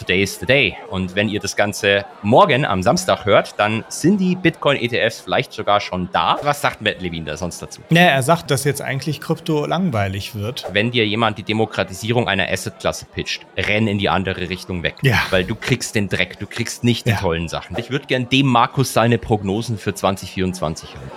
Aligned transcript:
today 0.00 0.22
is 0.22 0.38
the 0.40 0.46
day. 0.46 0.76
Und 0.88 1.14
wenn 1.14 1.28
ihr 1.28 1.38
das 1.40 1.54
Ganze 1.54 2.04
morgen 2.22 2.64
am 2.64 2.82
Samstag 2.82 3.24
hört, 3.24 3.58
dann 3.58 3.84
sind 3.88 4.18
die 4.18 4.34
Bitcoin-ETFs 4.34 5.20
vielleicht 5.20 5.52
sogar 5.52 5.80
schon 5.80 6.08
da. 6.12 6.38
Was 6.42 6.60
sagt 6.60 6.80
Matt 6.80 7.00
Levine 7.00 7.26
da 7.26 7.36
sonst 7.36 7.60
dazu? 7.62 7.80
Ja, 7.90 8.02
er 8.02 8.22
sagt, 8.22 8.50
dass 8.50 8.64
jetzt 8.64 8.82
eigentlich 8.82 9.20
Krypto 9.20 9.66
langweilig 9.66 10.34
wird. 10.34 10.66
Wenn 10.72 10.90
dir 10.90 11.06
jemand 11.06 11.38
die 11.38 11.42
Demokratisierung 11.42 12.26
einer 12.28 12.48
Asset-Klasse 12.50 13.04
pitcht, 13.06 13.46
renn 13.56 13.86
in 13.86 13.98
die 13.98 14.08
andere 14.08 14.48
Richtung 14.48 14.82
weg. 14.82 14.96
Ja. 15.02 15.20
Weil 15.30 15.44
du 15.44 15.54
kriegst 15.54 15.94
den 15.94 16.08
Dreck, 16.08 16.38
du 16.38 16.46
kriegst 16.46 16.82
nicht 16.82 17.06
die 17.06 17.10
Ja. 17.10 17.16
tollen 17.18 17.48
Sachen. 17.48 17.76
Ich 17.78 17.90
würde 17.90 18.06
gern 18.06 18.28
dem 18.28 18.46
Markus 18.46 18.92
seine 18.92 19.18
Prognosen 19.18 19.78
für 19.78 19.94
2024 19.94 20.94
hören. 20.94 21.10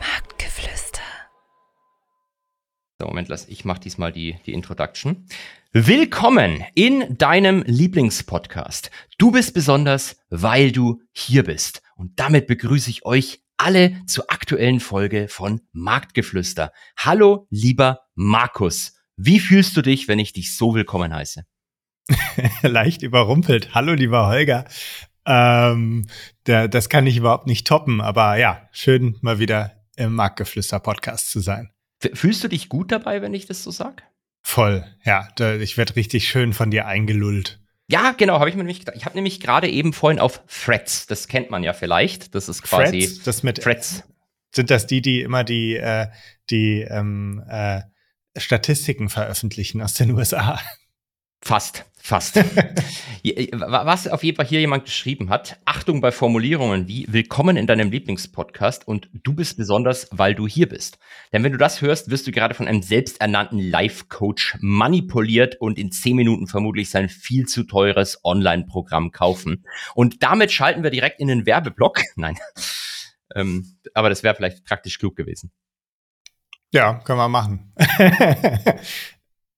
Marktgeflüster. 0.00 1.00
So, 3.00 3.08
Moment, 3.08 3.28
lass, 3.28 3.48
ich 3.48 3.64
mache 3.64 3.80
diesmal 3.80 4.12
die, 4.12 4.36
die 4.46 4.52
Introduction. 4.52 5.26
Willkommen 5.72 6.64
in 6.76 7.18
deinem 7.18 7.64
Lieblingspodcast. 7.66 8.92
Du 9.18 9.32
bist 9.32 9.52
besonders, 9.52 10.16
weil 10.30 10.70
du 10.70 11.02
hier 11.10 11.42
bist. 11.42 11.82
Und 11.96 12.20
damit 12.20 12.46
begrüße 12.46 12.88
ich 12.90 13.04
euch 13.04 13.42
alle 13.56 14.00
zur 14.06 14.30
aktuellen 14.30 14.78
Folge 14.78 15.26
von 15.26 15.60
Marktgeflüster. 15.72 16.70
Hallo, 16.96 17.48
lieber 17.50 18.02
Markus. 18.14 18.94
Wie 19.16 19.40
fühlst 19.40 19.76
du 19.76 19.82
dich, 19.82 20.06
wenn 20.06 20.20
ich 20.20 20.32
dich 20.32 20.56
so 20.56 20.76
willkommen 20.76 21.12
heiße? 21.12 21.44
Leicht 22.62 23.02
überrumpelt. 23.02 23.74
Hallo, 23.74 23.94
lieber 23.94 24.28
Holger. 24.28 24.66
Ähm, 25.26 26.06
der, 26.46 26.68
das 26.68 26.88
kann 26.88 27.08
ich 27.08 27.16
überhaupt 27.16 27.48
nicht 27.48 27.66
toppen, 27.66 28.00
aber 28.00 28.36
ja, 28.36 28.68
schön 28.70 29.18
mal 29.20 29.40
wieder 29.40 29.82
im 29.96 30.14
Marktgeflüster-Podcast 30.14 31.32
zu 31.32 31.40
sein. 31.40 31.73
Fühlst 32.12 32.44
du 32.44 32.48
dich 32.48 32.68
gut 32.68 32.92
dabei, 32.92 33.22
wenn 33.22 33.34
ich 33.34 33.46
das 33.46 33.62
so 33.62 33.70
sag? 33.70 34.02
Voll, 34.42 34.84
ja. 35.04 35.28
Da, 35.36 35.54
ich 35.54 35.76
werde 35.76 35.96
richtig 35.96 36.28
schön 36.28 36.52
von 36.52 36.70
dir 36.70 36.86
eingelullt. 36.86 37.60
Ja, 37.88 38.12
genau, 38.12 38.38
habe 38.38 38.48
ich 38.48 38.56
mir 38.56 38.62
nämlich 38.62 38.80
gedacht. 38.80 38.96
Ich 38.96 39.04
habe 39.04 39.16
nämlich 39.16 39.40
gerade 39.40 39.68
eben 39.68 39.92
vorhin 39.92 40.18
auf 40.18 40.42
Threads, 40.46 41.06
das 41.06 41.28
kennt 41.28 41.50
man 41.50 41.62
ja 41.62 41.72
vielleicht, 41.72 42.34
das 42.34 42.48
ist 42.48 42.62
quasi 42.62 43.00
Threads, 43.00 43.22
das 43.24 43.42
mit 43.42 43.62
Threads. 43.62 44.04
sind 44.54 44.70
das 44.70 44.86
die, 44.86 45.02
die 45.02 45.20
immer 45.20 45.44
die, 45.44 45.76
äh, 45.76 46.08
die 46.50 46.80
ähm, 46.82 47.42
äh, 47.48 47.82
Statistiken 48.36 49.08
veröffentlichen 49.10 49.82
aus 49.82 49.94
den 49.94 50.10
USA. 50.14 50.58
Fast, 51.42 51.84
fast. 52.04 52.36
Je- 53.22 53.48
Was 53.52 54.06
auf 54.08 54.22
jeden 54.22 54.36
Fall 54.36 54.44
hier 54.46 54.60
jemand 54.60 54.84
geschrieben 54.84 55.30
hat, 55.30 55.58
Achtung 55.64 56.02
bei 56.02 56.12
Formulierungen 56.12 56.86
wie 56.86 57.06
Willkommen 57.08 57.56
in 57.56 57.66
deinem 57.66 57.90
Lieblingspodcast 57.90 58.86
und 58.86 59.08
du 59.14 59.32
bist 59.32 59.56
besonders, 59.56 60.08
weil 60.12 60.34
du 60.34 60.46
hier 60.46 60.68
bist. 60.68 60.98
Denn 61.32 61.42
wenn 61.42 61.52
du 61.52 61.56
das 61.58 61.80
hörst, 61.80 62.10
wirst 62.10 62.26
du 62.26 62.30
gerade 62.32 62.54
von 62.54 62.68
einem 62.68 62.82
selbsternannten 62.82 63.58
Life-Coach 63.58 64.58
manipuliert 64.60 65.56
und 65.60 65.78
in 65.78 65.90
zehn 65.92 66.14
Minuten 66.14 66.46
vermutlich 66.46 66.90
sein 66.90 67.08
viel 67.08 67.46
zu 67.46 67.64
teures 67.64 68.20
Online-Programm 68.22 69.10
kaufen. 69.10 69.64
Und 69.94 70.22
damit 70.22 70.52
schalten 70.52 70.82
wir 70.82 70.90
direkt 70.90 71.20
in 71.20 71.28
den 71.28 71.46
Werbeblock. 71.46 72.00
Nein. 72.16 72.36
Ähm, 73.34 73.78
aber 73.94 74.10
das 74.10 74.22
wäre 74.22 74.34
vielleicht 74.34 74.66
praktisch 74.66 74.98
klug 74.98 75.16
gewesen. 75.16 75.52
Ja, 76.70 76.94
können 76.98 77.18
wir 77.18 77.28
machen. 77.30 77.72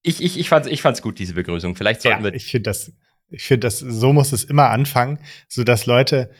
Ich, 0.06 0.22
ich, 0.22 0.38
ich 0.38 0.48
fand's, 0.48 0.68
ich 0.68 0.82
fand's 0.82 1.02
gut, 1.02 1.18
diese 1.18 1.34
Begrüßung. 1.34 1.74
Vielleicht 1.74 2.02
sollten 2.02 2.20
ja, 2.24 2.24
wir 2.24 2.34
ich 2.34 2.46
finde 2.46 2.70
das, 2.70 2.92
ich 3.28 3.42
finde 3.42 3.66
das, 3.66 3.80
so 3.80 4.12
muss 4.12 4.32
es 4.32 4.44
immer 4.44 4.70
anfangen, 4.70 5.18
so 5.48 5.64
dass 5.64 5.86
Leute, 5.86 6.30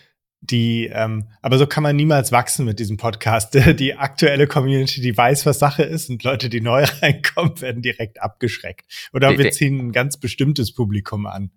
die, 0.41 0.87
ähm, 0.93 1.29
aber 1.43 1.59
so 1.59 1.67
kann 1.67 1.83
man 1.83 1.97
niemals 1.97 2.31
wachsen 2.31 2.65
mit 2.65 2.79
diesem 2.79 2.97
Podcast. 2.97 3.55
Die 3.81 3.95
aktuelle 3.97 4.47
Community, 4.47 5.01
die 5.01 5.17
weiß, 5.17 5.47
was 5.47 5.59
Sache 5.59 5.83
ist, 5.83 6.09
und 6.11 6.23
Leute, 6.23 6.49
die 6.49 6.61
neu 6.61 6.85
reinkommen, 7.03 7.61
werden 7.61 7.83
direkt 7.83 8.23
abgeschreckt. 8.23 8.85
Oder 9.13 9.31
Wir- 9.31 9.39
wir 9.39 9.45
wir- 9.47 9.53
ziehen 9.53 9.79
ein 9.89 9.93
ganz 9.93 10.19
bestimmtes 10.19 10.73
Publikum 10.73 11.27
an. 11.27 11.51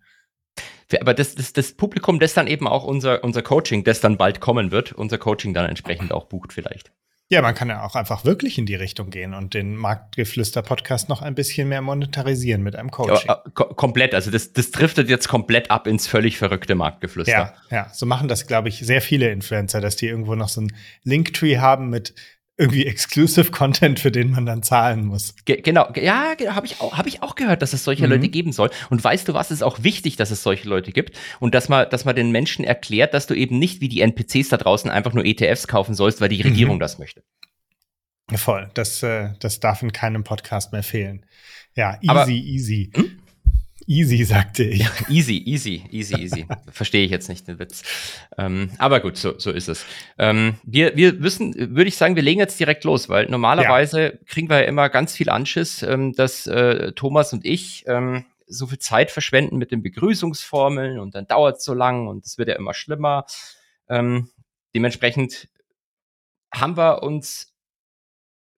Aber 1.00 1.14
das, 1.14 1.36
das, 1.36 1.54
das 1.54 1.74
Publikum, 1.74 2.20
das 2.20 2.34
dann 2.34 2.48
eben 2.48 2.68
auch 2.68 2.84
unser, 2.84 3.24
unser 3.24 3.44
Coaching, 3.44 3.84
das 3.84 4.00
dann 4.02 4.18
bald 4.18 4.40
kommen 4.40 4.72
wird, 4.72 4.94
unser 4.94 5.20
Coaching 5.20 5.54
dann 5.54 5.70
entsprechend 5.70 6.12
auch 6.12 6.26
bucht 6.26 6.52
vielleicht. 6.54 6.92
Ja, 7.32 7.44
man 7.44 7.54
kann 7.54 7.70
ja 7.70 7.86
auch 7.86 7.96
einfach 7.96 8.26
wirklich 8.26 8.58
in 8.58 8.66
die 8.66 8.74
Richtung 8.74 9.12
gehen 9.12 9.36
und 9.36 9.54
den 9.54 9.76
Marktgeflüster-Podcast 9.76 11.10
noch 11.10 11.22
ein 11.22 11.36
bisschen 11.36 11.70
mehr 11.70 11.84
monetarisieren 11.84 12.64
mit 12.64 12.76
einem 12.76 12.90
Coaching. 12.90 13.28
Ja, 13.28 13.44
äh, 13.46 13.50
ko 13.54 13.66
komplett, 13.66 14.16
also 14.16 14.32
das, 14.32 14.52
das 14.52 14.72
driftet 14.72 15.10
jetzt 15.10 15.28
komplett 15.28 15.70
ab 15.70 15.86
ins 15.86 16.08
völlig 16.08 16.40
verrückte 16.40 16.74
Marktgeflüster. 16.74 17.32
Ja, 17.32 17.54
ja, 17.70 17.90
so 17.94 18.08
machen 18.08 18.30
das, 18.30 18.48
glaube 18.48 18.70
ich, 18.70 18.80
sehr 18.80 19.02
viele 19.02 19.30
Influencer, 19.30 19.80
dass 19.80 19.96
die 19.96 20.08
irgendwo 20.08 20.34
noch 20.34 20.50
so 20.50 20.62
ein 20.62 20.76
Linktree 21.04 21.60
haben 21.60 21.92
mit 21.92 22.16
irgendwie 22.60 22.86
Exclusive 22.86 23.52
Content, 23.52 24.00
für 24.00 24.12
den 24.12 24.32
man 24.32 24.46
dann 24.46 24.62
zahlen 24.64 25.06
muss. 25.06 25.34
Ge 25.46 25.62
genau, 25.62 25.90
ge- 25.92 26.04
ja, 26.06 26.34
genau, 26.36 26.52
habe 26.56 26.66
ich, 26.68 26.82
auch- 26.82 26.98
hab 26.98 27.08
ich 27.08 27.24
auch 27.24 27.36
gehört, 27.36 27.62
dass 27.62 27.74
es 27.74 27.84
solche 27.84 28.04
Mhm. 28.06 28.12
Leute 28.12 28.30
geben 28.30 28.52
soll. 28.52 28.70
Und 28.90 29.04
weißt 29.04 29.28
du 29.28 29.34
was, 29.34 29.48
es 29.50 29.58
ist 29.58 29.64
auch 29.64 29.82
wichtig, 29.84 30.18
dass 30.18 30.30
es 30.30 30.44
solche 30.44 30.68
Leute 30.68 30.92
gibt 30.92 31.18
und 31.40 31.56
dass 31.56 31.70
man, 31.70 31.90
dass 31.90 32.06
man 32.06 32.16
den 32.16 32.32
Menschen 32.32 32.66
erklärt, 32.66 33.14
dass 33.14 33.28
du 33.28 33.34
eben 33.34 33.58
nicht 33.58 33.80
wie 33.82 33.88
die 33.90 34.02
NPCs 34.02 34.50
da 34.50 34.58
draußen 34.58 34.92
einfach 34.92 35.14
nur 35.14 35.26
ETFs 35.26 35.68
kaufen 35.68 35.96
sollst, 35.96 36.20
weil 36.22 36.30
die 36.30 36.38
Mhm. 36.44 36.50
Regierung 36.50 36.80
das 36.80 37.00
möchte. 37.00 37.24
Voll, 38.36 38.70
das, 38.76 39.02
äh, 39.02 39.30
das 39.40 39.60
darf 39.60 39.82
in 39.82 39.92
keinem 39.92 40.24
Podcast 40.24 40.72
mehr 40.72 40.84
fehlen. 40.84 41.26
Ja, 41.76 41.96
easy, 42.02 42.10
Aber- 42.10 42.28
easy. 42.30 42.92
Hm? 42.94 43.20
Easy, 43.90 44.24
sagte 44.24 44.66
ich. 44.66 44.86
Easy, 45.10 45.42
easy, 45.48 45.84
easy, 45.90 46.16
easy. 46.16 46.46
Verstehe 46.72 47.04
ich 47.04 47.10
jetzt 47.10 47.28
nicht 47.28 47.48
den 47.48 47.58
Witz. 47.58 47.82
Ähm, 48.38 48.70
aber 48.78 49.00
gut, 49.00 49.18
so, 49.18 49.40
so 49.40 49.50
ist 49.50 49.68
es. 49.68 49.84
Ähm, 50.20 50.60
wir, 50.62 50.96
wir 50.96 51.24
wissen, 51.24 51.56
würde 51.76 51.88
ich 51.88 51.98
sagen, 51.98 52.16
wir 52.16 52.22
legen 52.22 52.40
jetzt 52.40 52.60
direkt 52.60 52.84
los, 52.84 53.10
weil 53.10 53.26
normalerweise 53.26 54.20
kriegen 54.28 54.48
wir 54.48 54.62
ja 54.62 54.68
immer 54.68 54.90
ganz 54.90 55.16
viel 55.16 55.32
Anschiss, 55.32 55.82
ähm, 55.82 56.14
dass 56.14 56.46
äh, 56.46 56.92
Thomas 56.92 57.34
und 57.34 57.44
ich 57.46 57.84
ähm, 57.88 58.26
so 58.46 58.68
viel 58.68 58.78
Zeit 58.78 59.10
verschwenden 59.10 59.58
mit 59.58 59.72
den 59.72 59.82
Begrüßungsformeln 59.82 61.00
und 61.00 61.16
dann 61.16 61.26
dauert 61.26 61.58
es 61.58 61.64
so 61.64 61.74
lang 61.74 62.08
und 62.08 62.28
es 62.28 62.38
wird 62.38 62.50
ja 62.50 62.58
immer 62.58 62.76
schlimmer. 62.76 63.26
Ähm, 63.90 64.30
dementsprechend 64.76 65.48
haben 66.54 66.78
wir 66.78 67.02
uns 67.02 67.49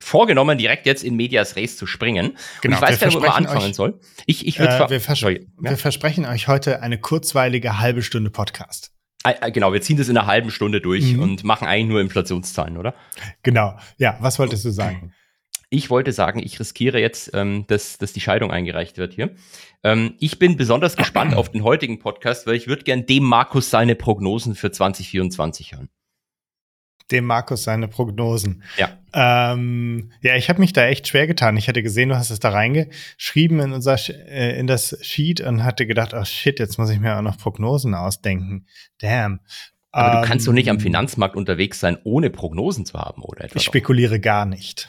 vorgenommen, 0.01 0.57
direkt 0.57 0.85
jetzt 0.85 1.03
in 1.03 1.15
Medias 1.15 1.55
Res 1.55 1.77
zu 1.77 1.85
springen. 1.87 2.37
Genau, 2.61 2.77
und 2.77 2.83
ich 2.83 2.89
weiß 2.89 2.99
wir 3.01 3.07
gar 3.07 3.07
nicht, 3.07 3.15
wo 3.15 3.19
man 3.21 3.31
anfangen 3.45 3.69
euch- 3.69 3.75
soll. 3.75 3.99
Ich, 4.25 4.45
ich 4.47 4.59
würde 4.59 4.73
Äh, 4.75 4.89
wir, 4.89 4.99
vers 5.01 5.19
Sorry, 5.19 5.47
ja. 5.61 5.69
wir 5.71 5.77
versprechen 5.77 6.25
euch 6.25 6.47
heute 6.47 6.81
eine 6.81 6.97
kurzweilige 6.99 7.79
halbe 7.79 8.01
Stunde 8.01 8.29
Podcast. 8.31 8.91
Genau, 9.53 9.71
wir 9.71 9.81
ziehen 9.81 9.97
das 9.97 10.09
in 10.09 10.17
einer 10.17 10.25
halben 10.25 10.49
Stunde 10.49 10.81
durch 10.81 11.13
Mhm. 11.13 11.21
und 11.21 11.43
machen 11.43 11.67
eigentlich 11.67 11.89
nur 11.89 12.01
Inflationszahlen, 12.01 12.77
oder? 12.77 12.95
Genau. 13.43 13.77
Ja, 13.97 14.17
was 14.19 14.39
wolltest 14.39 14.65
du 14.65 14.71
sagen? 14.71 15.13
Ich 15.69 15.89
wollte 15.89 16.11
sagen, 16.11 16.39
ich 16.43 16.59
riskiere 16.59 16.99
jetzt, 16.99 17.29
ähm, 17.33 17.65
dass, 17.67 17.97
dass 17.99 18.11
die 18.13 18.19
Scheidung 18.19 18.51
eingereicht 18.51 18.97
wird 18.97 19.13
hier. 19.13 19.35
Ähm, 19.83 20.15
ich 20.19 20.39
bin 20.39 20.57
besonders 20.57 20.97
gespannt 20.97 21.33
auf 21.35 21.49
den 21.49 21.63
heutigen 21.63 21.99
Podcast, 21.99 22.45
weil 22.47 22.55
ich 22.55 22.67
würde 22.67 22.83
gern 22.83 23.05
dem 23.05 23.23
Markus 23.23 23.69
seine 23.69 23.95
Prognosen 23.95 24.55
für 24.55 24.71
2024 24.71 25.73
hören. 25.73 25.89
Dem 27.09 27.25
Markus 27.25 27.63
seine 27.63 27.87
Prognosen. 27.87 28.63
Ja. 28.77 28.89
Ähm, 29.13 30.11
ja, 30.21 30.35
ich 30.35 30.49
habe 30.49 30.59
mich 30.59 30.73
da 30.73 30.85
echt 30.85 31.07
schwer 31.07 31.27
getan. 31.27 31.57
Ich 31.57 31.67
hatte 31.67 31.83
gesehen, 31.83 32.09
du 32.09 32.17
hast 32.17 32.29
es 32.29 32.39
da 32.39 32.49
reingeschrieben 32.49 33.59
in 33.59 33.73
unser 33.73 33.97
äh, 34.09 34.57
in 34.59 34.67
das 34.67 34.97
Sheet 35.01 35.41
und 35.41 35.63
hatte 35.63 35.85
gedacht, 35.87 36.13
oh 36.13 36.23
shit, 36.23 36.59
jetzt 36.59 36.77
muss 36.77 36.89
ich 36.89 36.99
mir 36.99 37.17
auch 37.17 37.21
noch 37.21 37.37
Prognosen 37.37 37.95
ausdenken. 37.95 38.65
Damn. 38.99 39.41
Aber 39.91 40.21
du 40.21 40.27
kannst 40.27 40.47
doch 40.47 40.53
nicht 40.53 40.69
am 40.69 40.77
Ähm, 40.77 40.81
Finanzmarkt 40.81 41.35
unterwegs 41.35 41.79
sein, 41.79 41.97
ohne 42.03 42.29
Prognosen 42.29 42.85
zu 42.85 42.97
haben, 42.97 43.23
oder 43.23 43.43
etwa? 43.43 43.57
Ich 43.57 43.63
spekuliere 43.63 44.21
gar 44.21 44.45
nicht. 44.45 44.87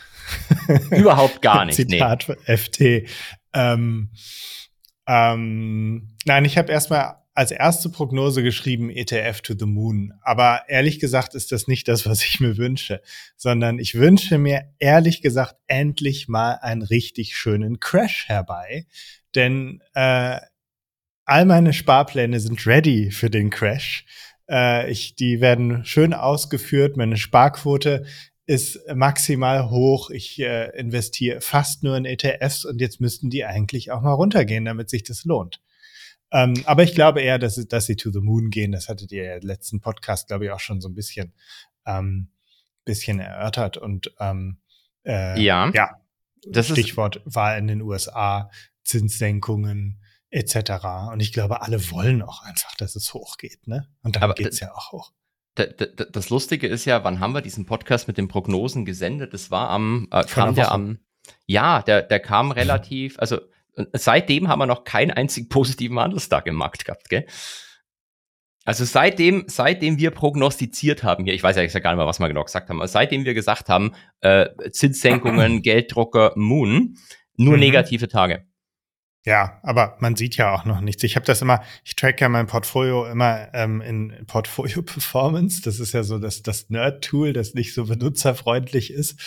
Überhaupt 0.90 1.42
gar 1.42 1.64
nicht. 1.64 1.78
Nee. 1.78 1.86
Zitat 1.86 2.24
von 2.24 2.36
FT. 2.46 3.08
Ähm, 3.52 4.10
ähm, 5.08 6.08
nein, 6.24 6.44
ich 6.44 6.56
habe 6.56 6.70
erstmal 6.70 7.16
als 7.34 7.50
erste 7.50 7.88
Prognose 7.88 8.42
geschrieben 8.42 8.90
ETF 8.90 9.40
to 9.40 9.54
the 9.58 9.66
Moon. 9.66 10.12
Aber 10.20 10.62
ehrlich 10.68 11.00
gesagt 11.00 11.34
ist 11.34 11.52
das 11.52 11.66
nicht 11.66 11.88
das, 11.88 12.04
was 12.06 12.22
ich 12.24 12.40
mir 12.40 12.56
wünsche, 12.56 13.00
sondern 13.36 13.78
ich 13.78 13.94
wünsche 13.94 14.38
mir 14.38 14.64
ehrlich 14.78 15.22
gesagt 15.22 15.56
endlich 15.66 16.28
mal 16.28 16.58
einen 16.60 16.82
richtig 16.82 17.36
schönen 17.36 17.80
Crash 17.80 18.28
herbei. 18.28 18.86
Denn 19.34 19.80
äh, 19.94 20.38
all 21.24 21.44
meine 21.46 21.72
Sparpläne 21.72 22.38
sind 22.38 22.66
ready 22.66 23.10
für 23.10 23.30
den 23.30 23.48
Crash. 23.48 24.04
Äh, 24.50 24.90
ich, 24.90 25.14
die 25.14 25.40
werden 25.40 25.86
schön 25.86 26.12
ausgeführt. 26.12 26.98
Meine 26.98 27.16
Sparquote 27.16 28.04
ist 28.44 28.78
maximal 28.94 29.70
hoch. 29.70 30.10
Ich 30.10 30.38
äh, 30.38 30.68
investiere 30.78 31.40
fast 31.40 31.82
nur 31.82 31.96
in 31.96 32.04
ETFs 32.04 32.66
und 32.66 32.82
jetzt 32.82 33.00
müssten 33.00 33.30
die 33.30 33.46
eigentlich 33.46 33.90
auch 33.90 34.02
mal 34.02 34.12
runtergehen, 34.12 34.66
damit 34.66 34.90
sich 34.90 35.04
das 35.04 35.24
lohnt. 35.24 35.61
Ähm, 36.32 36.54
aber 36.66 36.82
ich 36.82 36.94
glaube 36.94 37.20
eher, 37.20 37.38
dass, 37.38 37.56
dass 37.68 37.86
sie 37.86 37.96
to 37.96 38.10
the 38.10 38.20
moon 38.20 38.50
gehen. 38.50 38.72
Das 38.72 38.88
hattet 38.88 39.12
ihr 39.12 39.24
ja 39.24 39.36
im 39.36 39.42
letzten 39.46 39.80
Podcast, 39.80 40.28
glaube 40.28 40.46
ich, 40.46 40.50
auch 40.50 40.60
schon 40.60 40.80
so 40.80 40.88
ein 40.88 40.94
bisschen, 40.94 41.32
ähm, 41.86 42.28
bisschen 42.84 43.20
erörtert. 43.20 43.76
Und 43.76 44.12
ähm, 44.18 44.58
äh, 45.04 45.40
Ja. 45.40 45.70
ja, 45.74 45.90
Das 46.48 46.70
ist- 46.70 46.78
Stichwort 46.78 47.20
war 47.24 47.56
in 47.56 47.66
den 47.66 47.82
USA, 47.82 48.50
Zinssenkungen 48.84 50.00
etc. 50.30 51.10
Und 51.12 51.20
ich 51.20 51.32
glaube, 51.32 51.60
alle 51.62 51.90
wollen 51.90 52.22
auch 52.22 52.42
einfach, 52.42 52.74
dass 52.76 52.96
es 52.96 53.12
hochgeht. 53.12 53.66
Ne? 53.68 53.86
Und 54.02 54.16
dann 54.16 54.22
Aber 54.22 54.34
geht's 54.34 54.60
ja 54.60 54.72
auch 54.74 54.92
hoch. 54.92 55.12
Da- 55.54 55.66
da- 55.66 55.84
da- 55.84 56.04
Das 56.06 56.30
Lustige 56.30 56.66
ist 56.66 56.86
ja, 56.86 57.04
wann 57.04 57.20
haben 57.20 57.34
wir 57.34 57.42
diesen 57.42 57.66
Podcast 57.66 58.08
mit 58.08 58.16
den 58.16 58.28
Prognosen 58.28 58.86
gesendet? 58.86 59.34
Das 59.34 59.50
war 59.50 59.68
am, 59.68 60.08
äh, 60.10 60.24
kam 60.24 60.54
der 60.54 60.72
am, 60.72 60.98
ja, 61.44 61.82
der, 61.82 62.00
der 62.02 62.20
kam 62.20 62.50
relativ, 62.52 63.18
also 63.18 63.38
seitdem 63.92 64.48
haben 64.48 64.58
wir 64.58 64.66
noch 64.66 64.84
keinen 64.84 65.10
einzigen 65.10 65.48
positiven 65.48 65.98
Handelstag 65.98 66.46
im 66.46 66.54
Markt 66.54 66.84
gehabt, 66.84 67.08
gell? 67.08 67.26
Also 68.64 68.84
seitdem, 68.84 69.44
seitdem 69.48 69.98
wir 69.98 70.12
prognostiziert 70.12 71.02
haben, 71.02 71.24
hier, 71.24 71.34
ich 71.34 71.42
weiß 71.42 71.56
ja 71.56 71.66
gar 71.80 71.90
nicht 71.90 71.98
mehr, 71.98 72.06
was 72.06 72.20
wir 72.20 72.28
genau 72.28 72.44
gesagt 72.44 72.68
haben, 72.68 72.78
aber 72.78 72.86
seitdem 72.86 73.24
wir 73.24 73.34
gesagt 73.34 73.68
haben, 73.68 73.92
äh, 74.20 74.46
Zinssenkungen, 74.70 75.62
Gelddrucker, 75.62 76.32
Moon, 76.36 76.96
nur 77.36 77.54
mhm. 77.54 77.60
negative 77.60 78.06
Tage. 78.06 78.46
Ja, 79.24 79.60
aber 79.62 79.96
man 80.00 80.16
sieht 80.16 80.36
ja 80.36 80.52
auch 80.52 80.64
noch 80.64 80.80
nichts. 80.80 81.04
Ich 81.04 81.14
habe 81.14 81.24
das 81.24 81.42
immer, 81.42 81.62
ich 81.84 81.94
track 81.94 82.20
ja 82.20 82.28
mein 82.28 82.48
Portfolio 82.48 83.06
immer 83.06 83.54
ähm, 83.54 83.80
in 83.80 84.26
Portfolio 84.26 84.82
Performance. 84.82 85.62
Das 85.62 85.78
ist 85.78 85.92
ja 85.92 86.02
so 86.02 86.18
das, 86.18 86.42
das 86.42 86.70
Nerd-Tool, 86.70 87.32
das 87.32 87.54
nicht 87.54 87.72
so 87.72 87.86
benutzerfreundlich 87.86 88.92
ist. 88.92 89.20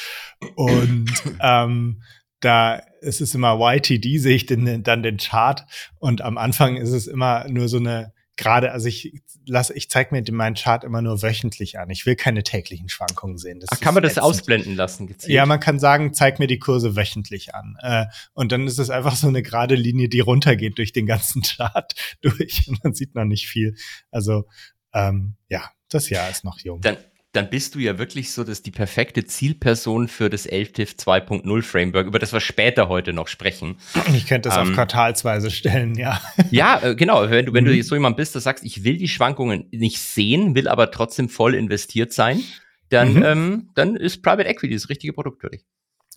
Und 0.56 1.12
ähm, 1.42 2.02
da 2.46 2.82
ist 3.02 3.22
es 3.22 3.36
immer 3.36 3.58
YTD, 3.60 4.20
sehe 4.20 4.36
ich 4.36 4.46
den, 4.46 4.84
dann 4.84 5.04
den 5.04 5.18
Chart. 5.18 5.66
Und 6.00 6.22
am 6.22 6.38
Anfang 6.38 6.78
ist 6.78 6.92
es 6.92 7.08
immer 7.08 7.48
nur 7.50 7.68
so 7.68 7.78
eine 7.78 8.14
gerade, 8.38 8.72
also 8.72 8.88
ich 8.88 9.22
lasse, 9.46 9.74
ich 9.74 9.90
zeige 9.90 10.14
mir 10.14 10.24
meinen 10.32 10.56
Chart 10.56 10.84
immer 10.84 11.02
nur 11.02 11.22
wöchentlich 11.22 11.80
an. 11.80 11.90
Ich 11.90 12.06
will 12.06 12.16
keine 12.16 12.44
täglichen 12.44 12.90
Schwankungen 12.90 13.38
sehen. 13.38 13.60
Das 13.60 13.70
Ach, 13.72 13.80
kann 13.80 13.94
man 13.94 14.04
das 14.04 14.14
ätzend. 14.14 14.26
ausblenden 14.26 14.76
lassen? 14.76 15.08
Gezielt? 15.08 15.34
Ja, 15.34 15.46
man 15.46 15.60
kann 15.60 15.80
sagen, 15.80 16.14
zeig 16.14 16.40
mir 16.40 16.48
die 16.48 16.60
Kurse 16.60 16.96
wöchentlich 16.96 17.56
an. 17.56 17.78
Äh, 17.82 18.06
und 18.34 18.52
dann 18.52 18.68
ist 18.68 18.80
es 18.80 18.90
einfach 18.90 19.16
so 19.16 19.28
eine 19.28 19.42
gerade 19.42 19.76
Linie, 19.76 20.10
die 20.10 20.20
runtergeht 20.20 20.78
durch 20.78 20.92
den 20.92 21.06
ganzen 21.06 21.42
Chart 21.44 21.94
durch. 22.22 22.68
Und 22.68 22.84
man 22.84 22.94
sieht 22.94 23.16
noch 23.16 23.26
nicht 23.26 23.48
viel. 23.48 23.76
Also 24.12 24.46
ähm, 24.94 25.36
ja, 25.50 25.70
das 25.90 26.10
Jahr 26.10 26.30
ist 26.30 26.44
noch 26.44 26.60
jung. 26.60 26.82
Dann 26.82 26.98
dann 27.36 27.50
bist 27.50 27.76
du 27.76 27.80
ja 27.80 27.98
wirklich 27.98 28.32
so, 28.32 28.44
dass 28.44 28.62
die 28.62 28.72
perfekte 28.72 29.26
Zielperson 29.26 30.08
für 30.08 30.30
das 30.30 30.46
LTIF 30.46 30.92
2.0 30.94 31.62
Framework, 31.64 32.08
über 32.08 32.20
das 32.20 32.32
wir 32.32 32.40
später 32.40 32.88
heute 32.88 33.12
noch 33.12 33.28
sprechen. 33.28 33.78
Ich 34.14 34.28
könnte 34.28 34.50
das 34.50 34.58
ähm, 34.58 34.70
auf 34.70 34.74
Quartalsweise 34.74 35.52
stellen, 35.52 35.96
ja. 35.96 36.22
Ja, 36.52 36.82
äh, 36.82 36.96
genau. 36.96 37.30
Wenn 37.30 37.48
du, 37.48 37.54
wenn 37.54 37.66
mhm. 37.66 37.70
du 37.70 37.84
so 37.84 37.96
jemand 37.96 38.16
bist, 38.16 38.36
der 38.36 38.42
sagst, 38.42 38.64
ich 38.64 38.84
will 38.84 38.98
die 38.98 39.08
Schwankungen 39.08 39.68
nicht 39.72 40.00
sehen, 40.00 40.56
will 40.56 40.68
aber 40.68 40.92
trotzdem 40.92 41.28
voll 41.28 41.56
investiert 41.56 42.14
sein, 42.14 42.42
dann, 42.90 43.16
mhm. 43.16 43.24
ähm, 43.24 43.70
dann 43.76 43.96
ist 43.96 44.22
Private 44.22 44.48
Equity 44.48 44.74
das 44.74 44.90
richtige 44.90 45.14
Produkt 45.14 45.42
für 45.42 45.50
dich. 45.50 45.66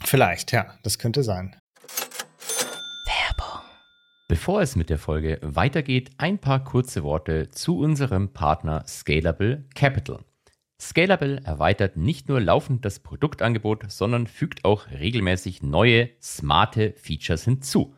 Vielleicht, 0.05 0.53
ja, 0.53 0.79
das 0.85 0.99
könnte 0.99 1.25
sein. 1.25 1.56
Werbung. 3.06 3.62
Bevor 4.29 4.62
es 4.62 4.76
mit 4.76 4.91
der 4.91 4.99
Folge 4.99 5.41
weitergeht, 5.43 6.11
ein 6.19 6.38
paar 6.38 6.62
kurze 6.62 7.03
Worte 7.03 7.49
zu 7.50 7.79
unserem 7.79 8.32
Partner 8.32 8.85
Scalable 8.87 9.65
Capital. 9.75 10.20
Scalable 10.81 11.41
erweitert 11.45 11.97
nicht 11.97 12.29
nur 12.29 12.41
laufend 12.41 12.85
das 12.85 13.01
Produktangebot, 13.01 13.91
sondern 13.91 14.27
fügt 14.27 14.65
auch 14.65 14.89
regelmäßig 14.91 15.63
neue, 15.63 16.11
smarte 16.23 16.93
Features 16.93 17.45
hinzu. 17.45 17.95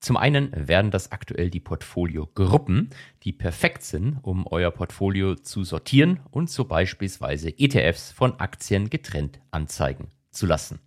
Zum 0.00 0.16
einen 0.16 0.50
werden 0.54 0.90
das 0.90 1.12
aktuell 1.12 1.50
die 1.50 1.60
Portfolio-Gruppen, 1.60 2.90
die 3.22 3.32
perfekt 3.32 3.82
sind, 3.82 4.18
um 4.22 4.46
euer 4.46 4.70
Portfolio 4.70 5.34
zu 5.34 5.64
sortieren 5.64 6.20
und 6.30 6.50
so 6.50 6.64
beispielsweise 6.64 7.48
ETFs 7.58 8.12
von 8.12 8.38
Aktien 8.38 8.90
getrennt 8.90 9.40
anzeigen 9.50 10.08
zu 10.30 10.46
lassen. 10.46 10.80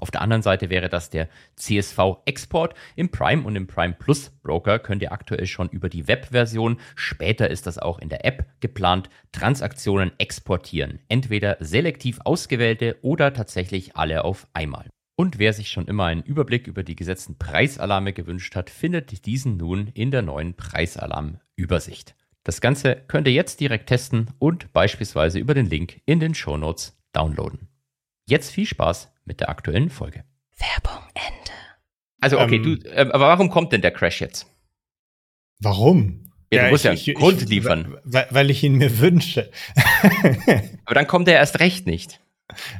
Auf 0.00 0.10
der 0.10 0.22
anderen 0.22 0.40
Seite 0.40 0.70
wäre 0.70 0.88
das 0.88 1.10
der 1.10 1.28
CSV-Export. 1.56 2.74
Im 2.96 3.10
Prime 3.10 3.42
und 3.42 3.54
im 3.54 3.66
Prime 3.66 3.92
Plus 3.92 4.30
Broker 4.42 4.78
könnt 4.78 5.02
ihr 5.02 5.12
aktuell 5.12 5.46
schon 5.46 5.68
über 5.68 5.90
die 5.90 6.08
Web-Version, 6.08 6.80
später 6.96 7.50
ist 7.50 7.66
das 7.66 7.76
auch 7.76 7.98
in 7.98 8.08
der 8.08 8.24
App 8.24 8.46
geplant, 8.60 9.10
Transaktionen 9.32 10.12
exportieren. 10.16 11.00
Entweder 11.08 11.58
selektiv 11.60 12.18
ausgewählte 12.24 12.96
oder 13.02 13.34
tatsächlich 13.34 13.94
alle 13.94 14.24
auf 14.24 14.46
einmal. 14.54 14.88
Und 15.16 15.38
wer 15.38 15.52
sich 15.52 15.68
schon 15.68 15.86
immer 15.86 16.06
einen 16.06 16.22
Überblick 16.22 16.66
über 16.66 16.82
die 16.82 16.96
gesetzten 16.96 17.36
Preisalarme 17.36 18.14
gewünscht 18.14 18.56
hat, 18.56 18.70
findet 18.70 19.26
diesen 19.26 19.58
nun 19.58 19.88
in 19.88 20.10
der 20.10 20.22
neuen 20.22 20.54
Preisalarm-Übersicht. 20.54 22.14
Das 22.42 22.62
Ganze 22.62 22.96
könnt 23.06 23.26
ihr 23.26 23.34
jetzt 23.34 23.60
direkt 23.60 23.90
testen 23.90 24.30
und 24.38 24.72
beispielsweise 24.72 25.38
über 25.38 25.52
den 25.52 25.66
Link 25.66 26.00
in 26.06 26.20
den 26.20 26.34
Shownotes 26.34 26.98
downloaden. 27.12 27.68
Jetzt 28.30 28.52
viel 28.52 28.64
Spaß 28.64 29.12
mit 29.30 29.38
der 29.38 29.48
aktuellen 29.48 29.90
Folge. 29.90 30.24
Werbung 30.58 31.04
Ende. 31.14 31.52
Also 32.20 32.40
okay, 32.40 32.56
ähm, 32.56 32.62
du, 32.62 32.90
äh, 32.90 33.08
aber 33.12 33.28
warum 33.28 33.48
kommt 33.48 33.72
denn 33.72 33.80
der 33.80 33.92
Crash 33.92 34.20
jetzt? 34.20 34.48
Warum? 35.60 36.32
Ja, 36.52 36.64
du 36.64 36.70
musst 36.70 36.84
ich, 36.84 37.06
ja 37.06 37.14
einen 37.14 37.22
Grund 37.22 37.48
liefern. 37.48 37.96
Weil, 38.02 38.26
weil 38.30 38.50
ich 38.50 38.64
ihn 38.64 38.74
mir 38.74 38.98
wünsche. 38.98 39.52
aber 40.84 40.96
dann 40.96 41.06
kommt 41.06 41.28
er 41.28 41.34
erst 41.34 41.60
recht 41.60 41.86
nicht. 41.86 42.20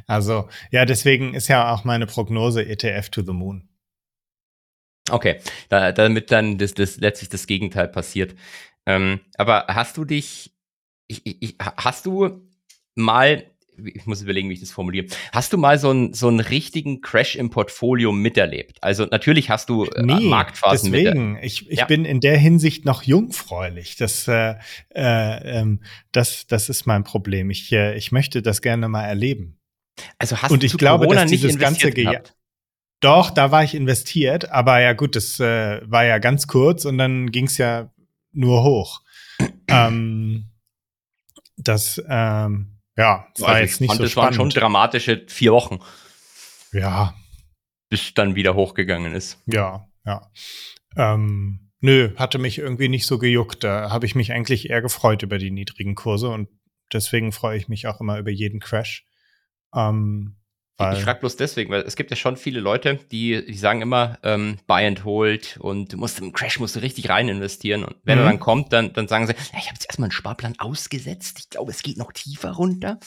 Also, 0.07 0.49
ja, 0.71 0.83
deswegen 0.83 1.35
ist 1.35 1.47
ja 1.47 1.73
auch 1.73 1.85
meine 1.85 2.05
Prognose 2.05 2.65
ETF 2.65 3.07
to 3.07 3.21
the 3.21 3.31
Moon. 3.31 3.69
Okay, 5.09 5.39
da, 5.69 5.93
damit 5.93 6.31
dann 6.31 6.57
das, 6.57 6.73
das 6.73 6.97
letztlich 6.97 7.29
das 7.29 7.47
Gegenteil 7.47 7.87
passiert. 7.87 8.35
Ähm, 8.85 9.21
aber 9.37 9.67
hast 9.69 9.95
du 9.95 10.03
dich, 10.03 10.53
ich, 11.07 11.21
ich, 11.25 11.55
hast 11.77 12.05
du 12.05 12.45
mal 12.95 13.49
ich 13.77 14.05
muss 14.05 14.21
überlegen, 14.21 14.49
wie 14.49 14.53
ich 14.53 14.59
das 14.59 14.71
formuliere. 14.71 15.07
Hast 15.31 15.53
du 15.53 15.57
mal 15.57 15.79
so 15.79 15.89
einen, 15.89 16.13
so 16.13 16.27
einen 16.27 16.39
richtigen 16.39 17.01
Crash 17.01 17.35
im 17.35 17.49
Portfolio 17.49 18.11
miterlebt? 18.11 18.77
Also 18.81 19.05
natürlich 19.05 19.49
hast 19.49 19.69
du 19.69 19.85
äh, 19.85 20.03
nee, 20.03 20.27
Marktphasen 20.27 20.91
deswegen. 20.91 21.33
Mit 21.33 21.43
ich 21.43 21.69
ich 21.69 21.79
ja. 21.79 21.85
bin 21.85 22.05
in 22.05 22.19
der 22.19 22.37
Hinsicht 22.37 22.85
noch 22.85 23.03
jungfräulich. 23.03 23.95
Das, 23.95 24.27
äh, 24.27 24.55
äh, 24.93 25.59
ähm, 25.59 25.81
das, 26.11 26.47
das 26.47 26.69
ist 26.69 26.85
mein 26.85 27.03
Problem. 27.03 27.49
Ich, 27.49 27.71
äh, 27.71 27.95
ich 27.97 28.11
möchte 28.11 28.41
das 28.41 28.61
gerne 28.61 28.87
mal 28.87 29.05
erleben. 29.05 29.57
Also 30.17 30.37
hast 30.37 30.51
Und 30.51 30.63
ich 30.63 30.73
du 30.73 30.77
glaube, 30.77 31.05
Corona 31.05 31.23
dass 31.23 31.31
dieses 31.31 31.57
ganze 31.57 31.91
gehabt? 31.91 32.35
Doch, 32.99 33.31
da 33.31 33.51
war 33.51 33.63
ich 33.63 33.73
investiert, 33.73 34.51
aber 34.51 34.79
ja 34.79 34.93
gut, 34.93 35.15
das 35.15 35.39
äh, 35.39 35.81
war 35.89 36.05
ja 36.05 36.19
ganz 36.19 36.47
kurz 36.47 36.85
und 36.85 36.99
dann 36.99 37.31
ging 37.31 37.45
es 37.45 37.57
ja 37.57 37.91
nur 38.31 38.63
hoch. 38.63 39.01
ähm, 39.67 40.45
das 41.57 42.01
ähm, 42.07 42.70
ja, 42.97 43.27
war 43.39 43.49
also 43.49 43.61
jetzt 43.61 43.81
nicht 43.81 43.89
fand, 43.89 43.97
so 43.97 44.03
das 44.03 44.11
spannend. 44.11 44.37
waren 44.37 44.51
schon 44.51 44.61
dramatische 44.61 45.25
vier 45.27 45.51
Wochen. 45.51 45.79
Ja. 46.71 47.15
Bis 47.89 48.13
dann 48.13 48.35
wieder 48.35 48.55
hochgegangen 48.55 49.13
ist. 49.13 49.41
Ja, 49.45 49.87
ja. 50.05 50.29
Ähm, 50.95 51.71
nö, 51.79 52.15
hatte 52.15 52.37
mich 52.37 52.57
irgendwie 52.57 52.89
nicht 52.89 53.05
so 53.05 53.17
gejuckt. 53.17 53.63
Da 53.63 53.89
habe 53.89 54.05
ich 54.05 54.15
mich 54.15 54.31
eigentlich 54.31 54.69
eher 54.69 54.81
gefreut 54.81 55.23
über 55.23 55.37
die 55.37 55.51
niedrigen 55.51 55.95
Kurse 55.95 56.29
und 56.29 56.49
deswegen 56.93 57.31
freue 57.31 57.57
ich 57.57 57.67
mich 57.67 57.87
auch 57.87 57.99
immer 58.01 58.17
über 58.17 58.31
jeden 58.31 58.59
Crash. 58.59 59.05
Ähm, 59.73 60.40
weil 60.81 60.97
ich 60.97 61.03
frage 61.03 61.19
bloß 61.19 61.35
deswegen, 61.35 61.71
weil 61.71 61.81
es 61.81 61.95
gibt 61.95 62.09
ja 62.09 62.15
schon 62.15 62.37
viele 62.37 62.59
Leute, 62.59 62.99
die, 63.11 63.45
die 63.45 63.57
sagen 63.57 63.81
immer, 63.81 64.17
ähm, 64.23 64.57
buy 64.67 64.85
and 64.85 65.03
hold 65.05 65.57
und 65.59 65.93
du 65.93 65.97
musst 65.97 66.19
im 66.19 66.33
Crash 66.33 66.59
musst 66.59 66.75
du 66.75 66.79
richtig 66.79 67.09
rein 67.09 67.29
investieren. 67.29 67.83
Und 67.83 67.95
wenn 68.03 68.17
mhm. 68.17 68.25
er 68.25 68.29
dann 68.29 68.39
kommt, 68.39 68.73
dann, 68.73 68.93
dann 68.93 69.07
sagen 69.07 69.27
sie, 69.27 69.33
ja, 69.33 69.59
ich 69.59 69.67
habe 69.67 69.75
jetzt 69.75 69.85
erstmal 69.87 70.07
einen 70.07 70.11
Sparplan 70.11 70.55
ausgesetzt. 70.59 71.39
Ich 71.39 71.49
glaube, 71.49 71.71
es 71.71 71.83
geht 71.83 71.97
noch 71.97 72.11
tiefer 72.11 72.51
runter. 72.51 72.99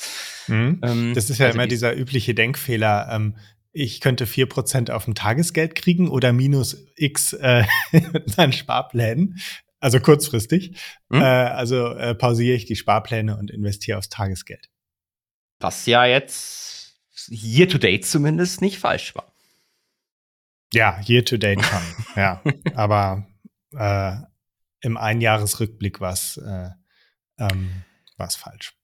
Mhm. 0.47 0.81
Ähm, 0.83 1.15
das 1.15 1.31
ist 1.31 1.39
ja 1.39 1.47
also 1.47 1.57
immer 1.57 1.65
die, 1.65 1.71
dieser 1.71 1.97
übliche 1.97 2.35
Denkfehler. 2.35 3.09
Ähm, 3.11 3.37
ich 3.73 4.01
könnte 4.01 4.27
vier 4.27 4.49
Prozent 4.49 4.91
auf 4.91 5.05
dem 5.05 5.15
Tagesgeld 5.17 5.75
kriegen 5.75 6.09
oder 6.09 6.33
minus 6.33 6.77
X 6.97 7.33
äh, 7.33 7.65
mit 7.93 8.37
meinen 8.37 8.53
Sparplänen. 8.53 9.39
Also 9.81 10.01
kurzfristig. 10.01 10.81
Mhm. 11.11 11.21
Äh, 11.21 11.25
also 11.25 11.89
äh, 11.89 12.15
pausiere 12.15 12.57
ich 12.57 12.65
die 12.65 12.77
Sparpläne 12.77 13.37
und 13.37 13.51
investiere 13.51 13.99
aufs 13.99 14.09
Tagesgeld. 14.09 14.71
Was 15.61 15.87
ja 15.87 16.07
jetzt 16.07 16.84
year 17.31 17.69
to 17.69 17.79
date 17.79 18.07
zumindest 18.07 18.61
nicht 18.61 18.79
falsch 18.79 19.15
war. 19.15 19.33
Ja, 20.73 21.01
year 21.07 21.25
to 21.25 21.37
date 21.37 21.65
schon. 21.65 21.83
ja, 22.17 22.43
aber 22.75 23.27
äh, 23.77 24.17
im 24.81 24.97
Einjahresrückblick 24.97 26.01
war 26.01 26.13
es 26.13 26.37
äh, 26.37 26.71
ähm, 27.39 27.83
falsch. 28.17 28.75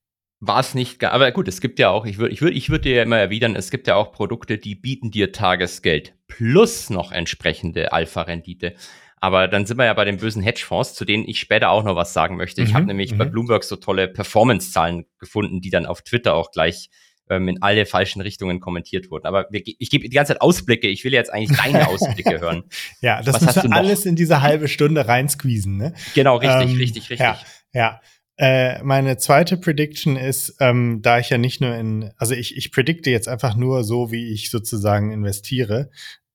War 0.43 0.61
es 0.61 0.75
nicht, 0.75 1.05
aber 1.05 1.33
gut, 1.33 1.49
es 1.49 1.61
gibt 1.61 1.79
ja 1.79 1.91
auch, 1.91 2.07
ich 2.07 2.17
würde 2.17 2.33
ich 2.33 2.41
würd, 2.41 2.55
ich 2.55 2.71
würd 2.71 2.87
dir 2.87 2.95
ja 2.95 3.03
immer 3.03 3.19
erwidern, 3.19 3.57
es 3.57 3.71
gibt 3.71 3.87
ja 3.87 3.97
auch 3.97 4.11
Produkte, 4.11 4.57
die 4.57 4.75
bieten 4.75 5.11
dir 5.11 5.33
Tagesgeld 5.33 6.15
plus 6.29 6.89
noch 6.89 7.13
entsprechende 7.13 7.93
Alpha-Rendite. 7.93 8.75
Aber 9.23 9.49
dann 9.49 9.67
sind 9.67 9.77
wir 9.77 9.85
ja 9.85 9.93
bei 9.93 10.07
den 10.07 10.17
bösen 10.17 10.43
Hedgefonds, 10.43 10.95
zu 10.95 11.05
denen 11.05 11.29
ich 11.29 11.41
später 11.41 11.69
auch 11.69 11.85
noch 11.85 11.95
was 11.95 12.15
sagen 12.15 12.37
möchte. 12.37 12.63
Ich 12.63 12.71
mhm, 12.71 12.75
habe 12.75 12.87
nämlich 12.87 13.19
bei 13.19 13.27
mhm. 13.27 13.33
Bloomberg 13.33 13.65
so 13.65 13.77
tolle 13.77 14.09
Performance-Zahlen 14.09 15.05
gefunden, 15.19 15.61
die 15.61 15.69
dann 15.69 15.85
auf 15.85 16.01
Twitter 16.01 16.35
auch 16.35 16.53
gleich 16.53 16.89
ähm, 17.31 17.49
in 17.49 17.63
alle 17.63 17.87
falschen 17.87 18.21
Richtungen 18.21 18.61
kommentiert 18.61 19.11
wurden. 19.11 19.27
Aber 19.27 19.47
wir, 19.51 19.63
ich 19.65 19.89
gebe 19.89 20.09
die 20.09 20.15
ganze 20.15 20.35
Zeit 20.35 20.43
Ausblicke. 20.43 20.89
Ich 20.89 21.05
will 21.05 21.15
jetzt 21.15 21.33
eigentlich 21.33 21.57
deine 21.57 21.89
Ausblicke 21.89 22.41
hören. 22.41 22.65
ja, 23.01 23.23
das 23.23 23.37
Was 23.37 23.43
müssen 23.57 23.71
wir 23.71 23.77
alles 23.77 24.05
in 24.05 24.17
diese 24.17 24.43
halbe 24.43 24.69
Stunde 24.69 25.07
reinsqueezen, 25.07 25.77
ne? 25.77 25.95
Genau, 26.15 26.37
richtig, 26.37 26.73
ähm, 26.73 26.77
richtig, 26.77 27.11
richtig. 27.11 27.21
Ja, 27.21 27.39
ja. 27.73 28.01
Äh, 28.37 28.83
meine 28.83 29.19
zweite 29.19 29.59
Prediction 29.59 30.17
ist, 30.17 30.57
ähm, 30.61 31.01
da 31.03 31.19
ich 31.19 31.29
ja 31.29 31.37
nicht 31.37 31.61
nur 31.61 31.75
in, 31.75 32.11
also 32.17 32.35
ich, 32.35 32.57
ich 32.57 32.73
predikte 32.73 33.11
jetzt 33.11 33.29
einfach 33.29 33.55
nur 33.55 33.85
so, 33.85 34.11
wie 34.13 34.33
ich 34.33 34.51
sozusagen 34.51 35.13
investiere. 35.13 35.91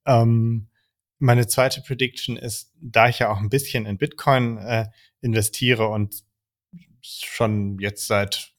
Ähm, 0.05 0.67
meine 1.17 1.47
zweite 1.47 1.81
Prediction 1.81 2.37
ist, 2.37 2.71
da 2.79 3.09
ich 3.09 3.19
ja 3.19 3.31
auch 3.31 3.39
ein 3.39 3.49
bisschen 3.49 3.85
in 3.85 3.97
Bitcoin 3.97 4.57
äh, 4.59 4.85
investiere 5.21 5.87
und 5.87 6.23
schon 7.01 7.79
jetzt 7.79 8.07
seit, 8.07 8.53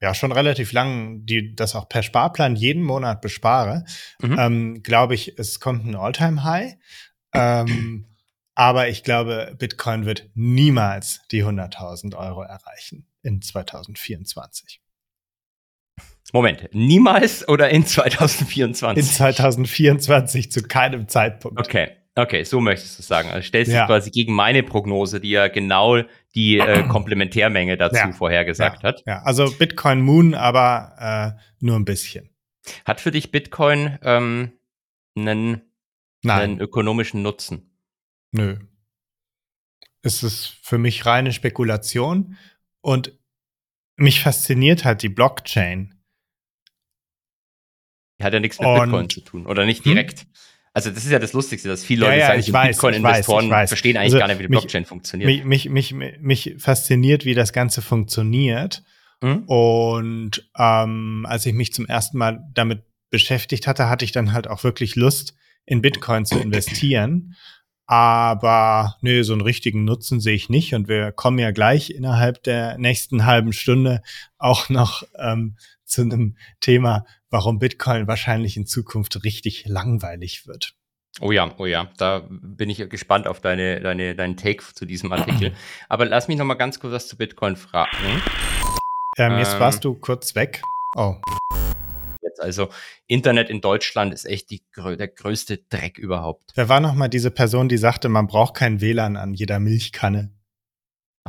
ja 0.00 0.14
schon 0.14 0.32
relativ 0.32 0.72
lang, 0.72 1.24
die 1.26 1.54
das 1.54 1.74
auch 1.74 1.88
per 1.88 2.02
Sparplan 2.02 2.56
jeden 2.56 2.82
Monat 2.82 3.20
bespare, 3.20 3.84
mhm. 4.20 4.36
ähm, 4.38 4.82
glaube 4.82 5.14
ich, 5.14 5.38
es 5.38 5.60
kommt 5.60 5.84
ein 5.86 5.96
All-Time-High. 5.96 6.76
Ähm, 7.34 8.06
aber 8.54 8.88
ich 8.88 9.04
glaube, 9.04 9.54
Bitcoin 9.58 10.04
wird 10.04 10.30
niemals 10.34 11.20
die 11.30 11.44
100.000 11.44 12.16
Euro 12.16 12.42
erreichen 12.42 13.06
in 13.22 13.40
2024. 13.40 14.80
Moment, 16.32 16.68
niemals 16.72 17.48
oder 17.48 17.70
in 17.70 17.86
2024? 17.86 19.02
In 19.02 19.10
2024 19.10 20.52
zu 20.52 20.62
keinem 20.62 21.08
Zeitpunkt. 21.08 21.58
Okay, 21.58 21.97
okay, 22.18 22.44
so 22.44 22.60
möchtest 22.60 22.98
du 22.98 23.02
sagen. 23.02 23.30
Also 23.30 23.46
stellst 23.46 23.70
du 23.70 23.76
ja. 23.76 23.86
quasi 23.86 24.10
gegen 24.10 24.34
meine 24.34 24.62
Prognose, 24.62 25.20
die 25.20 25.30
ja 25.30 25.48
genau 25.48 26.02
die 26.34 26.58
äh, 26.58 26.82
Komplementärmenge 26.88 27.76
dazu 27.76 27.96
ja. 27.96 28.12
vorhergesagt 28.12 28.82
ja. 28.82 28.88
hat. 28.88 29.02
Ja, 29.06 29.22
also 29.22 29.50
Bitcoin 29.50 30.00
Moon, 30.00 30.34
aber 30.34 31.36
äh, 31.38 31.40
nur 31.60 31.76
ein 31.76 31.84
bisschen. 31.84 32.30
Hat 32.84 33.00
für 33.00 33.10
dich 33.10 33.30
Bitcoin 33.30 33.98
ähm, 34.02 34.52
einen, 35.16 35.62
einen 36.26 36.60
ökonomischen 36.60 37.22
Nutzen? 37.22 37.70
Nö. 38.32 38.58
Es 40.02 40.22
ist 40.22 40.58
für 40.62 40.78
mich 40.78 41.06
reine 41.06 41.32
Spekulation 41.32 42.36
und 42.80 43.18
mich 43.96 44.20
fasziniert 44.20 44.84
halt 44.84 45.02
die 45.02 45.08
Blockchain. 45.08 45.94
Hat 48.20 48.32
ja 48.32 48.40
nichts 48.40 48.58
mit 48.58 48.68
und, 48.68 48.80
Bitcoin 48.80 49.10
zu 49.10 49.20
tun 49.20 49.46
oder 49.46 49.64
nicht 49.64 49.84
hm? 49.84 49.92
direkt. 49.92 50.20
Hm? 50.20 50.28
Also 50.78 50.90
das 50.90 51.04
ist 51.04 51.10
ja 51.10 51.18
das 51.18 51.32
Lustigste, 51.32 51.68
dass 51.68 51.84
viele 51.84 52.06
Leute 52.06 52.18
ja, 52.18 52.34
ja, 52.34 52.42
sagen, 52.42 52.68
Bitcoin-Investoren 52.68 53.48
verstehen 53.66 53.96
eigentlich 53.96 54.14
also 54.14 54.18
gar 54.18 54.28
nicht, 54.28 54.38
wie 54.38 54.44
die 54.44 54.48
Blockchain 54.48 54.82
mich, 54.82 54.88
funktioniert. 54.88 55.44
Mich, 55.44 55.68
mich, 55.68 55.92
mich, 55.92 56.18
mich 56.20 56.54
fasziniert, 56.58 57.24
wie 57.24 57.34
das 57.34 57.52
Ganze 57.52 57.82
funktioniert. 57.82 58.82
Hm? 59.22 59.42
Und 59.46 60.48
ähm, 60.56 61.26
als 61.28 61.44
ich 61.46 61.54
mich 61.54 61.72
zum 61.72 61.86
ersten 61.86 62.18
Mal 62.18 62.44
damit 62.54 62.82
beschäftigt 63.10 63.66
hatte, 63.66 63.88
hatte 63.88 64.04
ich 64.04 64.12
dann 64.12 64.32
halt 64.32 64.48
auch 64.48 64.64
wirklich 64.64 64.96
Lust, 64.96 65.34
in 65.64 65.82
Bitcoin 65.82 66.24
zu 66.24 66.38
investieren. 66.38 67.34
Aber 67.90 68.96
nö, 69.00 69.24
so 69.24 69.32
einen 69.32 69.42
richtigen 69.42 69.84
Nutzen 69.84 70.20
sehe 70.20 70.34
ich 70.34 70.50
nicht. 70.50 70.74
Und 70.74 70.88
wir 70.88 71.10
kommen 71.10 71.38
ja 71.38 71.52
gleich 71.52 71.90
innerhalb 71.90 72.42
der 72.42 72.76
nächsten 72.76 73.24
halben 73.24 73.52
Stunde 73.52 74.02
auch 74.36 74.68
noch 74.68 75.04
ähm, 75.18 75.56
zu 75.88 76.02
einem 76.02 76.36
Thema, 76.60 77.04
warum 77.30 77.58
Bitcoin 77.58 78.06
wahrscheinlich 78.06 78.56
in 78.56 78.66
Zukunft 78.66 79.24
richtig 79.24 79.66
langweilig 79.66 80.46
wird. 80.46 80.74
Oh 81.20 81.32
ja, 81.32 81.52
oh 81.58 81.66
ja, 81.66 81.90
da 81.96 82.28
bin 82.30 82.70
ich 82.70 82.88
gespannt 82.88 83.26
auf 83.26 83.40
deine, 83.40 83.80
deine, 83.80 84.14
deinen 84.14 84.36
Take 84.36 84.62
zu 84.74 84.86
diesem 84.86 85.10
Artikel. 85.12 85.52
Aber 85.88 86.04
lass 86.04 86.28
mich 86.28 86.38
noch 86.38 86.44
mal 86.44 86.54
ganz 86.54 86.78
kurz 86.78 86.92
was 86.92 87.08
zu 87.08 87.16
Bitcoin 87.16 87.56
fragen. 87.56 87.88
Ähm, 89.16 89.38
jetzt 89.38 89.54
ähm, 89.54 89.60
warst 89.60 89.84
du 89.84 89.94
kurz 89.94 90.34
weg. 90.34 90.62
Oh 90.94 91.16
jetzt. 92.38 92.42
Also 92.42 92.68
Internet 93.06 93.50
in 93.50 93.60
Deutschland 93.60 94.12
ist 94.12 94.24
echt 94.24 94.50
die, 94.50 94.62
der 94.76 95.08
größte 95.08 95.58
Dreck 95.68 95.98
überhaupt. 95.98 96.52
Wer 96.54 96.68
war 96.68 96.80
noch 96.80 96.94
mal 96.94 97.08
diese 97.08 97.30
Person, 97.30 97.68
die 97.68 97.78
sagte, 97.78 98.08
man 98.08 98.26
braucht 98.26 98.54
kein 98.54 98.80
WLAN 98.80 99.16
an 99.16 99.34
jeder 99.34 99.58
Milchkanne? 99.58 100.32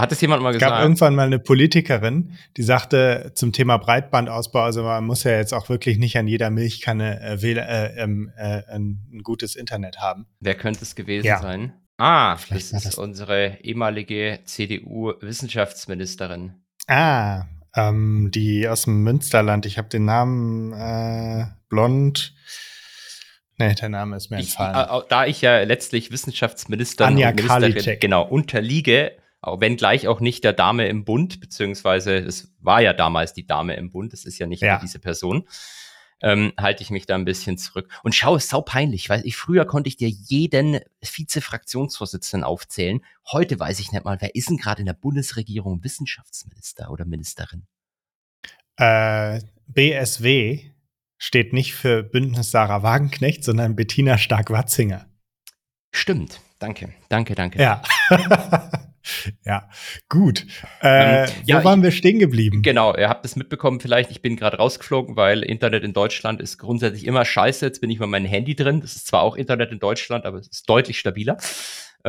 Hat 0.02 0.12
es 0.12 0.22
jemand 0.22 0.44
mal 0.44 0.54
gesagt? 0.54 0.72
Es 0.72 0.76
gab 0.76 0.84
irgendwann 0.84 1.16
mal 1.16 1.26
eine 1.26 1.40
Politikerin, 1.40 2.38
die 2.58 2.64
sagte 2.64 3.32
zum 3.36 3.54
Thema 3.54 3.78
Breitbandausbau, 3.78 4.62
also 4.62 4.84
man 4.84 5.06
muss 5.06 5.24
ja 5.24 5.32
jetzt 5.32 5.54
auch 5.54 5.70
wirklich 5.70 5.98
nicht 5.98 6.18
an 6.18 6.28
jeder 6.28 6.50
Milchkanne 6.50 7.22
äh, 7.22 7.52
äh, 7.52 7.96
ähm, 7.98 8.32
äh, 8.38 8.64
ein, 8.70 9.22
gutes 9.24 9.56
Internet 9.56 10.00
haben. 10.00 10.28
Wer 10.40 10.56
könnte 10.56 10.84
es 10.84 10.96
gewesen 10.96 11.28
ja. 11.28 11.42
sein? 11.42 11.74
Ah, 11.98 12.38
Vielleicht 12.38 12.74
das 12.74 12.86
ist 12.86 12.86
das 12.86 12.96
unsere 12.96 13.58
ehemalige 13.62 14.40
CDU-Wissenschaftsministerin. 14.46 16.54
Ah, 16.88 17.44
ähm, 17.76 18.32
die 18.34 18.68
aus 18.68 18.84
dem 18.84 19.04
Münsterland. 19.04 19.66
Ich 19.66 19.78
habe 19.78 19.90
den 19.90 20.06
Namen 20.06 20.74
äh, 20.74 21.46
Blond. 21.68 22.34
Nee, 23.58 23.76
der 23.76 23.90
Name 23.90 24.16
ist 24.16 24.32
mir 24.32 24.38
entfallen. 24.38 24.76
Ich, 24.76 25.04
äh, 25.04 25.06
da 25.10 25.26
ich 25.26 25.42
ja 25.42 25.62
letztlich 25.64 26.12
Wissenschaftsminister 26.12 27.06
Anja 27.06 27.34
Ministerin, 27.34 28.00
genau, 28.00 28.26
unterliege, 28.26 29.18
auch 29.42 29.62
wenn 29.62 29.78
gleich 29.78 30.08
auch 30.08 30.20
nicht 30.20 30.44
der 30.44 30.54
Dame 30.54 30.88
im 30.88 31.06
Bund, 31.06 31.40
beziehungsweise 31.40 32.18
es 32.18 32.54
war 32.60 32.82
ja 32.82 32.94
damals 32.94 33.34
die 33.34 33.46
Dame 33.46 33.76
im 33.76 33.92
Bund, 33.92 34.14
es 34.14 34.26
ist 34.26 34.38
ja 34.40 34.48
nicht 34.48 34.62
ja. 34.62 34.80
diese 34.80 35.00
Person 35.00 35.46
ähm, 36.22 36.54
halte 36.58 36.84
ich 36.84 36.90
mich 36.90 37.06
da 37.06 37.16
ein 37.16 37.26
bisschen 37.26 37.58
zurück. 37.58 37.90
Und 38.04 38.14
schau, 38.14 38.36
ist 38.36 38.50
sau 38.50 38.62
peinlich, 38.62 39.10
weil 39.10 39.26
ich 39.26 39.38
früher 39.38 39.66
konnte 39.66 39.88
ich 39.88 39.98
dir 39.98 40.10
jeden 40.10 40.80
Vize-Fraktionsvorsitzenden 41.02 42.44
aufzählen. 42.44 43.02
Heute 43.32 43.60
weiß 43.60 43.80
ich 43.80 43.92
nicht 43.92 44.06
mal, 44.06 44.18
wer 44.20 44.36
ist 44.36 44.50
denn 44.50 44.58
gerade 44.58 44.82
in 44.82 44.86
der 44.86 44.94
Bundesregierung 44.94 45.84
Wissenschaftsminister 45.84 46.92
oder 46.92 47.06
Ministerin? 47.06 47.68
Äh, 48.78 49.42
BSW 49.68 50.72
steht 51.18 51.54
nicht 51.54 51.74
für 51.74 52.04
Bündnis 52.04 52.52
Sarah 52.52 52.84
Wagenknecht, 52.84 53.44
sondern 53.44 53.76
Bettina 53.76 54.18
Stark-Watzinger. 54.18 55.06
Stimmt. 55.92 56.40
Danke, 56.60 56.94
danke, 57.08 57.36
danke. 57.36 57.62
Ja. 57.62 57.82
ja, 59.46 59.70
gut. 60.10 60.46
Äh, 60.82 61.24
ähm, 61.24 61.30
ja, 61.46 61.60
wo 61.60 61.66
waren 61.66 61.80
ich, 61.80 61.86
wir 61.86 61.92
stehen 61.92 62.20
geblieben? 62.20 62.62
Genau, 62.62 62.96
ihr 62.96 63.10
habt 63.10 63.26
es 63.26 63.36
mitbekommen 63.36 63.80
vielleicht. 63.80 64.12
Ich 64.12 64.22
bin 64.22 64.36
gerade 64.36 64.58
rausgeflogen, 64.58 65.16
weil 65.16 65.44
Internet 65.44 65.84
in 65.84 65.94
Deutschland 65.94 66.42
ist 66.42 66.58
grundsätzlich 66.58 67.06
immer 67.06 67.26
scheiße. 67.26 67.66
Jetzt 67.66 67.82
bin 67.82 67.90
ich 67.90 68.00
mit 68.00 68.10
meinem 68.10 68.26
Handy 68.26 68.56
drin. 68.56 68.82
Das 68.82 68.96
ist 68.96 69.08
zwar 69.08 69.22
auch 69.22 69.36
Internet 69.36 69.72
in 69.72 69.80
Deutschland, 69.80 70.26
aber 70.26 70.38
es 70.38 70.48
ist 70.48 70.70
deutlich 70.70 71.00
stabiler 71.00 71.38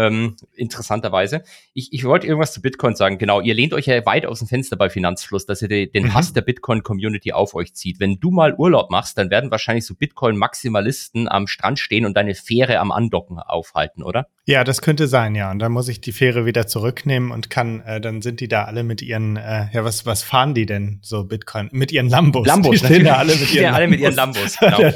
ähm, 0.01 0.37
interessanterweise. 0.57 1.43
Ich, 1.75 1.93
ich 1.93 2.05
wollte 2.05 2.27
irgendwas 2.27 2.53
zu 2.53 2.63
Bitcoin 2.63 2.95
sagen. 2.95 3.19
Genau, 3.19 3.41
ihr 3.41 3.55
lehnt 3.55 3.75
euch 3.75 3.87
ja 3.87 4.05
weit 4.07 4.25
aus 4.25 4.39
dem 4.39 4.49
Fenster 4.49 4.77
bei 4.77 4.89
Finanzfluss, 4.89 5.45
dass 5.45 5.61
ihr 5.61 5.69
de, 5.69 5.87
den 5.87 6.05
mhm. 6.05 6.15
Hass 6.15 6.33
der 6.33 6.41
Bitcoin-Community 6.41 7.33
auf 7.33 7.55
euch 7.55 7.75
zieht. 7.75 8.01
Wenn 8.01 8.19
du 8.19 8.31
mal 8.31 8.55
Urlaub 8.55 8.91
machst, 8.91 9.19
dann 9.19 9.31
werden 9.31 9.51
wahrscheinlich 9.51 9.85
so 9.85 9.95
Bitcoin-Maximalisten 9.95 11.29
am 11.29 11.47
Strand 11.47 11.79
stehen 11.79 12.07
und 12.07 12.17
deine 12.17 12.35
Fähre 12.35 12.79
am 12.79 12.93
Andocken 12.93 13.39
aufhalten, 13.39 14.03
oder? 14.03 14.29
Ja, 14.47 14.65
das 14.65 14.81
könnte 14.81 15.07
sein, 15.07 15.35
ja. 15.35 15.51
Und 15.51 15.59
dann 15.59 15.71
muss 15.71 15.89
ich 15.89 16.01
die 16.01 16.13
Fähre 16.13 16.47
wieder 16.47 16.67
zurücknehmen 16.67 17.31
und 17.31 17.51
kann, 17.51 17.83
äh, 17.83 18.01
dann 18.01 18.23
sind 18.23 18.41
die 18.41 18.49
da 18.49 18.65
alle 18.65 18.83
mit 18.83 19.03
ihren, 19.03 19.37
äh, 19.37 19.67
ja, 19.73 19.85
was, 19.85 20.07
was 20.07 20.23
fahren 20.23 20.55
die 20.55 20.67
denn 20.67 20.99
so 21.03 21.25
Bitcoin? 21.25 21.69
Mit 21.73 21.93
ihren 21.93 22.09
Lambos. 22.09 22.47
Lambos, 22.47 22.73
die 22.73 22.79
stehen 22.79 23.05
da 23.05 23.17
alle 23.17 23.37
mit 23.37 23.53
ihren, 23.53 23.65
ja, 23.65 23.73
alle 23.73 23.87
mit 23.87 24.01
ihren 24.01 24.15
Lambos. 24.15 24.57
Genau. 24.59 24.77
an, 24.77 24.81
der, 24.81 24.91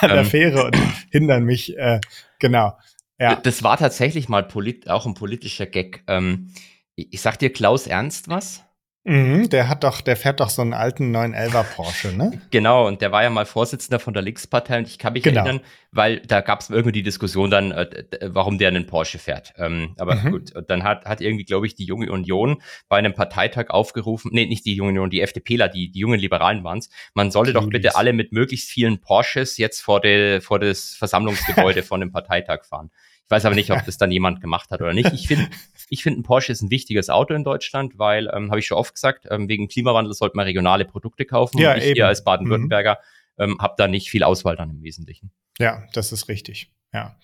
an 0.00 0.08
der 0.10 0.18
ähm. 0.18 0.24
Fähre 0.26 0.64
und 0.66 0.76
hindern 1.10 1.44
mich, 1.44 1.76
äh, 1.76 2.00
genau. 2.38 2.76
Ja. 3.20 3.36
Das 3.36 3.62
war 3.62 3.76
tatsächlich 3.76 4.28
mal 4.28 4.48
auch 4.88 5.06
ein 5.06 5.14
politischer 5.14 5.66
Gag. 5.66 6.02
Ähm, 6.06 6.52
ich 6.96 7.20
sag 7.20 7.38
dir 7.38 7.52
Klaus 7.52 7.86
Ernst 7.86 8.28
was? 8.28 8.64
Mhm, 9.04 9.48
der 9.48 9.70
hat 9.70 9.82
doch, 9.82 10.02
der 10.02 10.14
fährt 10.14 10.40
doch 10.40 10.50
so 10.50 10.60
einen 10.60 10.74
alten 10.74 11.16
911er 11.16 11.64
Porsche, 11.74 12.12
ne? 12.14 12.38
Genau, 12.50 12.86
und 12.86 13.00
der 13.00 13.10
war 13.12 13.22
ja 13.22 13.30
mal 13.30 13.46
Vorsitzender 13.46 13.98
von 13.98 14.12
der 14.12 14.22
Linkspartei 14.22 14.76
und 14.76 14.86
ich 14.86 14.98
kann 14.98 15.14
mich 15.14 15.22
genau. 15.22 15.40
erinnern, 15.40 15.64
weil 15.90 16.20
da 16.20 16.42
gab 16.42 16.60
es 16.60 16.68
irgendwie 16.68 16.92
die 16.92 17.02
Diskussion 17.02 17.50
dann, 17.50 17.72
äh, 17.72 18.04
warum 18.26 18.58
der 18.58 18.68
einen 18.68 18.86
Porsche 18.86 19.18
fährt. 19.18 19.54
Ähm, 19.56 19.94
aber 19.96 20.16
mhm. 20.16 20.30
gut, 20.32 20.54
und 20.54 20.68
dann 20.68 20.82
hat, 20.84 21.06
hat 21.06 21.22
irgendwie, 21.22 21.46
glaube 21.46 21.66
ich, 21.66 21.74
die 21.74 21.86
Junge 21.86 22.12
Union 22.12 22.60
bei 22.90 22.98
einem 22.98 23.14
Parteitag 23.14 23.70
aufgerufen, 23.70 24.32
nee, 24.34 24.44
nicht 24.44 24.66
die 24.66 24.74
Junge 24.74 24.90
Union, 24.90 25.08
die 25.08 25.22
FDPler, 25.22 25.70
die, 25.70 25.90
die 25.90 25.98
jungen 25.98 26.20
Liberalen 26.20 26.62
waren 26.62 26.78
es, 26.78 26.90
man 27.14 27.30
solle 27.30 27.54
doch 27.54 27.70
bitte 27.70 27.96
alle 27.96 28.12
mit 28.12 28.32
möglichst 28.32 28.68
vielen 28.68 29.00
Porsches 29.00 29.56
jetzt 29.56 29.80
vor, 29.80 30.02
de, 30.02 30.42
vor 30.42 30.58
das 30.58 30.90
Versammlungsgebäude 30.90 31.82
von 31.84 32.00
dem 32.00 32.12
Parteitag 32.12 32.66
fahren. 32.66 32.90
Ich 33.30 33.32
weiß 33.32 33.44
aber 33.44 33.54
nicht, 33.54 33.70
ob 33.70 33.84
das 33.86 33.96
dann 33.96 34.10
jemand 34.10 34.40
gemacht 34.40 34.72
hat 34.72 34.80
oder 34.80 34.92
nicht. 34.92 35.12
Ich 35.12 35.28
finde, 35.28 35.48
ich 35.88 36.02
finde, 36.02 36.18
ein 36.18 36.22
Porsche 36.24 36.50
ist 36.50 36.62
ein 36.62 36.70
wichtiges 36.70 37.10
Auto 37.10 37.32
in 37.32 37.44
Deutschland, 37.44 37.96
weil, 37.96 38.28
ähm, 38.34 38.50
habe 38.50 38.58
ich 38.58 38.66
schon 38.66 38.76
oft 38.76 38.92
gesagt, 38.92 39.28
ähm, 39.30 39.48
wegen 39.48 39.68
Klimawandel 39.68 40.12
sollte 40.14 40.36
man 40.36 40.46
regionale 40.46 40.84
Produkte 40.84 41.24
kaufen. 41.24 41.58
Ja, 41.58 41.74
und 41.74 41.78
ich 41.78 41.84
eben. 41.84 41.94
hier 41.94 42.08
als 42.08 42.24
Baden-Württemberger 42.24 42.98
mhm. 43.36 43.44
ähm, 43.44 43.58
habe 43.60 43.74
da 43.78 43.86
nicht 43.86 44.10
viel 44.10 44.24
Auswahl 44.24 44.56
dann 44.56 44.70
im 44.70 44.82
Wesentlichen. 44.82 45.30
Ja, 45.60 45.84
das 45.92 46.10
ist 46.10 46.26
richtig. 46.26 46.72
Ja. 46.92 47.20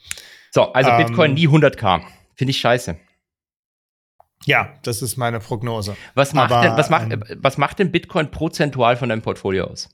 So, 0.53 0.73
also 0.73 0.91
ähm, 0.91 1.05
Bitcoin 1.05 1.35
nie 1.35 1.49
100k. 1.49 2.03
Finde 2.37 2.51
ich 2.53 2.61
scheiße. 2.61 2.97
Ja, 4.45 4.79
das 4.85 5.03
ist 5.03 5.17
meine 5.17 5.41
Prognose. 5.41 5.97
Was 6.15 6.35
macht, 6.35 6.53
aber, 6.53 6.69
denn, 6.69 6.77
was, 6.77 6.89
macht, 6.89 7.13
ähm, 7.13 7.25
was 7.39 7.59
macht 7.59 7.81
denn 7.81 7.91
Bitcoin 7.91 8.31
prozentual 8.31 8.97
von 8.97 9.09
deinem 9.09 9.23
Portfolio 9.23 9.65
aus? 9.65 9.89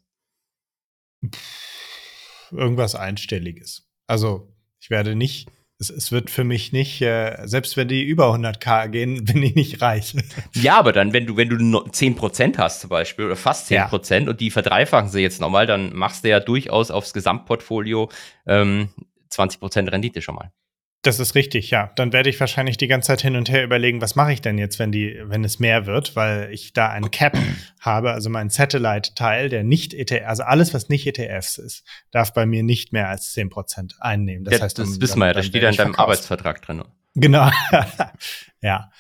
Irgendwas 2.51 2.95
Einstelliges. 2.97 3.89
Also, 4.07 4.53
ich 4.79 4.91
werde 4.91 5.17
nicht 5.17 5.49
es, 5.83 5.91
es 5.91 6.13
wird 6.13 6.31
für 6.31 6.45
mich 6.45 6.73
nicht, 6.73 7.03
äh, 7.03 7.37
selbst 7.45 7.77
wenn 7.77 7.89
die 7.89 8.03
über 8.03 8.33
100k 8.33 8.89
gehen, 8.89 9.25
bin 9.25 9.43
ich 9.43 9.55
nicht 9.55 9.83
reich. 9.83 10.15
Ja, 10.55 10.79
aber 10.79 10.93
dann, 10.93 11.13
wenn 11.13 11.27
du, 11.27 11.37
wenn 11.37 11.49
du 11.49 11.57
10% 11.57 12.57
hast 12.59 12.81
zum 12.81 12.91
Beispiel 12.91 13.27
oder 13.27 13.37
fast 13.37 13.71
10% 13.71 14.23
ja. 14.23 14.31
und 14.31 14.41
die 14.41 14.51
verdreifachen 14.51 15.09
sie 15.09 15.21
jetzt 15.21 15.41
nochmal, 15.41 15.67
dann 15.67 15.95
machst 15.95 16.25
du 16.25 16.29
ja 16.29 16.41
durchaus 16.41 16.91
aufs 16.91 17.13
Gesamtportfolio 17.13 18.11
ähm, 18.47 18.91
20% 19.31 19.91
Rendite 19.91 20.23
schon 20.23 20.37
mal. 20.37 20.53
Das 21.03 21.19
ist 21.19 21.35
richtig, 21.35 21.71
ja. 21.71 21.91
Dann 21.97 22.13
werde 22.13 22.31
ich 22.31 22.39
wahrscheinlich 22.39 22.77
die 22.77 22.87
ganze 22.87 23.09
Zeit 23.09 23.23
hin 23.23 23.35
und 23.35 23.51
her 23.51 23.65
überlegen, 23.65 24.01
was 24.01 24.15
mache 24.15 24.33
ich 24.33 24.41
denn 24.41 24.57
jetzt, 24.57 24.79
wenn 24.79 24.93
die, 24.93 25.21
wenn 25.25 25.43
es 25.43 25.59
mehr 25.59 25.87
wird, 25.87 26.15
weil 26.15 26.49
ich 26.53 26.73
da 26.73 26.91
ein 26.91 27.11
Cap 27.11 27.37
habe, 27.81 28.13
also 28.13 28.31
mein 28.31 28.51
Satellite-Teil, 28.51 29.49
der 29.49 29.65
nicht 29.65 29.95
ETF, 29.95 30.23
also 30.27 30.43
alles, 30.45 30.73
was 30.75 30.89
nicht 30.89 31.05
ETFs 31.07 31.59
ist, 31.59 31.85
darf 32.13 32.33
bei 32.33 32.47
mir 32.47 32.63
nicht 32.63 32.93
mehr 32.93 33.09
als 33.09 33.35
10% 33.35 33.95
einnehmen. 33.99 34.45
Das 34.45 34.59
ja, 34.59 34.61
heißt, 34.61 34.79
das 34.79 34.89
um, 34.89 35.01
wissen 35.01 35.19
wir 35.19 35.27
ja, 35.27 35.33
das 35.33 35.47
steht 35.47 35.63
ja 35.65 35.71
in 35.71 35.77
deinem 35.77 35.95
Arbeitsvertrag 35.97 36.63
drin. 36.63 36.85
Genau. 37.15 37.51
ja. 38.63 38.91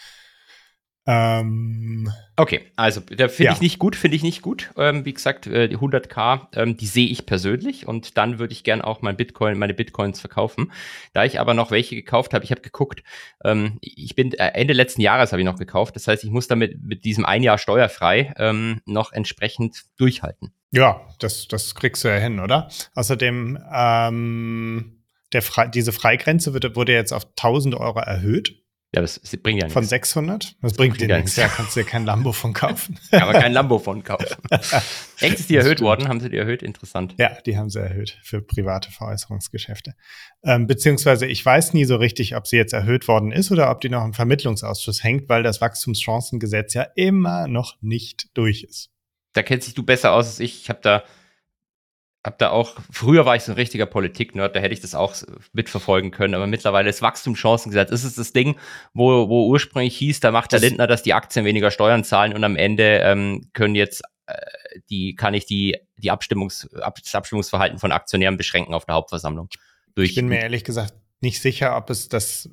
Ähm, 1.04 2.12
okay, 2.36 2.60
also 2.76 3.00
da 3.00 3.28
finde 3.28 3.44
Ja. 3.50 3.52
ich 3.52 3.60
nicht 3.60 3.78
gut, 3.80 3.96
finde 3.96 4.16
ich 4.16 4.22
nicht 4.22 4.40
gut. 4.40 4.70
Ähm, 4.76 5.04
wie 5.04 5.12
gesagt, 5.12 5.48
äh, 5.48 5.68
die 5.68 5.76
100k, 5.76 6.46
ähm, 6.54 6.76
die 6.76 6.86
sehe 6.86 7.08
ich 7.08 7.26
persönlich 7.26 7.88
und 7.88 8.16
dann 8.18 8.38
würde 8.38 8.52
ich 8.52 8.62
gern 8.62 8.82
auch 8.82 9.02
mein 9.02 9.16
Bitcoin, 9.16 9.58
meine 9.58 9.74
Bitcoins 9.74 10.20
verkaufen. 10.20 10.70
Da 11.12 11.24
ich 11.24 11.40
aber 11.40 11.54
noch 11.54 11.72
welche 11.72 11.96
gekauft 11.96 12.34
habe, 12.34 12.44
ich 12.44 12.52
habe 12.52 12.60
geguckt, 12.60 13.02
ähm, 13.44 13.78
ich 13.80 14.14
bin 14.14 14.32
äh, 14.34 14.52
Ende 14.54 14.74
letzten 14.74 15.00
Jahres 15.00 15.32
habe 15.32 15.42
ich 15.42 15.46
noch 15.46 15.58
gekauft. 15.58 15.96
Das 15.96 16.06
heißt, 16.06 16.22
ich 16.22 16.30
muss 16.30 16.46
damit 16.46 16.80
mit 16.82 17.04
diesem 17.04 17.24
ein 17.24 17.42
Jahr 17.42 17.58
steuerfrei 17.58 18.32
ähm, 18.38 18.80
noch 18.86 19.12
entsprechend 19.12 19.82
durchhalten. 19.98 20.52
ja, 20.70 21.00
das, 21.18 21.48
das 21.48 21.74
kriegst 21.74 22.04
du 22.04 22.08
ja 22.08 22.16
hin, 22.16 22.38
oder? 22.38 22.68
Außerdem, 22.94 23.58
ähm, 23.74 25.02
der 25.32 25.42
Fre 25.42 25.68
diese 25.68 25.92
Freigrenze 25.92 26.52
wird, 26.54 26.76
wurde 26.76 26.92
jetzt 26.92 27.12
auf 27.12 27.24
1000 27.24 27.74
Euro 27.74 27.98
erhöht 27.98 28.61
Ja, 28.94 29.00
das, 29.00 29.18
das 29.20 29.34
bringt 29.38 29.62
ja 29.62 29.70
von 29.70 29.80
nichts. 29.80 29.90
600. 29.90 30.56
Das 30.60 30.74
bringt 30.74 31.00
dir 31.00 31.08
Ja, 31.08 31.16
nichts, 31.16 31.34
nichts. 31.36 31.50
da 31.50 31.56
kannst 31.56 31.74
du 31.74 31.80
dir 31.80 31.86
kein 31.86 32.04
Lambo 32.04 32.32
von 32.32 32.52
kaufen. 32.52 32.98
Kann 33.10 33.22
aber 33.22 33.32
kein 33.40 33.52
Lambo 33.54 33.78
von 33.78 34.02
kaufen. 34.04 34.26
Echt 35.20 35.40
ist 35.40 35.48
die 35.48 35.54
Das 35.54 35.64
erhöht 35.64 35.80
worden? 35.80 36.08
Haben 36.08 36.20
sie 36.20 36.28
die 36.28 36.36
erhöht? 36.36 36.62
Interessant. 36.62 37.14
Ja, 37.18 37.30
die 37.46 37.56
haben 37.56 37.70
sie 37.70 37.80
erhöht 37.80 38.18
für 38.22 38.42
private 38.42 38.90
Veräußerungsgeschäfte. 38.90 39.94
Ähm, 40.44 40.66
beziehungsweise 40.66 41.26
ich 41.26 41.42
weiß 41.44 41.72
nie 41.72 41.86
so 41.86 41.96
richtig, 41.96 42.36
ob 42.36 42.46
sie 42.46 42.56
jetzt 42.58 42.74
erhöht 42.74 43.08
worden 43.08 43.32
ist 43.32 43.50
oder 43.50 43.70
ob 43.70 43.80
die 43.80 43.88
noch 43.88 44.04
im 44.04 44.12
Vermittlungsausschuss 44.12 45.02
hängt, 45.02 45.28
weil 45.30 45.42
das 45.42 45.62
Wachstumschancengesetz 45.62 46.74
ja 46.74 46.86
immer 46.94 47.48
noch 47.48 47.76
nicht 47.80 48.26
durch 48.34 48.62
ist. 48.64 48.90
da 49.32 49.42
kennst 49.42 49.66
dich 49.68 49.74
du 49.74 49.84
besser 49.84 50.12
aus 50.12 50.26
als 50.26 50.40
ich. 50.40 50.60
Ich 50.62 50.68
habe 50.68 50.80
da, 50.82 51.02
hab 52.24 52.38
da 52.38 52.50
auch, 52.50 52.76
früher 52.90 53.26
war 53.26 53.34
ich 53.36 53.42
so 53.42 53.52
ein 53.52 53.56
richtiger 53.56 53.86
Politik-Nerd, 53.86 54.54
da 54.54 54.60
hätte 54.60 54.74
ich 54.74 54.80
das 54.80 54.94
auch 54.94 55.14
mitverfolgen 55.52 56.10
können, 56.12 56.34
aber 56.34 56.46
mittlerweile 56.46 56.88
ist 56.88 57.02
Wachstumschancengesetz, 57.02 57.90
ist 57.90 58.04
es 58.04 58.14
das 58.14 58.32
Ding, 58.32 58.56
wo, 58.94 59.28
wo 59.28 59.46
ursprünglich 59.48 59.96
hieß, 59.96 60.20
da 60.20 60.30
macht 60.30 60.52
der 60.52 60.60
Das- 60.60 60.68
Lindner, 60.68 60.86
dass 60.86 61.02
die 61.02 61.14
Aktien 61.14 61.44
weniger 61.44 61.70
Steuern 61.70 62.04
zahlen 62.04 62.32
und 62.34 62.44
am 62.44 62.56
Ende 62.56 63.00
ähm, 63.02 63.48
können 63.52 63.74
jetzt 63.74 64.02
äh, 64.26 64.34
die, 64.88 65.14
kann 65.16 65.34
ich 65.34 65.46
die, 65.46 65.76
die 65.96 66.10
Abstimmungs, 66.12 66.72
Ab, 66.74 66.98
das 67.02 67.14
Abstimmungsverhalten 67.14 67.78
von 67.78 67.90
Aktionären 67.92 68.36
beschränken 68.36 68.72
auf 68.74 68.84
der 68.84 68.94
Hauptversammlung. 68.94 69.48
Durch, 69.94 70.10
Ich 70.10 70.14
bin 70.16 70.28
mir 70.28 70.40
ehrlich 70.40 70.62
gesagt 70.64 70.94
nicht 71.20 71.40
sicher, 71.42 71.76
ob 71.76 71.90
es 71.90 72.08
das 72.08 72.48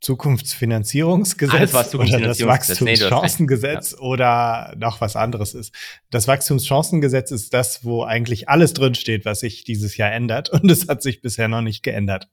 Zukunftsfinanzierungsgesetz 0.00 1.54
Alles 1.54 1.74
war 1.74 1.80
oder 2.00 2.20
das 2.20 2.38
Zukunftsfinanzierungsgesetz. 2.38 2.80
Nee. 2.80 3.10
Wachstumschancengesetz 3.10 3.96
oder 3.98 4.74
noch 4.78 5.00
was 5.00 5.14
anderes 5.14 5.54
ist. 5.54 5.74
Das 6.10 6.26
Wachstumschancengesetz 6.26 7.30
ist 7.30 7.52
das, 7.52 7.84
wo 7.84 8.04
eigentlich 8.04 8.48
alles 8.48 8.72
drinsteht, 8.72 9.24
was 9.24 9.40
sich 9.40 9.64
dieses 9.64 9.96
Jahr 9.96 10.10
ändert. 10.10 10.48
Und 10.50 10.70
es 10.70 10.88
hat 10.88 11.02
sich 11.02 11.20
bisher 11.20 11.48
noch 11.48 11.60
nicht 11.60 11.82
geändert. 11.82 12.28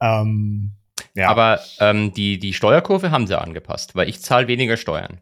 Ähm, 0.00 0.72
ja, 1.14 1.28
Aber 1.28 1.60
ähm, 1.80 2.12
die, 2.12 2.38
die 2.38 2.52
Steuerkurve 2.52 3.10
haben 3.10 3.26
sie 3.26 3.38
angepasst, 3.38 3.94
weil 3.94 4.08
ich 4.08 4.20
zahle 4.22 4.48
weniger 4.48 4.76
Steuern. 4.76 5.20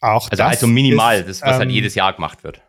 auch 0.00 0.30
Also, 0.30 0.42
das 0.42 0.52
also 0.52 0.66
minimal, 0.66 1.20
ist, 1.20 1.28
das, 1.28 1.42
was 1.42 1.52
halt 1.54 1.62
ähm, 1.64 1.70
jedes 1.70 1.94
Jahr 1.94 2.14
gemacht 2.14 2.44
wird. 2.44 2.62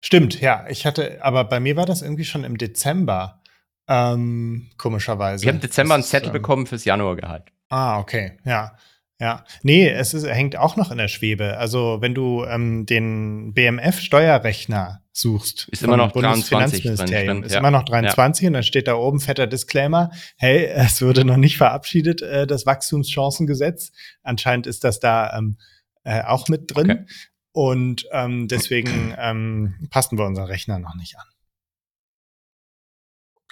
Stimmt, 0.00 0.40
ja. 0.40 0.66
Ich 0.68 0.86
hatte, 0.86 1.18
aber 1.22 1.44
bei 1.44 1.58
mir 1.58 1.74
war 1.76 1.86
das 1.86 2.02
irgendwie 2.02 2.24
schon 2.24 2.44
im 2.44 2.58
Dezember, 2.58 3.40
ähm, 3.88 4.68
komischerweise. 4.78 5.44
Wir 5.44 5.50
haben 5.50 5.56
im 5.56 5.62
Dezember 5.62 5.94
einen 5.94 6.02
Das 6.02 6.06
ist, 6.06 6.10
Zettel 6.10 6.28
ähm, 6.28 6.32
bekommen 6.32 6.66
fürs 6.66 6.84
Januargehalt. 6.84 7.44
Ah, 7.68 7.98
okay, 7.98 8.38
ja. 8.44 8.76
Ja, 9.18 9.44
nee, 9.62 9.88
es 9.88 10.12
ist, 10.12 10.26
hängt 10.26 10.56
auch 10.56 10.76
noch 10.76 10.90
in 10.90 10.98
der 10.98 11.08
Schwebe. 11.08 11.56
Also 11.56 11.98
wenn 12.00 12.14
du 12.14 12.44
ähm, 12.44 12.84
den 12.84 13.54
BMF-Steuerrechner 13.54 15.00
suchst, 15.10 15.68
Ist 15.70 15.82
immer 15.82 15.96
noch 15.96 16.12
23 16.12 16.50
drin, 16.50 16.58
Bundesfinanzministerium, 16.58 17.42
ist 17.42 17.52
ja. 17.52 17.60
immer 17.60 17.70
noch 17.70 17.84
23 17.84 18.48
und 18.48 18.52
dann 18.52 18.62
steht 18.62 18.88
da 18.88 18.94
oben 18.96 19.20
fetter 19.20 19.46
Disclaimer, 19.46 20.10
hey, 20.36 20.66
es 20.74 21.00
wurde 21.00 21.24
noch 21.24 21.38
nicht 21.38 21.56
verabschiedet, 21.56 22.20
äh, 22.20 22.46
das 22.46 22.66
Wachstumschancengesetz. 22.66 23.92
Anscheinend 24.22 24.66
ist 24.66 24.84
das 24.84 25.00
da 25.00 25.34
ähm, 25.38 25.56
äh, 26.04 26.22
auch 26.22 26.48
mit 26.48 26.74
drin. 26.74 26.90
Okay. 26.90 27.06
Und 27.52 28.06
ähm, 28.12 28.48
deswegen 28.48 29.14
ähm, 29.18 29.88
passen 29.88 30.18
wir 30.18 30.26
unseren 30.26 30.46
Rechner 30.46 30.78
noch 30.78 30.94
nicht 30.94 31.16
an. 31.16 31.24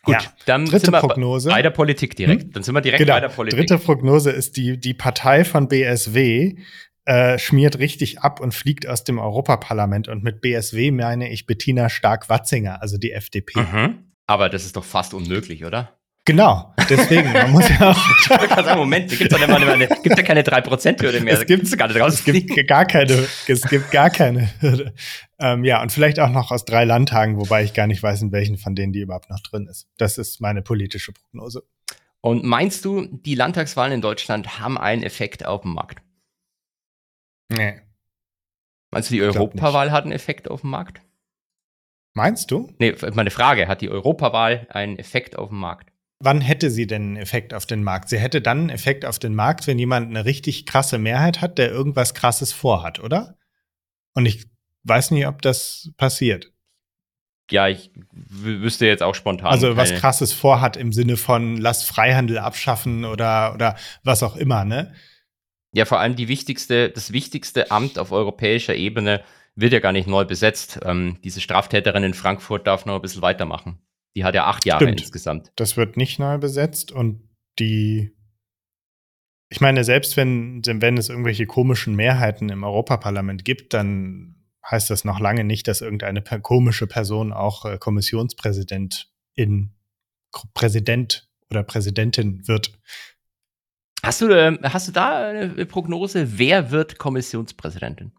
Gut, 0.04 0.14
Ja. 0.14 0.20
dann 0.46 0.66
Dritte 0.66 0.87
sind 0.87 0.92
wir 0.92 1.00
Prognose. 1.00 1.49
bei 1.49 1.62
der 1.62 1.70
Politik 1.70 2.14
direkt. 2.16 2.42
Hm? 2.44 2.52
Dann 2.52 2.62
sind 2.62 2.75
wir 2.75 2.80
direkt 2.80 3.00
Genau. 3.00 3.14
bei 3.14 3.20
der 3.20 3.28
Politik. 3.28 3.58
Dritte 3.58 3.78
Prognose 3.78 4.30
ist, 4.30 4.56
die, 4.56 4.78
die 4.78 4.94
Partei 4.94 5.44
von 5.44 5.68
BSW 5.68 6.56
äh, 7.06 7.38
schmiert 7.38 7.78
richtig 7.78 8.20
ab 8.20 8.40
und 8.40 8.55
fliegt 8.55 8.87
aus 8.87 9.05
dem 9.05 9.18
Europaparlament. 9.18 10.09
Und 10.09 10.22
mit 10.22 10.40
BSW 10.40 10.90
meine 10.90 11.31
ich 11.31 11.46
Bettina 11.46 11.88
Stark-Watzinger, 11.90 12.81
also 12.81 12.96
die 12.98 13.12
FDP. 13.12 13.61
Mhm. 13.61 13.98
Aber 14.26 14.48
das 14.48 14.64
ist 14.64 14.76
doch 14.76 14.85
fast 14.85 15.12
unmöglich, 15.12 15.64
oder? 15.66 15.98
Genau, 16.26 16.74
deswegen, 16.88 17.30
man 17.34 17.50
muss 17.50 17.68
ja 17.68 17.90
auch, 17.90 18.08
Ich 18.20 18.30
wollte 18.30 18.48
gerade 18.48 18.64
sagen, 18.64 18.80
Moment, 18.80 19.12
es 19.12 19.18
gibt 19.18 19.34
eine, 19.34 19.88
gibt 20.02 20.16
ja 20.16 20.22
keine 20.22 20.42
3%-Hürde 20.42 21.20
mehr. 21.20 21.34
Es 21.34 21.40
Da 21.40 21.44
gibt- 21.44 21.76
gar 21.78 21.88
nicht 21.88 21.98
es 22.00 22.24
gibt 22.24 22.66
gar 22.66 22.87
keine, 22.87 23.28
es 23.46 23.60
gibt 23.68 23.90
gar 23.90 24.08
keine 24.08 24.48
Hürde. 24.60 24.94
Ähm, 25.38 25.64
ja, 25.64 25.82
und 25.82 25.92
vielleicht 25.92 26.18
auch 26.20 26.30
noch 26.30 26.50
aus 26.50 26.64
drei 26.64 26.84
Landtagen, 26.84 27.37
wobei 27.37 27.62
ich 27.64 27.74
gar 27.74 27.87
nicht 27.87 28.02
weiß, 28.02 28.22
in 28.22 28.32
welchen 28.32 28.56
von 28.56 28.74
denen 28.74 28.94
die 28.94 29.00
überhaupt 29.00 29.28
noch 29.28 29.40
drin 29.40 29.66
ist. 29.66 29.87
Das 29.98 30.16
ist 30.16 30.40
meine 30.40 30.62
politische 30.62 31.12
Prognose. 31.12 31.62
Und 32.22 32.42
meinst 32.42 32.87
du, 32.87 33.04
die 33.06 33.34
Landtagswahlen 33.34 33.92
in 33.92 34.00
Deutschland 34.00 34.58
haben 34.58 34.78
einen 34.78 35.02
Effekt 35.02 35.44
auf 35.44 35.60
den 35.60 35.74
Markt? 35.74 36.00
Nee. 37.50 37.82
Meinst 38.90 39.10
du, 39.10 39.14
die 39.14 39.22
Europawahl 39.22 39.92
hat 39.92 40.04
einen 40.04 40.12
Effekt 40.12 40.50
auf 40.50 40.62
den 40.62 40.70
Markt? 40.70 41.02
Meinst 42.14 42.50
du? 42.50 42.72
Nee, 42.78 42.94
meine 43.12 43.30
Frage, 43.30 43.68
hat 43.68 43.82
die 43.82 43.90
Europawahl 43.90 44.66
einen 44.70 44.98
Effekt 44.98 45.37
auf 45.37 45.50
den 45.50 45.58
Markt? 45.58 45.90
Wann 46.20 46.40
hätte 46.40 46.70
sie 46.70 46.87
denn 46.87 47.03
einen 47.03 47.16
Effekt 47.16 47.53
auf 47.53 47.66
den 47.66 47.83
Markt? 47.83 48.09
Sie 48.09 48.18
hätte 48.18 48.40
dann 48.40 48.61
einen 48.61 48.70
Effekt 48.70 49.05
auf 49.05 49.18
den 49.18 49.35
Markt, 49.35 49.66
wenn 49.66 49.79
jemand 49.79 50.09
eine 50.09 50.24
richtig 50.24 50.64
krasse 50.66 50.98
Mehrheit 50.98 51.40
hat, 51.40 51.59
der 51.59 51.70
irgendwas 51.70 52.14
Krasses 52.14 52.53
vorhat, 52.53 53.00
oder? 53.00 53.37
Und 54.14 54.27
ich 54.27 54.46
weiß 54.85 55.11
nicht, 55.11 55.27
ob 55.27 55.42
das 55.42 55.90
passiert. 55.96 56.53
Ja, 57.50 57.68
ich 57.68 57.90
wüsste 58.12 58.87
jetzt 58.87 59.03
auch 59.03 59.14
spontan. 59.14 59.50
also 59.50 59.77
was 59.77 59.92
Krasses 59.94 60.33
vorhat 60.33 60.77
im 60.77 60.92
Sinne 60.92 61.16
von 61.18 61.59
lass 61.59 61.83
Freihandel 61.83 62.38
abschaffen 62.38 63.05
oder, 63.05 63.53
oder 63.55 63.77
was 64.03 64.22
auch 64.22 64.37
immer, 64.37 64.64
ne? 64.64 64.94
Ja, 65.72 65.85
vor 65.85 66.00
allem 66.00 66.16
die 66.16 66.29
wichtigste, 66.29 66.88
das 66.88 67.12
wichtigste 67.12 67.70
Amt 67.70 67.98
auf 67.98 68.12
europäischer 68.12 68.77
Ebene 68.77 69.22
wird 69.57 69.72
ja 69.72 69.81
gar 69.81 69.92
nicht 69.92 70.09
neu 70.09 70.24
besetzt. 70.24 70.81
Ähm, 70.85 71.18
diese 71.22 71.40
Straftäterin 71.40 72.05
in 72.05 72.14
Frankfurt 72.14 72.66
darf 72.66 72.87
noch 72.87 72.94
ein 72.94 73.03
bisschen 73.03 73.22
weitermachen. 73.22 73.79
Die 74.16 74.24
hat 74.24 74.35
ja 74.35 74.46
acht 74.46 74.64
Jahre 74.64 74.85
Stimmt. 74.85 75.00
insgesamt. 75.00 75.53
Das 75.57 75.77
wird 75.77 75.96
nicht 75.96 76.18
neu 76.18 76.38
besetzt 76.38 76.92
und 76.92 77.29
die 77.59 78.14
ich 79.50 79.61
meine, 79.61 79.85
selbst 79.85 80.16
wenn, 80.16 80.62
wenn 80.64 80.96
es 80.96 81.11
irgendwelche 81.11 81.46
komischen 81.46 81.94
Mehrheiten 81.94 82.48
im 82.48 82.64
Europaparlament 82.64 83.44
gibt, 83.44 83.72
dann 83.72 84.35
heißt 84.68 84.90
das 84.90 85.05
noch 85.05 85.20
lange 85.20 85.44
nicht, 85.44 85.68
dass 85.68 85.81
irgendeine 85.81 86.22
komische 86.22 86.88
Person 86.88 87.33
auch 87.33 87.64
äh, 87.64 87.79
Kommissionspräsidentin, 87.79 89.74
Präsident 90.55 91.29
oder 91.50 91.62
Präsidentin 91.62 92.48
wird. 92.48 92.72
Hast 94.03 94.22
du, 94.22 94.29
ähm, 94.31 94.59
hast 94.62 94.88
du 94.88 94.92
da 94.92 95.29
eine 95.29 95.66
Prognose? 95.66 96.38
Wer 96.38 96.72
wird 96.72 96.98
Kommissionspräsidentin? 96.98 98.12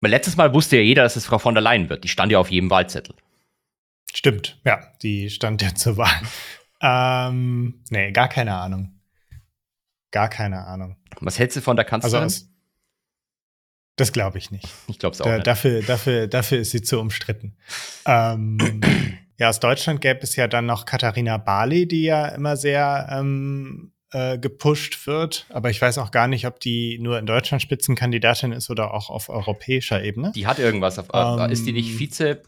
Weil 0.00 0.12
letztes 0.12 0.36
Mal 0.36 0.54
wusste 0.54 0.76
ja 0.76 0.82
jeder, 0.82 1.02
dass 1.02 1.16
es 1.16 1.26
Frau 1.26 1.38
von 1.38 1.54
der 1.54 1.62
Leyen 1.62 1.88
wird. 1.88 2.04
Die 2.04 2.08
stand 2.08 2.30
ja 2.32 2.38
auf 2.38 2.50
jedem 2.50 2.70
Wahlzettel. 2.70 3.16
Stimmt, 4.14 4.60
ja, 4.64 4.80
die 5.02 5.30
stand 5.30 5.62
ja 5.62 5.74
zur 5.74 5.96
Wahl. 5.96 6.20
ähm, 6.82 7.82
nee, 7.90 8.10
gar 8.12 8.28
keine 8.28 8.56
Ahnung. 8.56 9.00
Gar 10.10 10.28
keine 10.28 10.64
Ahnung. 10.66 10.96
Was 11.20 11.38
hältst 11.38 11.56
du 11.56 11.60
von 11.60 11.76
der 11.76 11.84
Also 11.86 11.90
Kanzlerin? 11.90 12.26
aus, 12.26 12.48
das 13.96 14.12
glaube 14.12 14.38
ich 14.38 14.50
nicht. 14.50 14.66
ich 14.88 14.98
glaube 14.98 15.14
es 15.14 15.20
auch 15.20 15.26
Da, 15.26 15.34
nicht. 15.36 15.46
dafür, 15.46 15.82
dafür, 15.82 16.26
dafür 16.26 16.58
ist 16.58 16.70
sie 16.70 16.82
zu 16.82 16.98
umstritten. 16.98 17.56
Ähm, 18.06 18.80
ja, 19.38 19.48
aus 19.50 19.60
Deutschland 19.60 20.00
gäbe 20.00 20.20
es 20.22 20.34
ja 20.36 20.48
dann 20.48 20.66
noch 20.66 20.84
Katharina 20.86 21.36
Barley, 21.36 21.86
die 21.86 22.02
ja 22.04 22.26
immer 22.28 22.56
sehr 22.56 23.08
ähm, 23.12 23.92
äh, 24.12 24.38
gepusht 24.38 25.06
wird. 25.06 25.46
Aber 25.50 25.70
ich 25.70 25.80
weiß 25.80 25.98
auch 25.98 26.10
gar 26.10 26.26
nicht, 26.26 26.46
ob 26.46 26.58
die 26.58 26.98
nur 26.98 27.18
in 27.18 27.26
Deutschland 27.26 27.62
Spitzenkandidatin 27.62 28.50
ist 28.52 28.70
oder 28.70 28.92
auch 28.94 29.10
auf 29.10 29.28
europäischer 29.28 30.02
Ebene. 30.02 30.32
Die 30.34 30.46
hat 30.48 30.58
irgendwas. 30.58 30.98
Auf, 30.98 31.08
Ähm, 31.12 31.50
ist 31.50 31.66
die 31.66 31.72
nicht 31.72 31.96
Vize? 31.98 32.42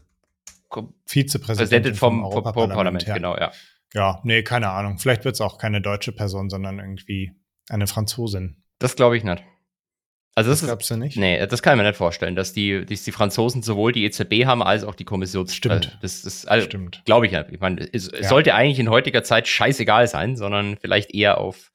Vizepräsidentin 1.05 1.57
Präsidentin 1.57 1.95
vom, 1.95 2.21
vom 2.21 2.23
Europaparlament. 2.31 2.75
Parlament, 2.75 3.03
ja. 3.07 3.13
genau, 3.15 3.37
ja. 3.37 3.51
ja, 3.93 4.19
nee, 4.23 4.43
keine 4.43 4.69
Ahnung. 4.69 4.97
Vielleicht 4.99 5.25
wird 5.25 5.35
es 5.35 5.41
auch 5.41 5.57
keine 5.57 5.81
deutsche 5.81 6.11
Person, 6.11 6.49
sondern 6.49 6.79
irgendwie 6.79 7.31
eine 7.69 7.87
Franzosin. 7.87 8.63
Das 8.79 8.95
glaube 8.95 9.17
ich 9.17 9.23
nicht. 9.23 9.43
Also 10.35 10.49
Das 10.49 10.61
das, 10.61 10.63
ist, 10.63 10.67
glaubst 10.69 10.89
du 10.89 10.97
nicht? 10.97 11.15
nee, 11.15 11.45
das 11.45 11.61
kann 11.61 11.77
ich 11.77 11.83
mir 11.83 11.87
nicht 11.87 11.95
vorstellen, 11.97 12.35
dass 12.35 12.53
die, 12.53 12.83
dass 12.85 13.03
die 13.03 13.11
Franzosen 13.11 13.61
sowohl 13.61 13.91
die 13.91 14.03
EZB 14.03 14.45
haben 14.45 14.63
als 14.63 14.83
auch 14.83 14.95
die 14.95 15.03
Kommission. 15.05 15.47
Stimmt. 15.47 15.95
Das 16.01 16.23
ist, 16.25 16.47
also, 16.47 16.65
Stimmt. 16.65 17.03
glaube 17.05 17.27
ich 17.27 17.31
nicht. 17.31 17.45
Ich 17.51 17.59
meine, 17.59 17.87
es, 17.93 18.09
Ja. 18.11 18.27
sollte 18.27 18.55
eigentlich 18.55 18.79
in 18.79 18.89
heutiger 18.89 19.23
Zeit 19.23 19.47
scheißegal 19.47 20.07
sein, 20.07 20.35
sondern 20.35 20.77
vielleicht 20.77 21.13
eher 21.13 21.37
auf 21.37 21.71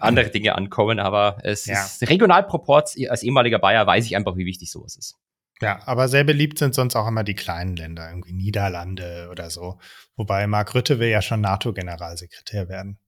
andere 0.00 0.30
Dinge 0.30 0.54
ankommen. 0.54 0.98
Aber 0.98 1.36
es 1.42 1.66
Ja. 1.66 1.84
ist 1.84 2.08
Regionalproports. 2.08 2.96
Als 3.10 3.22
ehemaliger 3.22 3.58
Bayer 3.58 3.86
weiß 3.86 4.06
ich 4.06 4.16
einfach, 4.16 4.34
wie 4.38 4.46
wichtig 4.46 4.70
sowas 4.70 4.96
ist. 4.96 5.16
Ja, 5.60 5.80
aber 5.86 6.08
sehr 6.08 6.24
beliebt 6.24 6.58
sind 6.58 6.74
sonst 6.74 6.96
auch 6.96 7.06
immer 7.06 7.24
die 7.24 7.34
kleinen 7.34 7.76
Länder, 7.76 8.08
irgendwie 8.08 8.32
Niederlande 8.32 9.28
oder 9.30 9.50
so. 9.50 9.78
Wobei 10.16 10.46
Mark 10.46 10.74
Rütte 10.74 10.98
will 10.98 11.08
ja 11.08 11.22
schon 11.22 11.40
NATO-Generalsekretär 11.40 12.68
werden. 12.68 12.98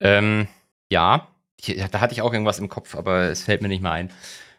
Ähm, 0.00 0.48
ja, 0.90 1.28
da 1.90 2.00
hatte 2.00 2.12
ich 2.12 2.22
auch 2.22 2.32
irgendwas 2.32 2.58
im 2.58 2.68
Kopf, 2.68 2.94
aber 2.94 3.30
es 3.30 3.42
fällt 3.42 3.62
mir 3.62 3.68
nicht 3.68 3.82
mehr 3.82 3.92
ein. 3.92 4.10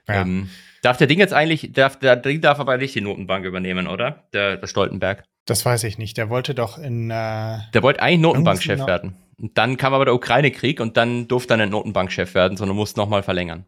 Ja. 0.07 0.21
Ähm, 0.21 0.49
darf 0.81 0.97
der 0.97 1.07
Ding 1.07 1.19
jetzt 1.19 1.33
eigentlich, 1.33 1.71
darf, 1.73 1.99
der 1.99 2.15
Ding 2.15 2.41
darf 2.41 2.59
aber 2.59 2.77
nicht 2.77 2.95
die 2.95 3.01
Notenbank 3.01 3.45
übernehmen, 3.45 3.87
oder? 3.87 4.27
Der, 4.33 4.57
der 4.57 4.67
Stoltenberg. 4.67 5.23
Das 5.45 5.65
weiß 5.65 5.85
ich 5.85 5.97
nicht. 5.97 6.17
Der 6.17 6.29
wollte 6.29 6.53
doch 6.53 6.77
in. 6.77 7.09
Äh, 7.09 7.59
der 7.73 7.81
wollte 7.81 8.01
eigentlich 8.01 8.21
Notenbankchef 8.21 8.85
werden. 8.85 9.15
Und 9.39 9.57
dann 9.57 9.77
kam 9.77 9.93
aber 9.93 10.05
der 10.05 10.15
Ukraine-Krieg 10.15 10.79
und 10.79 10.97
dann 10.97 11.27
durfte 11.27 11.53
er 11.53 11.57
nicht 11.57 11.69
Notenbankchef 11.69 12.33
werden, 12.33 12.57
sondern 12.57 12.75
musste 12.75 12.99
nochmal 12.99 13.23
verlängern. 13.23 13.65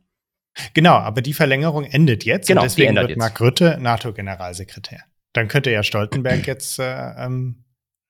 Genau, 0.73 0.93
aber 0.93 1.21
die 1.21 1.33
Verlängerung 1.33 1.85
endet 1.85 2.25
jetzt 2.25 2.47
genau, 2.47 2.61
und 2.61 2.65
deswegen 2.65 2.95
wird 2.95 3.09
jetzt. 3.09 3.19
Mark 3.19 3.39
Rütte 3.41 3.77
NATO-Generalsekretär. 3.79 5.01
Dann 5.33 5.47
könnte 5.47 5.71
ja 5.71 5.83
Stoltenberg 5.83 6.47
jetzt 6.47 6.79
äh, 6.79 6.83
ähm, 7.17 7.65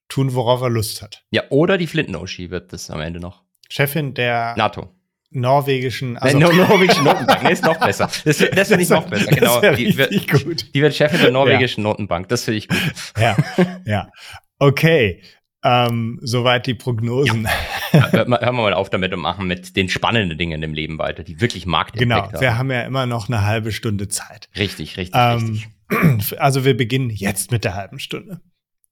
tun, 0.08 0.34
worauf 0.34 0.62
er 0.62 0.70
Lust 0.70 1.02
hat. 1.02 1.26
Ja, 1.32 1.44
oder 1.50 1.78
die 1.78 1.88
Flinten-Oschi 1.88 2.50
wird 2.50 2.74
das 2.74 2.90
am 2.90 3.02
Ende 3.02 3.20
noch. 3.20 3.44
Chefin 3.70 4.14
der 4.14 4.56
NATO 4.58 4.90
norwegischen, 5.32 6.18
also 6.18 6.38
Nein, 6.40 6.58
norwegischen 6.58 7.04
Notenbank, 7.04 7.44
nee, 7.44 7.52
ist 7.52 7.64
noch 7.64 7.80
besser. 7.80 8.10
Das, 8.26 8.38
das 8.38 8.68
finde 8.68 8.84
ich 8.84 8.90
noch 8.90 9.08
besser, 9.08 9.32
genau. 9.32 9.62
Die 9.76 9.96
wird, 9.96 10.28
gut. 10.28 10.74
die 10.74 10.82
wird 10.82 10.96
Chefin 10.96 11.22
der 11.22 11.32
norwegischen 11.32 11.84
ja. 11.84 11.90
Notenbank, 11.90 12.28
das 12.30 12.44
finde 12.44 12.58
ich 12.58 12.68
gut. 12.68 12.80
Ja, 13.18 13.38
ja. 13.86 14.10
Okay, 14.58 15.22
ähm, 15.64 16.20
soweit 16.22 16.68
die 16.68 16.74
Prognosen. 16.74 17.48
Ja. 17.92 18.12
Hören 18.14 18.30
wir 18.30 18.52
mal 18.52 18.74
auf 18.74 18.90
damit 18.90 19.14
und 19.14 19.20
machen 19.20 19.48
mit 19.48 19.76
den 19.76 19.90
spannenden 19.90 20.38
Dingen 20.38 20.62
im 20.64 20.74
Leben 20.74 21.00
weiter, 21.00 21.24
die 21.24 21.42
wirklich 21.42 21.66
Markt 21.66 21.98
Genau, 21.98 22.24
haben. 22.24 22.40
wir 22.40 22.58
haben 22.58 22.72
ja 22.72 22.82
immer 22.84 23.06
noch 23.06 23.28
eine 23.28 23.46
halbe 23.46 23.72
Stunde 23.72 24.08
Zeit. 24.08 24.50
Richtig, 24.58 24.98
richtig, 24.98 25.20
ähm, 25.20 25.38
richtig. 25.38 25.70
Also 26.38 26.66
wir 26.66 26.78
beginnen 26.78 27.10
jetzt 27.10 27.52
mit 27.52 27.64
der 27.64 27.76
halben 27.76 28.00
Stunde. 28.00 28.42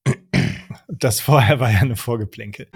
Das 0.89 1.19
vorher 1.19 1.59
war 1.59 1.69
ja 1.69 1.79
eine 1.79 1.97
Vorgeplänkel. 1.97 2.69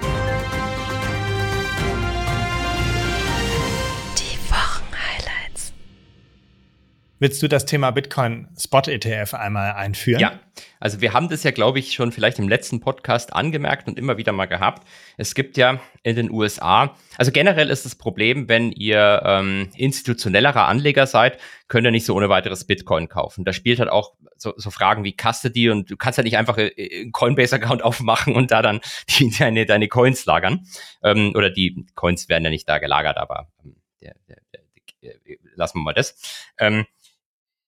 Willst 7.22 7.44
du 7.44 7.48
das 7.48 7.68
Thema 7.68 7.92
Bitcoin 7.92 8.48
Spot 8.58 8.82
ETF 8.88 9.36
einmal 9.36 9.74
einführen? 9.74 10.20
Ja, 10.20 10.40
also 10.82 11.00
wir 11.00 11.14
haben 11.14 11.30
das 11.30 11.44
ja, 11.44 11.52
glaube 11.52 11.78
ich, 11.78 11.94
schon 11.94 12.12
vielleicht 12.12 12.40
im 12.40 12.50
letzten 12.50 12.80
Podcast 12.80 13.34
angemerkt 13.34 13.88
und 13.88 14.00
immer 14.00 14.18
wieder 14.18 14.32
mal 14.32 14.48
gehabt. 14.48 14.86
Es 15.16 15.36
gibt 15.36 15.56
ja 15.56 15.80
in 16.02 16.16
den 16.16 16.32
USA, 16.32 16.98
also 17.18 17.32
generell 17.32 17.70
ist 17.70 17.86
das 17.86 17.94
Problem, 17.96 18.50
wenn 18.50 18.72
ihr 18.72 19.22
ähm, 19.24 19.70
institutionellerer 19.78 20.68
Anleger 20.68 21.06
seid, 21.06 21.40
könnt 21.68 21.86
ihr 21.86 21.92
nicht 21.92 22.06
so 22.06 22.16
ohne 22.16 22.30
weiteres 22.30 22.66
Bitcoin 22.66 23.10
kaufen. 23.10 23.46
Da 23.46 23.54
spielt 23.54 23.80
halt 23.80 23.90
auch 23.90 24.16
so, 24.38 24.54
so 24.58 24.72
Fragen 24.72 25.04
wie 25.04 25.16
Custody 25.16 25.70
und 25.70 25.92
du 25.92 25.98
kannst 25.98 26.18
ja 26.18 26.24
nicht 26.24 26.38
einfach 26.38 26.58
äh, 26.58 26.72
einen 26.76 27.12
Coinbase-Account 27.12 27.84
aufmachen 27.84 28.36
und 28.36 28.50
da 28.50 28.64
dann 28.64 28.82
die, 29.08 29.30
deine, 29.30 29.68
deine 29.68 29.88
Coins 29.88 30.26
lagern. 30.26 30.66
Ähm, 31.04 31.34
oder 31.36 31.52
die 31.52 31.86
Coins 31.94 32.28
werden 32.28 32.44
ja 32.44 32.50
nicht 32.50 32.68
da 32.68 32.80
gelagert, 32.80 33.18
aber 33.18 33.50
ähm, 33.64 33.76
der, 34.02 34.16
der, 34.28 34.38
der, 35.04 35.38
lassen 35.54 35.78
wir 35.78 35.84
mal 35.84 35.94
das. 35.94 36.48
Ähm, 36.58 36.88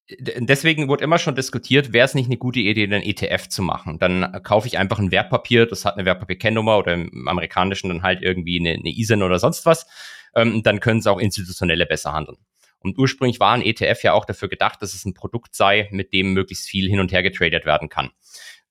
deswegen 0.09 0.87
wurde 0.87 1.03
immer 1.03 1.17
schon 1.17 1.35
diskutiert, 1.35 1.93
wäre 1.93 2.05
es 2.05 2.13
nicht 2.13 2.27
eine 2.27 2.37
gute 2.37 2.59
Idee, 2.59 2.83
einen 2.83 3.03
ETF 3.03 3.47
zu 3.47 3.61
machen. 3.61 3.99
Dann 3.99 4.41
kaufe 4.43 4.67
ich 4.67 4.77
einfach 4.77 4.99
ein 4.99 5.11
Wertpapier, 5.11 5.65
das 5.65 5.85
hat 5.85 5.95
eine 5.95 6.05
Wertpapierkennnummer 6.05 6.77
oder 6.77 6.93
im 6.93 7.27
amerikanischen 7.27 7.89
dann 7.89 8.03
halt 8.03 8.21
irgendwie 8.21 8.59
eine, 8.59 8.71
eine 8.71 8.89
ISIN 8.89 9.23
oder 9.23 9.39
sonst 9.39 9.65
was. 9.65 9.87
Ähm, 10.35 10.63
dann 10.63 10.79
können 10.79 10.99
es 10.99 11.07
auch 11.07 11.19
Institutionelle 11.19 11.85
besser 11.85 12.13
handeln. 12.13 12.37
Und 12.79 12.97
ursprünglich 12.97 13.39
war 13.39 13.53
ein 13.53 13.61
ETF 13.61 14.03
ja 14.03 14.13
auch 14.13 14.25
dafür 14.25 14.49
gedacht, 14.49 14.81
dass 14.81 14.93
es 14.93 15.05
ein 15.05 15.13
Produkt 15.13 15.55
sei, 15.55 15.87
mit 15.91 16.11
dem 16.11 16.33
möglichst 16.33 16.67
viel 16.67 16.89
hin 16.89 16.99
und 16.99 17.13
her 17.13 17.23
getradet 17.23 17.65
werden 17.65 17.87
kann. 17.87 18.11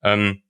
Ähm, 0.02 0.42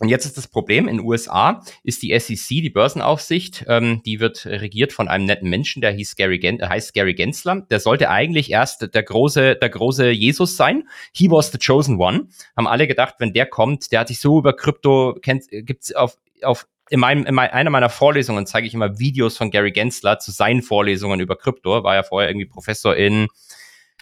und 0.00 0.08
jetzt 0.08 0.26
ist 0.26 0.36
das 0.36 0.46
Problem, 0.46 0.86
in 0.86 0.98
den 0.98 1.06
USA 1.06 1.62
ist 1.82 2.02
die 2.02 2.16
SEC, 2.18 2.62
die 2.62 2.70
Börsenaufsicht, 2.70 3.64
ähm, 3.66 4.00
die 4.04 4.20
wird 4.20 4.46
regiert 4.46 4.92
von 4.92 5.08
einem 5.08 5.24
netten 5.24 5.50
Menschen, 5.50 5.82
der 5.82 5.90
hieß 5.90 6.14
Gary 6.14 6.38
Gen 6.38 6.60
äh, 6.60 6.68
heißt 6.68 6.94
Gary 6.94 7.14
Gensler. 7.14 7.62
Der 7.68 7.80
sollte 7.80 8.08
eigentlich 8.08 8.50
erst 8.50 8.94
der 8.94 9.02
große, 9.02 9.56
der 9.56 9.68
große 9.68 10.10
Jesus 10.10 10.56
sein. 10.56 10.88
He 11.12 11.28
was 11.30 11.50
the 11.50 11.58
chosen 11.58 11.98
one. 11.98 12.28
Haben 12.56 12.68
alle 12.68 12.86
gedacht, 12.86 13.16
wenn 13.18 13.32
der 13.32 13.46
kommt, 13.46 13.90
der 13.90 14.00
hat 14.00 14.08
sich 14.08 14.20
so 14.20 14.38
über 14.38 14.54
Krypto, 14.54 15.16
kennt, 15.20 15.46
gibt's 15.50 15.92
auf, 15.92 16.16
auf 16.42 16.68
in, 16.90 17.00
meinem, 17.00 17.26
in 17.26 17.38
einer 17.38 17.70
meiner 17.70 17.90
Vorlesungen 17.90 18.46
zeige 18.46 18.66
ich 18.66 18.74
immer 18.74 18.98
Videos 18.98 19.36
von 19.36 19.50
Gary 19.50 19.72
Gensler 19.72 20.18
zu 20.20 20.30
seinen 20.30 20.62
Vorlesungen 20.62 21.20
über 21.20 21.36
Krypto. 21.36 21.82
War 21.82 21.96
ja 21.96 22.02
vorher 22.02 22.30
irgendwie 22.30 22.46
Professor 22.46 22.96
in 22.96 23.28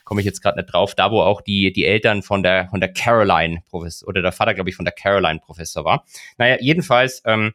komme 0.06 0.20
ich 0.20 0.24
jetzt 0.24 0.40
gerade 0.40 0.56
nicht 0.58 0.72
drauf, 0.72 0.94
da 0.94 1.10
wo 1.10 1.20
auch 1.20 1.42
die, 1.42 1.72
die 1.72 1.84
Eltern 1.84 2.22
von 2.22 2.42
der, 2.42 2.68
von 2.70 2.80
der 2.80 2.92
Caroline 2.92 3.60
Professor 3.68 4.08
oder 4.08 4.22
der 4.22 4.32
Vater, 4.32 4.54
glaube 4.54 4.70
ich, 4.70 4.76
von 4.76 4.84
der 4.84 4.94
Caroline 4.94 5.40
Professor 5.40 5.84
war. 5.84 6.06
Naja, 6.38 6.56
jedenfalls 6.60 7.22
ähm, 7.26 7.52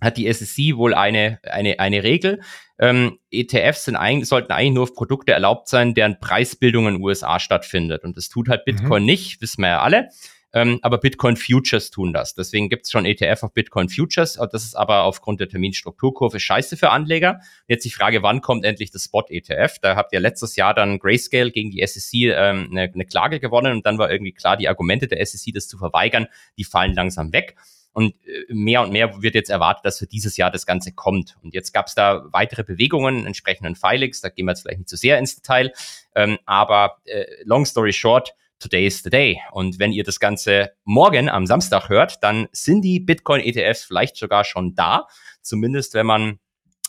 hat 0.00 0.18
die 0.18 0.30
SEC 0.32 0.76
wohl 0.76 0.94
eine, 0.94 1.40
eine, 1.42 1.80
eine 1.80 2.02
Regel. 2.02 2.42
Ähm, 2.78 3.18
ETFs 3.30 3.86
sind 3.86 3.96
eigentlich, 3.96 4.28
sollten 4.28 4.52
eigentlich 4.52 4.74
nur 4.74 4.82
auf 4.84 4.94
Produkte 4.94 5.32
erlaubt 5.32 5.68
sein, 5.68 5.94
deren 5.94 6.20
Preisbildung 6.20 6.86
in 6.86 6.94
den 6.94 7.02
USA 7.02 7.40
stattfindet. 7.40 8.04
Und 8.04 8.18
das 8.18 8.28
tut 8.28 8.48
halt 8.50 8.66
mhm. 8.66 8.76
Bitcoin 8.76 9.02
mhm. 9.02 9.06
nicht, 9.06 9.40
wissen 9.40 9.62
wir 9.62 9.68
ja 9.68 9.80
alle. 9.80 10.10
Ähm, 10.54 10.78
aber 10.82 10.98
Bitcoin 10.98 11.36
Futures 11.36 11.90
tun 11.90 12.12
das. 12.12 12.34
Deswegen 12.34 12.68
gibt 12.68 12.86
es 12.86 12.90
schon 12.90 13.04
ETF 13.04 13.42
auf 13.42 13.52
Bitcoin 13.52 13.88
Futures. 13.88 14.38
Das 14.50 14.64
ist 14.64 14.74
aber 14.74 15.02
aufgrund 15.02 15.40
der 15.40 15.48
Terminstrukturkurve 15.48 16.40
scheiße 16.40 16.76
für 16.76 16.90
Anleger. 16.90 17.40
Jetzt 17.66 17.84
die 17.84 17.90
Frage, 17.90 18.22
wann 18.22 18.40
kommt 18.40 18.64
endlich 18.64 18.90
das 18.90 19.04
Spot 19.04 19.24
ETF? 19.28 19.78
Da 19.82 19.96
habt 19.96 20.12
ihr 20.12 20.20
letztes 20.20 20.56
Jahr 20.56 20.72
dann 20.72 20.98
Grayscale 20.98 21.50
gegen 21.50 21.70
die 21.70 21.86
SEC 21.86 22.32
ähm, 22.32 22.68
eine, 22.70 22.90
eine 22.92 23.04
Klage 23.04 23.40
gewonnen 23.40 23.74
und 23.74 23.86
dann 23.86 23.98
war 23.98 24.10
irgendwie 24.10 24.32
klar, 24.32 24.56
die 24.56 24.68
Argumente 24.68 25.06
der 25.06 25.24
SEC, 25.24 25.52
das 25.52 25.68
zu 25.68 25.76
verweigern, 25.76 26.28
die 26.56 26.64
fallen 26.64 26.94
langsam 26.94 27.32
weg. 27.32 27.56
Und 27.92 28.14
äh, 28.26 28.44
mehr 28.54 28.82
und 28.82 28.92
mehr 28.92 29.22
wird 29.22 29.34
jetzt 29.34 29.50
erwartet, 29.50 29.84
dass 29.84 29.98
für 29.98 30.06
dieses 30.06 30.36
Jahr 30.36 30.50
das 30.50 30.66
Ganze 30.66 30.92
kommt. 30.92 31.36
Und 31.42 31.52
jetzt 31.52 31.72
gab 31.72 31.88
es 31.88 31.94
da 31.94 32.24
weitere 32.32 32.62
Bewegungen, 32.64 33.26
entsprechenden 33.26 33.74
Filings. 33.74 34.20
Da 34.20 34.28
gehen 34.28 34.46
wir 34.46 34.52
jetzt 34.52 34.62
vielleicht 34.62 34.78
nicht 34.78 34.88
zu 34.88 34.96
so 34.96 35.00
sehr 35.00 35.18
ins 35.18 35.34
Detail. 35.34 35.72
Ähm, 36.14 36.38
aber 36.46 36.98
äh, 37.04 37.24
long 37.44 37.66
story 37.66 37.92
short, 37.92 38.34
Today 38.58 38.86
is 38.86 39.02
the 39.02 39.10
day. 39.10 39.40
Und 39.52 39.78
wenn 39.78 39.92
ihr 39.92 40.04
das 40.04 40.20
Ganze 40.20 40.72
morgen 40.84 41.28
am 41.28 41.46
Samstag 41.46 41.88
hört, 41.88 42.22
dann 42.22 42.48
sind 42.52 42.82
die 42.82 43.00
Bitcoin-ETFs 43.00 43.84
vielleicht 43.84 44.16
sogar 44.16 44.44
schon 44.44 44.74
da. 44.74 45.06
Zumindest 45.42 45.94
wenn 45.94 46.06
man 46.06 46.38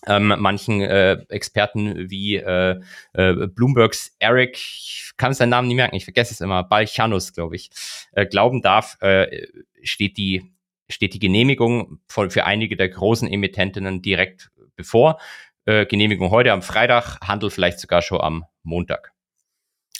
ähm, 0.07 0.33
manchen 0.37 0.81
äh, 0.81 1.17
Experten 1.29 2.09
wie 2.09 2.37
äh, 2.37 2.79
äh, 3.13 3.47
Bloombergs 3.47 4.15
Eric, 4.19 4.55
ich 4.55 5.11
kann 5.17 5.33
seinen 5.33 5.49
Namen 5.49 5.67
nicht 5.67 5.77
merken, 5.77 5.95
ich 5.95 6.05
vergesse 6.05 6.33
es 6.33 6.41
immer, 6.41 6.63
Balchanus, 6.63 7.33
glaube 7.33 7.55
ich, 7.55 7.69
äh, 8.13 8.25
glauben 8.25 8.61
darf, 8.61 8.97
äh, 9.01 9.47
steht 9.83 10.17
die 10.17 10.53
steht 10.89 11.13
die 11.13 11.19
Genehmigung 11.19 11.99
für, 12.07 12.31
für 12.31 12.45
einige 12.45 12.75
der 12.75 12.89
großen 12.89 13.31
Emittentinnen 13.31 14.01
direkt 14.01 14.49
bevor. 14.75 15.19
Äh, 15.65 15.85
Genehmigung 15.85 16.31
heute 16.31 16.51
am 16.51 16.63
Freitag, 16.63 17.19
Handel 17.21 17.51
vielleicht 17.51 17.79
sogar 17.79 18.01
schon 18.01 18.21
am 18.21 18.45
Montag. 18.63 19.13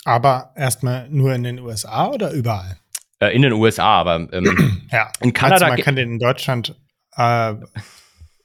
Aber 0.05 0.53
erstmal 0.55 1.09
nur 1.09 1.33
in 1.33 1.43
den 1.43 1.59
USA 1.59 2.07
oder 2.07 2.31
überall? 2.31 2.77
Äh, 3.19 3.35
in 3.35 3.41
den 3.41 3.53
USA, 3.53 3.99
aber 3.99 4.27
ähm, 4.31 4.87
ja. 4.91 5.11
in 5.21 5.33
Kanada. 5.33 5.65
Also 5.65 5.75
man 5.75 5.81
kann 5.81 5.95
den 5.95 6.13
in 6.13 6.19
Deutschland 6.19 6.75
äh, 7.15 7.55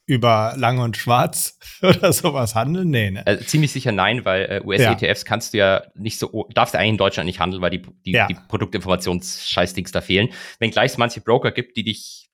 über 0.06 0.54
Lang 0.56 0.78
und 0.78 0.96
Schwarz 0.96 1.58
oder 1.82 2.12
sowas 2.12 2.54
handeln? 2.54 2.90
Nee, 2.90 3.12
ne? 3.12 3.26
Äh, 3.26 3.38
ziemlich 3.38 3.72
sicher 3.72 3.92
nein, 3.92 4.24
weil 4.24 4.42
äh, 4.44 4.60
US-ETFs 4.64 5.22
ja. 5.22 5.26
kannst 5.26 5.54
du 5.54 5.58
ja 5.58 5.82
nicht 5.94 6.18
so, 6.18 6.48
darfst 6.54 6.74
du 6.74 6.78
eigentlich 6.78 6.90
in 6.90 6.98
Deutschland 6.98 7.26
nicht 7.26 7.40
handeln, 7.40 7.62
weil 7.62 7.70
die, 7.70 7.82
die, 8.04 8.12
ja. 8.12 8.26
die 8.26 8.34
Produktinformationsscheißdings 8.34 9.92
da 9.92 10.00
fehlen. 10.00 10.28
Wenngleich 10.58 10.92
es 10.92 10.98
manche 10.98 11.20
Broker 11.20 11.52
gibt, 11.52 11.76
die 11.76 11.84
dich 11.84 12.28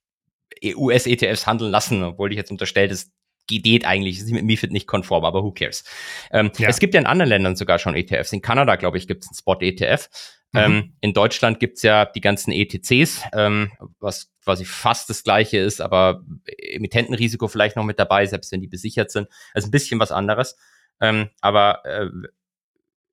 US-ETFs 0.64 1.46
handeln 1.46 1.70
lassen, 1.70 2.02
obwohl 2.02 2.32
ich 2.32 2.36
jetzt 2.36 2.50
unterstellt, 2.50 2.90
dass 2.90 3.10
geht 3.58 3.84
eigentlich, 3.84 4.18
ist 4.18 4.30
mit 4.30 4.44
MIFID 4.44 4.72
nicht 4.72 4.86
konform, 4.86 5.24
aber 5.24 5.42
who 5.42 5.52
cares. 5.52 5.84
Ähm, 6.30 6.50
ja. 6.58 6.68
Es 6.68 6.78
gibt 6.78 6.94
ja 6.94 7.00
in 7.00 7.06
anderen 7.06 7.28
Ländern 7.28 7.56
sogar 7.56 7.78
schon 7.78 7.94
ETFs. 7.94 8.32
In 8.32 8.42
Kanada, 8.42 8.76
glaube 8.76 8.98
ich, 8.98 9.06
gibt 9.06 9.24
es 9.24 9.30
einen 9.30 9.36
Spot-ETF. 9.36 10.08
Mhm. 10.52 10.60
Ähm, 10.60 10.92
in 11.00 11.12
Deutschland 11.12 11.60
gibt 11.60 11.76
es 11.76 11.82
ja 11.82 12.04
die 12.04 12.20
ganzen 12.20 12.52
ETCs, 12.52 13.22
ähm, 13.32 13.70
was 14.00 14.32
quasi 14.42 14.64
fast 14.64 15.08
das 15.10 15.22
gleiche 15.22 15.58
ist, 15.58 15.80
aber 15.80 16.24
Emittentenrisiko 16.46 17.46
vielleicht 17.46 17.76
noch 17.76 17.84
mit 17.84 17.98
dabei, 17.98 18.26
selbst 18.26 18.50
wenn 18.52 18.60
die 18.60 18.66
besichert 18.66 19.10
sind. 19.10 19.28
Also 19.54 19.68
ein 19.68 19.70
bisschen 19.70 20.00
was 20.00 20.12
anderes. 20.12 20.56
Ähm, 21.00 21.28
aber 21.40 21.84
äh, 21.84 22.08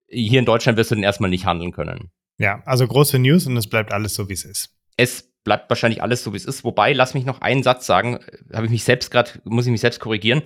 hier 0.10 0.40
in 0.40 0.46
Deutschland 0.46 0.78
wirst 0.78 0.92
du 0.92 0.96
den 0.96 1.04
erstmal 1.04 1.30
nicht 1.30 1.46
handeln 1.46 1.72
können. 1.72 2.12
Ja, 2.38 2.62
also 2.66 2.88
große 2.88 3.20
News 3.20 3.48
und 3.48 3.58
es 3.58 3.68
bleibt 3.68 3.92
alles 3.92 4.14
so, 4.14 4.30
wie 4.30 4.34
es 4.34 4.46
ist. 4.46 4.76
Es 4.96 5.32
bleibt 5.48 5.70
wahrscheinlich 5.70 6.04
alles 6.04 6.24
so, 6.24 6.34
wie 6.34 6.38
es 6.38 6.44
ist. 6.44 6.66
Wobei, 6.66 6.92
lass 6.92 7.14
mich 7.14 7.24
noch 7.24 7.40
einen 7.40 7.64
Satz 7.64 7.86
sagen, 7.86 8.20
habe 8.54 8.66
ich 8.66 8.72
mich 8.72 8.84
selbst 8.84 9.12
gerade, 9.12 9.32
muss 9.46 9.66
ich 9.66 9.72
mich 9.72 9.80
selbst 9.80 10.02
korrigieren. 10.02 10.42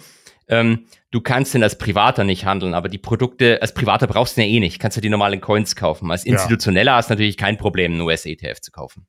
Ähm, 0.47 0.85
du 1.09 1.21
kannst 1.21 1.55
denn 1.55 1.63
als 1.63 1.79
Privater 1.79 2.23
nicht 2.23 2.45
handeln, 2.45 2.75
aber 2.75 2.87
die 2.87 2.99
Produkte, 2.99 3.59
als 3.63 3.73
Privater 3.73 4.05
brauchst 4.05 4.37
du 4.37 4.41
ja 4.41 4.47
eh 4.47 4.59
nicht. 4.59 4.79
Kannst 4.79 4.97
du 4.97 5.01
die 5.01 5.09
normalen 5.09 5.41
Coins 5.41 5.75
kaufen. 5.75 6.11
Als 6.11 6.23
Institutioneller 6.23 6.91
ja. 6.91 6.97
hast 6.97 7.09
du 7.09 7.13
natürlich 7.13 7.35
kein 7.35 7.57
Problem, 7.57 7.93
einen 7.93 8.01
US-ETF 8.01 8.61
zu 8.61 8.71
kaufen. 8.71 9.07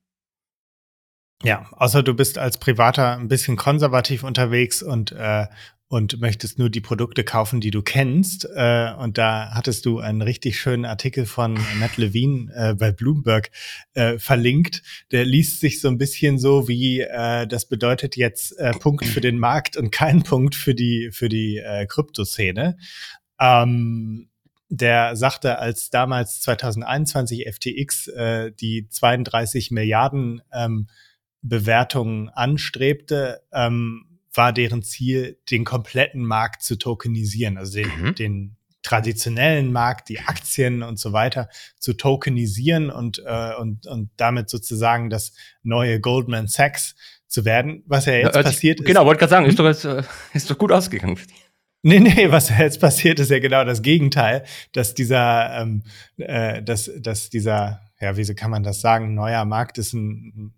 Ja, 1.43 1.69
außer 1.73 2.01
du 2.01 2.15
bist 2.15 2.39
als 2.39 2.57
Privater 2.57 3.17
ein 3.17 3.27
bisschen 3.27 3.55
konservativ 3.55 4.23
unterwegs 4.23 4.81
und 4.81 5.11
äh, 5.11 5.45
und 5.93 6.19
möchtest 6.19 6.57
nur 6.57 6.71
die 6.71 6.81
Produkte 6.81 7.23
kaufen, 7.23 7.61
die 7.61 7.69
du 7.69 7.83
kennst. 7.83 8.49
Äh, 8.55 8.93
und 8.97 9.19
da 9.19 9.51
hattest 9.53 9.85
du 9.85 9.99
einen 9.99 10.23
richtig 10.23 10.59
schönen 10.59 10.85
Artikel 10.85 11.27
von 11.27 11.53
Matt 11.79 11.97
Levine 11.97 12.51
äh, 12.55 12.73
bei 12.73 12.91
Bloomberg 12.91 13.51
äh, 13.93 14.17
verlinkt. 14.17 14.81
Der 15.11 15.23
liest 15.23 15.59
sich 15.59 15.79
so 15.81 15.89
ein 15.89 15.99
bisschen 15.99 16.39
so 16.39 16.67
wie, 16.67 17.01
äh, 17.01 17.45
das 17.45 17.67
bedeutet 17.67 18.17
jetzt 18.17 18.57
äh, 18.57 18.71
Punkt 18.71 19.05
für 19.05 19.21
den 19.21 19.37
Markt 19.37 19.77
und 19.77 19.91
kein 19.91 20.23
Punkt 20.23 20.55
für 20.55 20.73
die, 20.73 21.11
für 21.11 21.29
die 21.29 21.57
äh, 21.57 21.85
Kryptoszene. 21.85 22.75
Ähm, 23.39 24.29
der 24.69 25.15
sagte, 25.15 25.59
als 25.59 25.91
damals 25.91 26.41
2021 26.41 27.45
FTX 27.47 28.07
äh, 28.07 28.51
die 28.51 28.87
32 28.89 29.69
Milliarden 29.69 30.41
ähm, 30.51 30.87
Bewertungen 31.43 32.29
anstrebte, 32.29 33.43
ähm, 33.53 34.07
war 34.33 34.53
deren 34.53 34.83
Ziel, 34.83 35.39
den 35.49 35.63
kompletten 35.63 36.25
Markt 36.25 36.63
zu 36.63 36.77
tokenisieren, 36.77 37.57
also 37.57 37.73
den, 37.73 38.01
mhm. 38.01 38.15
den 38.15 38.57
traditionellen 38.83 39.71
Markt, 39.71 40.09
die 40.09 40.19
Aktien 40.19 40.83
und 40.83 40.99
so 40.99 41.13
weiter 41.13 41.49
zu 41.79 41.93
tokenisieren 41.93 42.89
und, 42.89 43.23
äh, 43.25 43.55
und, 43.55 43.87
und 43.87 44.11
damit 44.17 44.49
sozusagen 44.49 45.09
das 45.09 45.33
neue 45.63 45.99
Goldman 45.99 46.47
Sachs 46.47 46.95
zu 47.27 47.45
werden, 47.45 47.83
was 47.87 48.05
ja 48.05 48.13
jetzt 48.13 48.35
ja, 48.35 48.43
passiert 48.43 48.79
ist. 48.79 48.85
Genau, 48.85 49.05
wollte 49.05 49.19
gerade 49.19 49.31
sagen, 49.31 49.45
ist 49.45 49.57
doch, 49.57 49.67
ist, 49.67 49.85
äh, 49.85 50.03
ist 50.33 50.51
doch 50.51 50.57
gut 50.57 50.71
ausgegangen. 50.71 51.17
Nee, 51.85 51.99
nee, 51.99 52.31
was 52.31 52.49
jetzt 52.49 52.79
passiert, 52.79 53.19
ist 53.19 53.31
ja 53.31 53.39
genau 53.39 53.65
das 53.65 53.81
Gegenteil, 53.81 54.45
dass 54.71 54.93
dieser, 54.93 55.61
ähm, 55.61 55.83
äh, 56.17 56.63
dass, 56.63 56.89
dass 56.97 57.29
dieser, 57.29 57.81
ja, 57.99 58.15
wie 58.15 58.35
kann 58.35 58.51
man 58.51 58.63
das 58.63 58.79
sagen, 58.79 59.15
neuer 59.15 59.43
Markt 59.43 59.77
ist 59.77 59.93
ein, 59.93 60.53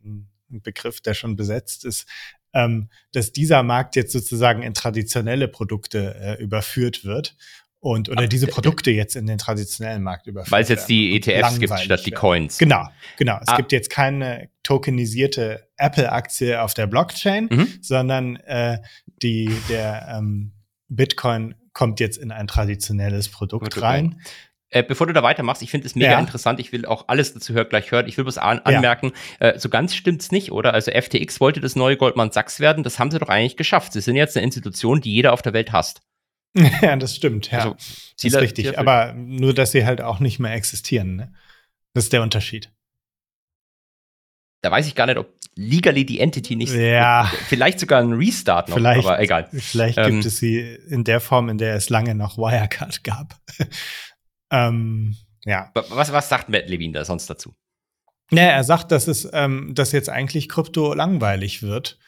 ein 0.52 0.62
Begriff, 0.62 1.02
der 1.02 1.16
schon 1.16 1.36
besetzt 1.36 1.84
ist, 1.84 2.08
ähm, 2.56 2.90
dass 3.12 3.32
dieser 3.32 3.62
Markt 3.62 3.96
jetzt 3.96 4.12
sozusagen 4.12 4.64
in 4.64 4.74
traditionelle 4.74 5.48
Produkte 5.48 6.16
äh, 6.16 6.42
überführt 6.42 7.04
wird 7.06 7.36
und 7.80 8.10
oder 8.10 8.28
diese 8.28 8.48
Produkte 8.48 8.90
jetzt 8.90 9.16
in 9.16 9.28
den 9.28 9.38
traditionellen 9.38 10.02
Markt 10.02 10.26
überführt 10.26 10.52
Weil 10.52 10.64
es 10.64 10.70
jetzt 10.70 10.90
die 10.90 11.16
ETFs 11.16 11.60
gibt 11.60 11.78
statt 11.78 12.04
die 12.04 12.12
Coins. 12.12 12.58
Genau, 12.58 12.88
genau. 13.18 13.38
Es 13.42 13.48
ah. 13.48 13.58
gibt 13.58 13.72
jetzt 13.72 13.92
keine 13.92 14.50
tokenisierte 14.64 15.68
Apple-Aktie 15.78 16.60
auf 16.60 16.74
der 16.74 16.88
Blockchain, 16.88 17.48
mhm. 17.52 17.68
sondern 17.82 18.38
äh, 18.38 18.80
die 19.22 19.52
der 19.70 20.16
ähm, 20.18 20.54
Bitcoin 20.88 21.54
kommt 21.74 22.00
jetzt 22.00 22.18
in 22.18 22.32
ein 22.32 22.48
traditionelles 22.48 23.30
Produkt 23.30 23.66
Produkt 23.66 23.84
rein. 23.84 24.22
Äh, 24.76 24.84
bevor 24.84 25.08
du 25.08 25.14
da 25.14 25.24
weitermachst, 25.24 25.62
ich 25.62 25.72
finde 25.72 25.88
es 25.88 25.96
mega 25.96 26.12
ja. 26.12 26.20
interessant. 26.20 26.60
Ich 26.60 26.74
will 26.74 26.86
auch 26.86 27.06
alles 27.08 27.34
dazu 27.34 27.54
hör, 27.54 27.64
gleich 27.64 27.92
hören. 27.92 28.10
Ich 28.10 28.18
will 28.18 28.26
bloß 28.26 28.38
an, 28.38 28.60
anmerken, 28.60 29.14
ja. 29.40 29.52
äh, 29.52 29.60
so 29.60 29.70
ganz 29.70 29.96
stimmt's 29.96 30.34
nicht, 30.34 30.52
oder? 30.52 30.74
Also 30.74 30.92
FTX 30.92 31.40
wollte 31.40 31.62
das 31.62 31.78
neue 31.78 31.96
Goldman 31.96 32.32
Sachs 32.34 32.60
werden. 32.60 32.84
Das 32.84 33.00
haben 33.00 33.10
sie 33.10 33.18
doch 33.18 33.30
eigentlich 33.30 33.56
geschafft. 33.56 33.94
Sie 33.94 34.02
sind 34.02 34.18
jetzt 34.18 34.36
eine 34.36 34.44
Institution, 34.44 35.00
die 35.00 35.14
jeder 35.14 35.32
auf 35.32 35.42
der 35.42 35.54
Welt 35.54 35.72
hasst. 35.72 36.02
Ja, 36.82 36.96
das 36.96 37.16
stimmt. 37.16 37.52
Ja, 37.52 37.60
also, 37.60 37.74
das 37.74 38.24
ist 38.24 38.36
richtig. 38.36 38.78
Aber 38.78 39.14
nur, 39.14 39.54
dass 39.54 39.72
sie 39.72 39.86
halt 39.86 40.02
auch 40.02 40.20
nicht 40.20 40.40
mehr 40.40 40.54
existieren. 40.54 41.16
Ne? 41.16 41.34
Das 41.94 42.06
ist 42.06 42.14
der 42.14 42.22
Unterschied. 42.22 42.72
Da 44.62 44.72
weiß 44.72 44.88
ich 44.88 44.96
gar 44.96 45.06
nicht, 45.06 45.18
ob 45.18 45.34
legally 45.56 46.06
die 46.06 46.20
Entity 46.20 46.56
nicht. 46.56 46.74
Ja. 46.74 47.32
Vielleicht 47.48 47.80
sogar 47.80 48.02
ein 48.02 48.14
Restart 48.14 48.70
noch, 48.70 48.78
vielleicht, 48.78 49.06
aber 49.06 49.20
egal. 49.20 49.50
Vielleicht 49.52 49.98
ähm, 49.98 50.12
gibt 50.12 50.26
es 50.26 50.38
sie 50.38 50.60
in 50.90 51.04
der 51.04 51.20
Form, 51.20 51.50
in 51.50 51.58
der 51.58 51.76
es 51.76 51.90
lange 51.90 52.16
noch 52.16 52.38
Wirecard 52.38 53.04
gab. 53.04 53.38
Ähm, 54.56 55.16
ja. 55.44 55.72
Was, 55.74 56.12
was 56.12 56.30
sagt 56.30 56.50
Matt 56.50 56.70
Levine 56.70 56.94
da 56.94 57.06
sonst 57.06 57.30
dazu? 57.30 57.54
Naja, 58.32 58.50
er 58.50 58.64
sagt, 58.64 58.92
dass 58.92 59.08
es, 59.08 59.30
ähm, 59.34 59.74
dass 59.76 59.92
jetzt 59.92 60.10
eigentlich 60.10 60.50
Krypto 60.50 60.94
langweilig 60.94 61.62
wird. 61.62 62.00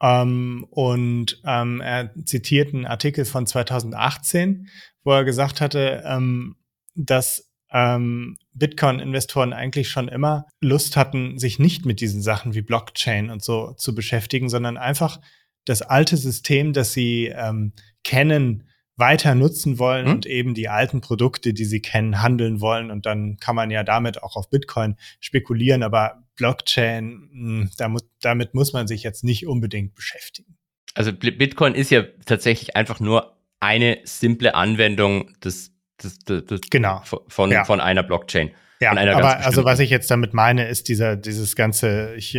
Ähm, 0.00 0.66
und 0.70 1.40
ähm, 1.44 1.80
er 1.80 2.14
zitiert 2.24 2.74
einen 2.74 2.86
Artikel 2.86 3.24
von 3.24 3.46
2018, 3.46 4.68
wo 5.02 5.12
er 5.12 5.24
gesagt 5.24 5.60
hatte, 5.60 6.02
ähm, 6.06 6.56
dass 6.94 7.50
ähm, 7.72 8.36
Bitcoin-Investoren 8.52 9.52
eigentlich 9.52 9.88
schon 9.88 10.08
immer 10.08 10.46
Lust 10.60 10.96
hatten, 10.96 11.38
sich 11.38 11.58
nicht 11.58 11.84
mit 11.84 12.00
diesen 12.00 12.22
Sachen 12.22 12.54
wie 12.54 12.62
Blockchain 12.62 13.30
und 13.30 13.42
so 13.42 13.72
zu 13.72 13.94
beschäftigen, 13.94 14.48
sondern 14.48 14.76
einfach 14.76 15.20
das 15.64 15.82
alte 15.82 16.16
System, 16.16 16.72
das 16.72 16.92
sie 16.92 17.26
ähm, 17.26 17.72
kennen, 18.04 18.68
weiter 18.96 19.34
nutzen 19.34 19.78
wollen 19.78 20.06
hm? 20.06 20.12
und 20.12 20.26
eben 20.26 20.54
die 20.54 20.68
alten 20.68 21.00
Produkte, 21.00 21.52
die 21.52 21.64
sie 21.64 21.80
kennen, 21.80 22.22
handeln 22.22 22.60
wollen. 22.60 22.90
Und 22.90 23.06
dann 23.06 23.36
kann 23.38 23.54
man 23.54 23.70
ja 23.70 23.84
damit 23.84 24.22
auch 24.22 24.36
auf 24.36 24.48
Bitcoin 24.50 24.96
spekulieren. 25.20 25.82
Aber 25.82 26.22
Blockchain, 26.36 27.28
hm, 27.32 27.70
damit, 27.76 28.04
damit 28.20 28.54
muss 28.54 28.72
man 28.72 28.86
sich 28.86 29.02
jetzt 29.02 29.24
nicht 29.24 29.46
unbedingt 29.46 29.94
beschäftigen. 29.94 30.56
Also 30.94 31.12
Bitcoin 31.12 31.74
ist 31.74 31.90
ja 31.90 32.04
tatsächlich 32.24 32.74
einfach 32.74 33.00
nur 33.00 33.36
eine 33.60 33.98
simple 34.04 34.54
Anwendung 34.54 35.30
des 35.40 35.72
das, 35.98 36.18
das, 36.18 36.44
das 36.44 36.60
genau. 36.70 37.02
von, 37.28 37.50
ja. 37.50 37.64
von 37.64 37.80
einer 37.80 38.02
Blockchain. 38.02 38.50
Ja, 38.80 38.90
aber 38.90 39.38
also 39.38 39.64
was 39.64 39.78
ich 39.78 39.88
jetzt 39.88 40.10
damit 40.10 40.34
meine, 40.34 40.68
ist 40.68 40.88
dieser, 40.88 41.16
dieses 41.16 41.56
ganze, 41.56 42.14
ich 42.16 42.34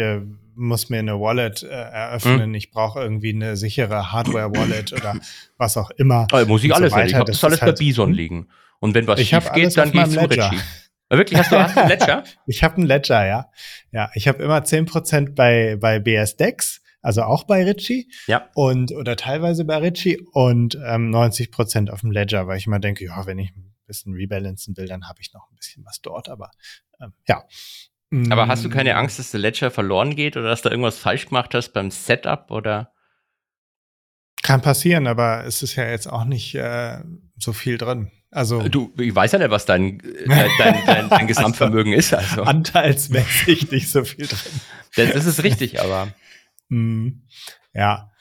muss 0.57 0.89
mir 0.89 0.99
eine 0.99 1.19
Wallet 1.19 1.63
äh, 1.63 1.67
eröffnen, 1.67 2.41
hm. 2.41 2.53
ich 2.55 2.71
brauche 2.71 2.99
irgendwie 2.99 3.33
eine 3.33 3.55
sichere 3.55 4.11
Hardware-Wallet 4.11 4.93
oder 4.93 5.15
was 5.57 5.77
auch 5.77 5.91
immer. 5.91 6.27
Also 6.31 6.47
muss 6.47 6.63
ich 6.63 6.73
alles 6.73 6.93
so 6.93 6.99
Ich 6.99 7.15
habe 7.15 7.25
das, 7.25 7.37
das 7.39 7.43
alles 7.43 7.61
halt, 7.61 7.75
bei 7.75 7.79
Bison 7.79 8.09
hm? 8.09 8.15
liegen. 8.15 8.47
Und 8.79 8.93
wenn 8.93 9.07
was 9.07 9.19
schief 9.19 9.51
geht, 9.53 9.75
dann 9.77 9.91
gehe 9.91 10.03
ich 10.03 10.09
zu 10.09 10.19
Ledger. 10.19 10.51
Aber 11.09 11.19
wirklich, 11.19 11.39
hast 11.39 11.51
du, 11.51 11.57
hast 11.57 11.77
einen 11.77 11.89
Ledger? 11.89 12.23
ich 12.47 12.63
habe 12.63 12.77
einen 12.77 12.85
Ledger, 12.85 13.25
ja. 13.25 13.49
Ja, 13.91 14.09
ich 14.13 14.27
habe 14.27 14.43
immer 14.43 14.59
10% 14.59 15.35
bei, 15.35 15.77
bei 15.79 15.99
BSDEX 15.99 16.81
also 17.07 17.21
auch 17.23 17.45
bei 17.45 17.63
Ritchie. 17.63 18.11
Ja. 18.27 18.49
Und, 18.53 18.91
oder 18.91 19.15
teilweise 19.15 19.63
bei 19.63 19.77
Ritchie 19.77 20.19
und 20.33 20.77
ähm, 20.85 21.09
90 21.09 21.51
Prozent 21.51 21.89
auf 21.89 22.01
dem 22.01 22.11
Ledger, 22.11 22.47
weil 22.47 22.57
ich 22.57 22.67
immer 22.67 22.79
denke, 22.79 23.05
ja, 23.05 23.25
wenn 23.25 23.39
ich 23.39 23.55
ein 23.55 23.73
bisschen 23.85 24.13
rebalancen 24.13 24.75
will, 24.75 24.87
dann 24.87 25.07
habe 25.07 25.21
ich 25.21 25.33
noch 25.33 25.49
ein 25.49 25.55
bisschen 25.55 25.85
was 25.85 26.01
dort, 26.01 26.27
aber 26.27 26.51
ähm, 26.99 27.13
ja. 27.25 27.45
Aber 28.29 28.47
hast 28.47 28.63
du 28.63 28.69
keine 28.69 28.93
mm. 28.93 28.97
Angst, 28.97 29.19
dass 29.19 29.31
der 29.31 29.41
Ledger 29.41 29.69
verloren 29.69 30.15
geht 30.15 30.37
oder 30.37 30.47
dass 30.47 30.61
du 30.61 30.69
irgendwas 30.69 30.97
falsch 30.97 31.25
gemacht 31.27 31.53
hast 31.53 31.69
beim 31.73 31.91
Setup 31.91 32.49
oder? 32.51 32.93
Kann 34.43 34.61
passieren, 34.61 35.07
aber 35.07 35.43
es 35.45 35.61
ist 35.61 35.75
ja 35.75 35.89
jetzt 35.89 36.07
auch 36.07 36.23
nicht 36.23 36.55
äh, 36.55 36.99
so 37.37 37.51
viel 37.51 37.77
drin. 37.77 38.11
Also 38.31 38.67
du, 38.67 38.93
ich 38.97 39.13
weiß 39.13 39.33
ja 39.33 39.39
nicht, 39.39 39.51
was 39.51 39.65
dein, 39.65 39.97
dein, 40.27 40.49
dein, 40.57 40.75
dein, 40.85 41.09
dein 41.09 41.27
Gesamtvermögen 41.27 41.93
also, 41.93 42.15
ist. 42.17 42.31
Also. 42.31 42.43
Anteilsmäßig 42.43 43.71
nicht 43.71 43.89
so 43.89 44.05
viel 44.05 44.27
drin. 44.27 44.61
Das, 44.95 45.11
das 45.13 45.25
ist 45.25 45.43
richtig, 45.43 45.81
aber 45.81 46.07
Mm, 46.69 47.21
ja. 47.73 48.11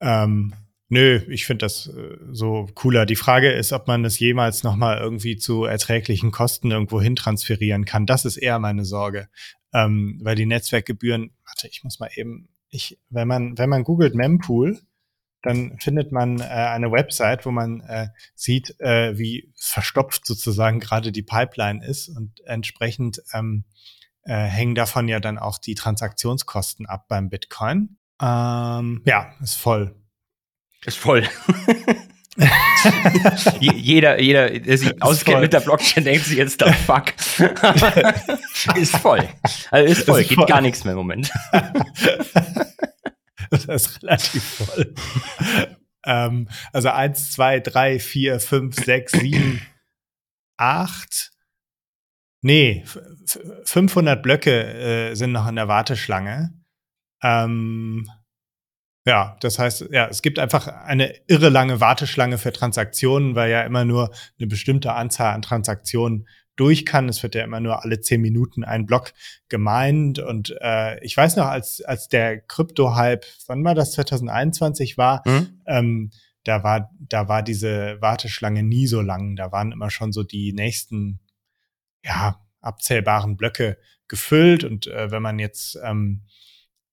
Ähm, 0.00 0.54
nö, 0.90 1.22
ich 1.28 1.46
finde 1.46 1.64
das 1.64 1.86
äh, 1.86 2.18
so 2.30 2.68
cooler. 2.74 3.06
Die 3.06 3.16
Frage 3.16 3.50
ist, 3.50 3.72
ob 3.72 3.86
man 3.86 4.04
es 4.04 4.18
jemals 4.18 4.62
nochmal 4.62 4.98
irgendwie 4.98 5.36
zu 5.36 5.64
erträglichen 5.64 6.30
Kosten 6.30 6.70
irgendwo 6.70 7.00
hin 7.00 7.16
transferieren 7.16 7.86
kann. 7.86 8.04
Das 8.04 8.26
ist 8.26 8.36
eher 8.36 8.58
meine 8.58 8.84
Sorge. 8.84 9.28
Ähm, 9.72 10.20
weil 10.22 10.36
die 10.36 10.46
Netzwerkgebühren, 10.46 11.30
warte, 11.46 11.68
ich 11.68 11.82
muss 11.84 12.00
mal 12.00 12.10
eben, 12.14 12.48
ich, 12.68 12.98
wenn 13.08 13.28
man, 13.28 13.56
wenn 13.56 13.70
man 13.70 13.84
googelt 13.84 14.14
Mempool, 14.14 14.78
dann 15.42 15.78
findet 15.78 16.12
man 16.12 16.40
äh, 16.40 16.44
eine 16.44 16.92
Website, 16.92 17.46
wo 17.46 17.50
man 17.50 17.80
äh, 17.80 18.08
sieht, 18.34 18.78
äh, 18.80 19.16
wie 19.16 19.50
verstopft 19.56 20.26
sozusagen 20.26 20.80
gerade 20.80 21.12
die 21.12 21.22
Pipeline 21.22 21.84
ist 21.84 22.08
und 22.08 22.40
entsprechend 22.44 23.22
ähm, 23.32 23.64
äh, 24.22 24.44
hängen 24.44 24.74
davon 24.74 25.08
ja 25.08 25.18
dann 25.20 25.38
auch 25.38 25.58
die 25.58 25.74
Transaktionskosten 25.74 26.86
ab 26.86 27.06
beim 27.08 27.30
Bitcoin. 27.30 27.96
Ähm, 28.20 29.02
ja, 29.06 29.32
ist 29.40 29.54
voll. 29.54 29.94
Ist 30.84 30.98
voll. 30.98 31.28
jeder, 33.60 34.20
jeder, 34.20 34.50
der 34.58 34.78
sich 34.78 35.02
auskennt 35.02 35.40
mit 35.40 35.52
der 35.52 35.60
Blockchain, 35.60 36.04
denkt 36.04 36.24
sich 36.24 36.38
jetzt, 36.38 36.62
the 36.64 36.72
fuck. 36.72 37.12
ist 38.76 38.96
voll. 38.96 39.28
Also 39.70 39.92
ist 39.92 40.06
voll, 40.06 40.20
ist 40.20 40.28
geht 40.28 40.36
voll. 40.36 40.46
gar 40.46 40.60
nichts 40.60 40.84
mehr 40.84 40.92
im 40.92 40.98
Moment. 40.98 41.30
das 43.50 43.64
ist 43.66 44.02
relativ 44.02 44.42
voll. 44.42 44.94
ähm, 46.06 46.48
also 46.72 46.88
eins, 46.88 47.32
zwei, 47.32 47.60
drei, 47.60 47.98
vier, 47.98 48.40
fünf, 48.40 48.76
sechs, 48.76 49.12
sieben, 49.12 49.60
acht, 50.56 51.30
Nee, 52.42 52.84
500 53.64 54.22
Blöcke 54.22 55.10
äh, 55.10 55.14
sind 55.14 55.32
noch 55.32 55.46
in 55.46 55.56
der 55.56 55.68
Warteschlange. 55.68 56.54
Ähm, 57.22 58.10
ja, 59.06 59.36
das 59.40 59.58
heißt, 59.58 59.88
ja, 59.90 60.08
es 60.08 60.20
gibt 60.20 60.38
einfach 60.38 60.66
eine 60.66 61.14
irre 61.26 61.48
lange 61.48 61.80
Warteschlange 61.80 62.36
für 62.38 62.52
Transaktionen, 62.52 63.34
weil 63.34 63.50
ja 63.50 63.62
immer 63.62 63.84
nur 63.84 64.10
eine 64.38 64.46
bestimmte 64.46 64.92
Anzahl 64.92 65.34
an 65.34 65.42
Transaktionen 65.42 66.28
durch 66.56 66.84
kann. 66.84 67.08
Es 67.08 67.22
wird 67.22 67.34
ja 67.34 67.42
immer 67.42 67.60
nur 67.60 67.82
alle 67.82 68.00
zehn 68.00 68.20
Minuten 68.20 68.64
ein 68.64 68.84
Block 68.84 69.14
gemeint. 69.48 70.18
Und 70.18 70.54
äh, 70.60 71.02
ich 71.02 71.16
weiß 71.16 71.36
noch, 71.36 71.46
als, 71.46 71.80
als 71.80 72.08
der 72.08 72.40
Krypto-Hype, 72.42 73.24
wann 73.46 73.64
war 73.64 73.74
das, 73.74 73.92
2021 73.92 74.98
war, 74.98 75.22
mhm. 75.26 75.60
ähm, 75.66 76.10
da 76.44 76.62
war, 76.62 76.90
da 76.98 77.28
war 77.28 77.42
diese 77.42 77.96
Warteschlange 78.00 78.62
nie 78.62 78.86
so 78.86 79.00
lang. 79.00 79.36
Da 79.36 79.50
waren 79.52 79.72
immer 79.72 79.90
schon 79.90 80.12
so 80.12 80.22
die 80.22 80.52
nächsten 80.52 81.20
ja, 82.04 82.38
abzählbaren 82.60 83.38
Blöcke 83.38 83.78
gefüllt. 84.08 84.62
Und 84.62 84.86
äh, 84.88 85.10
wenn 85.10 85.22
man 85.22 85.38
jetzt 85.38 85.78
ähm, 85.82 86.24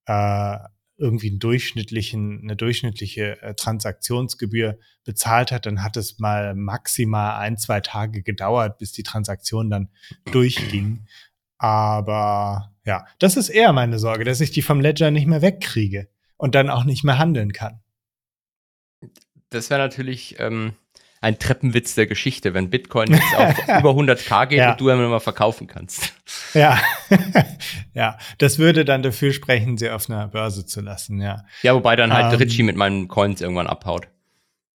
äh, 0.06 0.58
irgendwie 0.98 1.30
einen 1.30 1.40
durchschnittlichen, 1.40 2.42
eine 2.42 2.56
durchschnittliche 2.56 3.42
äh, 3.42 3.54
Transaktionsgebühr 3.54 4.80
bezahlt 5.06 5.52
hat, 5.52 5.66
dann 5.66 5.84
hat 5.84 5.96
es 5.96 6.20
mal 6.20 6.56
maximal 6.56 7.40
ein, 7.40 7.58
zwei 7.58 7.82
Tage 7.82 8.24
gedauert, 8.24 8.80
bis 8.80 8.92
die 8.92 9.04
Transaktion 9.04 9.70
dann 9.70 9.90
durchging. 10.32 11.06
Aber 11.58 12.74
ja, 12.86 13.06
das 13.20 13.38
ist 13.38 13.50
eher 13.50 13.74
meine 13.74 14.00
Sorge, 14.00 14.24
dass 14.24 14.42
ich 14.42 14.52
die 14.52 14.62
vom 14.62 14.80
Ledger 14.80 15.12
nicht 15.12 15.28
mehr 15.28 15.42
wegkriege 15.42 16.08
und 16.38 16.56
dann 16.56 16.70
auch 16.70 16.84
nicht 16.84 17.04
mehr 17.04 17.18
handeln 17.18 17.54
kann. 17.54 17.82
Das 19.50 19.70
wäre 19.70 19.80
natürlich 19.80 20.36
ähm, 20.40 20.74
ein 21.22 21.40
Treppenwitz 21.40 21.96
der 21.96 22.08
Geschichte, 22.08 22.54
wenn 22.54 22.70
Bitcoin 22.70 23.12
jetzt 23.14 23.36
auf 23.36 23.58
über 23.80 23.92
100k 23.92 24.48
geht 24.48 24.60
ja. 24.60 24.72
und 24.72 24.82
du 24.82 24.90
immer 24.90 25.08
mal 25.08 25.20
verkaufen 25.20 25.68
kannst. 25.68 26.14
Ja, 26.54 26.80
ja, 27.94 28.18
das 28.38 28.60
würde 28.60 28.86
dann 28.86 29.04
dafür 29.04 29.34
sprechen, 29.34 29.78
sie 29.78 29.90
auf 29.90 30.10
einer 30.10 30.28
Börse 30.28 30.66
zu 30.66 30.82
lassen, 30.82 31.22
ja. 31.22 31.44
Ja, 31.62 31.76
wobei 31.76 31.96
dann 31.96 32.14
halt 32.14 32.34
ähm, 32.34 32.40
Richie 32.40 32.64
mit 32.64 32.76
meinen 32.76 33.08
Coins 33.08 33.42
irgendwann 33.42 33.68
abhaut. 33.68 34.08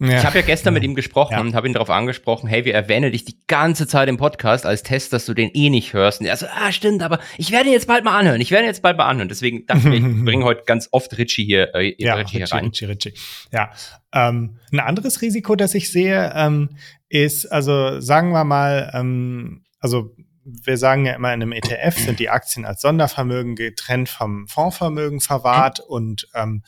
Ja. 0.02 0.18
Ich 0.18 0.26
habe 0.26 0.40
ja 0.40 0.44
gestern 0.44 0.74
ja. 0.74 0.80
mit 0.80 0.82
ihm 0.82 0.96
gesprochen 0.96 1.34
ja. 1.34 1.40
und 1.40 1.54
habe 1.54 1.68
ihn 1.68 1.74
darauf 1.74 1.88
angesprochen, 1.88 2.48
hey, 2.48 2.64
wir 2.64 2.74
erwähnen 2.74 3.12
dich 3.12 3.24
die 3.24 3.36
ganze 3.46 3.86
Zeit 3.86 4.08
im 4.08 4.16
Podcast 4.16 4.66
als 4.66 4.82
Test, 4.82 5.12
dass 5.12 5.26
du 5.26 5.34
den 5.34 5.50
eh 5.54 5.70
nicht 5.70 5.92
hörst. 5.92 6.20
Und 6.20 6.26
er 6.26 6.36
so, 6.36 6.46
ah, 6.46 6.72
stimmt, 6.72 7.04
aber 7.04 7.20
ich 7.38 7.52
werde 7.52 7.68
ihn 7.68 7.72
jetzt 7.72 7.86
bald 7.86 8.04
mal 8.04 8.18
anhören. 8.18 8.40
Ich 8.40 8.50
werde 8.50 8.64
ihn 8.64 8.68
jetzt 8.68 8.82
bald 8.82 8.96
mal 8.96 9.06
anhören. 9.06 9.28
Deswegen 9.28 9.64
dachte 9.66 9.88
ich, 9.90 9.94
ich 9.94 10.02
bringe 10.24 10.44
heute 10.44 10.64
ganz 10.66 10.88
oft 10.90 11.16
Richie 11.18 11.44
hier, 11.44 11.72
äh, 11.74 11.94
ja, 11.98 12.14
Richie, 12.14 12.38
Richie 12.38 12.38
hier 12.38 12.52
rein. 12.52 12.64
Richie, 12.66 12.84
Richie. 12.86 13.14
Ja. 13.52 13.70
Ähm, 14.12 14.58
ein 14.72 14.80
anderes 14.80 15.22
Risiko, 15.22 15.54
das 15.54 15.74
ich 15.74 15.92
sehe, 15.92 16.32
ähm, 16.34 16.70
ist, 17.08 17.46
also 17.46 18.00
sagen 18.00 18.32
wir 18.32 18.44
mal, 18.44 18.90
ähm, 18.94 19.62
also 19.78 20.16
wir 20.44 20.76
sagen 20.76 21.06
ja 21.06 21.14
immer, 21.14 21.32
in 21.32 21.42
einem 21.42 21.52
ETF 21.52 21.96
sind 21.96 22.18
die 22.18 22.28
Aktien 22.28 22.64
als 22.64 22.82
Sondervermögen 22.82 23.54
getrennt 23.54 24.08
vom 24.08 24.48
Fondsvermögen 24.48 25.20
verwahrt 25.20 25.78
mhm. 25.80 25.94
und 25.94 26.28
ähm, 26.34 26.62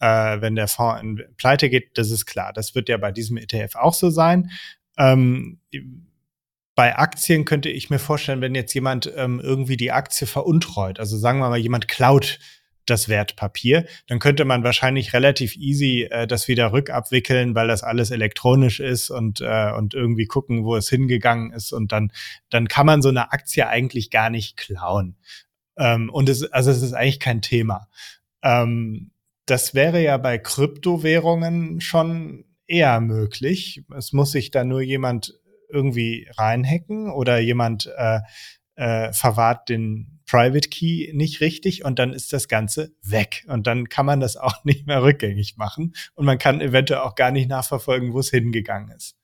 äh, 0.00 0.40
wenn 0.40 0.56
der 0.56 0.68
Fonds 0.68 1.02
in 1.02 1.22
Pleite 1.36 1.70
geht, 1.70 1.96
das 1.96 2.10
ist 2.10 2.26
klar. 2.26 2.52
Das 2.52 2.74
wird 2.74 2.88
ja 2.88 2.96
bei 2.96 3.12
diesem 3.12 3.36
ETF 3.36 3.76
auch 3.76 3.94
so 3.94 4.10
sein. 4.10 4.50
Ähm, 4.98 5.60
bei 6.74 6.96
Aktien 6.96 7.44
könnte 7.44 7.68
ich 7.68 7.90
mir 7.90 7.98
vorstellen, 7.98 8.40
wenn 8.40 8.54
jetzt 8.54 8.74
jemand 8.74 9.12
ähm, 9.14 9.40
irgendwie 9.40 9.76
die 9.76 9.92
Aktie 9.92 10.26
veruntreut, 10.26 10.98
also 10.98 11.18
sagen 11.18 11.38
wir 11.38 11.48
mal, 11.50 11.58
jemand 11.58 11.88
klaut 11.88 12.38
das 12.86 13.08
Wertpapier, 13.08 13.86
dann 14.08 14.18
könnte 14.18 14.44
man 14.44 14.64
wahrscheinlich 14.64 15.12
relativ 15.12 15.56
easy 15.56 16.08
äh, 16.10 16.26
das 16.26 16.48
wieder 16.48 16.72
rückabwickeln, 16.72 17.54
weil 17.54 17.68
das 17.68 17.82
alles 17.82 18.10
elektronisch 18.10 18.80
ist 18.80 19.10
und, 19.10 19.40
äh, 19.40 19.72
und 19.72 19.94
irgendwie 19.94 20.26
gucken, 20.26 20.64
wo 20.64 20.76
es 20.76 20.88
hingegangen 20.88 21.52
ist. 21.52 21.72
Und 21.72 21.92
dann, 21.92 22.12
dann 22.48 22.68
kann 22.68 22.86
man 22.86 23.02
so 23.02 23.10
eine 23.10 23.32
Aktie 23.32 23.68
eigentlich 23.68 24.10
gar 24.10 24.30
nicht 24.30 24.56
klauen. 24.56 25.16
Ähm, 25.76 26.10
und 26.10 26.28
es, 26.28 26.50
also 26.50 26.70
es 26.70 26.82
ist 26.82 26.94
eigentlich 26.94 27.20
kein 27.20 27.42
Thema. 27.42 27.88
Ähm, 28.42 29.10
das 29.50 29.74
wäre 29.74 30.02
ja 30.02 30.16
bei 30.16 30.38
Kryptowährungen 30.38 31.80
schon 31.80 32.44
eher 32.66 33.00
möglich. 33.00 33.82
Es 33.96 34.12
muss 34.12 34.32
sich 34.32 34.50
da 34.50 34.64
nur 34.64 34.80
jemand 34.80 35.34
irgendwie 35.68 36.28
reinhacken 36.36 37.10
oder 37.10 37.38
jemand 37.38 37.92
äh, 37.96 38.20
äh, 38.76 39.12
verwahrt 39.12 39.68
den 39.68 40.20
Private 40.26 40.68
Key 40.68 41.12
nicht 41.12 41.40
richtig 41.40 41.84
und 41.84 41.98
dann 41.98 42.12
ist 42.12 42.32
das 42.32 42.46
Ganze 42.46 42.92
weg. 43.02 43.44
Und 43.48 43.66
dann 43.66 43.88
kann 43.88 44.06
man 44.06 44.20
das 44.20 44.36
auch 44.38 44.64
nicht 44.64 44.86
mehr 44.86 45.02
rückgängig 45.02 45.56
machen 45.56 45.94
und 46.14 46.24
man 46.24 46.38
kann 46.38 46.60
eventuell 46.60 47.00
auch 47.00 47.14
gar 47.14 47.32
nicht 47.32 47.48
nachverfolgen, 47.48 48.12
wo 48.12 48.20
es 48.20 48.30
hingegangen 48.30 48.90
ist. 48.96 49.16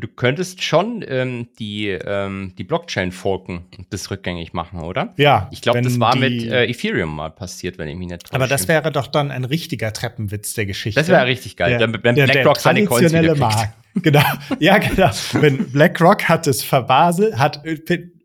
Du 0.00 0.08
könntest 0.08 0.62
schon 0.62 1.04
ähm, 1.06 1.48
die, 1.58 1.88
ähm, 1.88 2.54
die 2.56 2.64
Blockchain 2.64 3.12
forken 3.12 3.66
und 3.76 3.92
das 3.92 4.10
rückgängig 4.10 4.52
machen, 4.52 4.80
oder? 4.80 5.14
Ja. 5.16 5.48
Ich 5.50 5.60
glaube, 5.62 5.82
das 5.82 5.98
war 5.98 6.16
mit 6.16 6.44
äh, 6.44 6.66
Ethereum 6.66 7.14
mal 7.14 7.30
passiert, 7.30 7.78
wenn 7.78 7.88
ich 7.88 7.96
mich 7.96 8.08
nicht 8.08 8.22
täusche. 8.22 8.34
Aber 8.34 8.46
das 8.46 8.68
wäre 8.68 8.92
doch 8.92 9.06
dann 9.06 9.30
ein 9.30 9.44
richtiger 9.44 9.92
Treppenwitz 9.92 10.54
der 10.54 10.66
Geschichte. 10.66 11.00
Das 11.00 11.08
wäre 11.08 11.26
richtig 11.26 11.56
geil, 11.56 11.78
der, 11.78 11.92
wenn 12.02 12.14
BlackRock 12.14 12.58
seine 12.58 12.84
Coins 12.84 13.12
wieder 13.12 13.36
Markt. 13.36 13.74
Genau. 14.02 14.22
Ja, 14.60 14.78
genau. 14.78 15.10
wenn 15.32 15.70
BlackRock 15.70 16.28
hat 16.28 16.46
es 16.46 16.62
verbaselt, 16.62 17.36
hat 17.36 17.62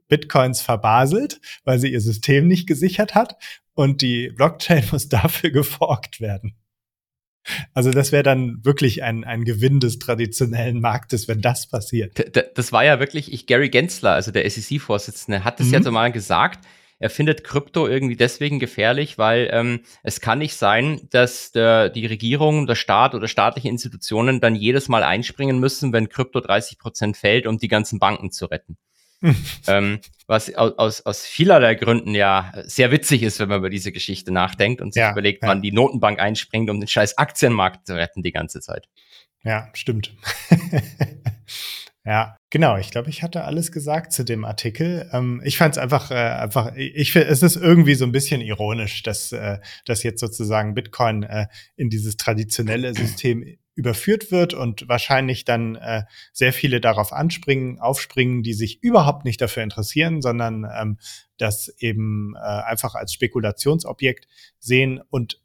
Bitcoins 0.08 0.62
verbaselt, 0.62 1.40
weil 1.64 1.80
sie 1.80 1.92
ihr 1.92 2.02
System 2.02 2.48
nicht 2.48 2.68
gesichert 2.68 3.16
hat 3.16 3.36
und 3.74 4.02
die 4.02 4.30
Blockchain 4.30 4.84
muss 4.92 5.10
dafür 5.10 5.52
geforkt 5.52 6.22
werden. 6.22 6.56
Also 7.74 7.92
das 7.92 8.12
wäre 8.12 8.24
dann 8.24 8.64
wirklich 8.64 9.04
ein, 9.04 9.24
ein 9.24 9.44
Gewinn 9.44 9.80
des 9.80 10.00
traditionellen 10.00 10.80
Marktes, 10.80 11.28
wenn 11.28 11.42
das 11.42 11.68
passiert. 11.68 12.32
Das 12.56 12.72
war 12.72 12.86
ja 12.86 13.00
wirklich, 13.00 13.34
ich, 13.34 13.48
Gary 13.48 13.70
Gensler, 13.70 14.14
also 14.14 14.32
der 14.32 14.50
SEC-Vorsitzende, 14.50 15.44
hat 15.44 15.60
das 15.60 15.68
mhm. 15.68 15.74
ja 15.74 15.84
so 15.84 15.92
mal 15.92 16.12
gesagt. 16.12 16.66
Er 17.00 17.10
findet 17.10 17.44
Krypto 17.44 17.86
irgendwie 17.86 18.16
deswegen 18.16 18.60
gefährlich, 18.60 19.18
weil 19.18 19.50
ähm, 19.52 19.82
es 20.04 20.22
kann 20.22 20.40
nicht 20.40 20.56
sein, 20.56 21.02
dass 21.10 21.52
der, 21.52 21.90
die 21.90 22.06
Regierung, 22.06 22.66
der 22.66 22.76
Staat 22.76 23.14
oder 23.14 23.28
staatliche 23.28 23.68
Institutionen 23.68 24.40
dann 24.40 24.56
jedes 24.56 24.88
Mal 24.88 25.04
einspringen 25.04 25.60
müssen, 25.60 25.92
wenn 25.92 26.08
Krypto 26.08 26.40
30 26.40 26.80
Prozent 26.80 27.18
fällt, 27.18 27.46
um 27.46 27.58
die 27.58 27.68
ganzen 27.68 28.00
Banken 28.00 28.32
zu 28.32 28.46
retten. 28.46 28.78
ähm, 29.68 30.00
was 30.28 30.54
aus, 30.56 31.02
aus 31.02 31.26
vielerlei 31.26 31.76
Gründen 31.76 32.16
ja 32.16 32.52
sehr 32.66 32.92
witzig 32.92 33.24
ist, 33.24 33.40
wenn 33.40 33.50
man 33.50 33.60
über 33.60 33.70
diese 33.70 33.92
Geschichte 33.92 34.32
nachdenkt 34.32 34.82
und 34.82 34.94
sich 34.94 35.02
ja, 35.02 35.12
überlegt, 35.12 35.44
ja. 35.44 35.50
wann 35.50 35.62
die 35.62 35.72
Notenbank 35.72 36.20
einspringt, 36.20 36.70
um 36.70 36.80
den 36.80 36.88
scheiß 36.88 37.18
Aktienmarkt 37.18 37.88
zu 37.88 37.96
retten 37.96 38.24
die 38.24 38.32
ganze 38.32 38.60
Zeit. 38.62 38.88
Ja, 39.44 39.70
stimmt. 39.74 40.14
ja, 42.06 42.38
genau. 42.50 42.78
Ich 42.78 42.92
glaube, 42.92 43.10
ich 43.10 43.24
hatte 43.24 43.44
alles 43.44 43.72
gesagt 43.72 44.14
zu 44.14 44.24
dem 44.24 44.46
Artikel. 44.46 45.10
Ähm, 45.12 45.42
ich 45.44 45.58
fand 45.58 45.76
es 45.76 45.78
einfach, 45.78 46.12
äh, 46.12 46.16
einfach, 46.16 46.74
ich 46.76 47.12
finde, 47.12 47.28
es 47.28 47.44
ist 47.44 47.58
irgendwie 47.58 47.96
so 47.96 48.06
ein 48.06 48.14
bisschen 48.14 48.40
ironisch, 48.40 49.04
dass, 49.04 49.34
äh, 49.34 49.60
dass 49.86 50.04
jetzt 50.04 50.22
sozusagen 50.22 50.76
Bitcoin 50.76 51.24
äh, 51.24 51.48
in 51.76 51.90
dieses 51.90 52.16
traditionelle 52.16 52.94
System 52.94 53.44
überführt 53.76 54.32
wird 54.32 54.54
und 54.54 54.88
wahrscheinlich 54.88 55.46
dann 55.46 55.76
äh, 55.76 56.04
sehr 56.32 56.54
viele 56.54 56.80
darauf 56.80 57.12
anspringen, 57.12 57.80
aufspringen, 57.80 58.44
die 58.44 58.54
sich 58.54 58.84
überhaupt 58.84 59.26
nicht 59.26 59.42
dafür 59.42 59.64
interessieren, 59.64 60.22
sondern 60.22 60.66
ähm, 60.72 61.00
das 61.38 61.70
eben 61.80 62.36
äh, 62.36 62.40
einfach 62.40 62.96
als 62.96 63.14
Spekulationsobjekt 63.14 64.28
sehen. 64.60 65.02
Und 65.10 65.42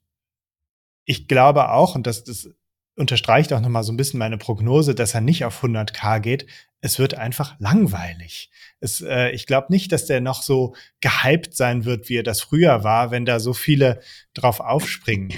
ich 1.05 1.27
glaube 1.27 1.71
auch, 1.71 1.95
und 1.95 2.07
das, 2.07 2.25
das 2.25 2.51
unterstreicht 2.97 3.53
auch 3.53 3.61
nochmal 3.61 3.85
so 3.85 3.93
ein 3.93 3.97
bisschen 3.97 4.19
meine 4.19 4.38
Prognose, 4.38 4.95
dass 4.95 5.14
er 5.14 5.21
nicht 5.21 5.45
auf 5.45 5.62
100k 5.62 6.21
geht. 6.21 6.47
Es 6.81 6.99
wird 6.99 7.14
einfach 7.14 7.59
langweilig. 7.59 8.51
Es, 8.81 9.01
äh, 9.01 9.31
ich 9.31 9.47
glaube 9.47 9.69
nicht, 9.71 9.91
dass 9.93 10.07
der 10.07 10.21
noch 10.21 10.43
so 10.43 10.75
gehypt 11.01 11.55
sein 11.55 11.85
wird, 11.85 12.09
wie 12.09 12.19
er 12.19 12.23
das 12.23 12.41
früher 12.43 12.85
war, 12.85 13.11
wenn 13.11 13.25
da 13.25 13.41
so 13.41 13.55
viele 13.55 14.01
drauf 14.35 14.61
aufspringen. 14.61 15.33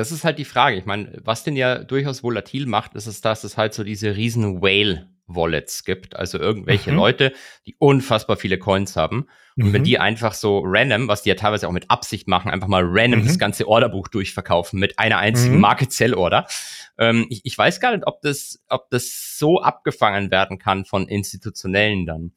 Das 0.00 0.12
ist 0.12 0.24
halt 0.24 0.38
die 0.38 0.46
Frage. 0.46 0.76
Ich 0.76 0.86
meine, 0.86 1.20
was 1.22 1.44
den 1.44 1.56
ja 1.56 1.84
durchaus 1.84 2.22
volatil 2.22 2.66
macht, 2.66 2.94
ist 2.94 3.06
es, 3.06 3.20
dass 3.20 3.44
es 3.44 3.58
halt 3.58 3.74
so 3.74 3.84
diese 3.84 4.16
riesen 4.16 4.62
Whale 4.62 5.08
Wallets 5.26 5.84
gibt, 5.84 6.16
also 6.16 6.38
irgendwelche 6.38 6.90
mhm. 6.90 6.96
Leute, 6.96 7.32
die 7.66 7.76
unfassbar 7.78 8.36
viele 8.36 8.58
Coins 8.58 8.96
haben. 8.96 9.26
Und 9.56 9.66
mhm. 9.68 9.72
wenn 9.74 9.84
die 9.84 9.98
einfach 9.98 10.32
so 10.32 10.62
random, 10.64 11.06
was 11.06 11.22
die 11.22 11.28
ja 11.28 11.34
teilweise 11.34 11.68
auch 11.68 11.72
mit 11.72 11.90
Absicht 11.90 12.28
machen, 12.28 12.50
einfach 12.50 12.66
mal 12.66 12.82
random 12.84 13.20
mhm. 13.20 13.26
das 13.26 13.38
ganze 13.38 13.68
Orderbuch 13.68 14.08
durchverkaufen 14.08 14.80
mit 14.80 14.98
einer 14.98 15.18
einzigen 15.18 15.56
mhm. 15.56 15.60
Market 15.60 15.92
Sell 15.92 16.14
Order. 16.14 16.46
Ähm, 16.98 17.26
ich, 17.28 17.42
ich 17.44 17.56
weiß 17.56 17.78
gar 17.78 17.92
nicht, 17.92 18.06
ob 18.06 18.22
das, 18.22 18.64
ob 18.68 18.88
das 18.90 19.36
so 19.38 19.60
abgefangen 19.60 20.30
werden 20.30 20.58
kann 20.58 20.86
von 20.86 21.06
Institutionellen 21.08 22.06
dann. 22.06 22.32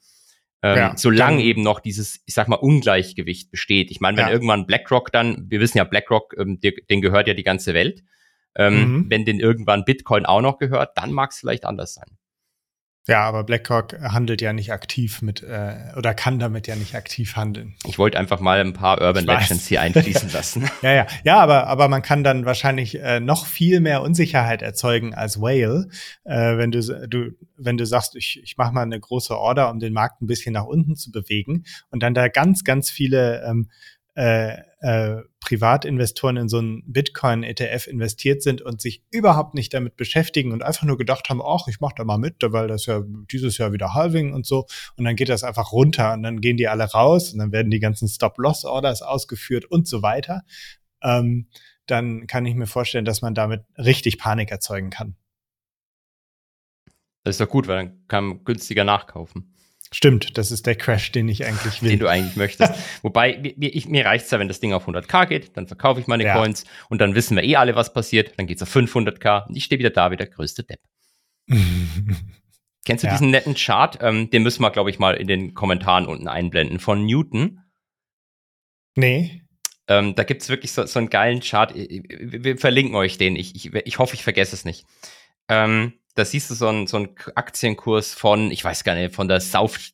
Ähm, 0.66 0.78
ja, 0.78 0.94
solange 0.96 1.44
eben 1.44 1.62
noch 1.62 1.82
dieses, 1.82 2.22
ich 2.26 2.34
sag 2.34 2.48
mal, 2.48 2.56
Ungleichgewicht 2.56 3.52
besteht. 3.52 3.92
Ich 3.92 4.00
meine, 4.00 4.18
wenn 4.18 4.28
ja. 4.28 4.32
irgendwann 4.32 4.66
BlackRock 4.66 5.12
dann, 5.12 5.46
wir 5.50 5.60
wissen 5.60 5.78
ja, 5.78 5.84
BlackRock, 5.84 6.36
ähm, 6.40 6.60
den 6.62 7.02
gehört 7.02 7.28
ja 7.28 7.34
die 7.34 7.44
ganze 7.44 7.74
Welt. 7.74 8.02
Ähm, 8.56 8.76
mhm. 8.76 9.06
Wenn 9.10 9.26
den 9.26 9.42
irgendwann 9.42 9.84
Bitcoin 9.84 10.26
auch 10.26 10.42
noch 10.42 10.60
gehört, 10.60 10.98
dann 10.98 11.12
mag 11.12 11.32
es 11.32 11.40
vielleicht 11.40 11.66
anders 11.66 11.94
sein. 11.96 12.18
Ja, 13.06 13.26
aber 13.26 13.44
BlackRock 13.44 14.00
handelt 14.00 14.42
ja 14.42 14.54
nicht 14.54 14.72
aktiv 14.72 15.22
mit 15.22 15.44
äh, 15.44 15.92
oder 15.98 16.14
kann 16.14 16.40
damit 16.40 16.68
ja 16.68 16.78
nicht 16.78 16.96
aktiv 16.96 17.36
handeln. 17.36 17.76
Ich 17.86 18.00
wollte 18.00 18.18
einfach 18.18 18.40
mal 18.40 18.62
ein 18.62 18.72
paar 18.72 19.02
Urban 19.02 19.26
Legends 19.26 19.68
hier 19.68 19.82
einfließen 19.82 20.32
lassen. 20.32 20.70
ja, 20.82 20.94
ja, 20.94 21.08
ja, 21.26 21.40
aber 21.40 21.68
aber 21.68 21.90
man 21.90 22.02
kann 22.02 22.24
dann 22.24 22.46
wahrscheinlich 22.46 22.98
äh, 23.02 23.20
noch 23.20 23.46
viel 23.46 23.82
mehr 23.82 24.02
Unsicherheit 24.02 24.62
erzeugen 24.62 25.14
als 25.14 25.42
Whale, 25.42 25.90
äh, 26.24 26.56
wenn 26.58 26.72
du 26.72 26.82
du 27.10 27.32
wenn 27.58 27.76
du 27.76 27.86
sagst, 27.86 28.16
ich 28.16 28.40
ich 28.42 28.56
mache 28.56 28.74
mal 28.74 28.84
eine 28.84 29.00
große 29.00 29.38
Order, 29.38 29.70
um 29.70 29.80
den 29.80 29.92
Markt 29.92 30.22
ein 30.22 30.28
bisschen 30.28 30.54
nach 30.54 30.66
unten 30.66 30.96
zu 30.96 31.12
bewegen 31.12 31.66
und 31.92 32.04
dann 32.04 32.14
da 32.14 32.30
ganz 32.30 32.64
ganz 32.64 32.90
viele 32.90 33.44
ähm, 33.46 33.70
äh, 34.16 34.58
äh, 34.82 35.22
Privatinvestoren 35.40 36.38
in 36.38 36.50
so 36.50 36.60
einen 36.60 36.84
Bitcoin-ETF 36.86 37.88
investiert 37.88 38.44
sind 38.44 38.62
und 38.62 38.82
sich 38.82 39.04
überhaupt 39.10 39.56
nicht 39.56 39.74
damit 39.74 39.96
beschäftigen 39.96 40.52
und 40.52 40.64
einfach 40.64 40.84
nur 40.84 40.98
gedacht 40.98 41.30
haben, 41.30 41.42
ach, 41.44 41.68
ich 41.68 41.80
mache 41.80 41.96
da 41.98 42.04
mal 42.04 42.18
mit, 42.18 42.38
weil 42.42 42.68
das 42.68 42.86
ja 42.86 43.02
dieses 43.32 43.58
Jahr 43.58 43.72
wieder 43.72 43.94
Halving 43.94 44.34
und 44.34 44.46
so. 44.46 44.68
Und 44.98 45.06
dann 45.06 45.16
geht 45.16 45.30
das 45.30 45.44
einfach 45.44 45.72
runter 45.72 46.14
und 46.14 46.24
dann 46.24 46.42
gehen 46.42 46.58
die 46.58 46.68
alle 46.68 46.86
raus 46.86 47.34
und 47.34 47.40
dann 47.40 47.52
werden 47.52 47.72
die 47.72 47.80
ganzen 47.80 48.08
Stop-Loss-Orders 48.08 49.02
ausgeführt 49.02 49.66
und 49.66 49.88
so 49.88 50.02
weiter. 50.02 50.44
Ähm, 51.02 51.48
dann 51.88 52.28
kann 52.28 52.46
ich 52.46 52.56
mir 52.56 52.68
vorstellen, 52.68 53.06
dass 53.06 53.22
man 53.22 53.36
damit 53.36 53.64
richtig 53.78 54.18
Panik 54.18 54.52
erzeugen 54.52 54.90
kann. 54.90 55.16
Das 57.24 57.36
ist 57.36 57.42
doch 57.42 57.50
gut, 57.50 57.68
weil 57.68 57.78
dann 57.78 58.08
kann 58.08 58.26
man 58.26 58.44
günstiger 58.44 58.84
nachkaufen. 58.84 59.56
Stimmt, 59.94 60.38
das 60.38 60.52
ist 60.52 60.66
der 60.66 60.76
Crash, 60.76 61.12
den 61.12 61.30
ich 61.30 61.46
eigentlich 61.46 61.84
will. 61.84 61.92
Den 61.92 62.00
du 62.00 62.08
eigentlich 62.08 62.36
möchtest. 62.36 62.74
Wobei, 63.04 63.54
mir, 63.56 63.72
mir 63.88 64.06
reicht's 64.06 64.32
ja, 64.32 64.40
wenn 64.40 64.48
das 64.48 64.60
Ding 64.60 64.74
auf 64.74 64.88
100k 64.88 65.28
geht, 65.28 65.56
dann 65.56 65.68
verkaufe 65.68 66.00
ich 66.00 66.08
meine 66.08 66.24
ja. 66.24 66.34
Coins 66.34 66.66
und 66.90 67.00
dann 67.00 67.14
wissen 67.14 67.38
wir 67.38 67.44
eh 67.44 67.58
alle, 67.58 67.76
was 67.76 67.94
passiert. 67.94 68.34
Dann 68.38 68.48
geht's 68.48 68.64
auf 68.64 68.76
500k 68.76 69.48
und 69.48 69.56
ich 69.56 69.66
stehe 69.66 69.78
wieder 69.78 69.92
da 69.92 70.10
wie 70.10 70.18
der 70.18 70.28
größte 70.28 70.64
Depp. 70.64 70.80
Kennst 72.86 73.04
du 73.04 73.08
ja. 73.08 73.14
diesen 73.14 73.30
netten 73.30 73.54
Chart? 73.56 74.00
Ähm, 74.02 74.30
den 74.30 74.44
müssen 74.44 74.62
wir, 74.62 74.72
glaube 74.72 74.90
ich, 74.90 75.00
mal 75.00 75.14
in 75.14 75.28
den 75.28 75.54
Kommentaren 75.54 76.08
unten 76.08 76.28
einblenden 76.28 76.80
von 76.80 77.06
Newton. 77.06 77.62
Nee. 78.96 79.44
Ähm, 79.88 80.16
da 80.16 80.24
gibt's 80.24 80.50
wirklich 80.50 80.72
so, 80.72 80.86
so 80.86 81.00
einen 81.00 81.10
geilen 81.10 81.42
Chart. 81.42 81.74
Wir 81.76 82.58
verlinken 82.58 82.96
euch 82.96 83.18
den. 83.18 83.36
Ich, 83.36 83.56
ich, 83.56 83.74
ich 83.74 84.00
hoffe, 84.00 84.16
ich 84.16 84.24
vergesse 84.24 84.56
es 84.56 84.66
nicht. 84.66 84.86
Ähm, 85.50 85.94
da 86.16 86.26
siehst 86.26 86.50
du 86.50 86.56
so 86.56 86.68
einen, 86.68 86.88
so 86.88 86.98
einen 86.98 87.16
Aktienkurs 87.36 88.14
von, 88.14 88.52
ich 88.52 88.64
weiß 88.64 88.84
gar 88.84 88.96
nicht, 88.96 89.16
von 89.16 89.28
der 89.28 89.40
South 89.40 89.94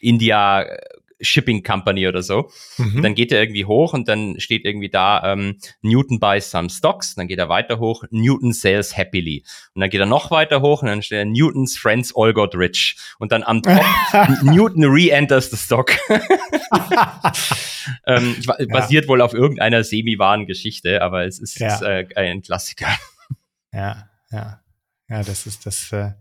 India 0.00 0.62
äh, 0.62 0.78
Shipping 1.20 1.62
Company 1.62 2.06
oder 2.06 2.22
so. 2.22 2.50
Mhm. 2.76 3.02
Dann 3.02 3.14
geht 3.14 3.32
er 3.32 3.40
irgendwie 3.40 3.64
hoch 3.64 3.94
und 3.94 4.06
dann 4.06 4.38
steht 4.38 4.66
irgendwie 4.66 4.90
da 4.90 5.32
ähm, 5.32 5.58
Newton 5.80 6.20
buys 6.20 6.50
some 6.50 6.68
stocks. 6.68 7.14
Dann 7.14 7.26
geht 7.26 7.38
er 7.38 7.48
weiter 7.48 7.78
hoch, 7.78 8.04
Newton 8.10 8.52
sales 8.52 8.96
happily. 8.96 9.42
Und 9.74 9.80
dann 9.80 9.88
geht 9.90 10.00
er 10.00 10.06
noch 10.06 10.30
weiter 10.30 10.60
hoch 10.60 10.82
und 10.82 10.88
dann 10.88 11.02
steht 11.02 11.18
er 11.18 11.24
Newton's 11.24 11.78
friends 11.78 12.14
all 12.14 12.34
got 12.34 12.54
rich. 12.54 12.96
Und 13.18 13.32
dann 13.32 13.42
am 13.42 13.62
Top 13.62 13.82
Newton 14.42 14.84
re-enters 14.84 15.50
the 15.50 15.56
stock. 15.56 15.92
ähm, 18.06 18.36
basiert 18.68 19.04
ja. 19.04 19.08
wohl 19.08 19.22
auf 19.22 19.32
irgendeiner 19.32 19.84
semi-wahren 19.84 20.46
Geschichte, 20.46 21.00
aber 21.02 21.24
es 21.24 21.38
ist, 21.38 21.58
ja. 21.58 21.74
ist 21.74 21.82
äh, 21.82 22.06
ein 22.14 22.42
Klassiker. 22.42 22.88
Ja, 23.72 24.10
ja. 24.30 24.60
Ja, 25.08 25.22
das 25.22 25.46
ist 25.46 25.66
das. 25.66 25.92
Äh 25.92 26.12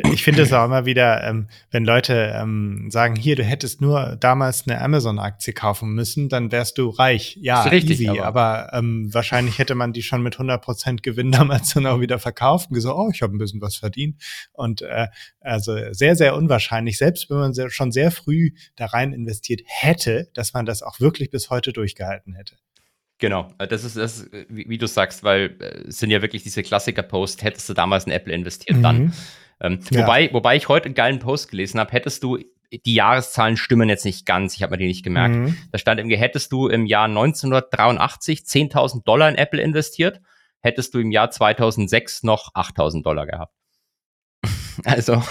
ich 0.00 0.22
finde 0.22 0.42
es 0.42 0.52
auch 0.52 0.64
immer 0.64 0.86
wieder, 0.86 1.24
ähm, 1.24 1.48
wenn 1.72 1.84
Leute 1.84 2.32
ähm, 2.36 2.88
sagen, 2.88 3.16
hier, 3.16 3.34
du 3.34 3.42
hättest 3.42 3.80
nur 3.80 4.16
damals 4.20 4.64
eine 4.64 4.80
Amazon-Aktie 4.80 5.52
kaufen 5.52 5.92
müssen, 5.92 6.28
dann 6.28 6.52
wärst 6.52 6.78
du 6.78 6.90
reich. 6.90 7.36
Ja, 7.40 7.62
richtig, 7.64 8.00
easy, 8.00 8.08
aber, 8.08 8.24
aber 8.24 8.72
ähm, 8.74 9.12
wahrscheinlich 9.12 9.58
hätte 9.58 9.74
man 9.74 9.92
die 9.92 10.04
schon 10.04 10.22
mit 10.22 10.36
100% 10.36 11.02
Gewinn 11.02 11.32
damals 11.32 11.74
dann 11.74 11.86
auch 11.86 12.00
wieder 12.00 12.20
verkauft 12.20 12.70
und 12.70 12.74
gesagt, 12.74 12.94
oh, 12.96 13.10
ich 13.12 13.22
habe 13.22 13.34
ein 13.34 13.38
bisschen 13.38 13.60
was 13.60 13.74
verdient. 13.74 14.22
Und 14.52 14.82
äh, 14.82 15.08
also 15.40 15.76
sehr, 15.92 16.14
sehr 16.14 16.36
unwahrscheinlich, 16.36 16.96
selbst 16.96 17.28
wenn 17.28 17.38
man 17.38 17.52
sehr, 17.52 17.68
schon 17.70 17.90
sehr 17.90 18.12
früh 18.12 18.52
da 18.76 18.86
rein 18.86 19.12
investiert 19.12 19.62
hätte, 19.64 20.30
dass 20.32 20.52
man 20.52 20.64
das 20.64 20.84
auch 20.84 21.00
wirklich 21.00 21.30
bis 21.30 21.50
heute 21.50 21.72
durchgehalten 21.72 22.34
hätte. 22.34 22.54
Genau, 23.18 23.48
äh, 23.58 23.66
das 23.66 23.84
ist 23.84 23.96
das, 23.96 24.28
wie, 24.48 24.68
wie 24.68 24.78
du 24.78 24.86
sagst, 24.86 25.24
weil 25.24 25.56
äh, 25.60 25.88
es 25.88 25.98
sind 25.98 26.10
ja 26.10 26.22
wirklich 26.22 26.42
diese 26.42 26.62
Klassiker-Post, 26.62 27.42
hättest 27.42 27.68
du 27.68 27.74
damals 27.74 28.04
in 28.04 28.12
Apple 28.12 28.32
investiert, 28.32 28.78
mhm. 28.78 28.82
dann 28.82 29.12
ähm, 29.60 29.80
ja. 29.90 30.02
wobei, 30.02 30.32
wobei 30.32 30.56
ich 30.56 30.68
heute 30.68 30.86
einen 30.86 30.94
geilen 30.94 31.18
Post 31.18 31.50
gelesen 31.50 31.80
habe, 31.80 31.92
hättest 31.92 32.22
du 32.22 32.38
die 32.70 32.94
Jahreszahlen 32.94 33.56
stimmen 33.56 33.88
jetzt 33.88 34.04
nicht 34.04 34.26
ganz, 34.26 34.54
ich 34.54 34.62
habe 34.62 34.72
mir 34.72 34.78
die 34.78 34.86
nicht 34.86 35.02
gemerkt. 35.02 35.34
Mhm. 35.34 35.56
Da 35.72 35.78
stand 35.78 35.98
irgendwie, 36.00 36.18
hättest 36.18 36.52
du 36.52 36.68
im 36.68 36.86
Jahr 36.86 37.06
1983 37.06 38.40
10.000 38.40 39.04
Dollar 39.04 39.28
in 39.28 39.36
Apple 39.36 39.60
investiert, 39.60 40.20
hättest 40.60 40.94
du 40.94 40.98
im 40.98 41.10
Jahr 41.10 41.30
2006 41.30 42.24
noch 42.24 42.54
8.000 42.54 43.02
Dollar 43.02 43.26
gehabt. 43.26 43.54
also, 44.84 45.22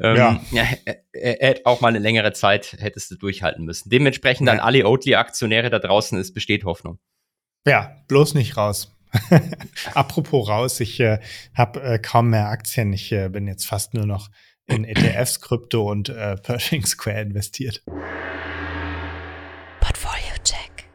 ähm, 0.00 0.16
ja. 0.16 0.40
ja 0.50 0.64
äh, 1.12 1.54
auch 1.64 1.80
mal 1.80 1.88
eine 1.88 1.98
längere 1.98 2.32
Zeit 2.32 2.76
hättest 2.78 3.10
du 3.10 3.16
durchhalten 3.16 3.64
müssen. 3.64 3.90
Dementsprechend 3.90 4.46
ja. 4.46 4.54
an 4.54 4.60
alle 4.60 4.86
Oatly-Aktionäre 4.86 5.70
da 5.70 5.78
draußen, 5.78 6.18
es 6.18 6.32
besteht 6.32 6.64
Hoffnung. 6.64 6.98
Ja, 7.66 7.96
bloß 8.08 8.34
nicht 8.34 8.56
raus. 8.56 8.96
Apropos 9.94 10.48
raus, 10.48 10.80
ich 10.80 11.00
äh, 11.00 11.18
habe 11.54 11.82
äh, 11.82 11.98
kaum 11.98 12.30
mehr 12.30 12.48
Aktien. 12.48 12.92
Ich 12.92 13.12
äh, 13.12 13.28
bin 13.28 13.46
jetzt 13.46 13.66
fast 13.66 13.94
nur 13.94 14.06
noch 14.06 14.30
in 14.66 14.84
ETFs, 14.84 15.40
Krypto 15.40 15.90
und 15.90 16.08
äh, 16.08 16.36
Pershing 16.42 16.86
Square 16.86 17.22
investiert. 17.22 17.82
Portfolio 19.80 20.34
Check. 20.44 20.88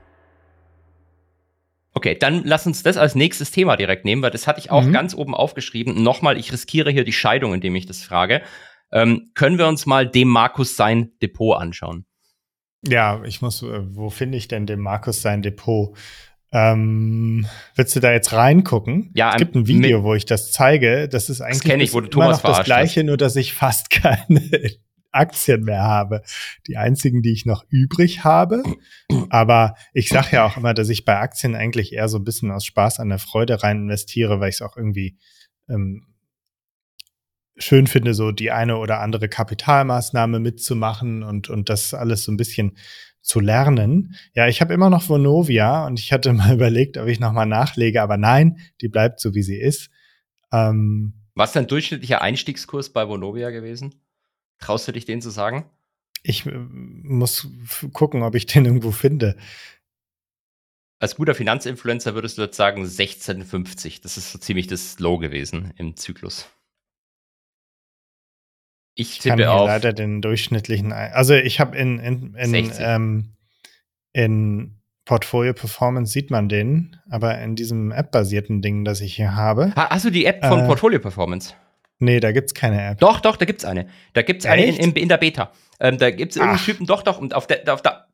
Okay, 1.94 2.18
dann 2.18 2.44
lass 2.46 2.66
uns 2.66 2.84
das 2.84 2.98
als 2.98 3.16
nächstes 3.16 3.52
Thema 3.52 3.76
direkt 3.76 4.06
nehmen, 4.06 4.22
weil 4.22 4.32
das 4.32 4.48
hatte 4.48 4.60
ich 4.60 4.72
auch 4.72 4.84
mhm. 4.84 4.94
ganz 4.94 5.14
oben 5.14 5.36
aufgeschrieben. 5.36 6.02
Nochmal, 6.02 6.38
ich 6.38 6.52
riskiere 6.52 6.92
hier 6.92 7.04
die 7.04 7.14
Scheidung, 7.14 7.54
indem 7.54 7.76
ich 7.76 7.86
das 7.86 8.02
frage. 8.02 8.42
Ähm, 8.92 9.32
können 9.34 9.58
wir 9.58 9.68
uns 9.68 9.86
mal 9.86 10.08
dem 10.08 10.28
Markus 10.28 10.76
sein 10.76 11.12
Depot 11.22 11.60
anschauen? 11.60 12.06
Ja, 12.88 13.24
ich 13.24 13.42
muss, 13.42 13.64
äh, 13.64 13.82
wo 13.96 14.10
finde 14.10 14.38
ich 14.38 14.48
denn 14.48 14.66
dem 14.66 14.80
Markus 14.80 15.22
sein 15.22 15.42
Depot? 15.42 15.98
Ähm, 16.52 17.48
willst 17.76 17.96
du 17.96 18.00
da 18.00 18.14
jetzt 18.14 18.32
reingucken? 18.32 19.12
Ja, 19.14 19.32
es 19.32 19.38
gibt 19.38 19.56
ein 19.56 19.68
Video, 19.68 20.04
wo 20.04 20.14
ich 20.14 20.26
das 20.26 20.52
zeige. 20.52 21.10
Das 21.10 21.30
ist 21.30 21.42
eigentlich 21.42 21.74
das 21.74 21.82
ich, 21.82 21.94
wo 21.94 22.02
du 22.02 22.08
Thomas 22.08 22.40
immer 22.40 22.50
noch 22.50 22.58
das 22.58 22.66
Gleiche, 22.66 23.02
hast. 23.02 23.08
nur 23.08 23.18
dass 23.18 23.36
ich 23.36 23.54
fast 23.54 23.90
keine 23.90 24.42
Aktien 25.12 25.64
mehr 25.64 25.82
habe. 25.82 26.22
Die 26.68 26.78
einzigen, 26.78 27.22
die 27.22 27.34
ich 27.34 27.46
noch 27.46 27.66
übrig 27.70 28.24
habe. 28.24 28.64
Aber 29.30 29.76
ich 29.94 30.10
sage 30.10 30.28
ja 30.34 30.46
auch 30.46 30.58
immer, 30.58 30.74
dass 30.74 30.90
ich 30.90 31.06
bei 31.06 31.18
Aktien 31.18 31.56
eigentlich 31.56 31.94
eher 31.94 32.08
so 32.08 32.18
ein 32.18 32.24
bisschen 32.24 32.52
aus 32.52 32.66
Spaß 32.66 33.00
an 33.00 33.10
der 33.10 33.20
Freude 33.20 33.64
rein 33.64 33.84
investiere, 33.84 34.40
weil 34.40 34.50
ich 34.50 34.56
es 34.56 34.62
auch 34.62 34.78
irgendwie 34.78 35.18
ähm, 35.68 36.06
schön 37.58 37.88
finde, 37.88 38.14
so 38.14 38.32
die 38.32 38.52
eine 38.52 38.78
oder 38.78 39.00
andere 39.00 39.30
Kapitalmaßnahme 39.30 40.40
mitzumachen 40.40 41.24
und, 41.24 41.50
und 41.50 41.70
das 41.70 41.94
alles 41.94 42.24
so 42.24 42.32
ein 42.32 42.38
bisschen 42.38 42.78
zu 43.22 43.40
lernen. 43.40 44.16
Ja, 44.34 44.48
ich 44.48 44.62
habe 44.62 44.74
immer 44.74 44.90
noch 44.90 45.10
Vonovia 45.10 45.86
und 45.86 46.00
ich 46.00 46.14
hatte 46.14 46.32
mal 46.34 46.54
überlegt, 46.54 46.98
ob 46.98 47.08
ich 47.08 47.20
nochmal 47.20 47.48
nachlege, 47.48 48.02
aber 48.02 48.18
nein, 48.18 48.60
die 48.82 48.90
bleibt 48.90 49.20
so, 49.20 49.34
wie 49.34 49.44
sie 49.44 49.60
ist. 49.60 49.90
Ähm, 50.52 51.14
Was 51.34 51.50
ist 51.50 51.56
dein 51.56 51.68
durchschnittlicher 51.68 52.22
Einstiegskurs 52.22 52.92
bei 52.92 53.08
Vonovia 53.08 53.50
gewesen? 53.50 53.96
Traust 54.60 54.88
du 54.88 54.92
dich 54.92 55.06
den 55.06 55.22
zu 55.22 55.30
sagen? 55.30 55.70
Ich 56.24 56.46
äh, 56.46 56.52
muss 56.52 57.48
gucken, 57.94 58.24
ob 58.24 58.36
ich 58.36 58.46
den 58.46 58.66
irgendwo 58.66 58.92
finde. 58.92 59.36
Als 61.00 61.16
guter 61.16 61.36
Finanzinfluencer 61.36 62.16
würdest 62.16 62.38
du 62.38 62.44
jetzt 62.44 62.56
sagen 62.56 62.84
16,50. 62.84 64.02
Das 64.02 64.18
ist 64.18 64.32
so 64.32 64.40
ziemlich 64.40 64.68
das 64.68 64.98
Low 65.00 65.18
gewesen 65.18 65.74
im 65.78 65.98
Zyklus. 65.98 66.48
Ich, 68.96 69.20
ich 69.20 69.24
kann 69.24 69.44
auf 69.44 69.68
leider 69.68 69.94
den 69.94 70.22
durchschnittlichen, 70.22 70.94
also 70.94 71.34
ich 71.34 71.60
habe 71.60 71.78
in, 71.78 72.00
in, 72.00 72.34
in, 72.36 72.72
ähm, 72.80 73.36
in 74.14 74.80
Portfolio 75.04 75.54
Performance 75.54 76.12
sieht 76.12 76.32
man 76.32 76.50
den, 76.50 76.98
aber 77.10 77.40
in 77.40 77.56
diesem 77.56 77.92
App-basierten 77.92 78.62
Ding, 78.62 78.86
das 78.86 79.02
ich 79.02 79.16
hier 79.16 79.36
habe. 79.36 79.74
hast 79.76 80.06
du 80.06 80.10
die 80.10 80.26
App 80.26 80.44
von 80.44 80.62
äh, 80.62 80.66
Portfolio 80.66 81.00
Performance? 81.00 81.54
Nee, 82.00 82.20
da 82.20 82.32
gibt's 82.32 82.54
keine 82.54 82.84
App. 82.84 83.00
Doch, 83.00 83.20
doch, 83.20 83.38
da 83.38 83.46
gibt's 83.46 83.64
eine. 83.66 83.88
Da 84.14 84.22
gibt's 84.22 84.46
eine 84.46 84.66
in, 84.66 84.76
in, 84.76 84.92
in, 84.94 85.10
der 85.10 85.18
Beta. 85.18 85.52
Ähm, 85.80 85.98
da 85.98 86.10
gibt's 86.12 86.36
irgendeinen 86.36 86.66
Typen, 86.66 86.86
doch, 86.86 87.04
doch, 87.04 87.20
und 87.20 87.34
auf 87.34 87.48
der, 87.48 87.72
auf 87.74 87.82
der, 87.82 88.08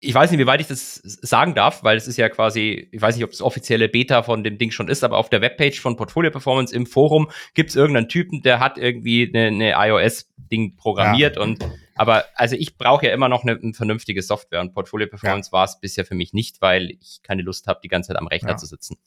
ich 0.00 0.14
weiß 0.14 0.30
nicht, 0.30 0.38
wie 0.38 0.46
weit 0.46 0.60
ich 0.60 0.68
das 0.68 0.94
sagen 1.02 1.54
darf, 1.54 1.82
weil 1.82 1.96
es 1.96 2.06
ist 2.06 2.16
ja 2.16 2.28
quasi, 2.28 2.88
ich 2.92 3.02
weiß 3.02 3.16
nicht, 3.16 3.24
ob 3.24 3.30
es 3.30 3.42
offizielle 3.42 3.88
Beta 3.88 4.22
von 4.22 4.44
dem 4.44 4.56
Ding 4.56 4.70
schon 4.70 4.88
ist, 4.88 5.02
aber 5.02 5.18
auf 5.18 5.28
der 5.28 5.40
Webpage 5.40 5.80
von 5.80 5.96
Portfolio 5.96 6.30
Performance 6.30 6.74
im 6.74 6.86
Forum 6.86 7.30
gibt 7.54 7.70
es 7.70 7.76
irgendeinen 7.76 8.08
Typen, 8.08 8.42
der 8.42 8.60
hat 8.60 8.78
irgendwie 8.78 9.28
eine, 9.28 9.48
eine 9.48 9.90
iOS-Ding 9.90 10.76
programmiert 10.76 11.36
ja. 11.36 11.42
und 11.42 11.64
aber 11.96 12.26
also 12.36 12.54
ich 12.54 12.78
brauche 12.78 13.06
ja 13.06 13.12
immer 13.12 13.28
noch 13.28 13.42
eine, 13.42 13.58
eine, 13.60 13.74
vernünftige 13.74 14.22
Software 14.22 14.60
und 14.60 14.72
Portfolio 14.72 15.08
Performance 15.08 15.48
ja. 15.48 15.52
war 15.52 15.64
es 15.64 15.80
bisher 15.80 16.04
für 16.04 16.14
mich 16.14 16.32
nicht, 16.32 16.62
weil 16.62 16.92
ich 16.92 17.20
keine 17.24 17.42
Lust 17.42 17.66
habe, 17.66 17.80
die 17.82 17.88
ganze 17.88 18.08
Zeit 18.08 18.18
am 18.18 18.28
Rechner 18.28 18.50
ja. 18.50 18.56
zu 18.56 18.66
sitzen. 18.66 18.98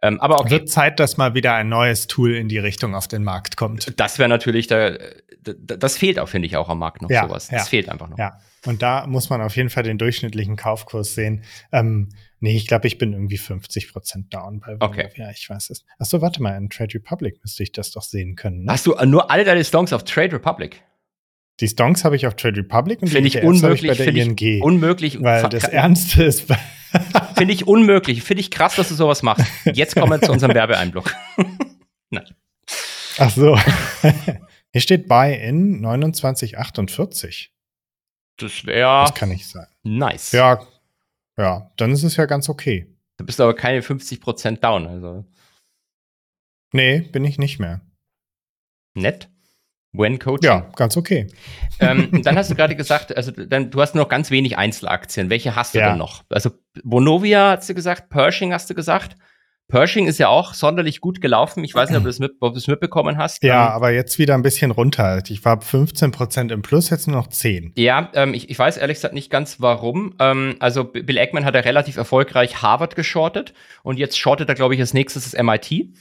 Ähm, 0.00 0.20
aber 0.20 0.38
okay. 0.38 0.50
Wird 0.50 0.68
Zeit, 0.68 1.00
dass 1.00 1.16
mal 1.16 1.34
wieder 1.34 1.54
ein 1.54 1.68
neues 1.68 2.06
Tool 2.06 2.36
in 2.36 2.48
die 2.48 2.58
Richtung 2.58 2.94
auf 2.94 3.08
den 3.08 3.24
Markt 3.24 3.56
kommt. 3.56 3.98
Das 3.98 4.18
wäre 4.20 4.28
natürlich, 4.28 4.68
da, 4.68 4.96
das 5.42 5.98
fehlt 5.98 6.20
auch, 6.20 6.28
finde 6.28 6.46
ich, 6.46 6.56
auch 6.56 6.68
am 6.68 6.78
Markt 6.78 7.02
noch 7.02 7.10
ja, 7.10 7.26
sowas. 7.26 7.48
Das 7.48 7.68
fehlt 7.68 7.88
einfach 7.88 8.08
noch. 8.08 8.16
Ja, 8.16 8.38
und 8.66 8.82
da 8.82 9.06
muss 9.06 9.30
man 9.30 9.40
auf 9.40 9.56
jeden 9.56 9.70
Fall 9.70 9.84
den 9.84 9.98
durchschnittlichen 9.98 10.56
Kaufkurs 10.56 11.14
sehen. 11.14 11.44
Ähm, 11.72 12.10
nee, 12.40 12.56
ich 12.56 12.66
glaube, 12.66 12.86
ich 12.86 12.98
bin 12.98 13.12
irgendwie 13.12 13.38
50 13.38 13.92
Prozent 13.92 14.34
down 14.34 14.60
bei 14.60 14.76
Okay. 14.78 15.08
Ja, 15.16 15.30
ich 15.30 15.48
weiß 15.48 15.70
es. 15.70 15.84
Achso, 15.98 16.20
warte 16.20 16.42
mal, 16.42 16.56
in 16.56 16.68
Trade 16.68 16.94
Republic 16.94 17.38
müsste 17.42 17.62
ich 17.62 17.72
das 17.72 17.90
doch 17.90 18.02
sehen 18.02 18.36
können. 18.36 18.64
Ne? 18.64 18.72
Hast 18.72 18.86
du 18.86 18.94
nur 19.06 19.30
alle 19.30 19.44
deine 19.44 19.64
Stonks 19.64 19.92
auf 19.92 20.04
Trade 20.04 20.32
Republic? 20.32 20.82
Die 21.60 21.68
Stonks 21.68 22.04
habe 22.04 22.16
ich 22.16 22.26
auf 22.26 22.36
Trade 22.36 22.58
Republic 22.58 23.02
und 23.02 23.08
finde 23.08 23.28
ich 23.28 23.42
unmöglich, 23.42 23.98
bei 23.98 24.04
der 24.04 24.14
ING. 24.14 24.62
unmöglich. 24.62 25.22
Weil 25.22 25.48
das 25.48 25.64
Ernste 25.64 26.24
ist 26.24 26.46
Finde 27.36 27.54
ich 27.54 27.66
unmöglich. 27.66 28.22
Finde 28.22 28.40
ich 28.40 28.50
krass, 28.50 28.76
dass 28.76 28.88
du 28.88 28.94
sowas 28.94 29.22
machst. 29.22 29.46
Jetzt 29.72 29.94
kommen 29.94 30.10
wir 30.10 30.20
zu 30.20 30.32
unserem 30.32 30.54
Werbeeinblock. 30.54 31.14
Nein. 32.10 32.26
Ach 33.18 33.30
so. 33.30 33.58
Hier 34.72 34.80
steht 34.80 35.08
Buy 35.08 35.34
in 35.34 35.80
2948. 35.80 37.52
Das 38.40 38.64
wäre. 38.64 39.04
Das 39.04 39.14
kann 39.14 39.28
nicht 39.28 39.46
sein. 39.48 39.66
Nice. 39.82 40.32
Ja, 40.32 40.60
ja, 41.36 41.70
dann 41.76 41.92
ist 41.92 42.02
es 42.02 42.16
ja 42.16 42.26
ganz 42.26 42.48
okay. 42.48 42.86
Du 43.16 43.24
bist 43.24 43.40
aber 43.40 43.54
keine 43.54 43.80
50% 43.80 44.60
down, 44.60 44.86
also. 44.86 45.24
Nee, 46.72 47.00
bin 47.00 47.24
ich 47.24 47.38
nicht 47.38 47.58
mehr. 47.58 47.80
Nett. 48.94 49.28
When 49.92 50.18
Coaching. 50.18 50.48
Ja, 50.48 50.70
ganz 50.76 50.96
okay. 50.96 51.26
Ähm, 51.80 52.22
dann 52.22 52.36
hast 52.36 52.50
du 52.50 52.54
gerade 52.54 52.76
gesagt, 52.76 53.16
also 53.16 53.32
dann, 53.32 53.70
du 53.70 53.80
hast 53.80 53.94
nur 53.94 54.04
noch 54.04 54.08
ganz 54.08 54.30
wenig 54.30 54.56
Einzelaktien. 54.56 55.30
Welche 55.30 55.56
hast 55.56 55.74
du 55.74 55.80
ja. 55.80 55.90
denn 55.90 55.98
noch? 55.98 56.22
Also 56.28 56.50
Bonovia 56.84 57.56
hast 57.56 57.68
du 57.68 57.74
gesagt, 57.74 58.08
Pershing 58.08 58.52
hast 58.52 58.70
du 58.70 58.74
gesagt. 58.74 59.16
Pershing 59.70 60.06
ist 60.06 60.18
ja 60.18 60.28
auch 60.28 60.54
sonderlich 60.54 61.00
gut 61.00 61.20
gelaufen. 61.20 61.64
Ich 61.64 61.74
weiß 61.74 61.88
nicht, 61.90 61.98
ob 61.98 62.04
du 62.04 62.10
es 62.10 62.18
mit, 62.18 62.40
mitbekommen 62.40 63.16
hast. 63.16 63.42
Ja, 63.42 63.68
ähm, 63.68 63.72
aber 63.72 63.90
jetzt 63.90 64.18
wieder 64.18 64.34
ein 64.34 64.42
bisschen 64.42 64.70
runter. 64.70 65.22
Ich 65.28 65.44
war 65.44 65.60
15 65.60 66.10
Prozent 66.10 66.52
im 66.52 66.62
Plus, 66.62 66.90
jetzt 66.90 67.06
nur 67.06 67.16
noch 67.16 67.28
10. 67.28 67.72
Ja, 67.76 68.10
ähm, 68.14 68.34
ich, 68.34 68.50
ich 68.50 68.58
weiß 68.58 68.76
ehrlich 68.76 68.98
gesagt 68.98 69.14
nicht 69.14 69.30
ganz 69.30 69.60
warum. 69.60 70.14
Ähm, 70.18 70.56
also 70.58 70.84
Bill 70.84 71.16
Eggman 71.16 71.44
hat 71.44 71.54
ja 71.54 71.60
relativ 71.60 71.96
erfolgreich 71.96 72.62
Harvard 72.62 72.96
geschortet 72.96 73.54
und 73.82 73.98
jetzt 73.98 74.18
shortet 74.18 74.48
er, 74.48 74.54
glaube 74.54 74.74
ich, 74.74 74.80
als 74.80 74.92
nächstes 74.92 75.30
das 75.30 75.42
MIT. 75.42 75.94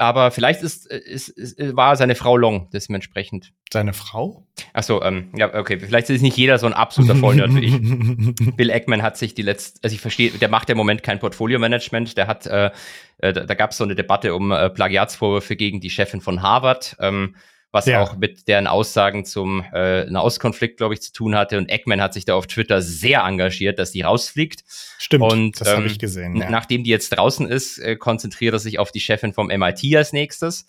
Aber 0.00 0.30
vielleicht 0.30 0.62
ist, 0.62 0.86
ist, 0.86 1.28
ist, 1.28 1.76
war 1.76 1.94
seine 1.94 2.14
Frau 2.14 2.34
Long 2.34 2.70
dementsprechend. 2.72 3.52
Seine 3.70 3.92
Frau? 3.92 4.46
Achso, 4.72 5.02
ähm, 5.02 5.30
ja, 5.36 5.54
okay. 5.54 5.78
Vielleicht 5.78 6.08
ist 6.08 6.22
nicht 6.22 6.38
jeder 6.38 6.56
so 6.56 6.66
ein 6.66 6.72
absoluter 6.72 7.16
Vollnerd 7.16 7.54
wie 7.54 7.66
ich. 7.66 8.56
Bill 8.56 8.70
Eckman 8.70 9.02
hat 9.02 9.18
sich 9.18 9.34
die 9.34 9.42
letzte, 9.42 9.78
also 9.82 9.92
ich 9.92 10.00
verstehe, 10.00 10.30
der 10.30 10.48
macht 10.48 10.70
ja 10.70 10.72
im 10.72 10.78
Moment 10.78 11.02
kein 11.02 11.18
Portfolio-Management. 11.18 12.16
Der 12.16 12.28
hat, 12.28 12.46
äh, 12.46 12.70
äh 13.18 13.34
da, 13.34 13.44
da 13.44 13.52
gab 13.52 13.72
es 13.72 13.76
so 13.76 13.84
eine 13.84 13.94
Debatte 13.94 14.34
um 14.34 14.52
äh, 14.52 14.70
Plagiatsvorwürfe 14.70 15.54
gegen 15.54 15.80
die 15.80 15.90
Chefin 15.90 16.22
von 16.22 16.40
Harvard. 16.40 16.96
Ähm, 16.98 17.36
was 17.72 17.86
ja. 17.86 18.02
auch 18.02 18.16
mit 18.16 18.48
deren 18.48 18.66
Aussagen 18.66 19.24
zum 19.24 19.64
äh, 19.72 20.04
Nahostkonflikt, 20.04 20.76
glaube 20.76 20.94
ich, 20.94 21.02
zu 21.02 21.12
tun 21.12 21.36
hatte. 21.36 21.56
Und 21.56 21.68
Eggman 21.68 22.00
hat 22.00 22.14
sich 22.14 22.24
da 22.24 22.34
auf 22.34 22.46
Twitter 22.46 22.82
sehr 22.82 23.20
engagiert, 23.20 23.78
dass 23.78 23.92
die 23.92 24.02
rausfliegt. 24.02 24.64
Stimmt, 24.98 25.32
und, 25.32 25.60
das 25.60 25.68
ähm, 25.68 25.76
habe 25.76 25.86
ich 25.86 25.98
gesehen. 25.98 26.36
Ja. 26.36 26.50
Nachdem 26.50 26.82
die 26.82 26.90
jetzt 26.90 27.10
draußen 27.10 27.46
ist, 27.48 27.78
äh, 27.78 27.96
konzentriert 27.96 28.54
er 28.54 28.58
sich 28.58 28.78
auf 28.78 28.90
die 28.90 29.00
Chefin 29.00 29.32
vom 29.32 29.46
MIT 29.46 29.96
als 29.96 30.12
nächstes. 30.12 30.66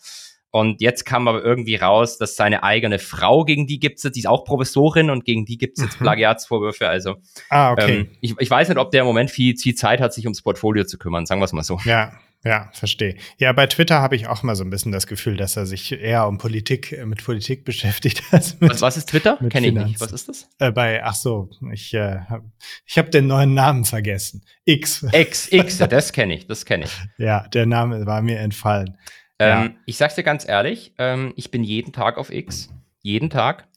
Und 0.54 0.82
jetzt 0.82 1.06
kam 1.06 1.30
aber 1.30 1.43
irgendwie 1.43 1.78
raus, 1.78 2.18
dass 2.18 2.36
seine 2.36 2.62
eigene 2.62 2.99
Frau, 2.99 3.45
gegen 3.45 3.68
die 3.68 3.80
gibt's 3.80 4.04
jetzt, 4.04 4.16
die 4.16 4.20
ist 4.20 4.28
auch 4.28 4.43
Professorin 4.43 5.10
und 5.10 5.24
gegen 5.24 5.45
die 5.45 5.58
gibt's 5.58 5.82
jetzt 5.82 5.99
mhm. 5.99 6.04
Plagiatsvorwürfe. 6.04 6.89
Also 6.89 7.16
ah, 7.49 7.72
okay. 7.72 7.99
Ähm, 7.99 8.10
ich, 8.20 8.36
ich 8.38 8.49
weiß 8.49 8.68
nicht, 8.68 8.78
ob 8.78 8.91
der 8.91 9.02
im 9.02 9.08
Moment 9.08 9.32
viel, 9.32 9.56
viel 9.56 9.76
Zeit 9.76 10.02
hat, 10.02 10.14
sich 10.14 10.26
ums 10.26 10.41
Portfolio 10.41 10.84
zu 10.84 10.97
kümmern, 10.97 11.26
sagen 11.26 11.39
wir 11.39 11.45
es 11.45 11.54
mal 11.54 11.64
so. 11.64 11.80
Ja, 11.86 12.12
ja, 12.43 12.71
verstehe. 12.73 13.17
Ja, 13.37 13.53
bei 13.53 13.67
Twitter 13.67 14.01
habe 14.01 14.15
ich 14.15 14.27
auch 14.27 14.41
mal 14.41 14.55
so 14.55 14.63
ein 14.63 14.71
bisschen 14.71 14.91
das 14.91 15.05
Gefühl, 15.05 15.37
dass 15.37 15.57
er 15.57 15.67
sich 15.67 15.91
eher 15.91 16.27
um 16.27 16.39
Politik, 16.39 16.91
äh, 16.91 17.05
mit 17.05 17.23
Politik 17.23 17.65
beschäftigt 17.65 18.23
als 18.31 18.59
mit, 18.59 18.71
was, 18.71 18.81
was 18.81 18.97
ist 18.97 19.09
Twitter? 19.09 19.37
Kenne 19.49 19.67
ich 19.67 19.73
nicht. 19.73 20.01
Was 20.01 20.11
ist 20.11 20.27
das? 20.27 20.49
Äh, 20.57 20.71
bei, 20.71 21.03
ach 21.03 21.13
so, 21.13 21.51
ich, 21.71 21.93
äh, 21.93 22.19
hab, 22.27 22.43
ich 22.85 22.97
habe 22.97 23.11
den 23.11 23.27
neuen 23.27 23.53
Namen 23.53 23.85
vergessen. 23.85 24.43
X. 24.65 25.05
X, 25.11 25.51
X, 25.51 25.79
ja, 25.79 25.87
das 25.87 26.13
kenne 26.13 26.33
ich, 26.33 26.47
das 26.47 26.65
kenne 26.65 26.85
ich. 26.85 26.91
ja, 27.17 27.47
der 27.49 27.67
Name 27.67 28.07
war 28.07 28.23
mir 28.23 28.39
entfallen. 28.39 28.97
Ähm, 29.37 29.47
ja. 29.47 29.69
Ich 29.85 29.97
sag's 29.97 30.15
dir 30.15 30.23
ganz 30.23 30.47
ehrlich, 30.47 30.95
ähm, 30.97 31.33
ich 31.35 31.51
bin 31.51 31.63
jeden 31.63 31.93
Tag 31.93 32.17
auf 32.17 32.31
X. 32.31 32.69
Jeden 33.03 33.29
Tag. 33.29 33.67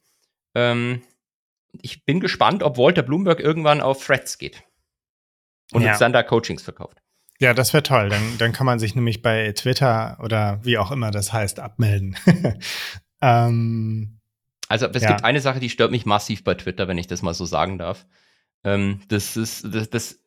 Ähm, 0.55 1.03
ich 1.83 2.07
bin 2.07 2.21
gespannt, 2.21 2.63
ob 2.63 2.79
Walter 2.79 3.03
Bloomberg 3.03 3.41
irgendwann 3.41 3.83
auf 3.83 4.07
Threads 4.07 4.39
geht. 4.39 4.63
Und 5.73 5.83
ja. 5.83 5.91
uns 5.91 5.99
dann 5.99 6.13
da 6.13 6.23
Coachings 6.23 6.63
verkauft. 6.63 7.04
Ja, 7.41 7.53
das 7.53 7.73
wäre 7.73 7.83
toll. 7.83 8.09
Dann, 8.09 8.39
dann 8.39 8.53
kann 8.53 8.67
man 8.67 8.79
sich 8.79 8.95
nämlich 8.95 9.23
bei 9.23 9.53
Twitter 9.53 10.19
oder 10.23 10.61
wie 10.63 10.79
auch 10.79 10.91
immer 10.91 11.11
das 11.11 11.33
heißt, 11.33 11.61
abmelden. 11.61 12.17
ähm, 13.21 14.21
also 14.69 14.87
es 14.87 15.03
ja. 15.03 15.09
gibt 15.11 15.25
eine 15.25 15.41
Sache, 15.41 15.61
die 15.61 15.71
stört 15.71 15.91
mich 15.91 16.07
massiv 16.07 16.45
bei 16.45 16.55
Twitter, 16.55 16.89
wenn 16.89 16.99
ich 16.99 17.07
das 17.07 17.23
mal 17.23 17.35
so 17.35 17.45
sagen 17.45 17.79
darf. 17.79 18.07
Ähm, 18.63 19.01
das 19.09 19.37
ist, 19.37 19.65
das, 19.65 19.91
das, 19.91 20.25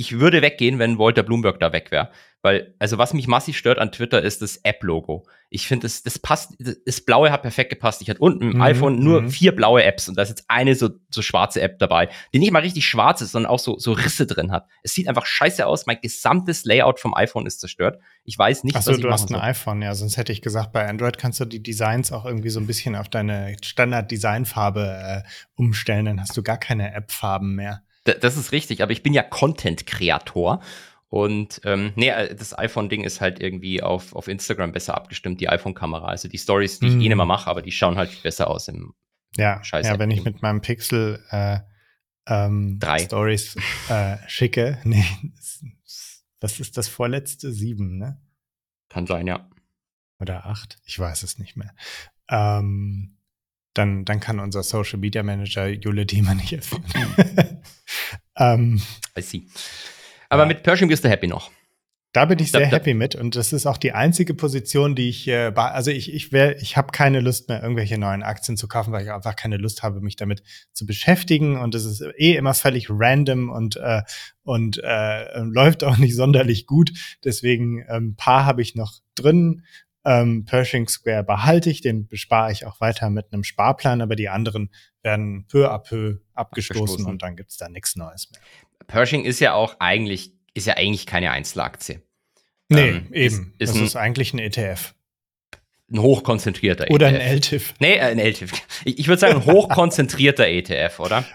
ich 0.00 0.18
würde 0.18 0.40
weggehen, 0.40 0.78
wenn 0.78 0.98
Walter 0.98 1.22
Bloomberg 1.22 1.60
da 1.60 1.74
weg 1.74 1.90
wäre. 1.90 2.10
Weil, 2.40 2.74
also 2.78 2.96
was 2.96 3.12
mich 3.12 3.28
massiv 3.28 3.54
stört 3.54 3.78
an 3.78 3.92
Twitter 3.92 4.22
ist 4.22 4.40
das 4.40 4.56
App-Logo. 4.62 5.26
Ich 5.50 5.68
finde, 5.68 5.84
das, 5.84 6.02
das 6.02 6.18
passt, 6.18 6.56
das 6.86 7.02
Blaue 7.02 7.30
hat 7.30 7.42
perfekt 7.42 7.68
gepasst. 7.68 8.00
Ich 8.00 8.08
hatte 8.08 8.20
unten 8.20 8.42
im 8.42 8.54
mhm, 8.54 8.62
iPhone 8.62 8.98
nur 8.98 9.20
mhm. 9.20 9.30
vier 9.30 9.54
blaue 9.54 9.84
Apps 9.84 10.08
und 10.08 10.16
da 10.16 10.22
ist 10.22 10.30
jetzt 10.30 10.44
eine 10.48 10.74
so, 10.74 10.88
so 11.10 11.20
schwarze 11.20 11.60
App 11.60 11.78
dabei, 11.78 12.08
die 12.32 12.38
nicht 12.38 12.50
mal 12.50 12.62
richtig 12.62 12.86
schwarz 12.86 13.20
ist, 13.20 13.32
sondern 13.32 13.52
auch 13.52 13.58
so, 13.58 13.78
so 13.78 13.92
Risse 13.92 14.26
drin 14.26 14.52
hat. 14.52 14.68
Es 14.82 14.94
sieht 14.94 15.06
einfach 15.06 15.26
scheiße 15.26 15.66
aus. 15.66 15.84
Mein 15.84 16.00
gesamtes 16.00 16.64
Layout 16.64 16.98
vom 16.98 17.14
iPhone 17.14 17.44
ist 17.44 17.60
zerstört. 17.60 18.00
Ich 18.24 18.38
weiß 18.38 18.64
nicht, 18.64 18.74
Ach 18.74 18.80
so, 18.80 18.92
was 18.92 18.96
ich 18.96 19.04
du 19.04 19.10
hast 19.10 19.24
ein 19.24 19.34
soll. 19.34 19.42
iPhone, 19.42 19.82
ja. 19.82 19.94
Sonst 19.94 20.16
hätte 20.16 20.32
ich 20.32 20.40
gesagt, 20.40 20.72
bei 20.72 20.88
Android 20.88 21.18
kannst 21.18 21.40
du 21.40 21.44
die 21.44 21.62
Designs 21.62 22.10
auch 22.10 22.24
irgendwie 22.24 22.48
so 22.48 22.58
ein 22.58 22.66
bisschen 22.66 22.96
auf 22.96 23.10
deine 23.10 23.54
Standard-Designfarbe 23.62 25.24
äh, 25.26 25.28
umstellen. 25.56 26.06
Dann 26.06 26.20
hast 26.22 26.34
du 26.38 26.42
gar 26.42 26.56
keine 26.56 26.94
App-Farben 26.94 27.54
mehr. 27.54 27.82
Das 28.04 28.36
ist 28.36 28.52
richtig, 28.52 28.82
aber 28.82 28.92
ich 28.92 29.02
bin 29.02 29.12
ja 29.12 29.22
Content-Kreator 29.22 30.62
und 31.10 31.60
ähm, 31.64 31.92
nee, 31.96 32.08
äh, 32.08 32.34
das 32.34 32.56
iPhone-Ding 32.56 33.02
ist 33.02 33.20
halt 33.20 33.40
irgendwie 33.40 33.82
auf, 33.82 34.14
auf 34.14 34.28
Instagram 34.28 34.70
besser 34.70 34.94
abgestimmt, 34.94 35.40
die 35.40 35.48
iPhone-Kamera. 35.48 36.06
Also 36.06 36.28
die 36.28 36.38
Stories, 36.38 36.78
die 36.78 36.86
mm. 36.86 36.88
ich 36.88 36.94
eh 36.94 37.08
nicht 37.08 37.16
mehr 37.16 37.26
mache, 37.26 37.50
aber 37.50 37.62
die 37.62 37.72
schauen 37.72 37.96
halt 37.96 38.22
besser 38.22 38.48
aus 38.48 38.68
im 38.68 38.94
ja, 39.36 39.62
Scheiß. 39.62 39.86
Ja, 39.86 39.98
wenn 39.98 40.12
ich 40.12 40.24
mit 40.24 40.40
meinem 40.40 40.60
Pixel 40.60 41.22
äh, 41.30 41.58
ähm, 42.26 42.78
Drei. 42.78 43.00
Stories 43.00 43.56
äh, 43.88 44.18
schicke, 44.28 44.78
nee, 44.84 45.04
was 46.40 46.60
ist 46.60 46.76
das 46.76 46.86
vorletzte? 46.86 47.52
Sieben, 47.52 47.98
ne? 47.98 48.20
Kann 48.88 49.06
sein, 49.06 49.26
ja. 49.26 49.50
Oder 50.20 50.46
acht, 50.46 50.78
ich 50.84 50.96
weiß 50.96 51.24
es 51.24 51.38
nicht 51.38 51.56
mehr. 51.56 51.74
Ähm, 52.28 53.16
dann, 53.74 54.04
dann 54.04 54.20
kann 54.20 54.38
unser 54.38 54.62
Social 54.62 54.98
Media 55.00 55.24
Manager 55.24 55.66
Jule 55.68 56.06
Diemer 56.06 56.34
nicht 56.34 56.52
erfüllen. 56.52 56.84
ähm, 58.40 58.80
I 59.16 59.22
see. 59.22 59.42
Aber 60.28 60.42
ja. 60.42 60.48
mit 60.48 60.62
Pershing 60.62 60.88
bist 60.88 61.04
du 61.04 61.08
happy 61.08 61.26
noch. 61.26 61.50
Da 62.12 62.24
bin 62.24 62.40
ich 62.40 62.50
sehr 62.50 62.62
da, 62.62 62.66
happy 62.66 62.92
mit 62.92 63.14
und 63.14 63.36
das 63.36 63.52
ist 63.52 63.66
auch 63.66 63.76
die 63.76 63.92
einzige 63.92 64.34
Position, 64.34 64.96
die 64.96 65.08
ich, 65.08 65.28
äh, 65.28 65.52
also 65.54 65.92
ich, 65.92 66.12
ich, 66.12 66.32
wär, 66.32 66.60
ich 66.60 66.76
habe 66.76 66.90
keine 66.90 67.20
Lust 67.20 67.48
mehr, 67.48 67.62
irgendwelche 67.62 67.98
neuen 67.98 68.24
Aktien 68.24 68.56
zu 68.56 68.66
kaufen, 68.66 68.92
weil 68.92 69.04
ich 69.04 69.12
einfach 69.12 69.36
keine 69.36 69.58
Lust 69.58 69.84
habe, 69.84 70.00
mich 70.00 70.16
damit 70.16 70.42
zu 70.72 70.86
beschäftigen 70.86 71.56
und 71.56 71.72
es 71.76 71.84
ist 71.84 72.02
eh 72.18 72.34
immer 72.34 72.54
völlig 72.54 72.88
random 72.90 73.48
und, 73.48 73.76
äh, 73.76 74.02
und 74.42 74.80
äh, 74.82 75.38
läuft 75.38 75.84
auch 75.84 75.98
nicht 75.98 76.16
sonderlich 76.16 76.66
gut. 76.66 76.90
Deswegen 77.24 77.84
ein 77.88 77.96
ähm, 77.96 78.16
paar 78.16 78.44
habe 78.44 78.60
ich 78.62 78.74
noch 78.74 78.94
drin. 79.14 79.62
Ähm, 80.04 80.44
Pershing 80.46 80.88
Square 80.88 81.24
behalte 81.24 81.68
ich, 81.70 81.82
den 81.82 82.08
bespare 82.08 82.52
ich 82.52 82.66
auch 82.66 82.80
weiter 82.80 83.10
mit 83.10 83.26
einem 83.32 83.44
Sparplan, 83.44 84.00
aber 84.00 84.16
die 84.16 84.28
anderen 84.28 84.70
werden 85.02 85.46
peu 85.46 85.70
à 85.70 85.78
peu 85.78 86.18
abgestoßen, 86.34 86.82
abgestoßen. 86.82 87.06
und 87.06 87.22
dann 87.22 87.36
gibt's 87.36 87.58
da 87.58 87.68
nichts 87.68 87.96
Neues 87.96 88.30
mehr. 88.30 88.40
Pershing 88.86 89.24
ist 89.24 89.40
ja 89.40 89.52
auch 89.52 89.76
eigentlich, 89.78 90.32
ist 90.54 90.66
ja 90.66 90.76
eigentlich 90.76 91.06
keine 91.06 91.30
Einzelaktie. 91.30 92.02
Nee, 92.68 92.88
ähm, 92.88 93.12
eben. 93.12 93.54
Ist, 93.58 93.70
ist 93.70 93.70
das 93.72 93.76
ein, 93.76 93.84
ist 93.84 93.96
eigentlich 93.96 94.32
ein 94.32 94.38
ETF. 94.38 94.94
Ein 95.92 96.00
hochkonzentrierter 96.00 96.84
oder 96.90 97.08
ETF. 97.08 97.14
Oder 97.14 97.24
ein 97.24 97.36
LTIF. 97.36 97.74
Nee, 97.80 97.94
äh, 97.96 98.00
ein 98.00 98.18
LTIF. 98.18 98.52
Ich, 98.84 98.98
ich 99.00 99.08
würde 99.08 99.20
sagen, 99.20 99.34
ein 99.34 99.44
hochkonzentrierter 99.44 100.46
ETF, 100.46 101.00
oder? 101.00 101.24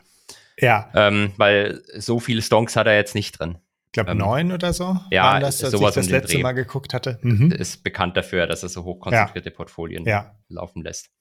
Ja. 0.57 0.89
Ähm, 0.95 1.33
weil 1.35 1.81
so 1.97 2.21
viele 2.21 2.41
Stonks 2.41 2.77
hat 2.77 2.87
er 2.87 2.95
jetzt 2.95 3.13
nicht 3.13 3.37
drin. 3.37 3.57
Ich 3.95 4.03
glaube, 4.03 4.11
ähm, 4.11 4.17
neun 4.17 4.51
oder 4.51 4.73
so. 4.73 4.97
Ja, 5.09 5.23
waren 5.23 5.41
das, 5.41 5.63
als 5.63 5.71
sowas 5.71 5.95
ich 5.95 6.01
das 6.01 6.09
letzte 6.09 6.35
Dreh. 6.35 6.43
Mal 6.43 6.51
geguckt 6.51 6.93
hatte. 6.93 7.17
Mhm. 7.21 7.53
Ist 7.53 7.81
bekannt 7.81 8.17
dafür, 8.17 8.45
dass 8.45 8.61
er 8.61 8.67
so 8.67 8.83
hochkonzentrierte 8.83 9.51
ja. 9.51 9.55
Portfolien 9.55 10.03
ja. 10.03 10.35
laufen 10.49 10.83
lässt. 10.83 11.11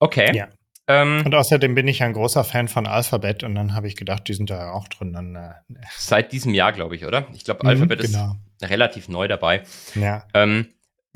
Okay. 0.00 0.34
Ja. 0.34 0.48
Ähm, 0.88 1.22
und 1.24 1.32
außerdem 1.32 1.76
bin 1.76 1.86
ich 1.86 2.02
ein 2.02 2.12
großer 2.12 2.42
Fan 2.42 2.66
von 2.66 2.88
Alphabet 2.88 3.44
und 3.44 3.54
dann 3.54 3.74
habe 3.74 3.86
ich 3.86 3.94
gedacht, 3.94 4.26
die 4.26 4.34
sind 4.34 4.50
da 4.50 4.72
auch 4.72 4.88
drin. 4.88 5.12
Dann, 5.12 5.36
äh, 5.36 5.52
Seit 5.96 6.32
diesem 6.32 6.54
Jahr, 6.54 6.72
glaube 6.72 6.96
ich, 6.96 7.06
oder? 7.06 7.28
Ich 7.34 7.44
glaube, 7.44 7.60
mhm, 7.62 7.68
Alphabet 7.68 8.00
genau. 8.00 8.34
ist 8.60 8.68
relativ 8.68 9.08
neu 9.08 9.28
dabei. 9.28 9.62
Ja. 9.94 10.26
Ähm, 10.34 10.74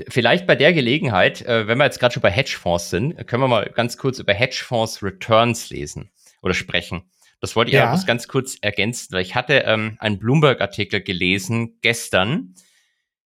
vielleicht 0.09 0.47
bei 0.47 0.55
der 0.55 0.72
Gelegenheit, 0.72 1.43
äh, 1.43 1.66
wenn 1.66 1.78
wir 1.78 1.84
jetzt 1.84 1.99
gerade 1.99 2.14
schon 2.14 2.22
bei 2.22 2.30
Hedgefonds 2.30 2.91
sind, 2.91 3.26
können 3.26 3.43
wir 3.43 3.49
mal 3.49 3.68
ganz 3.74 3.99
kurz 3.99 4.20
über 4.20 4.32
Hedgefonds 4.32 5.03
Returns 5.03 5.68
lesen 5.68 6.12
oder 6.43 6.55
sprechen. 6.55 7.11
Das 7.41 7.55
wollte 7.57 7.70
ich 7.70 7.76
ja. 7.76 7.91
aber 7.91 8.03
ganz 8.05 8.28
kurz 8.28 8.57
ergänzen, 8.61 9.12
weil 9.12 9.22
ich 9.22 9.34
hatte 9.34 9.64
ähm, 9.66 9.97
einen 10.01 10.18
Bloomberg-Artikel 10.18 11.03
gelesen 11.03 11.78
gestern. 11.82 12.55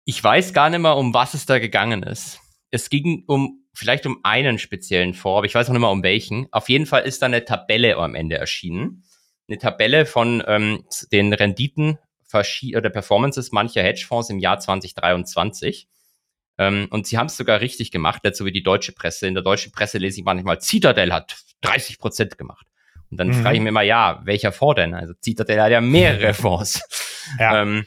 Ich 0.06 0.24
weiß 0.24 0.54
gar 0.54 0.70
nicht 0.70 0.80
mehr, 0.80 0.96
um 0.96 1.14
was 1.14 1.34
es 1.34 1.46
da 1.46 1.60
gegangen 1.60 2.04
ist. 2.04 2.40
Es 2.70 2.90
ging 2.90 3.24
um 3.28 3.66
vielleicht 3.74 4.06
um 4.06 4.20
einen 4.24 4.60
speziellen 4.60 5.14
Fonds, 5.14 5.38
aber 5.38 5.46
ich 5.46 5.56
weiß 5.56 5.68
noch 5.68 5.74
nicht 5.74 5.82
mal 5.82 5.92
um 5.92 6.04
welchen. 6.04 6.48
Auf 6.52 6.70
jeden 6.70 6.86
Fall 6.86 7.04
ist 7.04 7.22
da 7.22 7.28
eine 7.28 7.46
Tabelle 7.46 7.96
am 7.98 8.16
Ende 8.16 8.38
erschienen. 8.38 9.04
Eine 9.48 9.58
Tabelle 9.58 10.06
von 10.06 10.44
ähm, 10.48 10.86
den 11.12 11.34
Renditen 11.34 11.98
oder 12.76 12.90
Performances 12.90 13.52
mancher 13.52 13.82
Hedgefonds 13.82 14.30
im 14.30 14.40
Jahr 14.40 14.60
2023. 14.60 15.88
Ähm, 16.58 16.88
und 16.90 17.08
sie 17.08 17.18
haben 17.18 17.28
es 17.28 17.38
sogar 17.38 17.62
richtig 17.62 17.92
gemacht, 17.92 18.22
dazu 18.24 18.46
wie 18.46 18.52
die 18.52 18.64
deutsche 18.64 18.92
Presse. 18.92 19.28
In 19.28 19.34
der 19.34 19.44
deutschen 19.44 19.72
Presse 19.72 19.98
lese 19.98 20.20
ich 20.20 20.26
manchmal, 20.26 20.60
Citadel 20.62 21.14
hat 21.14 21.38
30 21.62 22.00
Prozent 22.00 22.38
gemacht. 22.38 22.68
Und 23.10 23.18
dann 23.18 23.30
mhm. 23.30 23.42
frage 23.42 23.56
ich 23.56 23.62
mir 23.62 23.70
immer, 23.70 23.82
ja, 23.82 24.22
welcher 24.26 24.52
Fonds 24.52 24.76
denn? 24.76 24.94
Also 24.94 25.14
Citadel 25.24 25.62
hat 25.62 25.72
ja 25.72 25.82
mehrere 25.82 26.34
Fonds. 26.36 26.82
ja. 27.40 27.62
Ähm, 27.62 27.86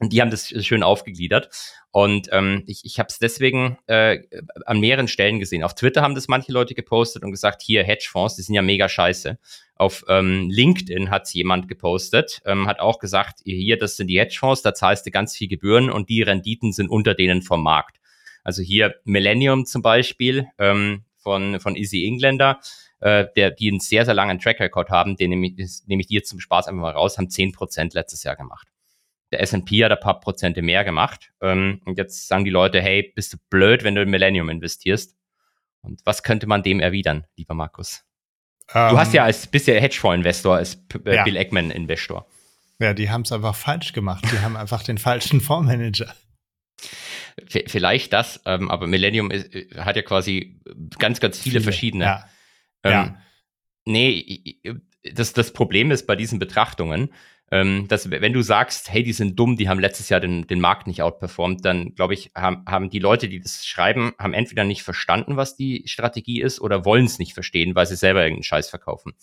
und 0.00 0.14
die 0.14 0.22
haben 0.22 0.30
das 0.30 0.48
schön 0.64 0.82
aufgegliedert. 0.82 1.50
Und 1.92 2.28
ähm, 2.32 2.62
ich, 2.66 2.84
ich 2.84 2.98
habe 2.98 3.08
es 3.08 3.18
deswegen 3.18 3.76
äh, 3.86 4.20
an 4.64 4.80
mehreren 4.80 5.08
Stellen 5.08 5.40
gesehen. 5.40 5.62
Auf 5.62 5.74
Twitter 5.74 6.00
haben 6.02 6.14
das 6.14 6.26
manche 6.26 6.52
Leute 6.52 6.74
gepostet 6.74 7.22
und 7.22 7.32
gesagt, 7.32 7.62
hier 7.62 7.84
Hedgefonds, 7.84 8.36
die 8.36 8.42
sind 8.42 8.54
ja 8.54 8.62
mega 8.62 8.88
scheiße. 8.88 9.38
Auf 9.74 10.04
ähm, 10.08 10.48
LinkedIn 10.50 11.10
hat 11.10 11.28
jemand 11.34 11.68
gepostet, 11.68 12.40
ähm, 12.46 12.66
hat 12.66 12.80
auch 12.80 12.98
gesagt, 12.98 13.40
hier, 13.44 13.78
das 13.78 13.96
sind 13.96 14.06
die 14.06 14.20
Hedgefonds, 14.20 14.62
da 14.62 14.72
zahlst 14.72 15.04
du 15.04 15.10
ganz 15.10 15.36
viel 15.36 15.48
Gebühren 15.48 15.90
und 15.90 16.08
die 16.08 16.22
Renditen 16.22 16.72
sind 16.72 16.88
unter 16.88 17.14
denen 17.14 17.42
vom 17.42 17.62
Markt. 17.62 17.98
Also 18.42 18.62
hier 18.62 18.94
Millennium 19.04 19.66
zum 19.66 19.82
Beispiel 19.82 20.46
ähm, 20.58 21.04
von, 21.18 21.60
von 21.60 21.76
Easy 21.76 22.06
Engländer, 22.06 22.60
äh, 23.00 23.26
der, 23.36 23.50
die 23.50 23.68
einen 23.68 23.80
sehr, 23.80 24.04
sehr 24.04 24.14
langen 24.14 24.38
Track 24.38 24.60
Record 24.60 24.90
haben, 24.90 25.16
den 25.16 25.30
nehme 25.30 25.48
ich, 25.48 25.80
nehme 25.86 26.00
ich 26.02 26.08
dir 26.08 26.22
zum 26.22 26.40
Spaß 26.40 26.68
einfach 26.68 26.82
mal 26.82 26.92
raus, 26.92 27.18
haben 27.18 27.28
10% 27.28 27.94
letztes 27.94 28.22
Jahr 28.24 28.36
gemacht. 28.36 28.68
Der 29.32 29.40
S&P 29.40 29.84
hat 29.84 29.92
ein 29.92 30.00
paar 30.00 30.20
Prozente 30.20 30.60
mehr 30.60 30.84
gemacht. 30.84 31.32
Ähm, 31.40 31.80
und 31.84 31.98
jetzt 31.98 32.26
sagen 32.28 32.44
die 32.44 32.50
Leute, 32.50 32.80
hey, 32.80 33.12
bist 33.14 33.32
du 33.32 33.36
blöd, 33.48 33.84
wenn 33.84 33.94
du 33.94 34.02
in 34.02 34.10
Millennium 34.10 34.48
investierst? 34.48 35.14
Und 35.82 36.00
was 36.04 36.22
könnte 36.22 36.46
man 36.46 36.62
dem 36.62 36.80
erwidern, 36.80 37.24
lieber 37.36 37.54
Markus? 37.54 38.04
Um, 38.72 38.90
du 38.90 38.98
hast 38.98 39.14
ja 39.14 39.22
ähm, 39.22 39.26
als 39.26 39.46
bist 39.46 39.66
ja 39.66 39.74
Hedgefonds-Investor, 39.74 40.56
als 40.56 40.84
äh, 41.04 41.16
ja. 41.16 41.24
Bill 41.24 41.36
Eggman-Investor. 41.36 42.26
Ja, 42.80 42.94
die 42.94 43.10
haben 43.10 43.22
es 43.22 43.32
einfach 43.32 43.54
falsch 43.54 43.92
gemacht. 43.92 44.24
Die 44.30 44.38
haben 44.38 44.56
einfach 44.56 44.82
den 44.82 44.98
falschen 44.98 45.40
Fondsmanager. 45.40 46.14
vielleicht 47.46 48.12
das, 48.12 48.40
ähm, 48.46 48.70
aber 48.70 48.86
Millennium 48.86 49.30
ist, 49.30 49.54
äh, 49.54 49.68
hat 49.76 49.96
ja 49.96 50.02
quasi 50.02 50.60
ganz, 50.98 51.20
ganz 51.20 51.38
viele, 51.38 51.54
viele 51.54 51.64
verschiedene. 51.64 52.04
Ja. 52.04 52.28
Ähm, 52.84 52.92
ja. 52.92 53.22
Nee, 53.86 54.60
das, 55.12 55.32
das 55.32 55.52
Problem 55.52 55.90
ist 55.90 56.06
bei 56.06 56.16
diesen 56.16 56.38
Betrachtungen, 56.38 57.10
ähm, 57.50 57.88
dass 57.88 58.10
wenn 58.10 58.32
du 58.32 58.42
sagst, 58.42 58.92
hey, 58.92 59.02
die 59.02 59.12
sind 59.12 59.38
dumm, 59.38 59.56
die 59.56 59.68
haben 59.68 59.80
letztes 59.80 60.08
Jahr 60.08 60.20
den, 60.20 60.46
den 60.46 60.60
Markt 60.60 60.86
nicht 60.86 61.02
outperformt, 61.02 61.64
dann 61.64 61.94
glaube 61.94 62.14
ich, 62.14 62.30
haben, 62.36 62.64
haben 62.66 62.90
die 62.90 63.00
Leute, 63.00 63.28
die 63.28 63.40
das 63.40 63.66
schreiben, 63.66 64.12
haben 64.18 64.34
entweder 64.34 64.64
nicht 64.64 64.82
verstanden, 64.82 65.36
was 65.36 65.56
die 65.56 65.82
Strategie 65.86 66.40
ist, 66.40 66.60
oder 66.60 66.84
wollen 66.84 67.06
es 67.06 67.18
nicht 67.18 67.34
verstehen, 67.34 67.74
weil 67.74 67.86
sie 67.86 67.96
selber 67.96 68.22
irgendeinen 68.22 68.44
Scheiß 68.44 68.70
verkaufen. 68.70 69.14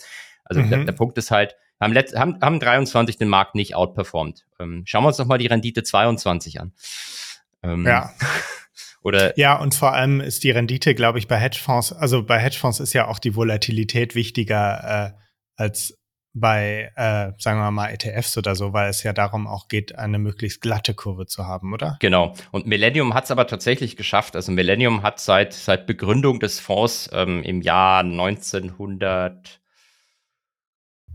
Also 0.43 0.61
mhm. 0.61 0.69
der, 0.69 0.83
der 0.85 0.91
Punkt 0.91 1.17
ist 1.17 1.31
halt, 1.31 1.55
haben, 1.79 1.93
letzt, 1.93 2.17
haben, 2.17 2.39
haben 2.41 2.59
23 2.59 3.17
den 3.17 3.29
Markt 3.29 3.55
nicht 3.55 3.75
outperformt. 3.75 4.45
Ähm, 4.59 4.83
schauen 4.85 5.03
wir 5.03 5.09
uns 5.09 5.19
noch 5.19 5.27
mal 5.27 5.37
die 5.37 5.47
Rendite 5.47 5.83
22 5.83 6.59
an. 6.59 6.73
Ähm, 7.63 7.85
ja. 7.85 8.11
Oder 9.07 9.39
ja, 9.39 9.57
und 9.57 9.73
vor 9.73 9.93
allem 9.93 10.19
ist 10.19 10.43
die 10.43 10.51
Rendite, 10.51 10.93
glaube 10.93 11.17
ich, 11.17 11.29
bei 11.29 11.37
Hedgefonds, 11.37 11.93
also 11.93 12.23
bei 12.23 12.39
Hedgefonds 12.39 12.81
ist 12.81 12.91
ja 12.91 13.07
auch 13.07 13.19
die 13.19 13.37
Volatilität 13.37 14.15
wichtiger 14.15 15.13
äh, 15.15 15.19
als 15.55 15.97
bei, 16.33 16.91
äh, 16.97 17.31
sagen 17.41 17.57
wir 17.59 17.71
mal, 17.71 17.87
ETFs 17.87 18.37
oder 18.37 18.53
so, 18.53 18.73
weil 18.73 18.89
es 18.89 19.03
ja 19.03 19.13
darum 19.13 19.47
auch 19.47 19.69
geht, 19.69 19.97
eine 19.97 20.19
möglichst 20.19 20.59
glatte 20.59 20.93
Kurve 20.93 21.25
zu 21.25 21.45
haben, 21.45 21.73
oder? 21.73 21.95
Genau. 22.01 22.33
Und 22.51 22.67
Millennium 22.67 23.13
hat 23.13 23.23
es 23.23 23.31
aber 23.31 23.47
tatsächlich 23.47 23.95
geschafft. 23.95 24.35
Also 24.35 24.51
Millennium 24.51 25.03
hat 25.03 25.21
seit, 25.21 25.53
seit 25.53 25.87
Begründung 25.87 26.41
des 26.41 26.59
Fonds 26.59 27.09
ähm, 27.13 27.43
im 27.43 27.61
Jahr 27.61 28.01
1900 28.01 29.61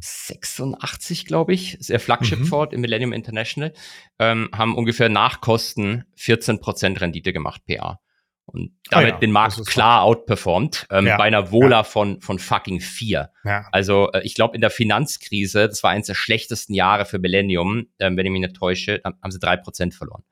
86, 0.03 1.27
glaube 1.27 1.55
ich, 1.55 1.79
ist 1.79 1.89
ihr 1.89 2.01
Flagship-Fonds 2.01 2.73
mhm. 2.73 2.77
im 2.77 2.81
Millennium 2.81 3.13
International, 3.13 3.73
ähm, 4.19 4.51
haben 4.53 4.77
ungefähr 4.77 5.09
nach 5.09 5.41
Kosten 5.41 6.05
14% 6.19 7.01
Rendite 7.01 7.33
gemacht, 7.33 7.63
PA. 7.67 8.01
Und 8.45 8.73
damit 8.91 9.07
ah 9.07 9.15
ja, 9.15 9.19
den 9.19 9.31
Markt 9.31 9.65
klar 9.67 10.03
outperformt, 10.03 10.87
ähm, 10.91 11.07
ja, 11.07 11.17
bei 11.17 11.25
einer 11.25 11.53
Vola 11.53 11.79
ja. 11.79 11.83
von, 11.85 12.21
von 12.21 12.41
fucking 12.41 12.81
vier. 12.81 13.31
Ja. 13.45 13.69
Also 13.71 14.11
äh, 14.11 14.23
ich 14.25 14.35
glaube, 14.35 14.57
in 14.57 14.61
der 14.61 14.71
Finanzkrise, 14.71 15.69
das 15.69 15.83
war 15.85 15.91
eines 15.91 16.09
der 16.09 16.15
schlechtesten 16.15 16.75
Jahre 16.75 17.07
für 17.07 17.21
Millennium, 17.21 17.87
ähm, 18.01 18.17
wenn 18.17 18.27
ich 18.27 18.33
mich 18.33 18.41
nicht 18.41 18.57
täusche, 18.57 19.01
haben 19.05 19.31
sie 19.31 19.39
drei 19.39 19.57
Prozent 19.57 19.95
verloren. 19.95 20.25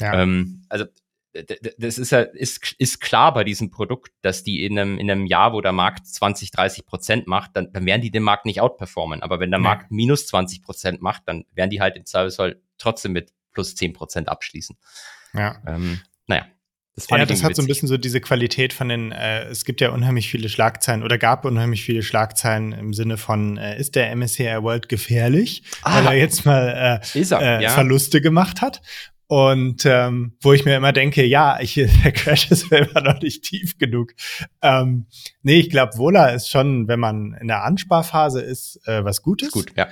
Ja. 0.00 0.22
Ähm, 0.22 0.64
also 0.68 0.86
das 1.32 1.98
ist 1.98 2.10
ja 2.10 2.20
ist, 2.20 2.74
ist 2.78 3.00
klar 3.00 3.34
bei 3.34 3.44
diesem 3.44 3.70
Produkt, 3.70 4.12
dass 4.22 4.42
die 4.42 4.64
in 4.64 4.78
einem, 4.78 4.98
in 4.98 5.10
einem 5.10 5.26
Jahr, 5.26 5.52
wo 5.52 5.60
der 5.60 5.72
Markt 5.72 6.06
20, 6.06 6.50
30 6.50 6.86
Prozent 6.86 7.26
macht, 7.26 7.50
dann, 7.54 7.72
dann 7.72 7.86
werden 7.86 8.02
die 8.02 8.10
den 8.10 8.22
Markt 8.22 8.46
nicht 8.46 8.60
outperformen. 8.60 9.22
Aber 9.22 9.38
wenn 9.38 9.50
der 9.50 9.60
nee. 9.60 9.64
Markt 9.64 9.90
minus 9.90 10.26
20 10.26 10.62
Prozent 10.62 11.02
macht, 11.02 11.22
dann 11.26 11.44
werden 11.52 11.70
die 11.70 11.80
halt 11.80 11.96
im 11.96 12.06
Zweifelsfall 12.06 12.60
trotzdem 12.78 13.12
mit 13.12 13.32
plus 13.52 13.74
10 13.74 13.92
Prozent 13.92 14.28
abschließen. 14.28 14.76
Ja. 15.34 15.60
Ähm, 15.66 16.00
naja. 16.26 16.46
Das, 16.94 17.08
ja, 17.10 17.24
das 17.24 17.44
hat 17.44 17.50
witzig. 17.50 17.56
so 17.56 17.62
ein 17.62 17.68
bisschen 17.68 17.88
so 17.88 17.96
diese 17.96 18.20
Qualität 18.20 18.72
von 18.72 18.88
den, 18.88 19.12
äh, 19.12 19.44
es 19.44 19.64
gibt 19.64 19.80
ja 19.80 19.90
unheimlich 19.90 20.28
viele 20.28 20.48
Schlagzeilen 20.48 21.04
oder 21.04 21.16
gab 21.16 21.44
unheimlich 21.44 21.84
viele 21.84 22.02
Schlagzeilen 22.02 22.72
im 22.72 22.92
Sinne 22.92 23.16
von, 23.16 23.56
äh, 23.56 23.78
ist 23.78 23.94
der 23.94 24.10
MSCI 24.16 24.62
World 24.62 24.88
gefährlich, 24.88 25.62
ah, 25.82 25.98
weil 25.98 26.06
er 26.06 26.14
jetzt 26.14 26.44
mal 26.44 27.00
äh, 27.14 27.20
er, 27.20 27.60
äh, 27.60 27.62
ja. 27.62 27.70
Verluste 27.70 28.20
gemacht 28.20 28.62
hat. 28.62 28.82
Und 29.28 29.84
ähm, 29.84 30.32
wo 30.40 30.54
ich 30.54 30.64
mir 30.64 30.74
immer 30.74 30.92
denke, 30.92 31.22
ja, 31.22 31.60
ich, 31.60 31.74
der 32.04 32.12
Crash 32.12 32.50
ist 32.50 32.72
immer 32.72 33.02
noch 33.02 33.20
nicht 33.20 33.44
tief 33.44 33.76
genug. 33.76 34.14
Ähm, 34.62 35.06
nee, 35.42 35.60
ich 35.60 35.68
glaube, 35.68 35.98
Vola 35.98 36.30
ist 36.30 36.48
schon, 36.48 36.88
wenn 36.88 36.98
man 36.98 37.34
in 37.38 37.48
der 37.48 37.62
Ansparphase 37.62 38.40
ist, 38.40 38.80
äh, 38.86 39.04
was 39.04 39.22
Gutes. 39.22 39.50
Gut, 39.50 39.72
ja. 39.76 39.88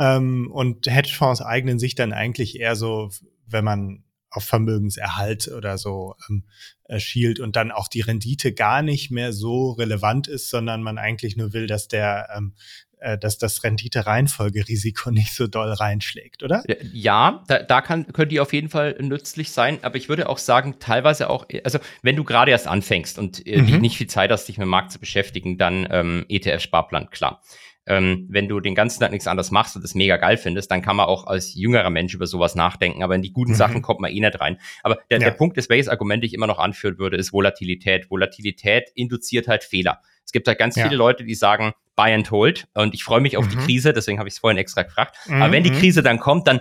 Ähm, 0.00 0.50
und 0.50 0.88
Hedgefonds 0.88 1.40
eignen 1.40 1.78
sich 1.78 1.94
dann 1.94 2.12
eigentlich 2.12 2.58
eher 2.58 2.74
so, 2.74 3.10
wenn 3.46 3.64
man 3.64 4.02
auf 4.30 4.44
Vermögenserhalt 4.44 5.48
oder 5.48 5.78
so 5.78 6.14
ähm, 6.28 6.44
äh, 6.84 6.98
schielt 6.98 7.38
und 7.38 7.54
dann 7.56 7.70
auch 7.70 7.86
die 7.86 8.00
Rendite 8.00 8.52
gar 8.52 8.82
nicht 8.82 9.10
mehr 9.10 9.32
so 9.32 9.72
relevant 9.72 10.26
ist, 10.26 10.50
sondern 10.50 10.82
man 10.82 10.98
eigentlich 10.98 11.36
nur 11.36 11.52
will, 11.52 11.66
dass 11.66 11.86
der 11.86 12.28
ähm, 12.36 12.54
äh, 13.00 13.18
dass 13.18 13.38
das 13.38 13.64
Rendite-Reihenfolgerisiko 13.64 15.10
nicht 15.10 15.34
so 15.34 15.46
doll 15.46 15.72
reinschlägt, 15.72 16.42
oder? 16.42 16.62
Ja, 16.92 17.44
da, 17.48 17.62
da 17.62 17.80
kann, 17.80 18.06
könnte 18.12 18.28
die 18.28 18.40
auf 18.40 18.52
jeden 18.52 18.68
Fall 18.68 18.96
nützlich 19.00 19.50
sein, 19.52 19.78
aber 19.82 19.96
ich 19.96 20.08
würde 20.08 20.28
auch 20.28 20.38
sagen, 20.38 20.76
teilweise 20.78 21.30
auch, 21.30 21.46
also 21.64 21.78
wenn 22.02 22.16
du 22.16 22.24
gerade 22.24 22.50
erst 22.50 22.66
anfängst 22.66 23.18
und 23.18 23.46
äh, 23.46 23.62
mhm. 23.62 23.80
nicht 23.80 23.96
viel 23.96 24.06
Zeit 24.06 24.30
hast, 24.30 24.46
dich 24.46 24.58
mit 24.58 24.66
dem 24.66 24.70
Markt 24.70 24.92
zu 24.92 24.98
beschäftigen, 24.98 25.58
dann 25.58 25.88
ähm, 25.90 26.26
ETF-Sparplan, 26.28 27.10
klar. 27.10 27.42
Ähm, 27.86 28.26
wenn 28.30 28.46
du 28.46 28.60
den 28.60 28.74
ganzen 28.74 29.00
Tag 29.00 29.10
nichts 29.10 29.26
anderes 29.26 29.50
machst 29.50 29.74
und 29.74 29.82
das 29.82 29.94
mega 29.94 30.16
geil 30.18 30.36
findest, 30.36 30.70
dann 30.70 30.82
kann 30.82 30.96
man 30.96 31.06
auch 31.06 31.26
als 31.26 31.54
jüngerer 31.54 31.90
Mensch 31.90 32.14
über 32.14 32.26
sowas 32.26 32.54
nachdenken. 32.54 33.02
Aber 33.02 33.14
in 33.14 33.22
die 33.22 33.32
guten 33.32 33.52
mhm. 33.52 33.56
Sachen 33.56 33.82
kommt 33.82 34.00
man 34.00 34.12
eh 34.12 34.20
nicht 34.20 34.38
rein. 34.38 34.58
Aber 34.82 34.98
der, 35.10 35.18
ja. 35.18 35.24
der 35.24 35.32
Punkt 35.32 35.56
ist, 35.56 35.70
welches 35.70 35.88
Argument 35.88 36.22
ich 36.22 36.34
immer 36.34 36.46
noch 36.46 36.58
anführen 36.58 36.98
würde, 36.98 37.16
ist 37.16 37.32
Volatilität. 37.32 38.10
Volatilität 38.10 38.90
induziert 38.94 39.48
halt 39.48 39.64
Fehler. 39.64 40.02
Es 40.30 40.32
gibt 40.32 40.46
halt 40.46 40.60
ganz 40.60 40.76
ja. 40.76 40.84
viele 40.84 40.94
Leute, 40.94 41.24
die 41.24 41.34
sagen, 41.34 41.72
buy 41.96 42.14
and 42.14 42.30
hold. 42.30 42.68
Und 42.74 42.94
ich 42.94 43.02
freue 43.02 43.20
mich 43.20 43.36
auf 43.36 43.46
mhm. 43.46 43.50
die 43.50 43.56
Krise, 43.56 43.92
deswegen 43.92 44.20
habe 44.20 44.28
ich 44.28 44.34
es 44.36 44.38
vorhin 44.38 44.58
extra 44.58 44.84
gefragt. 44.84 45.16
Mhm. 45.26 45.42
Aber 45.42 45.52
wenn 45.52 45.64
die 45.64 45.72
mhm. 45.72 45.78
Krise 45.80 46.04
dann 46.04 46.20
kommt, 46.20 46.46
dann, 46.46 46.60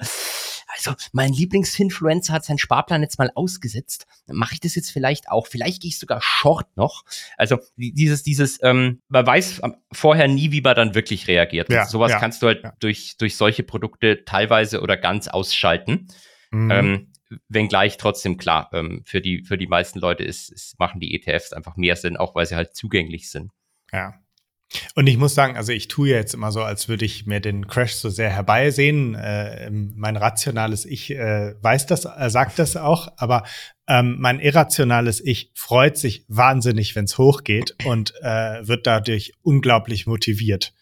also 0.76 0.96
mein 1.12 1.32
Lieblingsinfluencer 1.32 2.34
hat 2.34 2.46
seinen 2.46 2.58
Sparplan 2.58 3.04
jetzt 3.04 3.20
mal 3.20 3.30
ausgesetzt. 3.36 4.08
Dann 4.26 4.38
mache 4.38 4.56
ich 4.56 4.60
das 4.60 4.74
jetzt 4.74 4.90
vielleicht 4.90 5.30
auch. 5.30 5.46
Vielleicht 5.46 5.84
gehe 5.84 5.90
ich 5.90 6.00
sogar 6.00 6.20
short 6.20 6.66
noch. 6.78 7.04
Also 7.38 7.60
dieses, 7.78 8.24
dieses, 8.24 8.58
ähm, 8.64 9.04
man 9.08 9.28
weiß 9.28 9.62
vorher 9.92 10.28
nie, 10.28 10.52
wie 10.52 10.62
man 10.62 10.76
dann 10.76 10.96
wirklich 10.96 11.28
reagiert. 11.28 11.72
Ja, 11.72 11.86
sowas 11.86 12.10
ja, 12.14 12.20
kannst 12.20 12.42
du 12.42 12.48
halt 12.48 12.64
ja. 12.64 12.74
durch, 12.80 13.18
durch 13.20 13.38
solche 13.38 13.62
Produkte 13.62 14.26
teilweise 14.26 14.82
oder 14.82 14.98
ganz 14.98 15.28
ausschalten. 15.28 16.08
Mhm. 16.50 16.72
Ähm, 16.72 17.08
wenngleich 17.48 17.98
trotzdem 17.98 18.38
klar, 18.38 18.72
ähm, 18.74 19.04
für, 19.06 19.22
die, 19.22 19.44
für 19.44 19.60
die 19.60 19.68
meisten 19.68 20.00
Leute 20.00 20.24
ist, 20.24 20.52
ist, 20.52 20.80
machen 20.80 21.00
die 21.00 21.14
ETFs 21.14 21.54
einfach 21.54 21.78
mehr 21.78 21.96
Sinn, 21.96 22.18
auch 22.18 22.34
weil 22.34 22.48
sie 22.48 22.56
halt 22.56 22.76
zugänglich 22.76 23.30
sind. 23.30 23.52
Ja. 23.92 24.14
Und 24.94 25.08
ich 25.08 25.18
muss 25.18 25.34
sagen, 25.34 25.58
also 25.58 25.72
ich 25.72 25.88
tue 25.88 26.10
jetzt 26.10 26.34
immer 26.36 26.52
so, 26.52 26.62
als 26.62 26.88
würde 26.88 27.04
ich 27.04 27.26
mir 27.26 27.40
den 27.40 27.68
Crash 27.68 27.94
so 27.94 28.10
sehr 28.10 28.30
herbeisehen. 28.30 29.16
Äh, 29.16 29.70
mein 29.72 30.16
rationales 30.16 30.86
Ich 30.86 31.10
äh, 31.10 31.56
weiß 31.62 31.88
das, 31.88 32.06
äh, 32.06 32.30
sagt 32.30 32.60
das 32.60 32.78
auch, 32.78 33.12
aber 33.18 33.44
ähm, 33.88 34.18
mein 34.20 34.40
irrationales 34.40 35.22
Ich 35.26 35.52
freut 35.56 35.98
sich 35.98 36.24
wahnsinnig, 36.28 36.96
wenn 36.96 37.06
es 37.06 37.18
hochgeht 37.18 37.76
und 37.86 38.14
äh, 38.22 38.68
wird 38.68 38.86
dadurch 38.86 39.34
unglaublich 39.42 40.06
motiviert. 40.06 40.74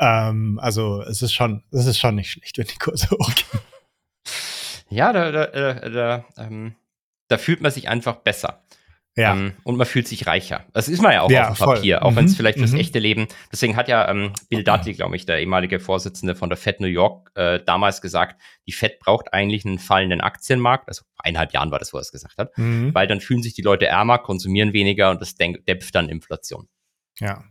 Ähm, 0.00 0.58
also 0.60 1.02
es 1.02 1.22
ist 1.22 1.32
schon, 1.32 1.62
es 1.70 1.86
ist 1.86 1.98
schon 1.98 2.16
nicht 2.16 2.32
schlecht, 2.32 2.58
wenn 2.58 2.66
die 2.66 2.78
Kurse 2.78 3.10
hochgehen. 3.10 3.60
Ja, 4.90 5.12
da, 5.12 5.30
da, 5.30 5.46
da, 5.46 5.88
da, 5.88 6.24
ähm, 6.38 6.74
da 7.28 7.38
fühlt 7.38 7.60
man 7.60 7.70
sich 7.70 7.88
einfach 7.88 8.16
besser. 8.16 8.64
Ja. 9.18 9.32
Ähm, 9.34 9.52
und 9.64 9.76
man 9.76 9.86
fühlt 9.86 10.06
sich 10.06 10.28
reicher. 10.28 10.64
Das 10.72 10.88
ist 10.88 11.02
man 11.02 11.12
ja 11.12 11.22
auch 11.22 11.30
ja, 11.30 11.50
auf 11.50 11.58
dem 11.58 11.66
Papier, 11.66 12.04
auch 12.04 12.12
mhm. 12.12 12.16
wenn 12.16 12.24
es 12.26 12.36
vielleicht 12.36 12.58
fürs 12.58 12.70
mhm. 12.70 12.78
echte 12.78 13.00
Leben. 13.00 13.26
Deswegen 13.50 13.74
hat 13.74 13.88
ja 13.88 14.08
ähm, 14.08 14.32
Bill 14.48 14.62
Dudley, 14.62 14.94
glaube 14.94 15.16
ich, 15.16 15.26
der 15.26 15.40
ehemalige 15.40 15.80
Vorsitzende 15.80 16.36
von 16.36 16.48
der 16.48 16.56
Fed 16.56 16.80
New 16.80 16.86
York, 16.86 17.32
äh, 17.34 17.58
damals 17.64 18.00
gesagt, 18.00 18.40
die 18.68 18.72
Fed 18.72 19.00
braucht 19.00 19.34
eigentlich 19.34 19.64
einen 19.64 19.80
fallenden 19.80 20.20
Aktienmarkt. 20.20 20.88
Also 20.88 21.02
vor 21.02 21.26
eineinhalb 21.26 21.52
Jahren 21.52 21.72
war 21.72 21.80
das, 21.80 21.92
wo 21.92 21.98
er 21.98 22.02
es 22.02 22.12
gesagt 22.12 22.38
hat. 22.38 22.56
Mhm. 22.56 22.94
Weil 22.94 23.08
dann 23.08 23.20
fühlen 23.20 23.42
sich 23.42 23.54
die 23.54 23.62
Leute 23.62 23.86
ärmer, 23.86 24.18
konsumieren 24.18 24.72
weniger 24.72 25.10
und 25.10 25.20
das 25.20 25.34
dämpft 25.34 25.94
dann 25.96 26.08
Inflation. 26.08 26.68
Ja. 27.18 27.42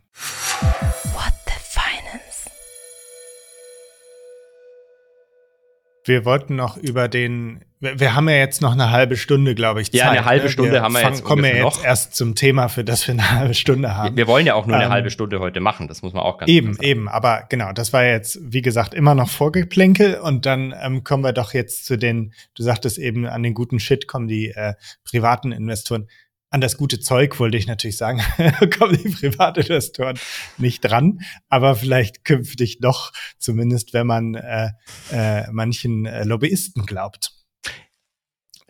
Wir 6.08 6.24
wollten 6.24 6.56
noch 6.56 6.76
über 6.76 7.06
den, 7.06 7.60
wir, 7.80 8.00
wir, 8.00 8.14
haben 8.14 8.28
ja 8.28 8.36
jetzt 8.36 8.62
noch 8.62 8.72
eine 8.72 8.90
halbe 8.90 9.16
Stunde, 9.16 9.54
glaube 9.54 9.80
ich. 9.82 9.92
Zeit, 9.92 10.00
ja, 10.00 10.10
eine 10.10 10.24
halbe 10.24 10.46
ne? 10.46 10.50
Stunde 10.50 10.72
wir 10.72 10.82
haben 10.82 10.94
wir 10.94 11.02
jetzt. 11.02 11.22
Kommen 11.22 11.44
wir 11.44 11.54
jetzt 11.54 11.62
noch. 11.62 11.84
erst 11.84 12.16
zum 12.16 12.34
Thema, 12.34 12.68
für 12.68 12.82
das 12.82 13.06
wir 13.06 13.12
eine 13.12 13.30
halbe 13.30 13.54
Stunde 13.54 13.94
haben. 13.96 14.16
Wir, 14.16 14.24
wir 14.24 14.26
wollen 14.26 14.46
ja 14.46 14.54
auch 14.54 14.66
nur 14.66 14.76
eine 14.76 14.86
ähm, 14.86 14.90
halbe 14.90 15.10
Stunde 15.10 15.38
heute 15.38 15.60
machen, 15.60 15.86
das 15.86 16.02
muss 16.02 16.12
man 16.14 16.22
auch 16.22 16.38
ganz 16.38 16.50
Eben, 16.50 16.78
eben, 16.80 17.08
aber 17.08 17.44
genau, 17.48 17.72
das 17.72 17.92
war 17.92 18.04
jetzt, 18.04 18.40
wie 18.42 18.62
gesagt, 18.62 18.94
immer 18.94 19.14
noch 19.14 19.28
Vorgeplänkel 19.28 20.14
und 20.18 20.46
dann 20.46 20.74
ähm, 20.82 21.04
kommen 21.04 21.22
wir 21.22 21.32
doch 21.32 21.54
jetzt 21.54 21.86
zu 21.86 21.96
den, 21.96 22.32
du 22.54 22.62
sagtest 22.62 22.98
eben, 22.98 23.26
an 23.26 23.42
den 23.42 23.54
guten 23.54 23.78
Shit 23.78 24.08
kommen 24.08 24.26
die 24.28 24.48
äh, 24.48 24.74
privaten 25.04 25.52
Investoren 25.52 26.08
an 26.50 26.60
das 26.60 26.76
gute 26.76 26.98
Zeug 26.98 27.38
wollte 27.38 27.58
ich 27.58 27.66
natürlich 27.66 27.96
sagen, 27.96 28.20
kommen 28.78 28.96
die 28.96 29.10
Privatinvestoren 29.10 30.18
nicht 30.56 30.80
dran, 30.80 31.20
aber 31.48 31.76
vielleicht 31.76 32.24
künftig 32.24 32.78
doch, 32.80 33.12
zumindest 33.38 33.92
wenn 33.92 34.06
man 34.06 34.34
äh, 34.34 34.70
äh, 35.12 35.50
manchen 35.50 36.06
äh, 36.06 36.24
Lobbyisten 36.24 36.86
glaubt. 36.86 37.37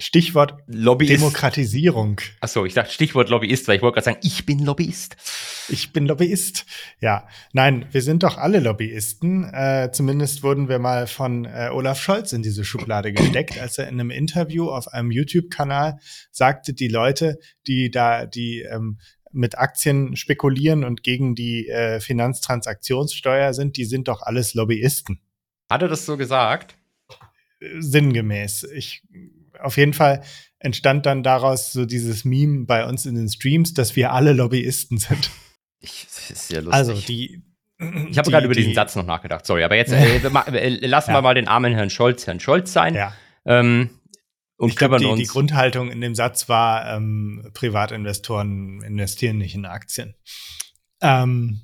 Stichwort 0.00 0.62
Lobbyist. 0.68 1.20
Demokratisierung. 1.20 2.20
Achso, 2.40 2.64
ich 2.64 2.74
dachte 2.74 2.92
Stichwort 2.92 3.30
Lobbyist, 3.30 3.66
weil 3.66 3.76
ich 3.76 3.82
wollte 3.82 3.94
gerade 3.94 4.04
sagen, 4.04 4.20
ich 4.22 4.46
bin 4.46 4.60
Lobbyist. 4.60 5.16
Ich 5.68 5.92
bin 5.92 6.06
Lobbyist. 6.06 6.66
Ja, 7.00 7.26
nein, 7.52 7.86
wir 7.90 8.02
sind 8.02 8.22
doch 8.22 8.38
alle 8.38 8.60
Lobbyisten. 8.60 9.52
Äh, 9.52 9.90
zumindest 9.92 10.44
wurden 10.44 10.68
wir 10.68 10.78
mal 10.78 11.08
von 11.08 11.46
äh, 11.46 11.70
Olaf 11.72 12.00
Scholz 12.00 12.32
in 12.32 12.42
diese 12.42 12.64
Schublade 12.64 13.12
gesteckt, 13.12 13.58
als 13.58 13.76
er 13.78 13.88
in 13.88 13.94
einem 13.94 14.10
Interview 14.10 14.70
auf 14.70 14.86
einem 14.86 15.10
YouTube-Kanal 15.10 15.98
sagte, 16.30 16.74
die 16.74 16.88
Leute, 16.88 17.40
die 17.66 17.90
da, 17.90 18.24
die 18.24 18.60
ähm, 18.60 18.98
mit 19.32 19.58
Aktien 19.58 20.14
spekulieren 20.14 20.84
und 20.84 21.02
gegen 21.02 21.34
die 21.34 21.68
äh, 21.68 21.98
Finanztransaktionssteuer 21.98 23.52
sind, 23.52 23.76
die 23.76 23.84
sind 23.84 24.06
doch 24.06 24.22
alles 24.22 24.54
Lobbyisten. 24.54 25.20
Hat 25.68 25.82
er 25.82 25.88
das 25.88 26.06
so 26.06 26.16
gesagt? 26.16 26.76
Sinngemäß. 27.60 28.62
Ich 28.72 29.02
auf 29.60 29.76
jeden 29.76 29.94
Fall 29.94 30.22
entstand 30.58 31.06
dann 31.06 31.22
daraus 31.22 31.72
so 31.72 31.84
dieses 31.86 32.24
Meme 32.24 32.66
bei 32.66 32.84
uns 32.84 33.06
in 33.06 33.14
den 33.14 33.28
Streams, 33.28 33.74
dass 33.74 33.96
wir 33.96 34.12
alle 34.12 34.32
Lobbyisten 34.32 34.98
sind. 34.98 35.30
Ich, 35.80 36.06
das 36.06 36.30
ist 36.30 36.48
sehr 36.48 36.62
lustig. 36.62 36.74
Also 36.74 36.94
die. 36.94 37.42
Ich 38.10 38.18
habe 38.18 38.28
gerade 38.28 38.46
über 38.46 38.54
diesen 38.54 38.74
Satz 38.74 38.96
noch 38.96 39.06
nachgedacht, 39.06 39.46
sorry, 39.46 39.62
aber 39.62 39.76
jetzt 39.76 39.92
äh, 39.92 40.16
äh, 40.16 40.86
lassen 40.86 41.10
ja. 41.10 41.18
wir 41.18 41.22
mal 41.22 41.34
den 41.34 41.46
armen 41.46 41.72
Herrn 41.74 41.90
Scholz 41.90 42.26
Herrn 42.26 42.40
Scholz 42.40 42.72
sein. 42.72 42.96
Ja. 42.96 43.12
Ähm, 43.44 43.90
und 44.56 44.70
ich 44.70 44.76
glaube, 44.76 44.98
die, 44.98 45.14
die, 45.14 45.26
Grundhaltung 45.26 45.88
in 45.88 46.00
dem 46.00 46.16
Satz 46.16 46.48
war, 46.48 46.92
ähm, 46.92 47.48
Privatinvestoren 47.54 48.82
investieren 48.82 49.38
nicht 49.38 49.54
in 49.54 49.64
Aktien. 49.64 50.16
Ähm, 51.00 51.60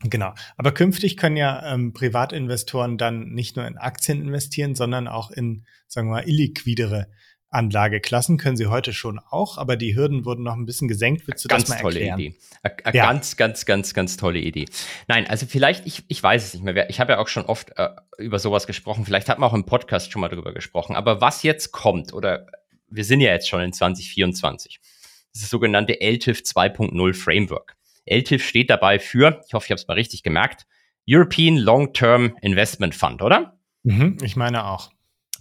genau. 0.00 0.34
Aber 0.56 0.72
künftig 0.72 1.16
können 1.16 1.36
ja 1.36 1.72
ähm, 1.72 1.92
Privatinvestoren 1.92 2.98
dann 2.98 3.28
nicht 3.30 3.56
nur 3.56 3.66
in 3.66 3.76
Aktien 3.78 4.20
investieren, 4.20 4.74
sondern 4.74 5.08
auch 5.08 5.30
in, 5.30 5.64
sagen 5.86 6.08
wir 6.08 6.16
mal, 6.16 6.28
illiquidere 6.28 7.08
Anlageklassen 7.50 8.36
können 8.36 8.58
sie 8.58 8.66
heute 8.66 8.92
schon 8.92 9.18
auch, 9.18 9.56
aber 9.56 9.76
die 9.76 9.96
Hürden 9.96 10.26
wurden 10.26 10.42
noch 10.42 10.54
ein 10.54 10.66
bisschen 10.66 10.86
gesenkt. 10.86 11.26
Willst 11.26 11.44
du 11.44 11.48
ganz 11.48 11.64
das 11.64 11.70
mal 11.70 11.80
tolle 11.80 12.00
erklären? 12.00 12.20
Idee. 12.20 12.38
A, 12.62 12.90
ja. 12.92 13.06
Ganz, 13.06 13.36
ganz, 13.36 13.64
ganz, 13.64 13.94
ganz 13.94 14.16
tolle 14.18 14.38
Idee. 14.38 14.66
Nein, 15.06 15.26
also 15.26 15.46
vielleicht, 15.46 15.86
ich, 15.86 16.04
ich 16.08 16.22
weiß 16.22 16.44
es 16.44 16.54
nicht 16.54 16.62
mehr. 16.62 16.90
Ich 16.90 17.00
habe 17.00 17.12
ja 17.12 17.18
auch 17.18 17.28
schon 17.28 17.46
oft 17.46 17.72
äh, 17.76 17.88
über 18.18 18.38
sowas 18.38 18.66
gesprochen. 18.66 19.06
Vielleicht 19.06 19.30
hat 19.30 19.38
man 19.38 19.48
auch 19.48 19.54
im 19.54 19.64
Podcast 19.64 20.12
schon 20.12 20.20
mal 20.20 20.28
darüber 20.28 20.52
gesprochen. 20.52 20.94
Aber 20.94 21.22
was 21.22 21.42
jetzt 21.42 21.72
kommt, 21.72 22.12
oder 22.12 22.48
wir 22.90 23.04
sind 23.04 23.20
ja 23.20 23.32
jetzt 23.32 23.48
schon 23.48 23.62
in 23.62 23.72
2024, 23.72 24.80
das 24.82 25.36
ist 25.36 25.42
das 25.44 25.50
sogenannte 25.50 26.02
LTIF 26.02 26.40
2.0 26.40 27.14
Framework. 27.14 27.77
LTIF 28.10 28.44
steht 28.44 28.70
dabei 28.70 28.98
für, 28.98 29.40
ich 29.46 29.54
hoffe, 29.54 29.66
ich 29.66 29.70
habe 29.70 29.80
es 29.80 29.88
mal 29.88 29.94
richtig 29.94 30.22
gemerkt, 30.22 30.66
European 31.08 31.56
Long-Term 31.56 32.36
Investment 32.42 32.94
Fund, 32.94 33.22
oder? 33.22 33.58
Mhm, 33.82 34.18
ich 34.22 34.36
meine 34.36 34.66
auch. 34.66 34.90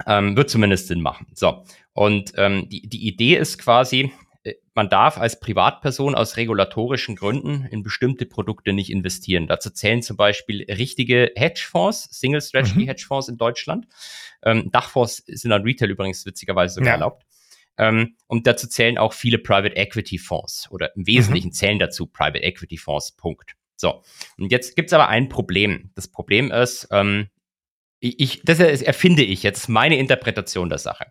Ähm, 0.05 0.37
wird 0.37 0.49
zumindest 0.49 0.87
Sinn 0.87 1.01
machen. 1.01 1.27
So, 1.33 1.63
und 1.93 2.33
ähm, 2.37 2.69
die, 2.69 2.87
die 2.87 3.07
Idee 3.07 3.35
ist 3.35 3.57
quasi, 3.57 4.13
äh, 4.43 4.53
man 4.75 4.89
darf 4.89 5.17
als 5.17 5.39
Privatperson 5.39 6.13
aus 6.13 6.37
regulatorischen 6.37 7.15
Gründen 7.15 7.65
in 7.71 7.81
bestimmte 7.81 8.27
Produkte 8.27 8.73
nicht 8.73 8.91
investieren. 8.91 9.47
Dazu 9.47 9.71
zählen 9.71 10.03
zum 10.03 10.15
Beispiel 10.15 10.63
richtige 10.71 11.31
Hedgefonds, 11.35 12.07
Single 12.11 12.41
Strategy 12.41 12.83
mhm. 12.83 12.87
Hedgefonds 12.87 13.27
in 13.27 13.37
Deutschland. 13.37 13.87
Ähm, 14.43 14.69
Dachfonds 14.71 15.23
sind 15.25 15.51
an 15.51 15.63
Retail 15.63 15.89
übrigens 15.89 16.25
witzigerweise 16.25 16.75
sogar 16.75 16.89
ja. 16.89 16.93
erlaubt. 16.93 17.26
Ähm, 17.77 18.15
und 18.27 18.47
dazu 18.47 18.67
zählen 18.67 18.97
auch 18.97 19.13
viele 19.13 19.37
Private 19.37 19.75
Equity 19.75 20.17
Fonds 20.17 20.67
oder 20.71 20.95
im 20.95 21.05
Wesentlichen 21.05 21.49
mhm. 21.49 21.53
zählen 21.53 21.79
dazu 21.79 22.07
Private 22.07 22.43
Equity 22.43 22.77
Fonds. 22.77 23.11
Punkt. 23.11 23.53
So. 23.75 24.03
Und 24.37 24.51
jetzt 24.51 24.75
gibt's 24.75 24.93
aber 24.93 25.07
ein 25.07 25.29
Problem. 25.29 25.91
Das 25.95 26.07
Problem 26.07 26.51
ist, 26.51 26.87
ähm, 26.91 27.27
ich, 27.99 28.41
das 28.43 28.59
erfinde 28.59 29.23
ich 29.23 29.43
jetzt 29.43 29.69
meine 29.69 29.97
Interpretation 29.97 30.69
der 30.69 30.77
Sache 30.77 31.07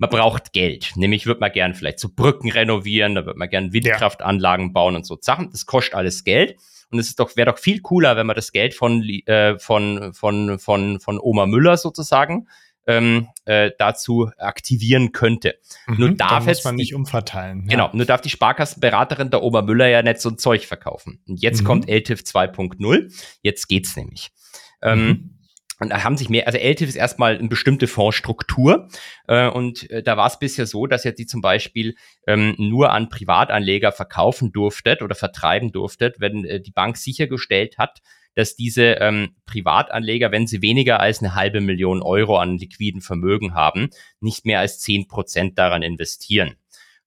man 0.00 0.08
braucht 0.08 0.54
Geld. 0.54 0.92
Nämlich 0.96 1.26
würde 1.26 1.40
man 1.40 1.52
gern 1.52 1.74
vielleicht 1.74 2.00
so 2.00 2.08
Brücken 2.08 2.50
renovieren, 2.50 3.14
da 3.14 3.26
würde 3.26 3.38
man 3.38 3.50
gern 3.50 3.74
Windkraftanlagen 3.74 4.72
bauen 4.72 4.96
und 4.96 5.04
so 5.04 5.18
Sachen. 5.20 5.50
Das 5.50 5.66
kostet 5.66 5.94
alles 5.94 6.24
Geld. 6.24 6.56
Und 6.90 6.98
es 6.98 7.08
ist 7.08 7.20
doch, 7.20 7.36
wäre 7.36 7.52
doch 7.52 7.58
viel 7.58 7.82
cooler, 7.82 8.16
wenn 8.16 8.26
man 8.26 8.34
das 8.34 8.50
Geld 8.50 8.74
von, 8.74 9.02
äh, 9.02 9.58
von, 9.58 10.14
von, 10.14 10.58
von, 10.58 11.00
von 11.00 11.20
Oma 11.20 11.44
Müller 11.44 11.76
sozusagen 11.76 12.48
ähm, 12.90 13.28
äh, 13.44 13.70
dazu 13.78 14.30
aktivieren 14.36 15.12
könnte. 15.12 15.54
Mhm, 15.86 15.96
nur 15.98 16.10
darf 16.10 16.46
muss 16.46 16.64
man 16.64 16.74
nicht 16.74 16.94
umverteilen. 16.94 17.62
Ja. 17.62 17.76
Genau, 17.76 17.90
nur 17.92 18.04
darf 18.04 18.20
die 18.20 18.30
Sparkassenberaterin 18.30 19.30
der 19.30 19.42
Oma 19.42 19.62
Müller 19.62 19.88
ja 19.88 20.02
nicht 20.02 20.20
so 20.20 20.30
ein 20.30 20.38
Zeug 20.38 20.66
verkaufen. 20.66 21.22
Und 21.28 21.40
jetzt 21.40 21.62
mhm. 21.62 21.66
kommt 21.66 21.88
LTIF 21.88 22.20
2.0. 22.20 23.12
Jetzt 23.42 23.68
geht's 23.68 23.96
nämlich. 23.96 24.30
Ähm, 24.82 25.06
mhm. 25.06 25.36
Und 25.78 25.88
da 25.88 26.04
haben 26.04 26.18
sich 26.18 26.28
mehr, 26.28 26.46
also 26.46 26.58
LTIF 26.58 26.90
ist 26.90 26.96
erstmal 26.96 27.38
eine 27.38 27.48
bestimmte 27.48 27.86
Fondsstruktur. 27.86 28.88
Äh, 29.28 29.48
und 29.48 29.88
äh, 29.90 30.02
da 30.02 30.16
war 30.16 30.26
es 30.26 30.38
bisher 30.38 30.66
so, 30.66 30.86
dass 30.86 31.04
ihr 31.04 31.12
die 31.12 31.26
zum 31.26 31.40
Beispiel 31.40 31.94
ähm, 32.26 32.54
nur 32.58 32.90
an 32.90 33.08
Privatanleger 33.08 33.92
verkaufen 33.92 34.52
durftet 34.52 35.00
oder 35.00 35.14
vertreiben 35.14 35.72
durftet, 35.72 36.16
wenn 36.18 36.44
äh, 36.44 36.60
die 36.60 36.72
Bank 36.72 36.98
sichergestellt 36.98 37.78
hat, 37.78 38.00
dass 38.34 38.56
diese 38.56 38.94
ähm, 39.00 39.34
Privatanleger, 39.46 40.32
wenn 40.32 40.46
sie 40.46 40.62
weniger 40.62 41.00
als 41.00 41.20
eine 41.20 41.34
halbe 41.34 41.60
Million 41.60 42.02
Euro 42.02 42.38
an 42.38 42.58
liquiden 42.58 43.00
Vermögen 43.00 43.54
haben, 43.54 43.90
nicht 44.20 44.44
mehr 44.46 44.60
als 44.60 44.78
zehn 44.80 45.08
Prozent 45.08 45.58
daran 45.58 45.82
investieren. 45.82 46.56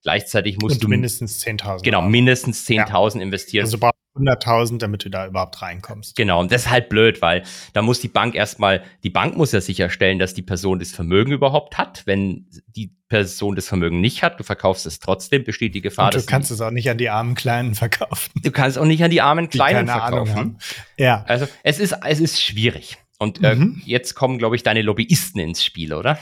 Gleichzeitig 0.01 0.57
musst 0.59 0.75
Und 0.75 0.83
du 0.83 0.87
mindestens 0.89 1.41
10.000. 1.43 1.83
Genau, 1.83 2.01
mindestens 2.01 2.67
10.000 2.67 3.15
ja. 3.17 3.21
investieren. 3.23 3.65
Also 3.65 3.77
100.000, 4.15 4.77
damit 4.77 5.05
du 5.05 5.09
da 5.09 5.25
überhaupt 5.25 5.61
reinkommst. 5.61 6.15
Genau, 6.15 6.39
und 6.39 6.51
das 6.51 6.63
ist 6.63 6.69
halt 6.69 6.89
blöd, 6.89 7.21
weil 7.21 7.43
da 7.73 7.81
muss 7.81 7.99
die 7.99 8.07
Bank 8.07 8.35
erstmal, 8.35 8.83
die 9.03 9.09
Bank 9.09 9.35
muss 9.35 9.51
ja 9.51 9.61
sicherstellen, 9.61 10.19
dass 10.19 10.33
die 10.33 10.43
Person 10.43 10.79
das 10.79 10.91
Vermögen 10.91 11.31
überhaupt 11.31 11.77
hat. 11.77 12.03
Wenn 12.05 12.47
die 12.67 12.95
Person 13.09 13.55
das 13.55 13.67
Vermögen 13.67 14.01
nicht 14.01 14.21
hat, 14.21 14.39
du 14.39 14.43
verkaufst 14.43 14.85
es 14.85 14.99
trotzdem, 14.99 15.43
besteht 15.43 15.73
die 15.73 15.81
Gefahr, 15.81 16.05
und 16.05 16.15
du 16.15 16.25
kannst 16.25 16.51
es 16.51 16.61
auch 16.61 16.71
nicht 16.71 16.89
an 16.89 16.97
die 16.97 17.09
armen 17.09 17.35
Kleinen 17.35 17.73
verkaufen. 17.75 18.31
Du 18.43 18.51
kannst 18.51 18.77
auch 18.77 18.85
nicht 18.85 19.03
an 19.03 19.11
die 19.11 19.21
armen 19.21 19.49
Kleinen 19.49 19.87
die 19.87 19.91
verkaufen. 19.91 20.59
Ja. 20.97 21.23
Also 21.27 21.47
es 21.63 21.79
ist, 21.79 21.95
es 22.05 22.19
ist 22.19 22.41
schwierig. 22.41 22.97
Und 23.17 23.43
äh, 23.43 23.55
mhm. 23.55 23.81
jetzt 23.85 24.15
kommen, 24.15 24.37
glaube 24.37 24.55
ich, 24.55 24.63
deine 24.63 24.81
Lobbyisten 24.81 25.39
ins 25.39 25.63
Spiel, 25.63 25.93
oder? 25.93 26.19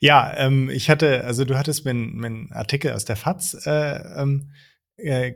Ja, 0.00 0.34
ähm, 0.36 0.70
ich 0.70 0.90
hatte, 0.90 1.24
also 1.24 1.44
du 1.44 1.56
hattest 1.56 1.84
mir 1.84 1.92
einen 1.92 2.52
Artikel 2.52 2.92
aus 2.92 3.04
der 3.04 3.16
FAZ 3.16 3.66
äh, 3.66 4.20
ähm, 4.20 4.50
äh, 4.96 5.34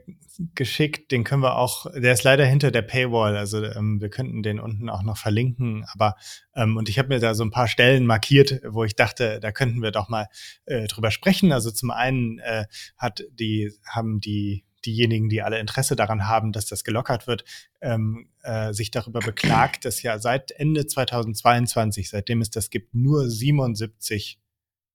geschickt, 0.55 1.11
den 1.11 1.25
können 1.25 1.43
wir 1.43 1.57
auch, 1.57 1.87
der 1.93 2.13
ist 2.13 2.23
leider 2.23 2.45
hinter 2.47 2.71
der 2.71 2.83
Paywall, 2.83 3.37
also 3.37 3.63
ähm, 3.65 4.01
wir 4.01 4.09
könnten 4.09 4.43
den 4.43 4.61
unten 4.61 4.89
auch 4.89 5.03
noch 5.03 5.17
verlinken, 5.17 5.85
aber 5.93 6.15
ähm, 6.55 6.77
und 6.77 6.89
ich 6.89 6.99
habe 6.99 7.09
mir 7.09 7.19
da 7.19 7.35
so 7.35 7.43
ein 7.45 7.51
paar 7.51 7.67
Stellen 7.67 8.07
markiert, 8.07 8.61
wo 8.65 8.85
ich 8.85 8.95
dachte, 8.95 9.41
da 9.41 9.51
könnten 9.51 9.83
wir 9.83 9.91
doch 9.91 10.09
mal 10.09 10.29
äh, 10.67 10.87
drüber 10.87 11.11
sprechen. 11.11 11.53
Also 11.53 11.71
zum 11.71 11.91
einen 11.91 12.39
äh, 12.39 12.67
hat 12.97 13.25
die, 13.33 13.73
haben 13.85 14.21
die 14.21 14.65
diejenigen, 14.87 15.29
die 15.29 15.43
alle 15.43 15.59
Interesse 15.59 15.97
daran 15.97 16.29
haben, 16.29 16.53
dass 16.53 16.67
das 16.67 16.85
gelockert 16.85 17.27
wird, 17.27 17.45
ähm, 17.81 18.29
äh, 18.43 18.73
sich 18.73 18.91
darüber 18.91 19.21
beklagt, 19.21 19.85
dass 19.85 20.03
ja 20.03 20.19
seit 20.19 20.53
Ende 20.53 20.87
2022, 20.87 22.11
seitdem 22.11 22.41
es 22.41 22.51
das 22.51 22.71
gibt, 22.71 22.95
nur 22.95 23.29
77 23.29 24.39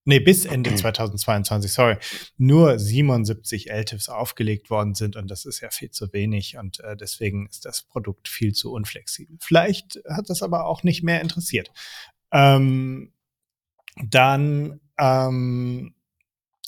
nee, 0.06 0.20
bis 0.20 0.45
Ende 0.45 0.74
2022, 0.74 1.72
sorry, 1.72 1.97
nur 2.38 2.80
77 2.80 3.70
LTIFs 3.70 4.10
aufgelegt 4.10 4.70
worden 4.70 4.95
sind 4.95 5.16
und 5.16 5.30
das 5.30 5.45
ist 5.45 5.62
ja 5.62 5.70
viel 5.70 5.91
zu 5.91 6.12
wenig 6.14 6.58
und 6.58 6.80
äh, 6.82 6.95
deswegen 6.95 7.47
ist 7.47 7.66
das 7.66 7.84
Produkt 7.84 8.28
viel 8.28 8.54
zu 8.54 8.72
unflexibel. 8.72 9.38
Vielleicht 9.39 9.99
hat 10.10 10.30
das 10.30 10.43
aber 10.43 10.66
auch 10.66 10.84
nicht 10.84 11.04
mehr 11.04 11.22
interessiert. 11.22 11.72
Ähm, 12.32 13.14
dann 14.01 14.80
ähm, 14.97 15.93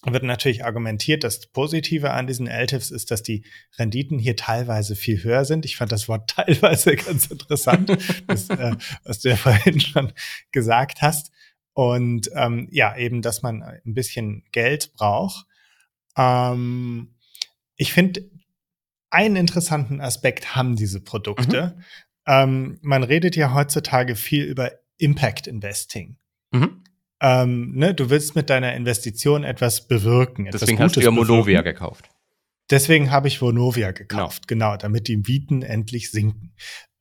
wird 0.04 0.24
natürlich 0.24 0.64
argumentiert, 0.64 1.24
das 1.24 1.48
Positive 1.48 2.12
an 2.12 2.28
diesen 2.28 2.48
LTIFs 2.48 2.92
ist, 2.92 3.10
dass 3.12 3.24
die 3.24 3.44
Renditen 3.78 4.20
hier 4.20 4.36
teilweise 4.36 4.96
viel 4.96 5.24
höher 5.24 5.46
sind. 5.46 5.66
Ich 5.66 5.78
fand 5.78 5.92
das 5.92 6.08
Wort 6.08 6.30
teilweise 6.36 6.96
ganz 6.96 7.28
interessant, 7.28 7.98
das, 8.28 8.50
äh, 8.50 8.76
was 9.04 9.20
du 9.20 9.30
ja 9.30 9.36
vorhin 9.36 9.80
schon 9.80 10.14
gesagt 10.52 11.02
hast. 11.02 11.32
Und 11.76 12.30
ähm, 12.34 12.70
ja, 12.72 12.96
eben, 12.96 13.22
dass 13.22 13.42
man 13.42 13.62
ein 13.62 13.94
bisschen 13.94 14.46
Geld 14.54 14.94
braucht. 14.94 15.46
Ähm, 16.18 17.16
ich 17.76 17.92
finde, 17.92 18.24
einen 19.10 19.36
interessanten 19.36 20.00
Aspekt 20.00 20.56
haben 20.56 20.78
diese 20.78 21.02
Produkte. 21.02 21.76
Mhm. 21.76 21.84
Ähm, 22.28 22.80
man 22.82 23.04
redet 23.04 23.36
ja 23.36 23.54
heutzutage 23.54 24.16
viel 24.16 24.46
über 24.46 24.72
Impact 24.98 25.48
Investing. 25.48 26.18
Mhm. 26.52 26.82
Ähm, 27.22 27.74
ne, 27.76 27.94
du 27.94 28.10
willst 28.10 28.36
mit 28.36 28.50
deiner 28.50 28.74
Investition 28.74 29.44
etwas 29.44 29.90
bewirken. 29.90 30.46
Etwas 30.46 30.62
Deswegen 30.62 30.78
Gutes 30.78 30.92
hast 30.92 30.96
du 30.96 31.02
ja 31.02 31.12
Monovia 31.12 31.62
gekauft. 31.62 32.10
Deswegen 32.70 33.12
habe 33.12 33.28
ich 33.28 33.42
Vonovia 33.42 33.92
gekauft, 33.92 34.48
genau. 34.48 34.72
genau, 34.72 34.78
damit 34.78 35.10
die 35.10 35.18
Mieten 35.18 35.62
endlich 35.62 36.10
sinken. 36.10 36.54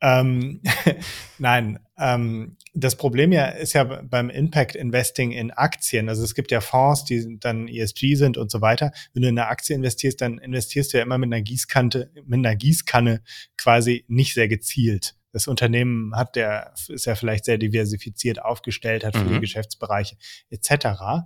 Ähm, 0.04 0.60
Nein, 1.38 1.78
ähm, 1.98 2.58
das 2.74 2.96
Problem 2.96 3.32
ja 3.32 3.46
ist 3.46 3.72
ja 3.72 3.84
beim 3.84 4.28
Impact 4.28 4.76
Investing 4.76 5.32
in 5.32 5.50
Aktien. 5.50 6.10
Also 6.10 6.22
es 6.22 6.34
gibt 6.34 6.50
ja 6.50 6.60
Fonds, 6.60 7.04
die 7.04 7.38
dann 7.40 7.68
ESG 7.68 8.14
sind 8.16 8.36
und 8.36 8.50
so 8.50 8.60
weiter. 8.60 8.92
Wenn 9.14 9.22
du 9.22 9.28
in 9.28 9.38
eine 9.38 9.48
Aktie 9.48 9.74
investierst, 9.74 10.20
dann 10.20 10.38
investierst 10.38 10.92
du 10.92 10.98
ja 10.98 11.04
immer 11.04 11.16
mit 11.16 11.32
einer 11.32 11.40
Gießkante, 11.40 12.10
mit 12.26 12.38
einer 12.38 12.54
Gießkanne 12.54 13.22
quasi 13.56 14.04
nicht 14.08 14.34
sehr 14.34 14.48
gezielt. 14.48 15.14
Das 15.32 15.48
Unternehmen 15.48 16.14
hat 16.14 16.36
der, 16.36 16.74
ist 16.88 17.06
ja 17.06 17.14
vielleicht 17.14 17.46
sehr 17.46 17.58
diversifiziert 17.58 18.42
aufgestellt, 18.42 19.04
hat 19.04 19.16
viele 19.16 19.36
mhm. 19.36 19.40
Geschäftsbereiche 19.40 20.16
etc. 20.50 21.24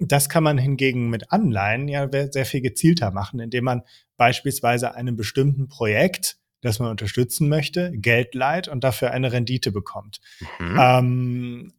Das 0.00 0.28
kann 0.28 0.42
man 0.42 0.58
hingegen 0.58 1.08
mit 1.08 1.30
Anleihen 1.30 1.86
ja 1.86 2.08
sehr 2.10 2.46
viel 2.46 2.62
gezielter 2.62 3.10
machen, 3.10 3.40
indem 3.40 3.64
man 3.64 3.82
beispielsweise 4.16 4.94
einem 4.94 5.16
bestimmten 5.16 5.68
Projekt, 5.68 6.38
das 6.60 6.78
man 6.78 6.90
unterstützen 6.90 7.48
möchte, 7.48 7.92
Geld 7.92 8.34
leiht 8.34 8.68
und 8.68 8.84
dafür 8.84 9.12
eine 9.12 9.32
Rendite 9.32 9.72
bekommt. 9.72 10.20
Mhm. 10.58 10.78
Ähm, 10.80 11.72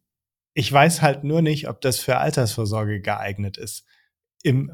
ich 0.54 0.72
weiß 0.72 1.02
halt 1.02 1.24
nur 1.24 1.42
nicht, 1.42 1.68
ob 1.68 1.80
das 1.80 1.98
für 1.98 2.18
Altersvorsorge 2.18 3.00
geeignet 3.00 3.56
ist. 3.56 3.84
Im, 4.42 4.72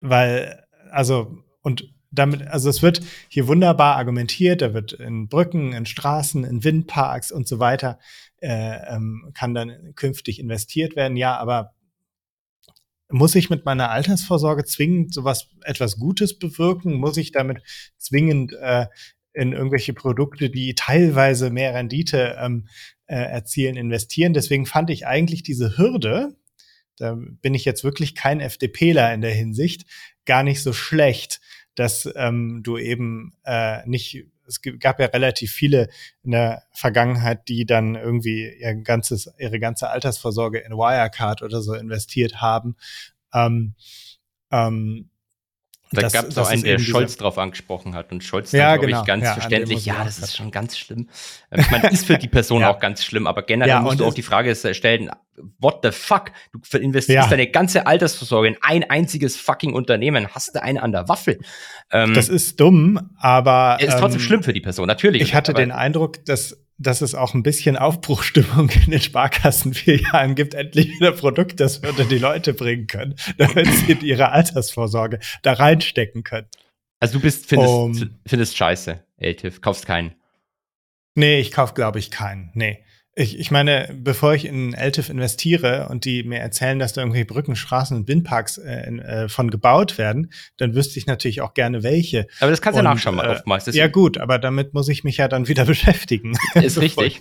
weil, 0.00 0.64
also, 0.90 1.42
und 1.62 1.92
damit, 2.10 2.46
also 2.46 2.70
es 2.70 2.82
wird 2.82 3.02
hier 3.28 3.48
wunderbar 3.48 3.96
argumentiert, 3.96 4.62
da 4.62 4.72
wird 4.72 4.92
in 4.92 5.28
Brücken, 5.28 5.72
in 5.72 5.86
Straßen, 5.86 6.44
in 6.44 6.64
Windparks 6.64 7.30
und 7.30 7.46
so 7.46 7.58
weiter, 7.58 7.98
äh, 8.38 8.94
ähm, 8.94 9.30
kann 9.34 9.54
dann 9.54 9.94
künftig 9.94 10.38
investiert 10.38 10.96
werden. 10.96 11.16
Ja, 11.16 11.36
aber 11.36 11.74
muss 13.10 13.34
ich 13.34 13.50
mit 13.50 13.64
meiner 13.64 13.90
Altersvorsorge 13.90 14.64
zwingend 14.64 15.14
sowas 15.14 15.48
etwas 15.62 15.98
Gutes 15.98 16.38
bewirken? 16.38 16.94
Muss 16.94 17.16
ich 17.16 17.32
damit 17.32 17.62
zwingend 17.96 18.52
äh, 18.52 18.86
in 19.32 19.52
irgendwelche 19.52 19.94
Produkte, 19.94 20.50
die 20.50 20.74
teilweise 20.74 21.50
mehr 21.50 21.74
Rendite 21.74 22.36
ähm, 22.40 22.68
äh, 23.06 23.16
erzielen, 23.16 23.76
investieren? 23.76 24.34
Deswegen 24.34 24.66
fand 24.66 24.90
ich 24.90 25.06
eigentlich 25.06 25.42
diese 25.42 25.78
Hürde, 25.78 26.36
da 26.96 27.16
bin 27.16 27.54
ich 27.54 27.64
jetzt 27.64 27.84
wirklich 27.84 28.14
kein 28.14 28.40
FDPler 28.40 29.14
in 29.14 29.20
der 29.20 29.32
Hinsicht, 29.32 29.86
gar 30.26 30.42
nicht 30.42 30.62
so 30.62 30.72
schlecht, 30.72 31.40
dass 31.74 32.08
ähm, 32.16 32.62
du 32.64 32.76
eben 32.76 33.32
äh, 33.44 33.86
nicht 33.88 34.26
es 34.48 34.60
gab 34.80 34.98
ja 34.98 35.06
relativ 35.06 35.52
viele 35.52 35.88
in 36.22 36.32
der 36.32 36.64
Vergangenheit, 36.72 37.48
die 37.48 37.66
dann 37.66 37.94
irgendwie 37.94 38.50
ihr 38.58 38.74
ganzes, 38.76 39.30
ihre 39.38 39.60
ganze 39.60 39.90
Altersvorsorge 39.90 40.58
in 40.58 40.72
Wirecard 40.72 41.42
oder 41.42 41.62
so 41.62 41.74
investiert 41.74 42.40
haben. 42.40 42.76
Ähm, 43.32 43.74
ähm, 44.50 45.10
da 45.92 46.08
gab 46.08 46.26
es 46.26 46.38
auch 46.38 46.48
einen, 46.48 46.62
der 46.62 46.78
Scholz 46.78 47.16
drauf 47.16 47.38
angesprochen 47.38 47.94
hat 47.94 48.12
und 48.12 48.22
Scholz 48.22 48.52
ja, 48.52 48.76
dann, 48.76 48.86
genau. 48.86 49.00
ich, 49.00 49.06
ganz 49.06 49.24
ja, 49.24 49.34
verständlich, 49.34 49.86
ja, 49.86 50.04
das 50.04 50.18
ist 50.18 50.36
schon 50.36 50.50
ganz 50.50 50.76
schlimm. 50.76 51.08
Ähm, 51.50 51.60
ich 51.60 51.70
meine, 51.70 51.90
ist 51.90 52.06
für 52.06 52.18
die 52.18 52.28
Person 52.28 52.60
ja. 52.62 52.70
auch 52.70 52.78
ganz 52.78 53.04
schlimm, 53.04 53.26
aber 53.26 53.42
generell 53.42 53.70
ja, 53.70 53.80
musst 53.80 54.00
du 54.00 54.04
auch 54.04 54.14
die 54.14 54.22
Frage 54.22 54.54
stellen, 54.54 55.10
what 55.58 55.80
the 55.82 55.90
fuck? 55.90 56.32
Du 56.70 56.78
investierst 56.78 57.30
deine 57.30 57.46
ganze 57.46 57.86
Altersvorsorge 57.86 58.48
in 58.48 58.56
ein 58.60 58.88
einziges 58.88 59.36
fucking 59.36 59.72
Unternehmen, 59.72 60.28
hast 60.28 60.54
du 60.54 60.62
eine 60.62 60.82
an 60.82 60.92
der 60.92 61.08
Waffel. 61.08 61.38
Ähm, 61.90 62.14
das 62.14 62.28
ist 62.28 62.60
dumm, 62.60 63.10
aber. 63.18 63.78
Es 63.80 63.88
ist 63.88 63.98
trotzdem 63.98 64.20
ähm, 64.20 64.26
schlimm 64.26 64.42
für 64.42 64.52
die 64.52 64.60
Person, 64.60 64.86
natürlich. 64.86 65.22
Ich 65.22 65.34
hatte 65.34 65.54
den 65.54 65.72
Eindruck, 65.72 66.24
dass 66.24 66.58
dass 66.78 67.00
es 67.00 67.14
auch 67.14 67.34
ein 67.34 67.42
bisschen 67.42 67.76
Aufbruchstimmung 67.76 68.70
in 68.70 68.92
den 68.92 69.00
Sparkassen 69.00 69.74
vier 69.74 70.00
Jahren 70.00 70.34
gibt, 70.34 70.54
endlich 70.54 70.88
wieder 70.88 71.12
Produkt, 71.12 71.60
das 71.60 71.82
würde 71.82 72.04
die 72.04 72.18
Leute 72.18 72.54
bringen 72.54 72.86
können, 72.86 73.16
damit 73.36 73.66
sie 73.66 73.92
in 73.92 74.00
ihre 74.00 74.30
Altersvorsorge 74.30 75.18
da 75.42 75.54
reinstecken 75.54 76.22
können. 76.22 76.46
Also 77.00 77.18
du 77.18 77.22
bist, 77.22 77.46
findest, 77.46 77.72
um, 77.72 78.18
findest 78.26 78.56
scheiße, 78.56 79.04
LTIF, 79.18 79.60
kaufst 79.60 79.86
keinen. 79.86 80.14
Nee, 81.14 81.40
ich 81.40 81.50
kauf, 81.50 81.74
glaube 81.74 81.98
ich, 81.98 82.10
keinen. 82.10 82.50
Nee. 82.54 82.84
Ich, 83.18 83.36
ich 83.36 83.50
meine, 83.50 83.88
bevor 84.00 84.34
ich 84.34 84.44
in 84.44 84.74
LTIF 84.74 85.08
investiere 85.08 85.88
und 85.90 86.04
die 86.04 86.22
mir 86.22 86.38
erzählen, 86.38 86.78
dass 86.78 86.92
da 86.92 87.00
irgendwie 87.00 87.24
Brücken, 87.24 87.56
Straßen 87.56 87.96
und 87.96 88.06
Windparks 88.06 88.58
äh, 88.58 88.90
äh, 88.96 89.28
von 89.28 89.50
gebaut 89.50 89.98
werden, 89.98 90.30
dann 90.56 90.76
wüsste 90.76 91.00
ich 91.00 91.08
natürlich 91.08 91.40
auch 91.40 91.52
gerne 91.52 91.82
welche. 91.82 92.28
Aber 92.38 92.52
das 92.52 92.62
kannst 92.62 92.78
du 92.78 92.84
ja 92.84 92.88
nachschauen 92.88 93.16
mal 93.16 93.26
äh, 93.26 93.30
oftmals. 93.30 93.66
ja 93.74 93.88
gut, 93.88 94.18
aber 94.18 94.38
damit 94.38 94.72
muss 94.72 94.88
ich 94.88 95.02
mich 95.02 95.16
ja 95.16 95.26
dann 95.26 95.48
wieder 95.48 95.64
beschäftigen. 95.66 96.38
Ist 96.54 96.80
richtig. 96.80 97.20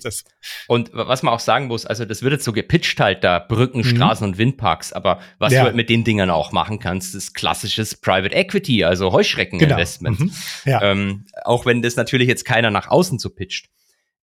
Und 0.67 0.91
was 0.93 1.23
man 1.23 1.33
auch 1.33 1.39
sagen 1.39 1.65
muss, 1.65 1.87
also 1.87 2.05
das 2.05 2.21
wird 2.21 2.31
jetzt 2.31 2.45
so 2.45 2.53
gepitcht 2.53 2.99
halt 2.99 3.23
da, 3.23 3.39
Brücken, 3.39 3.79
mhm. 3.79 3.85
Straßen 3.85 4.23
und 4.23 4.37
Windparks, 4.37 4.93
aber 4.93 5.19
was 5.39 5.51
ja. 5.51 5.61
du 5.61 5.65
halt 5.65 5.75
mit 5.75 5.89
den 5.89 6.03
Dingern 6.03 6.29
auch 6.29 6.51
machen 6.51 6.77
kannst, 6.77 7.15
ist 7.15 7.33
klassisches 7.33 7.99
Private 7.99 8.35
Equity, 8.35 8.83
also 8.83 9.11
Heuschreckeninvestment. 9.13 10.19
Genau. 10.19 10.31
Mhm. 10.31 10.71
Ja. 10.71 10.81
Ähm, 10.83 11.25
auch 11.43 11.65
wenn 11.65 11.81
das 11.81 11.95
natürlich 11.95 12.27
jetzt 12.27 12.45
keiner 12.45 12.69
nach 12.69 12.87
außen 12.87 13.17
so 13.17 13.31
pitcht. 13.31 13.69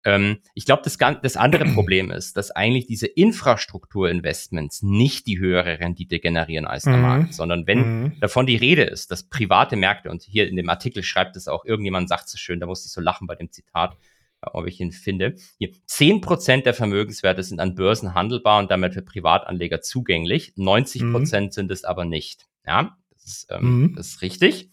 Ähm, 0.06 0.39
ich 0.54 0.66
glaube, 0.66 0.82
das, 0.84 0.97
das 0.97 1.38
andere 1.38 1.66
Problem 1.74 2.12
ist, 2.12 2.36
dass 2.38 2.51
eigentlich 2.51 2.88
diese 2.88 3.08
Infrastrukturinvestments 3.08 4.84
nicht 4.84 5.28
die 5.28 5.39
höhere 5.39 5.80
Rendite 5.80 6.20
generieren 6.20 6.66
als 6.66 6.84
der 6.84 6.97
mhm. 6.97 7.01
Markt, 7.01 7.34
sondern 7.34 7.68
wenn 7.68 8.04
mhm. 8.04 8.20
davon 8.20 8.45
die 8.45 8.56
Rede 8.56 8.84
ist, 8.84 9.12
dass 9.12 9.24
private 9.24 9.76
Märkte, 9.76 10.10
und 10.10 10.24
hier 10.24 10.47
in 10.47 10.56
dem 10.56 10.70
Artikel 10.70 11.04
schreibt 11.04 11.36
es 11.36 11.47
auch, 11.47 11.66
irgendjemand 11.66 12.10
sagt 12.10 12.28
es 12.28 12.39
schön, 12.39 12.60
da 12.60 12.66
musste 12.66 12.88
ich 12.88 12.93
so 12.93 13.01
lachen 13.01 13.28
bei 13.28 13.36
dem 13.36 13.51
Zitat, 13.51 13.97
äh, 14.41 14.47
ob 14.51 14.68
ich 14.68 14.80
ihn 14.80 14.91
finde. 14.91 15.36
Hier, 15.58 15.72
zehn 15.86 16.22
Prozent 16.22 16.66
der 16.66 16.74
Vermögenswerte 16.74 17.43
sind 17.43 17.60
an 17.60 17.76
Börsen 17.76 18.14
handelbar 18.14 18.60
und 18.60 18.72
damit 18.72 18.93
für 18.93 19.01
Privatanleger 19.01 19.82
zugänglich. 19.82 20.54
90 20.56 21.12
Prozent 21.12 21.47
mhm. 21.47 21.51
sind 21.51 21.72
es 21.72 21.84
aber 21.84 22.06
nicht. 22.06 22.45
Ja, 22.66 22.97
das 23.12 23.26
ist, 23.26 23.47
ähm, 23.51 23.82
mhm. 23.82 23.95
das 23.95 24.08
ist 24.08 24.22
richtig. 24.22 24.70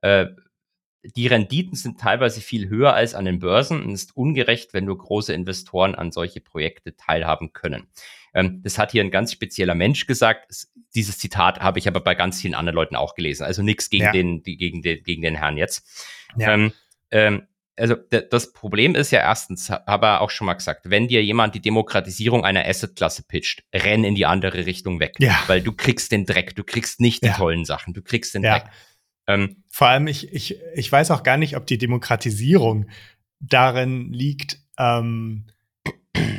Äh, 0.00 0.26
die 1.02 1.26
Renditen 1.26 1.76
sind 1.76 2.00
teilweise 2.00 2.40
viel 2.40 2.68
höher 2.68 2.94
als 2.94 3.14
an 3.14 3.24
den 3.24 3.38
Börsen 3.38 3.82
und 3.82 3.92
ist 3.92 4.16
ungerecht, 4.16 4.74
wenn 4.74 4.84
nur 4.84 4.98
große 4.98 5.32
Investoren 5.32 5.94
an 5.94 6.10
solche 6.10 6.40
Projekte 6.40 6.96
teilhaben 6.96 7.52
können. 7.52 7.86
Ähm, 8.34 8.60
das 8.62 8.78
hat 8.78 8.92
hier 8.92 9.02
ein 9.02 9.10
ganz 9.10 9.32
spezieller 9.32 9.74
Mensch 9.74 10.06
gesagt. 10.06 10.66
Dieses 10.94 11.18
Zitat 11.18 11.60
habe 11.60 11.78
ich 11.78 11.88
aber 11.88 12.00
bei 12.00 12.14
ganz 12.14 12.40
vielen 12.40 12.54
anderen 12.54 12.76
Leuten 12.76 12.96
auch 12.96 13.14
gelesen. 13.14 13.44
Also 13.44 13.62
nichts 13.62 13.90
gegen, 13.90 14.04
ja. 14.04 14.12
den, 14.12 14.42
gegen, 14.42 14.82
den, 14.82 15.02
gegen 15.02 15.22
den 15.22 15.36
Herrn 15.36 15.56
jetzt. 15.56 15.86
Ja. 16.36 16.54
Ähm, 16.54 16.72
ähm, 17.10 17.42
also 17.76 17.94
das 17.94 18.52
Problem 18.52 18.96
ist 18.96 19.12
ja 19.12 19.20
erstens, 19.20 19.70
habe 19.70 20.06
er 20.06 20.20
auch 20.20 20.30
schon 20.30 20.46
mal 20.46 20.54
gesagt, 20.54 20.90
wenn 20.90 21.06
dir 21.06 21.22
jemand 21.22 21.54
die 21.54 21.60
Demokratisierung 21.60 22.44
einer 22.44 22.66
Assetklasse 22.66 23.22
pitcht, 23.22 23.62
renn 23.72 24.02
in 24.02 24.16
die 24.16 24.26
andere 24.26 24.66
Richtung 24.66 24.98
weg. 24.98 25.14
Ja. 25.18 25.40
Weil 25.46 25.62
du 25.62 25.72
kriegst 25.72 26.10
den 26.10 26.26
Dreck, 26.26 26.56
du 26.56 26.64
kriegst 26.64 27.00
nicht 27.00 27.22
die 27.22 27.28
ja. 27.28 27.36
tollen 27.36 27.64
Sachen, 27.64 27.94
du 27.94 28.02
kriegst 28.02 28.34
den 28.34 28.42
ja. 28.42 28.58
Dreck. 28.58 28.70
Ähm, 29.28 29.62
Vor 29.68 29.86
allem, 29.86 30.08
ich, 30.08 30.32
ich, 30.32 30.56
ich 30.74 30.90
weiß 30.90 31.12
auch 31.12 31.22
gar 31.22 31.36
nicht, 31.36 31.56
ob 31.56 31.66
die 31.66 31.78
Demokratisierung 31.78 32.86
darin 33.38 34.12
liegt, 34.12 34.58
ähm, 34.78 35.44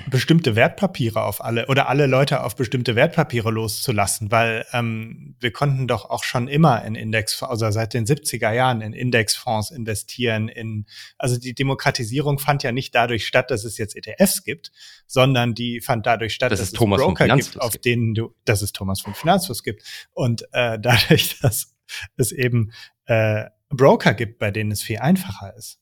bestimmte 0.10 0.56
Wertpapiere 0.56 1.24
auf 1.24 1.44
alle 1.44 1.68
oder 1.68 1.88
alle 1.88 2.08
Leute 2.08 2.44
auf 2.44 2.56
bestimmte 2.56 2.96
Wertpapiere 2.96 3.52
loszulassen, 3.52 4.32
weil 4.32 4.66
ähm, 4.74 5.36
wir 5.40 5.52
konnten 5.52 5.88
doch 5.88 6.10
auch 6.10 6.24
schon 6.24 6.48
immer 6.48 6.84
in 6.84 6.96
Index, 6.96 7.42
also 7.44 7.70
seit 7.72 7.94
den 7.94 8.06
70er 8.06 8.52
Jahren 8.52 8.82
in 8.82 8.94
Indexfonds 8.94 9.72
investieren. 9.72 10.48
In, 10.50 10.86
also 11.18 11.40
die 11.40 11.54
Demokratisierung 11.54 12.40
fand 12.40 12.64
ja 12.64 12.72
nicht 12.72 12.96
dadurch 12.96 13.26
statt, 13.26 13.52
dass 13.52 13.64
es 13.64 13.78
jetzt 13.78 13.96
ETFs 13.96 14.44
gibt, 14.44 14.72
sondern 15.06 15.54
die 15.54 15.80
fand 15.80 16.06
dadurch 16.06 16.34
statt, 16.34 16.52
dass, 16.52 16.60
dass 16.60 16.70
es 16.70 16.74
Thomas 16.74 17.02
Broker 17.02 17.28
gibt, 17.28 17.62
auf 17.62 17.78
denen 17.78 18.16
du, 18.16 18.34
dass 18.46 18.62
es 18.62 18.74
Thomas 18.74 19.02
von 19.02 19.14
Finanzfluss 19.14 19.64
gibt. 19.64 19.84
Und 20.12 20.44
äh, 20.52 20.80
dadurch, 20.82 21.40
dass 21.40 21.76
es 22.18 22.32
eben 22.32 22.72
äh, 23.06 23.46
Broker 23.70 24.14
gibt, 24.14 24.40
bei 24.40 24.52
denen 24.52 24.72
es 24.72 24.82
viel 24.82 25.00
einfacher 25.00 25.56
ist. 25.56 25.80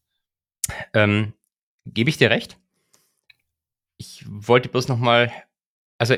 Ähm, 0.93 1.33
Gebe 1.93 2.09
ich 2.09 2.17
dir 2.17 2.29
recht? 2.29 2.57
Ich 3.97 4.25
wollte 4.27 4.69
bloß 4.69 4.87
noch 4.87 4.97
mal, 4.97 5.31
also 5.97 6.15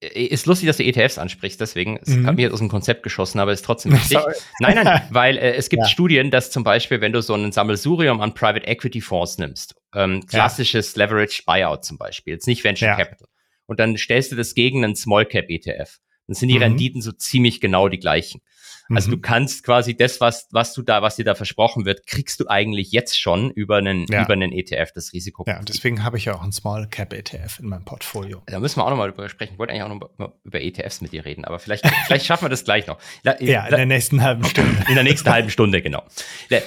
äh, 0.00 0.24
ist 0.24 0.46
lustig, 0.46 0.66
dass 0.66 0.78
du 0.78 0.84
ETFs 0.84 1.18
ansprichst, 1.18 1.60
deswegen, 1.60 1.98
es 1.98 2.08
mhm. 2.08 2.26
hat 2.26 2.36
mich 2.36 2.42
jetzt 2.42 2.52
aus 2.52 2.58
dem 2.60 2.68
Konzept 2.68 3.02
geschossen, 3.02 3.38
aber 3.38 3.52
ist 3.52 3.64
trotzdem 3.64 3.92
wichtig. 3.92 4.18
nein, 4.60 4.82
nein, 4.82 5.02
weil 5.10 5.36
äh, 5.36 5.54
es 5.54 5.68
gibt 5.68 5.82
ja. 5.82 5.88
Studien, 5.88 6.30
dass 6.30 6.50
zum 6.50 6.64
Beispiel, 6.64 7.00
wenn 7.00 7.12
du 7.12 7.22
so 7.22 7.34
ein 7.34 7.52
Sammelsurium 7.52 8.20
an 8.20 8.34
Private 8.34 8.66
Equity 8.66 9.00
Fonds 9.00 9.38
nimmst, 9.38 9.76
ähm, 9.94 10.26
klassisches 10.26 10.94
ja. 10.94 11.04
Leverage 11.04 11.42
Buyout 11.46 11.84
zum 11.84 11.98
Beispiel, 11.98 12.34
jetzt 12.34 12.46
nicht 12.46 12.64
Venture 12.64 12.88
ja. 12.88 12.96
Capital, 12.96 13.28
und 13.66 13.78
dann 13.78 13.96
stellst 13.96 14.32
du 14.32 14.36
das 14.36 14.54
gegen 14.54 14.82
einen 14.82 14.96
Small 14.96 15.26
Cap 15.26 15.46
ETF, 15.48 16.00
dann 16.30 16.36
sind 16.36 16.48
die 16.48 16.54
mhm. 16.54 16.62
Renditen 16.62 17.02
so 17.02 17.10
ziemlich 17.10 17.60
genau 17.60 17.88
die 17.88 17.98
gleichen. 17.98 18.40
Also 18.88 19.08
mhm. 19.08 19.14
du 19.14 19.20
kannst 19.20 19.64
quasi 19.64 19.96
das, 19.96 20.20
was, 20.20 20.46
was 20.52 20.74
du 20.74 20.82
da, 20.82 21.02
was 21.02 21.16
dir 21.16 21.24
da 21.24 21.34
versprochen 21.34 21.86
wird, 21.86 22.06
kriegst 22.06 22.38
du 22.38 22.46
eigentlich 22.46 22.92
jetzt 22.92 23.20
schon 23.20 23.50
über 23.50 23.78
einen, 23.78 24.06
ja. 24.08 24.22
über 24.22 24.34
einen 24.34 24.52
ETF, 24.52 24.92
das 24.94 25.12
Risiko. 25.12 25.44
Ja, 25.48 25.60
deswegen 25.60 26.04
habe 26.04 26.18
ich 26.18 26.26
ja 26.26 26.36
auch 26.36 26.42
einen 26.42 26.52
Small 26.52 26.86
Cap 26.88 27.12
ETF 27.12 27.58
in 27.58 27.66
meinem 27.66 27.84
Portfolio. 27.84 28.42
Da 28.46 28.60
müssen 28.60 28.78
wir 28.78 28.84
auch 28.84 28.90
nochmal 28.90 29.10
drüber 29.10 29.28
sprechen. 29.28 29.54
Ich 29.54 29.58
wollte 29.58 29.72
eigentlich 29.72 29.82
auch 29.82 30.18
noch 30.18 30.32
über 30.44 30.60
ETFs 30.60 31.00
mit 31.00 31.10
dir 31.10 31.24
reden, 31.24 31.44
aber 31.44 31.58
vielleicht, 31.58 31.84
vielleicht 32.06 32.26
schaffen 32.26 32.44
wir 32.44 32.48
das 32.48 32.62
gleich 32.62 32.86
noch. 32.86 33.00
ja, 33.24 33.32
in 33.32 33.74
der 33.74 33.86
nächsten 33.86 34.22
halben 34.22 34.44
Stunde. 34.44 34.84
In 34.88 34.94
der 34.94 35.04
nächsten 35.04 35.30
halben 35.30 35.50
Stunde, 35.50 35.82
genau. 35.82 36.04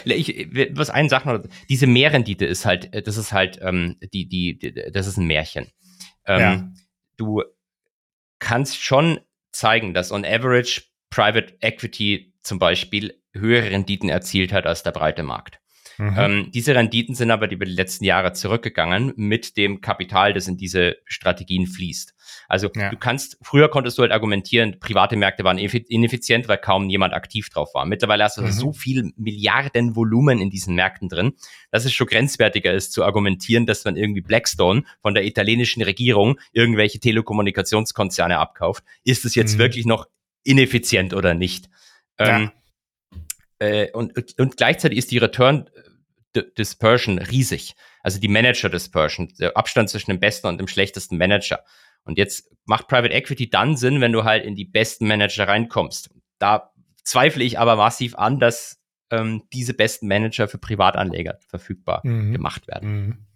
Ich, 0.03 0.49
was 0.71 0.89
einen 0.89 1.07
Sachen, 1.07 1.47
diese 1.69 1.87
Mehrrendite 1.87 2.45
ist 2.45 2.65
halt, 2.65 3.07
das 3.07 3.15
ist 3.15 3.31
halt, 3.31 3.59
ähm, 3.61 3.95
die, 4.13 4.27
die, 4.27 4.91
das 4.91 5.07
ist 5.07 5.15
ein 5.15 5.25
Märchen. 5.25 5.67
Ähm, 6.25 6.39
ja. 6.41 6.69
Du 7.15 7.43
kannst 8.39 8.81
schon 8.81 9.19
zeigen, 9.53 9.93
dass 9.93 10.11
on 10.11 10.25
average 10.25 10.81
Private 11.09 11.55
Equity 11.61 12.33
zum 12.41 12.59
Beispiel 12.59 13.21
höhere 13.33 13.71
Renditen 13.71 14.09
erzielt 14.09 14.51
hat 14.51 14.65
als 14.65 14.83
der 14.83 14.91
breite 14.91 15.23
Markt. 15.23 15.59
Mhm. 15.97 16.15
Ähm, 16.17 16.51
diese 16.53 16.75
Renditen 16.75 17.15
sind 17.15 17.31
aber 17.31 17.49
über 17.51 17.65
die 17.65 17.73
letzten 17.73 18.05
Jahre 18.05 18.33
zurückgegangen 18.33 19.13
mit 19.15 19.57
dem 19.57 19.81
Kapital, 19.81 20.33
das 20.33 20.47
in 20.47 20.57
diese 20.57 20.97
Strategien 21.05 21.67
fließt. 21.67 22.15
Also 22.47 22.69
ja. 22.75 22.89
du 22.89 22.97
kannst, 22.97 23.37
früher 23.41 23.69
konntest 23.69 23.97
du 23.97 24.01
halt 24.01 24.11
argumentieren, 24.11 24.79
private 24.79 25.15
Märkte 25.15 25.43
waren 25.43 25.57
ineffizient, 25.57 26.47
weil 26.47 26.57
kaum 26.57 26.89
jemand 26.89 27.13
aktiv 27.13 27.49
drauf 27.49 27.73
war. 27.73 27.85
Mittlerweile 27.85 28.23
hast 28.23 28.37
du 28.37 28.41
mhm. 28.41 28.51
so 28.51 28.73
viel 28.73 29.11
Milliarden 29.17 29.95
Volumen 29.95 30.39
in 30.39 30.49
diesen 30.49 30.75
Märkten 30.75 31.09
drin, 31.09 31.33
dass 31.71 31.85
es 31.85 31.93
schon 31.93 32.07
grenzwertiger 32.07 32.73
ist 32.73 32.93
zu 32.93 33.03
argumentieren, 33.03 33.65
dass 33.65 33.85
man 33.85 33.95
irgendwie 33.95 34.21
Blackstone 34.21 34.83
von 35.01 35.13
der 35.13 35.25
italienischen 35.25 35.83
Regierung 35.83 36.39
irgendwelche 36.51 36.99
Telekommunikationskonzerne 36.99 38.37
abkauft. 38.37 38.83
Ist 39.03 39.25
es 39.25 39.35
jetzt 39.35 39.55
mhm. 39.55 39.59
wirklich 39.59 39.85
noch 39.85 40.07
ineffizient 40.43 41.13
oder 41.13 41.33
nicht. 41.33 41.69
Ähm, 42.17 42.51
äh, 43.59 43.91
und, 43.91 44.39
und 44.39 44.57
gleichzeitig 44.57 44.97
ist 44.97 45.11
die 45.11 45.17
Return 45.17 45.69
äh, 46.35 46.43
Dispersion 46.57 47.19
riesig. 47.19 47.75
Also 48.01 48.19
die 48.19 48.27
Manager 48.27 48.69
Dispersion, 48.69 49.31
der 49.39 49.55
Abstand 49.55 49.89
zwischen 49.89 50.11
dem 50.11 50.19
besten 50.19 50.47
und 50.47 50.57
dem 50.57 50.67
schlechtesten 50.67 51.17
Manager. 51.17 51.63
Und 52.03 52.17
jetzt 52.17 52.51
macht 52.65 52.87
Private 52.87 53.13
Equity 53.13 53.49
dann 53.49 53.77
Sinn, 53.77 54.01
wenn 54.01 54.11
du 54.11 54.23
halt 54.23 54.43
in 54.43 54.55
die 54.55 54.65
besten 54.65 55.07
Manager 55.07 55.47
reinkommst. 55.47 56.09
Da 56.37 56.73
zweifle 57.03 57.43
ich 57.43 57.59
aber 57.59 57.75
massiv 57.75 58.15
an, 58.15 58.39
dass 58.39 58.81
ähm, 59.09 59.43
diese 59.53 59.73
besten 59.73 60.07
Manager 60.07 60.47
für 60.47 60.57
Privatanleger 60.57 61.39
verfügbar 61.47 62.01
mhm. 62.03 62.33
gemacht 62.33 62.67
werden. 62.67 62.89
Mhm. 62.89 63.27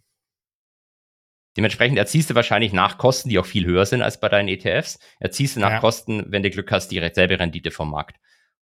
Dementsprechend 1.56 1.98
erziehst 1.98 2.30
du 2.30 2.36
wahrscheinlich 2.36 2.72
nach 2.72 2.98
Kosten, 2.98 3.30
die 3.30 3.40
auch 3.40 3.46
viel 3.46 3.66
höher 3.66 3.86
sind 3.86 4.04
als 4.04 4.20
bei 4.20 4.30
deinen 4.30 4.48
ETFs, 4.48 5.00
erziehst 5.20 5.56
du 5.56 5.60
nach 5.60 5.72
ja. 5.72 5.80
Kosten, 5.80 6.26
wenn 6.28 6.44
du 6.44 6.52
Glück 6.52 6.72
hast, 6.72 6.90
direkt 6.90 7.16
selbe 7.16 7.40
Rendite 7.40 7.72
vom 7.72 7.90
Markt. 7.90 8.18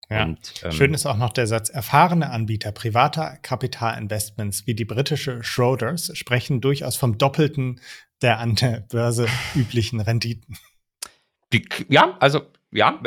Ja. 0.08 0.24
Und, 0.24 0.54
ähm, 0.62 0.72
Schön 0.72 0.94
ist 0.94 1.06
auch 1.06 1.16
noch 1.16 1.32
der 1.32 1.46
Satz, 1.46 1.68
erfahrene 1.68 2.30
Anbieter 2.30 2.70
privater 2.72 3.38
Kapitalinvestments 3.42 4.66
wie 4.66 4.74
die 4.74 4.84
britische 4.84 5.42
Schroders 5.42 6.16
sprechen 6.16 6.60
durchaus 6.60 6.96
vom 6.96 7.18
Doppelten 7.18 7.80
der 8.22 8.38
an 8.38 8.54
der 8.54 8.80
Börse 8.88 9.26
üblichen 9.54 10.00
Renditen. 10.00 10.56
Die, 11.52 11.66
ja, 11.88 12.16
also 12.20 12.42
ja, 12.72 13.00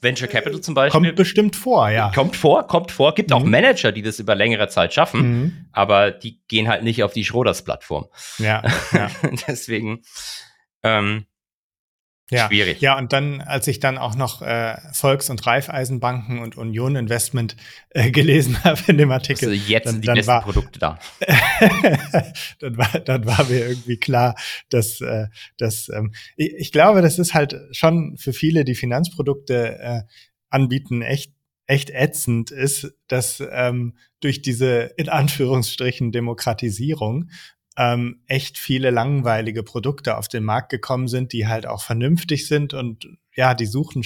Venture 0.00 0.26
Capital 0.26 0.60
zum 0.60 0.74
Beispiel. 0.74 1.00
Kommt 1.00 1.16
bestimmt 1.16 1.56
vor, 1.56 1.90
ja. 1.90 2.10
Kommt 2.14 2.34
vor, 2.34 2.66
kommt 2.66 2.90
vor. 2.90 3.14
Gibt 3.14 3.30
mhm. 3.30 3.36
auch 3.36 3.44
Manager, 3.44 3.92
die 3.92 4.02
das 4.02 4.18
über 4.18 4.34
längere 4.34 4.68
Zeit 4.68 4.94
schaffen, 4.94 5.20
mhm. 5.20 5.66
aber 5.72 6.10
die 6.10 6.42
gehen 6.48 6.68
halt 6.68 6.82
nicht 6.82 7.02
auf 7.02 7.12
die 7.12 7.24
Schroders-Plattform. 7.24 8.06
Ja, 8.38 8.62
ja. 8.92 9.10
Deswegen, 9.46 10.02
ähm, 10.82 11.26
ja. 12.32 12.48
Schwierig. 12.48 12.80
Ja, 12.80 12.96
und 12.96 13.12
dann, 13.12 13.40
als 13.40 13.66
ich 13.68 13.78
dann 13.80 13.98
auch 13.98 14.14
noch 14.14 14.42
äh, 14.42 14.76
Volks- 14.92 15.30
und 15.30 15.46
Raiffeisenbanken 15.46 16.38
und 16.38 16.56
Union 16.56 16.96
Investment 16.96 17.56
äh, 17.90 18.10
gelesen 18.10 18.56
habe 18.64 18.80
in 18.86 18.98
dem 18.98 19.10
Artikel. 19.10 19.50
Also 19.50 19.70
jetzt 19.70 19.86
dann, 19.86 19.92
sind 19.94 20.02
die 20.02 20.06
dann 20.06 20.16
besten 20.16 20.28
war, 20.28 20.42
Produkte 20.42 20.78
da. 20.78 20.98
dann, 22.60 22.76
war, 22.76 23.00
dann 23.00 23.26
war 23.26 23.44
mir 23.44 23.68
irgendwie 23.68 23.98
klar, 23.98 24.34
dass, 24.70 25.00
äh, 25.00 25.26
dass 25.58 25.88
ähm, 25.88 26.12
ich, 26.36 26.54
ich 26.56 26.72
glaube, 26.72 27.02
das 27.02 27.18
ist 27.18 27.34
halt 27.34 27.56
schon 27.72 28.16
für 28.16 28.32
viele, 28.32 28.64
die 28.64 28.74
Finanzprodukte 28.74 29.78
äh, 29.78 30.00
anbieten, 30.50 31.02
echt 31.02 31.32
echt 31.66 31.90
ätzend 31.90 32.50
ist, 32.50 32.92
dass 33.08 33.42
ähm, 33.50 33.96
durch 34.20 34.42
diese 34.42 34.90
in 34.96 35.08
Anführungsstrichen 35.08 36.12
Demokratisierung 36.12 37.30
ähm, 37.76 38.22
echt 38.26 38.58
viele 38.58 38.90
langweilige 38.90 39.62
Produkte 39.62 40.16
auf 40.16 40.28
den 40.28 40.44
Markt 40.44 40.70
gekommen 40.70 41.08
sind, 41.08 41.32
die 41.32 41.46
halt 41.46 41.66
auch 41.66 41.82
vernünftig 41.82 42.46
sind 42.46 42.74
und 42.74 43.08
ja, 43.34 43.54
die 43.54 43.66
suchen, 43.66 44.04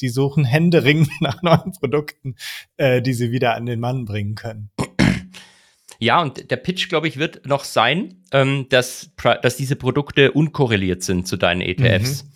die 0.00 0.08
suchen 0.08 0.44
händeringend 0.44 1.10
nach 1.20 1.42
neuen 1.42 1.72
Produkten, 1.72 2.36
äh, 2.76 3.02
die 3.02 3.14
sie 3.14 3.32
wieder 3.32 3.54
an 3.54 3.66
den 3.66 3.80
Mann 3.80 4.04
bringen 4.04 4.34
können. 4.34 4.70
Ja, 6.00 6.22
und 6.22 6.50
der 6.50 6.56
Pitch, 6.56 6.88
glaube 6.88 7.08
ich, 7.08 7.18
wird 7.18 7.44
noch 7.46 7.64
sein, 7.64 8.22
ähm, 8.30 8.66
dass, 8.68 9.10
dass 9.42 9.56
diese 9.56 9.74
Produkte 9.74 10.30
unkorreliert 10.30 11.02
sind 11.02 11.26
zu 11.26 11.36
deinen 11.36 11.60
ETFs 11.60 12.24
mhm. 12.24 12.30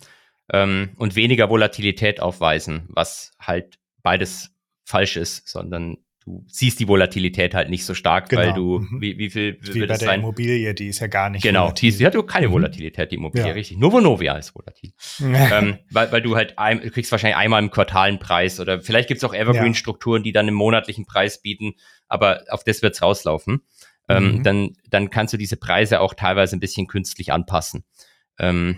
ähm, 0.51 0.89
und 0.97 1.15
weniger 1.15 1.49
Volatilität 1.49 2.19
aufweisen, 2.19 2.83
was 2.89 3.31
halt 3.39 3.79
beides 4.01 4.51
falsch 4.83 5.15
ist, 5.15 5.47
sondern 5.47 5.97
du 6.25 6.45
siehst 6.47 6.79
die 6.79 6.87
Volatilität 6.87 7.53
halt 7.53 7.69
nicht 7.69 7.85
so 7.85 7.93
stark, 7.93 8.29
genau. 8.29 8.41
weil 8.41 8.53
du, 8.53 8.79
mhm. 8.79 9.01
wie, 9.01 9.17
wie 9.17 9.29
viel 9.29 9.57
wie 9.61 9.75
wird 9.75 9.89
bei 9.89 9.97
der 9.97 9.97
sein? 9.97 10.19
Immobilie, 10.19 10.73
die 10.73 10.87
ist 10.87 10.99
ja 10.99 11.07
gar 11.07 11.29
nicht 11.29 11.43
Genau, 11.43 11.65
volatil. 11.65 11.91
die, 11.91 12.05
hat 12.05 12.15
du 12.15 12.23
keine 12.23 12.47
mhm. 12.47 12.53
Volatilität, 12.53 13.11
die 13.11 13.15
Immobilie, 13.15 13.47
ja. 13.47 13.53
richtig. 13.53 13.77
Nur 13.77 13.91
Vonovia 13.91 14.35
ist 14.37 14.55
volatil. 14.55 14.93
ähm, 15.19 15.79
weil, 15.89 16.11
weil 16.11 16.21
du 16.21 16.35
halt, 16.35 16.57
ein, 16.57 16.81
du 16.81 16.91
kriegst 16.91 17.11
wahrscheinlich 17.11 17.37
einmal 17.37 17.61
im 17.61 17.71
Quartal 17.71 18.09
einen 18.09 18.19
Preis 18.19 18.59
oder 18.59 18.81
vielleicht 18.81 19.07
gibt 19.07 19.19
es 19.19 19.23
auch 19.23 19.33
Evergreen-Strukturen, 19.33 20.23
die 20.23 20.31
dann 20.31 20.47
einen 20.47 20.55
monatlichen 20.55 21.05
Preis 21.05 21.41
bieten, 21.41 21.73
aber 22.07 22.43
auf 22.49 22.63
das 22.63 22.81
wird's 22.81 23.01
rauslaufen. 23.01 23.61
Ähm, 24.09 24.37
mhm. 24.37 24.43
dann, 24.43 24.77
dann 24.89 25.09
kannst 25.09 25.33
du 25.33 25.37
diese 25.37 25.55
Preise 25.55 26.01
auch 26.01 26.13
teilweise 26.13 26.57
ein 26.57 26.59
bisschen 26.59 26.87
künstlich 26.87 27.31
anpassen. 27.31 27.85
Ähm, 28.37 28.77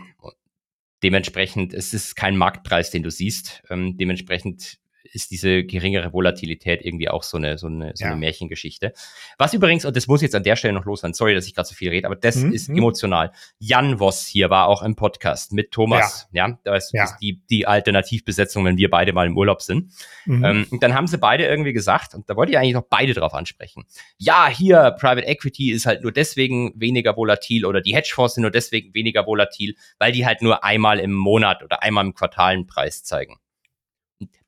dementsprechend, 1.02 1.74
es 1.74 1.94
ist 1.94 2.16
kein 2.16 2.38
Marktpreis, 2.38 2.92
den 2.92 3.04
du 3.04 3.10
siehst. 3.10 3.64
Ähm, 3.70 3.98
dementsprechend 3.98 4.78
ist 5.16 5.32
diese 5.32 5.64
geringere 5.64 6.14
Volatilität 6.14 6.86
irgendwie 6.86 7.10
auch 7.10 7.24
so 7.24 7.38
eine, 7.38 7.58
so 7.58 7.68
eine, 7.68 7.94
so 7.96 8.04
ja. 8.04 8.12
eine 8.12 8.20
Märchengeschichte. 8.20 8.94
Was 9.38 9.54
übrigens, 9.54 9.86
und 9.86 9.96
das 9.96 10.08
muss 10.08 10.22
jetzt 10.22 10.36
an 10.36 10.44
der 10.44 10.56
Stelle 10.56 10.74
noch 10.74 10.86
los 10.86 11.02
sein, 11.02 11.14
sorry, 11.14 11.34
dass 11.34 11.48
ich 11.48 11.56
gerade 11.56 11.68
so 11.68 11.74
viel 11.74 11.90
rede, 11.90 12.06
aber 12.06 12.16
das 12.16 12.36
mhm. 12.36 12.52
ist 12.52 12.70
mhm. 12.70 12.78
emotional. 12.78 13.32
Jan 13.60 14.00
Voss 14.00 14.28
hier 14.28 14.50
war 14.50 14.68
auch 14.68 14.84
im 14.84 14.96
Podcast 14.96 15.54
mit 15.54 15.72
Thomas, 15.72 16.28
ja, 16.32 16.48
ja 16.48 16.60
da 16.64 16.76
ist 16.76 16.94
ja. 16.94 17.08
die, 17.22 17.42
die 17.50 17.66
Alternativbesetzung, 17.66 18.66
wenn 18.66 18.78
wir 18.78 18.90
beide 18.90 19.14
mal 19.14 19.26
im 19.26 19.38
Urlaub 19.38 19.62
sind. 19.62 19.92
Mhm. 20.26 20.44
Ähm, 20.44 20.68
und 20.70 20.84
dann 20.84 20.94
haben 20.94 21.08
sie 21.08 21.18
beide 21.18 21.46
irgendwie 21.46 21.74
gesagt, 21.74 22.14
und 22.14 22.30
da 22.30 22.36
wollte 22.36 22.52
ich 22.52 22.58
eigentlich 22.58 22.74
noch 22.74 22.88
beide 22.90 23.14
drauf 23.14 23.34
ansprechen. 23.34 23.86
Ja, 24.18 24.48
hier, 24.48 24.96
Private 25.00 25.26
Equity 25.26 25.72
ist 25.72 25.86
halt 25.86 26.04
nur 26.04 26.12
deswegen 26.12 26.74
weniger 26.76 27.16
volatil 27.16 27.66
oder 27.66 27.82
die 27.82 27.96
Hedgefonds 27.96 28.36
sind 28.36 28.42
nur 28.42 28.52
deswegen 28.52 28.94
weniger 28.94 29.26
volatil, 29.26 29.76
weil 29.98 30.12
die 30.12 30.26
halt 30.26 30.42
nur 30.42 30.64
einmal 30.64 31.00
im 31.00 31.14
Monat 31.14 31.64
oder 31.64 31.82
einmal 31.82 32.06
im 32.06 32.14
Quartal 32.14 32.54
einen 32.54 32.68
Preis 32.68 33.04
zeigen. 33.04 33.38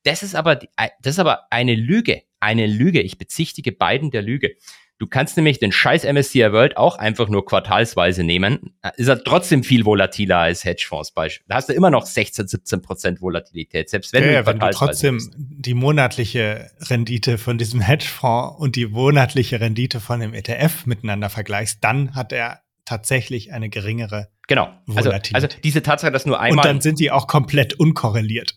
Das 0.08 0.24
ist 0.24 0.36
aber, 0.36 0.56
das 0.56 1.16
ist 1.16 1.20
aber 1.20 1.52
eine 1.52 1.76
Lüge. 1.76 2.24
Eine 2.40 2.66
Lüge. 2.66 3.02
Ich 3.02 3.18
bezichtige 3.18 3.74
beiden 3.74 4.10
der 4.10 4.22
Lüge. 4.22 4.56
Du 5.00 5.06
kannst 5.06 5.36
nämlich 5.36 5.60
den 5.60 5.74
scheiß 5.74 6.06
MSCI 6.06 6.54
World 6.54 6.78
auch 6.78 6.98
einfach 6.98 7.28
nur 7.28 7.46
quartalsweise 7.46 8.24
nehmen. 8.24 8.74
Ist 8.96 9.10
er 9.10 9.22
trotzdem 9.22 9.64
viel 9.64 9.86
volatiler 9.86 10.38
als 10.38 10.64
Hedgefonds 10.64 11.12
beispielsweise. 11.12 11.50
Da 11.50 11.56
hast 11.56 11.70
du 11.70 11.74
immer 11.74 11.90
noch 11.92 12.06
16, 12.06 12.48
17 12.48 12.82
Prozent 12.82 13.22
Volatilität, 13.22 13.90
selbst 13.90 14.14
wenn 14.14 14.24
ja, 14.24 14.42
du 14.42 14.48
wenn 14.48 14.60
du 14.60 14.70
trotzdem 14.72 15.16
bist. 15.18 15.34
die 15.38 15.74
monatliche 15.74 16.72
Rendite 16.90 17.38
von 17.38 17.58
diesem 17.58 17.82
Hedgefonds 17.82 18.60
und 18.60 18.78
die 18.78 18.88
monatliche 18.88 19.60
Rendite 19.60 20.00
von 20.00 20.22
dem 20.22 20.34
ETF 20.34 20.86
miteinander 20.86 21.30
vergleichst, 21.30 21.84
dann 21.84 22.16
hat 22.16 22.32
er 22.32 22.62
tatsächlich 22.86 23.52
eine 23.52 23.70
geringere 23.70 24.30
genau. 24.48 24.70
Volatilität. 24.88 25.36
Also, 25.36 25.48
also 25.48 25.58
diese 25.64 25.84
Tatsache, 25.84 26.14
dass 26.14 26.26
nur 26.26 26.40
einmal. 26.40 26.66
Und 26.66 26.66
dann 26.66 26.82
sind 26.82 27.00
die 27.00 27.12
auch 27.12 27.28
komplett 27.28 27.74
unkorreliert. 27.74 28.56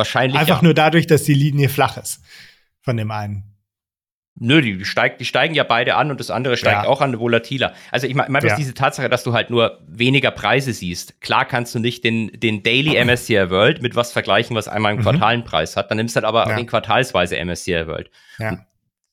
Wahrscheinlich. 0.00 0.40
Einfach 0.40 0.62
ja. 0.62 0.64
nur 0.64 0.72
dadurch, 0.72 1.06
dass 1.06 1.24
die 1.24 1.34
Linie 1.34 1.68
flach 1.68 1.98
ist 1.98 2.22
von 2.80 2.96
dem 2.96 3.10
einen. 3.10 3.44
Nö, 4.42 4.62
die, 4.62 4.82
steigt, 4.86 5.20
die 5.20 5.26
steigen 5.26 5.54
ja 5.54 5.62
beide 5.62 5.96
an 5.96 6.10
und 6.10 6.18
das 6.18 6.30
andere 6.30 6.56
steigt 6.56 6.84
ja. 6.84 6.88
auch 6.88 7.02
an, 7.02 7.18
volatiler. 7.20 7.74
Also 7.90 8.06
ich 8.06 8.14
meine 8.14 8.30
mein 8.30 8.42
ja. 8.42 8.56
diese 8.56 8.72
Tatsache, 8.72 9.10
dass 9.10 9.24
du 9.24 9.34
halt 9.34 9.50
nur 9.50 9.78
weniger 9.86 10.30
Preise 10.30 10.72
siehst. 10.72 11.20
Klar 11.20 11.44
kannst 11.44 11.74
du 11.74 11.78
nicht 11.80 12.02
den, 12.02 12.30
den 12.32 12.62
Daily 12.62 12.98
MSCI 13.04 13.50
World 13.50 13.82
mit 13.82 13.94
was 13.94 14.10
vergleichen, 14.10 14.56
was 14.56 14.68
einmal 14.68 14.92
einen 14.92 15.00
mhm. 15.00 15.04
Quartalenpreis 15.04 15.76
hat. 15.76 15.90
Dann 15.90 15.98
nimmst 15.98 16.16
du 16.16 16.22
halt 16.22 16.24
aber 16.24 16.48
ja. 16.48 16.56
den 16.56 16.66
quartalsweise 16.66 17.36
MSCI 17.44 17.86
World. 17.86 18.10
Ja. 18.38 18.64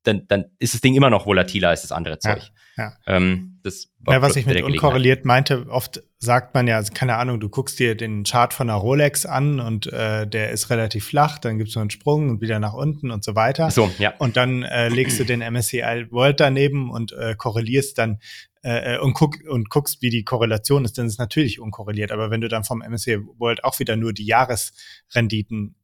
Dann, 0.04 0.26
dann 0.30 0.46
ist 0.60 0.74
das 0.74 0.80
Ding 0.80 0.96
immer 0.96 1.10
noch 1.10 1.26
volatiler 1.26 1.70
als 1.70 1.82
das 1.82 1.92
andere 1.92 2.20
Zeug. 2.20 2.52
Ja. 2.78 2.94
Ähm, 3.08 3.60
das 3.64 3.90
ja, 4.08 4.22
was 4.22 4.36
ich 4.36 4.46
mit 4.46 4.62
unkorreliert 4.62 5.26
meinte, 5.26 5.68
oft 5.70 6.02
sagt 6.20 6.54
man 6.54 6.68
ja, 6.68 6.82
keine 6.82 7.18
Ahnung, 7.18 7.40
du 7.40 7.50
guckst 7.50 7.80
dir 7.80 7.96
den 7.96 8.24
Chart 8.24 8.54
von 8.54 8.70
einer 8.70 8.80
Rolex 8.80 9.26
an 9.26 9.60
und 9.60 9.88
äh, 9.88 10.28
der 10.28 10.52
ist 10.52 10.70
relativ 10.70 11.06
flach, 11.06 11.40
dann 11.40 11.58
gibt's 11.58 11.74
so 11.74 11.80
einen 11.80 11.90
Sprung 11.90 12.30
und 12.30 12.42
wieder 12.42 12.60
nach 12.60 12.74
unten 12.74 13.12
und 13.12 13.24
so 13.24 13.36
weiter. 13.36 13.70
So, 13.72 13.92
ja. 13.98 14.14
Und 14.20 14.38
dann 14.38 14.64
äh, 14.64 14.90
legst 14.90 15.20
du 15.20 15.26
den 15.26 15.40
MSCI 15.40 16.08
World 16.12 16.40
daneben 16.40 16.92
und 16.92 17.12
äh, 17.14 17.36
korrelierst 17.36 17.98
dann 17.98 18.20
äh, 18.64 18.96
äh, 18.96 19.00
und, 19.00 19.14
guck, 19.14 19.38
und 19.48 19.70
guckst, 19.70 20.02
wie 20.02 20.10
die 20.10 20.24
Korrelation 20.24 20.86
ist, 20.86 20.98
dann 20.98 21.08
ist 21.08 21.14
es 21.14 21.20
natürlich 21.20 21.60
unkorreliert. 21.60 22.12
Aber 22.12 22.30
wenn 22.32 22.42
du 22.42 22.48
dann 22.48 22.64
vom 22.64 22.80
MSCI 22.80 23.20
World 23.38 23.64
auch 23.64 23.80
wieder 23.80 23.96
nur 23.96 24.14
die 24.14 24.26
Jahresrenditen 24.26 25.76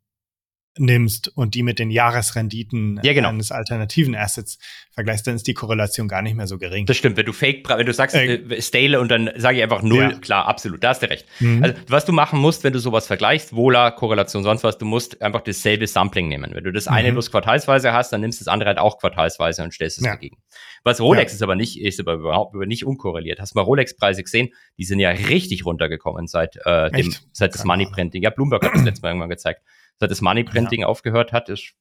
nimmst 0.78 1.30
und 1.36 1.54
die 1.54 1.64
mit 1.64 1.78
den 1.78 1.92
Jahresrenditen 1.92 3.00
ja, 3.04 3.14
genau. 3.14 3.30
eines 3.30 3.52
alternativen 3.52 4.16
Assets 4.16 4.58
vergleichst, 4.92 5.28
dann 5.28 5.36
ist 5.36 5.48
die 5.48 5.54
Korrelation 5.54 6.08
gar 6.08 6.22
nicht 6.22 6.36
mehr 6.36 6.48
so 6.48 6.58
gering. 6.58 6.86
Das 6.86 6.98
stimmt, 6.98 7.18
wenn 7.18 7.26
du 7.26 7.34
Fake, 7.34 7.68
wenn 7.70 7.86
du 7.86 7.94
sagst 7.94 8.16
äh, 8.16 8.36
äh, 8.36 8.62
Stale 8.62 9.00
und 9.00 9.10
dann 9.10 9.30
sage 9.36 9.58
ich 9.58 9.64
einfach 9.64 9.82
null, 9.84 10.12
ja. 10.12 10.20
klar, 10.20 10.48
absolut, 10.48 10.84
da 10.84 10.90
hast 10.90 11.04
du 11.04 11.10
recht. 11.10 11.26
Mhm. 11.40 11.64
Also 11.64 11.76
was 11.88 12.06
du 12.06 12.12
machen 12.12 12.40
musst, 12.40 12.64
wenn 12.64 12.74
du 12.74 12.80
sowas 12.80 13.06
vergleichst, 13.06 13.56
Vola, 13.56 13.92
Korrelation, 13.92 14.44
sonst 14.44 14.64
was, 14.64 14.78
du 14.78 14.86
musst 14.86 15.22
einfach 15.22 15.42
dasselbe 15.42 15.86
Sampling 15.86 16.28
nehmen. 16.28 16.52
Wenn 16.54 16.64
du 16.64 16.72
das 16.72 16.88
eine 16.88 17.10
mhm. 17.10 17.16
bloß 17.16 17.32
quartalsweise 17.32 17.94
hast, 17.94 18.12
dann 18.12 18.22
nimmst 18.22 18.42
du 18.42 18.46
das 18.46 18.52
andere 18.52 18.70
halt 18.70 18.80
auch 18.80 18.98
quartalsweise 19.00 19.64
und 19.64 19.74
stellst 19.74 20.00
es 20.00 20.06
ja. 20.06 20.12
dagegen. 20.12 20.38
Was 20.84 21.00
Rolex 21.00 21.32
ja. 21.32 21.36
ist 21.36 21.42
aber 21.44 21.56
nicht, 21.56 21.80
ist 21.80 22.00
aber 22.00 22.14
überhaupt 22.14 22.56
nicht 22.56 22.86
unkorreliert. 22.86 23.40
Hast 23.40 23.54
du 23.54 23.60
mal 23.60 23.64
Rolex-Preise 23.64 24.24
gesehen? 24.24 24.50
Die 24.78 24.84
sind 24.84 25.00
ja 25.00 25.10
richtig 25.10 25.66
runtergekommen 25.66 26.28
seit, 26.28 26.58
äh, 26.66 26.92
dem, 26.92 27.14
seit 27.32 27.54
das 27.54 27.64
Money 27.64 27.86
Printing. 27.86 28.24
Ja, 28.24 28.32
Bloomberg 28.32 28.66
hat 28.66 28.74
das 28.74 28.84
letzte 28.84 29.02
Mal 29.04 29.10
irgendwann 29.10 29.30
gezeigt 29.30 29.62
seit 30.00 30.12
das 30.12 30.22
Money 30.22 30.44
Printing 30.44 30.82
ja. 30.82 30.88
aufgehört 30.88 31.32
hat, 31.32 31.50
ist. 31.50 31.74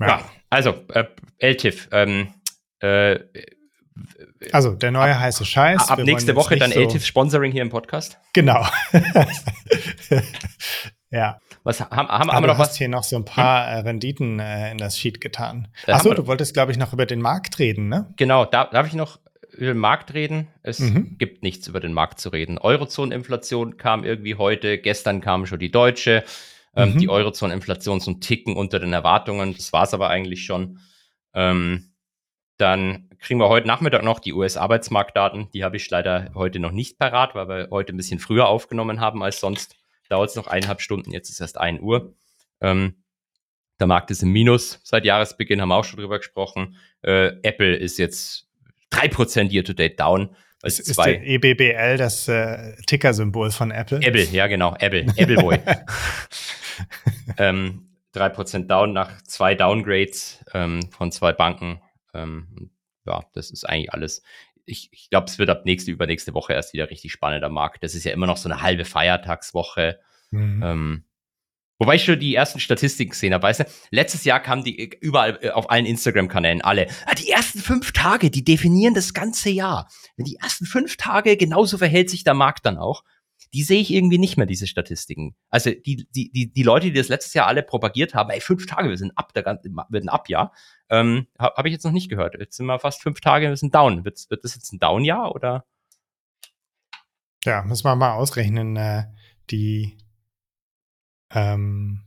Ja, 0.00 0.06
ja 0.06 0.30
also 0.50 0.70
äh, 0.92 1.04
LTIF. 1.38 1.88
Ähm, 1.92 2.34
äh, 2.80 3.20
also 4.52 4.74
der 4.74 4.90
neue 4.90 5.14
ab, 5.14 5.20
heiße 5.20 5.44
Scheiß. 5.44 5.88
Ab 5.88 5.98
nächste 6.00 6.36
Woche 6.36 6.56
dann 6.56 6.70
so 6.70 6.80
LTIF 6.80 7.04
Sponsoring 7.04 7.52
hier 7.52 7.62
im 7.62 7.70
Podcast. 7.70 8.18
Genau. 8.34 8.66
ja. 11.10 11.38
Was 11.64 11.80
haben, 11.80 12.08
haben, 12.08 12.30
haben 12.30 12.44
wir 12.44 12.48
noch 12.48 12.58
was? 12.58 12.76
hier 12.76 12.88
noch 12.88 13.02
so 13.02 13.16
ein 13.16 13.24
paar 13.24 13.78
hm? 13.78 13.86
Renditen 13.86 14.38
äh, 14.38 14.70
in 14.70 14.78
das 14.78 14.98
Sheet 14.98 15.20
getan. 15.20 15.68
Achso, 15.86 16.14
du 16.14 16.26
wolltest, 16.26 16.54
glaube 16.54 16.70
ich, 16.72 16.78
noch 16.78 16.92
über 16.92 17.06
den 17.06 17.20
Markt 17.20 17.58
reden, 17.58 17.88
ne? 17.88 18.12
Genau, 18.16 18.44
da, 18.44 18.66
darf 18.66 18.86
ich 18.86 18.92
noch 18.92 19.18
über 19.56 19.72
den 19.72 19.78
Markt 19.78 20.14
reden. 20.14 20.48
Es 20.62 20.78
mhm. 20.78 21.16
gibt 21.18 21.42
nichts 21.42 21.66
über 21.68 21.80
den 21.80 21.92
Markt 21.92 22.20
zu 22.20 22.28
reden. 22.28 22.58
Eurozoneninflation 22.58 23.76
kam 23.76 24.04
irgendwie 24.04 24.36
heute, 24.36 24.78
gestern 24.78 25.20
kam 25.20 25.46
schon 25.46 25.58
die 25.58 25.70
deutsche. 25.70 26.24
Ähm, 26.74 26.92
mhm. 26.94 26.98
Die 26.98 27.08
Eurozoneninflation 27.08 28.00
zum 28.00 28.20
Ticken 28.20 28.54
unter 28.54 28.78
den 28.78 28.92
Erwartungen. 28.92 29.54
Das 29.54 29.72
war 29.72 29.84
es 29.84 29.94
aber 29.94 30.10
eigentlich 30.10 30.44
schon. 30.44 30.78
Ähm, 31.32 31.94
dann 32.58 33.08
kriegen 33.18 33.40
wir 33.40 33.48
heute 33.48 33.66
Nachmittag 33.66 34.02
noch 34.02 34.18
die 34.18 34.32
US-Arbeitsmarktdaten. 34.32 35.50
Die 35.52 35.64
habe 35.64 35.76
ich 35.76 35.88
leider 35.90 36.30
heute 36.34 36.58
noch 36.58 36.72
nicht 36.72 36.98
parat, 36.98 37.34
weil 37.34 37.48
wir 37.48 37.68
heute 37.70 37.94
ein 37.94 37.96
bisschen 37.96 38.18
früher 38.18 38.46
aufgenommen 38.46 39.00
haben 39.00 39.22
als 39.22 39.40
sonst. 39.40 39.76
Dauert 40.08 40.30
es 40.30 40.36
noch 40.36 40.46
eineinhalb 40.46 40.80
Stunden, 40.80 41.12
jetzt 41.12 41.30
ist 41.30 41.40
erst 41.40 41.58
1 41.58 41.80
Uhr. 41.80 42.14
Ähm, 42.60 43.02
Der 43.80 43.86
Markt 43.86 44.10
ist 44.10 44.22
im 44.22 44.30
Minus 44.30 44.80
seit 44.84 45.04
Jahresbeginn, 45.04 45.60
haben 45.60 45.68
wir 45.68 45.76
auch 45.76 45.84
schon 45.84 45.98
drüber 45.98 46.18
gesprochen. 46.18 46.76
Äh, 47.02 47.38
Apple 47.42 47.76
ist 47.76 47.98
jetzt 47.98 48.48
3% 48.92 49.50
year-to-date 49.50 49.98
down. 49.98 50.34
Ist, 50.62 50.80
ist 50.80 50.98
der 50.98 51.22
EBBL 51.22 51.96
das 51.96 52.28
äh, 52.28 52.74
Ticker-Symbol 52.86 53.50
von 53.50 53.70
Apple? 53.70 53.98
Apple, 54.02 54.24
ja 54.24 54.46
genau, 54.46 54.74
Apple, 54.78 55.06
Apple 55.16 55.36
Boy. 55.36 55.58
ähm, 57.38 57.88
3% 58.14 58.66
down 58.66 58.92
nach 58.92 59.22
zwei 59.22 59.54
Downgrades 59.54 60.44
ähm, 60.54 60.80
von 60.90 61.12
zwei 61.12 61.32
Banken. 61.32 61.80
Ähm, 62.14 62.70
ja, 63.04 63.22
das 63.34 63.50
ist 63.50 63.64
eigentlich 63.64 63.92
alles. 63.92 64.22
Ich, 64.64 64.88
ich 64.92 65.10
glaube, 65.10 65.26
es 65.26 65.38
wird 65.38 65.50
ab 65.50 65.64
nächste, 65.64 65.92
übernächste 65.92 66.34
Woche 66.34 66.54
erst 66.54 66.72
wieder 66.72 66.90
richtig 66.90 67.12
spannend 67.12 67.44
am 67.44 67.52
Markt. 67.52 67.84
Das 67.84 67.94
ist 67.94 68.04
ja 68.04 68.12
immer 68.12 68.26
noch 68.26 68.36
so 68.36 68.48
eine 68.48 68.62
halbe 68.62 68.84
Feiertagswoche. 68.84 70.00
Mhm. 70.30 70.62
Ähm, 70.64 71.04
Wobei 71.78 71.96
ich 71.96 72.04
schon 72.04 72.18
die 72.18 72.34
ersten 72.34 72.58
Statistiken 72.58 73.10
gesehen 73.10 73.34
habe, 73.34 73.42
weißt 73.42 73.60
du, 73.60 73.64
letztes 73.90 74.24
Jahr 74.24 74.40
kamen 74.40 74.64
die 74.64 74.78
äh, 74.78 74.96
überall 75.00 75.38
äh, 75.42 75.50
auf 75.50 75.70
allen 75.70 75.84
Instagram-Kanälen 75.84 76.62
alle. 76.62 76.86
Ah, 77.04 77.14
die 77.14 77.30
ersten 77.30 77.58
fünf 77.58 77.92
Tage, 77.92 78.30
die 78.30 78.44
definieren 78.44 78.94
das 78.94 79.12
ganze 79.12 79.50
Jahr. 79.50 79.88
Wenn 80.16 80.24
die 80.24 80.36
ersten 80.36 80.64
fünf 80.64 80.96
Tage 80.96 81.36
genauso 81.36 81.76
verhält 81.78 82.08
sich 82.08 82.24
der 82.24 82.34
Markt 82.34 82.64
dann 82.64 82.78
auch. 82.78 83.04
Die 83.52 83.62
sehe 83.62 83.80
ich 83.80 83.92
irgendwie 83.92 84.18
nicht 84.18 84.36
mehr, 84.36 84.46
diese 84.46 84.66
Statistiken. 84.66 85.36
Also 85.50 85.70
die, 85.70 86.08
die, 86.10 86.30
die, 86.32 86.52
die 86.52 86.62
Leute, 86.62 86.86
die 86.86 86.98
das 86.98 87.08
letztes 87.08 87.34
Jahr 87.34 87.46
alle 87.46 87.62
propagiert 87.62 88.14
haben, 88.14 88.30
ey, 88.30 88.40
fünf 88.40 88.66
Tage, 88.66 88.88
wir 88.88 88.96
sind 88.96 89.12
ab, 89.16 89.32
der 89.34 89.44
wird 89.44 90.04
ein 90.04 90.08
Abjahr, 90.08 90.52
ähm, 90.88 91.26
habe 91.38 91.54
hab 91.56 91.66
ich 91.66 91.72
jetzt 91.72 91.84
noch 91.84 91.92
nicht 91.92 92.08
gehört. 92.08 92.36
Jetzt 92.38 92.56
sind 92.56 92.66
wir 92.66 92.78
fast 92.78 93.02
fünf 93.02 93.20
Tage, 93.20 93.48
wir 93.48 93.56
sind 93.56 93.74
down. 93.74 94.04
Wird, 94.04 94.24
wird 94.30 94.44
das 94.44 94.54
jetzt 94.54 94.72
ein 94.72 94.78
Down-Jahr 94.78 95.34
oder? 95.34 95.64
Ja, 97.44 97.62
müssen 97.62 97.84
wir 97.84 97.94
mal 97.94 98.14
ausrechnen. 98.14 98.76
Äh, 98.76 99.04
die 99.50 99.96
ähm, 101.30 102.02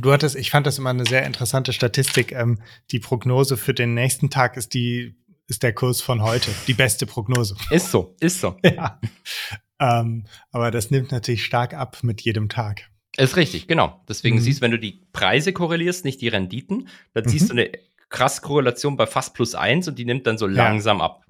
du 0.00 0.12
hattest, 0.12 0.36
ich 0.36 0.50
fand 0.50 0.66
das 0.66 0.78
immer 0.78 0.90
eine 0.90 1.06
sehr 1.06 1.24
interessante 1.24 1.72
Statistik. 1.72 2.32
Ähm, 2.32 2.60
die 2.90 2.98
Prognose 2.98 3.56
für 3.56 3.74
den 3.74 3.94
nächsten 3.94 4.30
Tag 4.30 4.56
ist 4.56 4.74
die, 4.74 5.16
ist 5.48 5.62
der 5.62 5.72
Kurs 5.72 6.00
von 6.00 6.22
heute. 6.22 6.50
Die 6.66 6.74
beste 6.74 7.06
Prognose. 7.06 7.56
Ist 7.70 7.90
so, 7.90 8.16
ist 8.20 8.40
so. 8.40 8.56
ja. 8.64 9.00
Ähm, 9.78 10.24
aber 10.50 10.70
das 10.70 10.90
nimmt 10.90 11.12
natürlich 11.12 11.44
stark 11.44 11.74
ab 11.74 11.98
mit 12.02 12.22
jedem 12.22 12.48
Tag. 12.48 12.90
Ist 13.16 13.36
richtig, 13.36 13.66
genau. 13.66 14.02
Deswegen 14.08 14.36
mhm. 14.36 14.40
siehst 14.40 14.60
du, 14.60 14.62
wenn 14.62 14.70
du 14.70 14.78
die 14.78 15.06
Preise 15.12 15.52
korrelierst, 15.52 16.04
nicht 16.04 16.20
die 16.20 16.28
Renditen, 16.28 16.88
dann 17.14 17.24
mhm. 17.24 17.28
siehst 17.28 17.48
du 17.48 17.54
eine 17.54 17.70
krass 18.08 18.42
Korrelation 18.42 18.96
bei 18.96 19.06
fast 19.06 19.34
plus 19.34 19.54
eins 19.54 19.88
und 19.88 19.98
die 19.98 20.04
nimmt 20.04 20.26
dann 20.26 20.38
so 20.38 20.46
langsam 20.46 21.00
ab. 21.00 21.24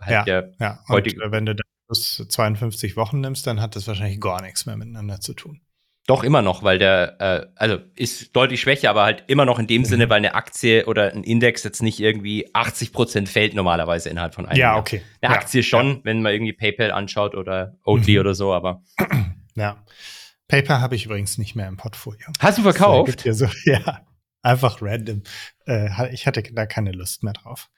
Halt 0.00 0.26
ja, 0.26 0.42
ja. 0.58 0.80
Und 0.88 1.06
wenn 1.30 1.46
du 1.46 1.54
da 1.54 1.62
plus 1.86 2.24
52 2.28 2.96
Wochen 2.96 3.20
nimmst, 3.20 3.46
dann 3.46 3.60
hat 3.60 3.76
das 3.76 3.86
wahrscheinlich 3.86 4.20
gar 4.20 4.42
nichts 4.42 4.66
mehr 4.66 4.76
miteinander 4.76 5.20
zu 5.20 5.34
tun. 5.34 5.60
Doch 6.06 6.22
immer 6.22 6.40
noch, 6.40 6.62
weil 6.62 6.78
der, 6.78 7.20
äh, 7.20 7.46
also 7.56 7.78
ist 7.96 8.34
deutlich 8.36 8.60
schwächer, 8.60 8.90
aber 8.90 9.02
halt 9.02 9.24
immer 9.26 9.44
noch 9.44 9.58
in 9.58 9.66
dem 9.66 9.82
mhm. 9.82 9.86
Sinne, 9.86 10.08
weil 10.08 10.18
eine 10.18 10.36
Aktie 10.36 10.86
oder 10.86 11.12
ein 11.12 11.24
Index 11.24 11.64
jetzt 11.64 11.82
nicht 11.82 11.98
irgendwie 11.98 12.48
80 12.54 12.92
Prozent 12.92 13.28
fällt 13.28 13.54
normalerweise 13.54 14.08
innerhalb 14.08 14.34
von 14.34 14.46
einem 14.46 14.58
ja, 14.58 14.72
Jahr. 14.72 14.78
okay. 14.78 15.02
Eine 15.20 15.34
ja, 15.34 15.38
Aktie 15.40 15.64
schon, 15.64 15.88
ja. 15.88 16.00
wenn 16.04 16.22
man 16.22 16.32
irgendwie 16.32 16.52
PayPal 16.52 16.92
anschaut 16.92 17.34
oder 17.34 17.76
Oatly 17.84 18.14
mhm. 18.14 18.20
oder 18.20 18.34
so, 18.34 18.52
aber. 18.52 18.82
Ja. 19.58 19.82
PayPal 20.48 20.82
habe 20.82 20.96
ich 20.96 21.06
übrigens 21.06 21.38
nicht 21.38 21.56
mehr 21.56 21.66
im 21.66 21.78
Portfolio. 21.78 22.26
Hast 22.40 22.58
du 22.58 22.62
verkauft? 22.62 23.24
Ja, 23.24 23.32
so, 23.32 23.48
ja, 23.64 24.02
einfach 24.42 24.82
random. 24.82 25.22
Äh, 25.66 26.12
ich 26.12 26.26
hatte 26.26 26.42
da 26.42 26.66
keine 26.66 26.92
Lust 26.92 27.22
mehr 27.22 27.32
drauf. 27.32 27.70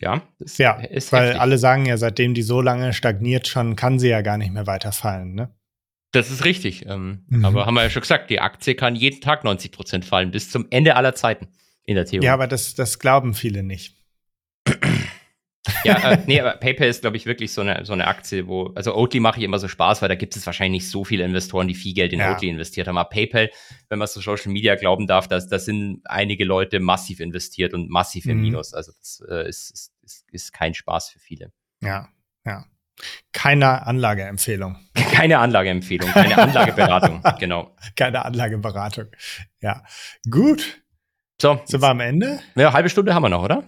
Ja, 0.00 0.22
ja 0.58 0.80
ist 0.80 1.12
weil 1.12 1.26
heftig. 1.28 1.40
alle 1.40 1.58
sagen 1.58 1.86
ja, 1.86 1.96
seitdem 1.96 2.34
die 2.34 2.42
so 2.42 2.60
lange 2.60 2.92
stagniert 2.92 3.48
schon, 3.48 3.76
kann 3.76 3.98
sie 3.98 4.08
ja 4.08 4.22
gar 4.22 4.38
nicht 4.38 4.52
mehr 4.52 4.66
weiterfallen, 4.66 5.34
ne? 5.34 5.50
Das 6.12 6.30
ist 6.30 6.44
richtig. 6.44 6.86
Ähm, 6.86 7.24
mhm. 7.28 7.44
Aber 7.44 7.66
haben 7.66 7.74
wir 7.74 7.82
ja 7.82 7.90
schon 7.90 8.02
gesagt, 8.02 8.30
die 8.30 8.40
Aktie 8.40 8.74
kann 8.74 8.96
jeden 8.96 9.20
Tag 9.20 9.44
90 9.44 9.72
Prozent 9.72 10.04
fallen, 10.04 10.30
bis 10.30 10.50
zum 10.50 10.66
Ende 10.70 10.96
aller 10.96 11.14
Zeiten 11.14 11.48
in 11.84 11.94
der 11.94 12.06
Theorie. 12.06 12.26
Ja, 12.26 12.34
aber 12.34 12.46
das, 12.46 12.74
das 12.74 12.98
glauben 12.98 13.34
viele 13.34 13.62
nicht. 13.62 13.96
Ja, 15.84 16.12
äh, 16.12 16.18
nee, 16.26 16.40
aber 16.40 16.52
PayPal 16.52 16.88
ist, 16.88 17.00
glaube 17.00 17.16
ich, 17.16 17.26
wirklich 17.26 17.52
so 17.52 17.60
eine, 17.60 17.84
so 17.84 17.92
eine 17.92 18.06
Aktie, 18.06 18.46
wo, 18.46 18.72
also 18.74 18.94
Oatly 18.94 19.20
mache 19.20 19.38
ich 19.38 19.44
immer 19.44 19.58
so 19.58 19.68
Spaß, 19.68 20.02
weil 20.02 20.08
da 20.08 20.14
gibt 20.14 20.36
es 20.36 20.46
wahrscheinlich 20.46 20.82
nicht 20.82 20.90
so 20.90 21.04
viele 21.04 21.24
Investoren, 21.24 21.68
die 21.68 21.74
viel 21.74 21.94
Geld 21.94 22.12
in 22.12 22.20
ja. 22.20 22.32
Oatly 22.32 22.48
investiert 22.48 22.88
haben. 22.88 22.98
Aber 22.98 23.08
PayPal, 23.08 23.50
wenn 23.88 23.98
man 23.98 24.08
so 24.08 24.20
Social 24.20 24.52
Media 24.52 24.74
glauben 24.76 25.06
darf, 25.06 25.28
da 25.28 25.38
das 25.38 25.64
sind 25.64 26.00
einige 26.04 26.44
Leute 26.44 26.80
massiv 26.80 27.20
investiert 27.20 27.74
und 27.74 27.90
massiv 27.90 28.26
im 28.26 28.38
mhm. 28.38 28.42
Minus. 28.42 28.74
Also 28.74 28.92
das 28.98 29.22
äh, 29.28 29.48
ist, 29.48 29.70
ist, 29.70 29.92
ist, 30.02 30.24
ist 30.30 30.52
kein 30.52 30.74
Spaß 30.74 31.10
für 31.10 31.18
viele. 31.18 31.52
Ja, 31.82 32.08
ja. 32.44 32.64
Keine 33.32 33.86
Anlageempfehlung. 33.86 34.76
Keine 35.12 35.38
Anlageempfehlung, 35.38 36.10
keine 36.10 36.36
Anlageberatung, 36.36 37.22
genau. 37.38 37.74
Keine 37.94 38.24
Anlageberatung. 38.24 39.06
Ja. 39.60 39.82
Gut. 40.30 40.82
So. 41.40 41.60
Sind 41.64 41.80
wir 41.80 41.88
am 41.88 42.00
Ende? 42.00 42.40
Ja, 42.54 42.74
halbe 42.74 42.90
Stunde 42.90 43.14
haben 43.14 43.22
wir 43.22 43.30
noch, 43.30 43.42
oder? 43.42 43.64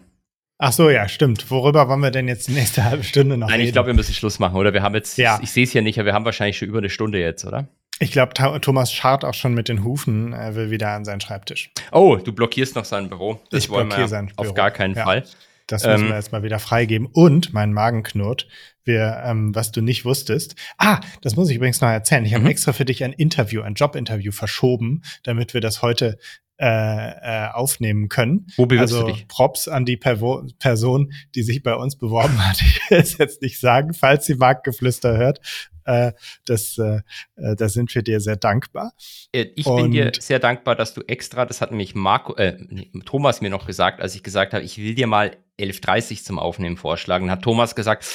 Ach 0.59 0.73
so, 0.73 0.91
ja, 0.91 1.09
stimmt. 1.09 1.51
Worüber 1.51 1.89
wollen 1.89 2.01
wir 2.01 2.11
denn 2.11 2.27
jetzt 2.27 2.49
die 2.49 2.53
nächste 2.53 2.85
halbe 2.85 3.05
Stunde 3.05 3.37
noch 3.37 3.47
Nein, 3.47 3.61
reden? 3.61 3.69
ich 3.69 3.73
glaube, 3.73 3.87
wir 3.87 3.95
müssen 3.95 4.13
Schluss 4.13 4.41
machen, 4.41 4.57
oder? 4.57 4.73
Wir 4.73 4.83
haben 4.83 4.97
jetzt, 4.97 5.17
ja. 5.17 5.37
ich, 5.37 5.45
ich 5.45 5.53
sehe 5.53 5.65
es 5.65 5.73
ja 5.73 5.83
nicht, 5.83 5.99
aber 5.99 6.07
wir 6.07 6.15
haben 6.15 6.25
wahrscheinlich 6.25 6.59
schon 6.59 6.69
über 6.69 6.79
eine 6.79 6.91
Stunde 6.91 7.21
jetzt, 7.21 7.45
oder? 7.45 7.69
Ich 8.01 8.13
glaube, 8.13 8.35
Thomas 8.61 8.93
scharrt 8.93 9.25
auch 9.25 9.35
schon 9.35 9.55
mit 9.55 9.69
den 9.69 9.83
Hufen, 9.83 10.33
er 10.33 10.55
will 10.55 10.71
wieder 10.71 10.91
an 10.91 11.05
seinen 11.05 11.21
Schreibtisch. 11.21 11.71
Oh, 11.91 12.17
du 12.17 12.33
blockierst 12.33 12.77
noch 12.77 12.85
sein 12.85 13.09
Büro. 13.09 13.41
Das 13.51 13.65
ich 13.65 13.71
blockiere 13.71 14.09
sein 14.09 14.27
Büro. 14.27 14.49
Auf 14.49 14.55
gar 14.55 14.71
keinen 14.71 14.95
ja. 14.95 15.05
Fall. 15.05 15.25
Das 15.67 15.85
müssen 15.85 16.05
ähm, 16.05 16.09
wir 16.09 16.17
jetzt 16.17 16.33
mal 16.33 16.43
wieder 16.43 16.59
freigeben. 16.59 17.09
Und 17.13 17.53
mein 17.53 17.73
Magen 17.73 18.03
knurrt, 18.03 18.49
wir, 18.85 19.23
ähm, 19.25 19.55
was 19.55 19.71
du 19.71 19.83
nicht 19.83 20.05
wusstest. 20.05 20.55
Ah, 20.79 21.01
das 21.23 21.37
muss 21.37 21.51
ich 21.51 21.57
übrigens 21.57 21.81
noch 21.81 21.89
erzählen. 21.89 22.25
Ich 22.25 22.35
habe 22.35 22.45
mhm. 22.45 22.51
extra 22.51 22.73
für 22.73 22.85
dich 22.85 23.05
ein 23.05 23.13
Interview, 23.13 23.63
ein 23.63 23.75
Jobinterview 23.75 24.33
verschoben, 24.33 25.03
damit 25.25 25.53
wir 25.53 25.61
das 25.61 25.83
heute 25.83 26.19
äh, 26.61 27.47
äh, 27.47 27.51
aufnehmen 27.53 28.09
können. 28.09 28.47
Wo 28.57 28.67
bewirbst 28.67 28.95
also 28.95 29.07
du 29.07 29.13
dich? 29.13 29.29
Props 29.29 29.69
an 29.69 29.85
die 29.85 29.97
Pervo 29.97 30.45
Person, 30.59 31.13
die 31.35 31.43
sich 31.43 31.63
bei 31.63 31.75
uns 31.75 31.97
beworben 31.97 32.45
hat. 32.45 32.61
Ich 32.89 32.91
will 32.91 32.99
es 33.01 33.19
jetzt 33.19 33.43
nicht 33.43 33.61
sagen, 33.61 33.93
falls 33.93 34.25
sie 34.27 34.35
Marktgeflüster 34.35 35.17
hört. 35.17 35.41
Äh, 35.85 36.13
das, 36.47 36.79
äh, 36.79 37.03
äh, 37.37 37.55
da 37.55 37.69
sind 37.69 37.95
wir 37.95 38.03
dir 38.03 38.21
sehr 38.21 38.37
dankbar. 38.37 38.93
Ich 39.31 39.67
Und 39.67 39.83
bin 39.83 39.93
dir 39.93 40.13
sehr 40.19 40.39
dankbar, 40.39 40.75
dass 40.75 40.95
du 40.95 41.03
extra, 41.03 41.47
das 41.47 41.61
hat 41.61 41.71
nämlich 41.71 41.95
Marco, 41.95 42.35
äh, 42.37 42.57
Thomas 43.05 43.41
mir 43.41 43.51
noch 43.51 43.67
gesagt, 43.67 44.01
als 44.01 44.15
ich 44.15 44.23
gesagt 44.23 44.53
habe, 44.53 44.65
ich 44.65 44.79
will 44.79 44.95
dir 44.95 45.07
mal 45.07 45.37
11.30 45.61 46.25
zum 46.25 46.39
Aufnehmen 46.39 46.77
vorschlagen, 46.77 47.31
hat 47.31 47.43
Thomas 47.43 47.75
gesagt, 47.75 48.07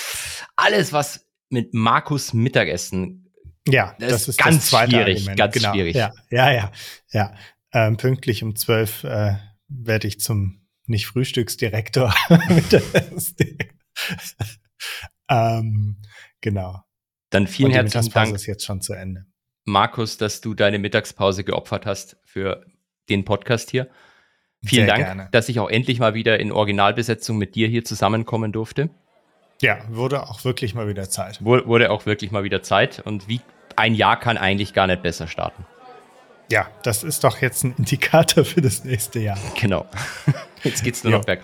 alles, 0.56 0.91
was 0.91 1.28
mit 1.50 1.74
Markus 1.74 2.34
Mittagessen 2.34 3.24
ja, 3.68 3.96
das, 3.98 4.12
das 4.12 4.28
ist 4.28 4.39
ganz 4.39 4.70
das 4.70 4.89
schwierig, 4.89 5.18
Argument. 5.20 5.38
ganz 5.38 5.54
genau. 5.54 5.72
schwierig. 5.72 5.96
Ja, 5.96 6.12
ja, 6.30 6.52
ja, 6.52 6.72
ja. 7.12 7.34
Ähm, 7.74 7.97
pünktlich 7.97 8.43
um 8.43 8.55
zwölf 8.55 9.03
äh, 9.03 9.38
werde 9.67 10.07
ich 10.07 10.19
zum 10.19 10.67
nicht 10.86 11.07
Frühstücksdirektor. 11.07 12.13
ähm, 15.30 15.97
genau. 16.41 16.82
Dann 17.30 17.47
vielen 17.47 17.67
Und 17.67 17.71
die 17.71 17.78
herzlichen 17.78 18.11
Dank. 18.11 18.36
ist 18.36 18.45
jetzt 18.45 18.63
schon 18.63 18.82
zu 18.82 18.93
Ende. 18.93 19.26
Markus, 19.65 20.17
dass 20.17 20.41
du 20.41 20.53
deine 20.53 20.78
Mittagspause 20.78 21.43
geopfert 21.43 21.86
hast 21.86 22.17
für 22.26 22.65
den 23.09 23.26
Podcast 23.26 23.71
hier. 23.71 23.89
Vielen 24.65 24.86
Sehr 24.86 24.95
Dank, 24.95 25.05
gerne. 25.05 25.30
dass 25.32 25.49
ich 25.49 25.59
auch 25.59 25.69
endlich 25.69 25.99
mal 25.99 26.13
wieder 26.13 26.39
in 26.39 26.51
Originalbesetzung 26.51 27.38
mit 27.38 27.55
dir 27.55 27.67
hier 27.67 27.84
zusammenkommen 27.84 28.51
durfte. 28.51 28.89
Ja, 29.61 29.80
wurde 29.89 30.24
auch 30.24 30.43
wirklich 30.45 30.74
mal 30.76 30.88
wieder 30.88 31.09
Zeit. 31.09 31.43
Wurde 31.43 31.91
auch 31.91 32.05
wirklich 32.05 32.32
mal 32.32 32.43
wieder 32.43 32.61
Zeit. 32.61 32.99
Und 32.99 33.28
wie 33.28 33.41
ein 33.76 33.95
Jahr 33.95 34.19
kann 34.19 34.38
eigentlich 34.38 34.73
gar 34.73 34.88
nicht 34.88 35.02
besser 35.02 35.27
starten. 35.27 35.65
Ja, 36.53 36.67
das 36.84 37.03
ist 37.03 37.23
doch 37.23 37.41
jetzt 37.41 37.63
ein 37.63 37.73
Indikator 37.80 38.45
für 38.45 38.61
das 38.61 38.84
nächste 38.84 39.19
Jahr. 39.19 39.39
Genau. 39.59 39.88
Jetzt 40.63 40.84
geht's 40.84 41.03
nur 41.03 41.13
noch 41.13 41.25
berg. 41.25 41.41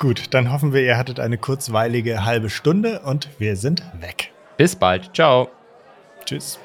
Gut, 0.00 0.34
dann 0.34 0.50
hoffen 0.50 0.72
wir, 0.72 0.82
ihr 0.82 0.96
hattet 0.96 1.20
eine 1.20 1.38
kurzweilige 1.38 2.24
halbe 2.24 2.50
Stunde 2.50 2.98
und 3.02 3.28
wir 3.38 3.54
sind 3.54 3.84
weg. 4.00 4.32
Bis 4.56 4.74
bald. 4.74 5.14
Ciao. 5.14 5.50
Tschüss. 6.24 6.58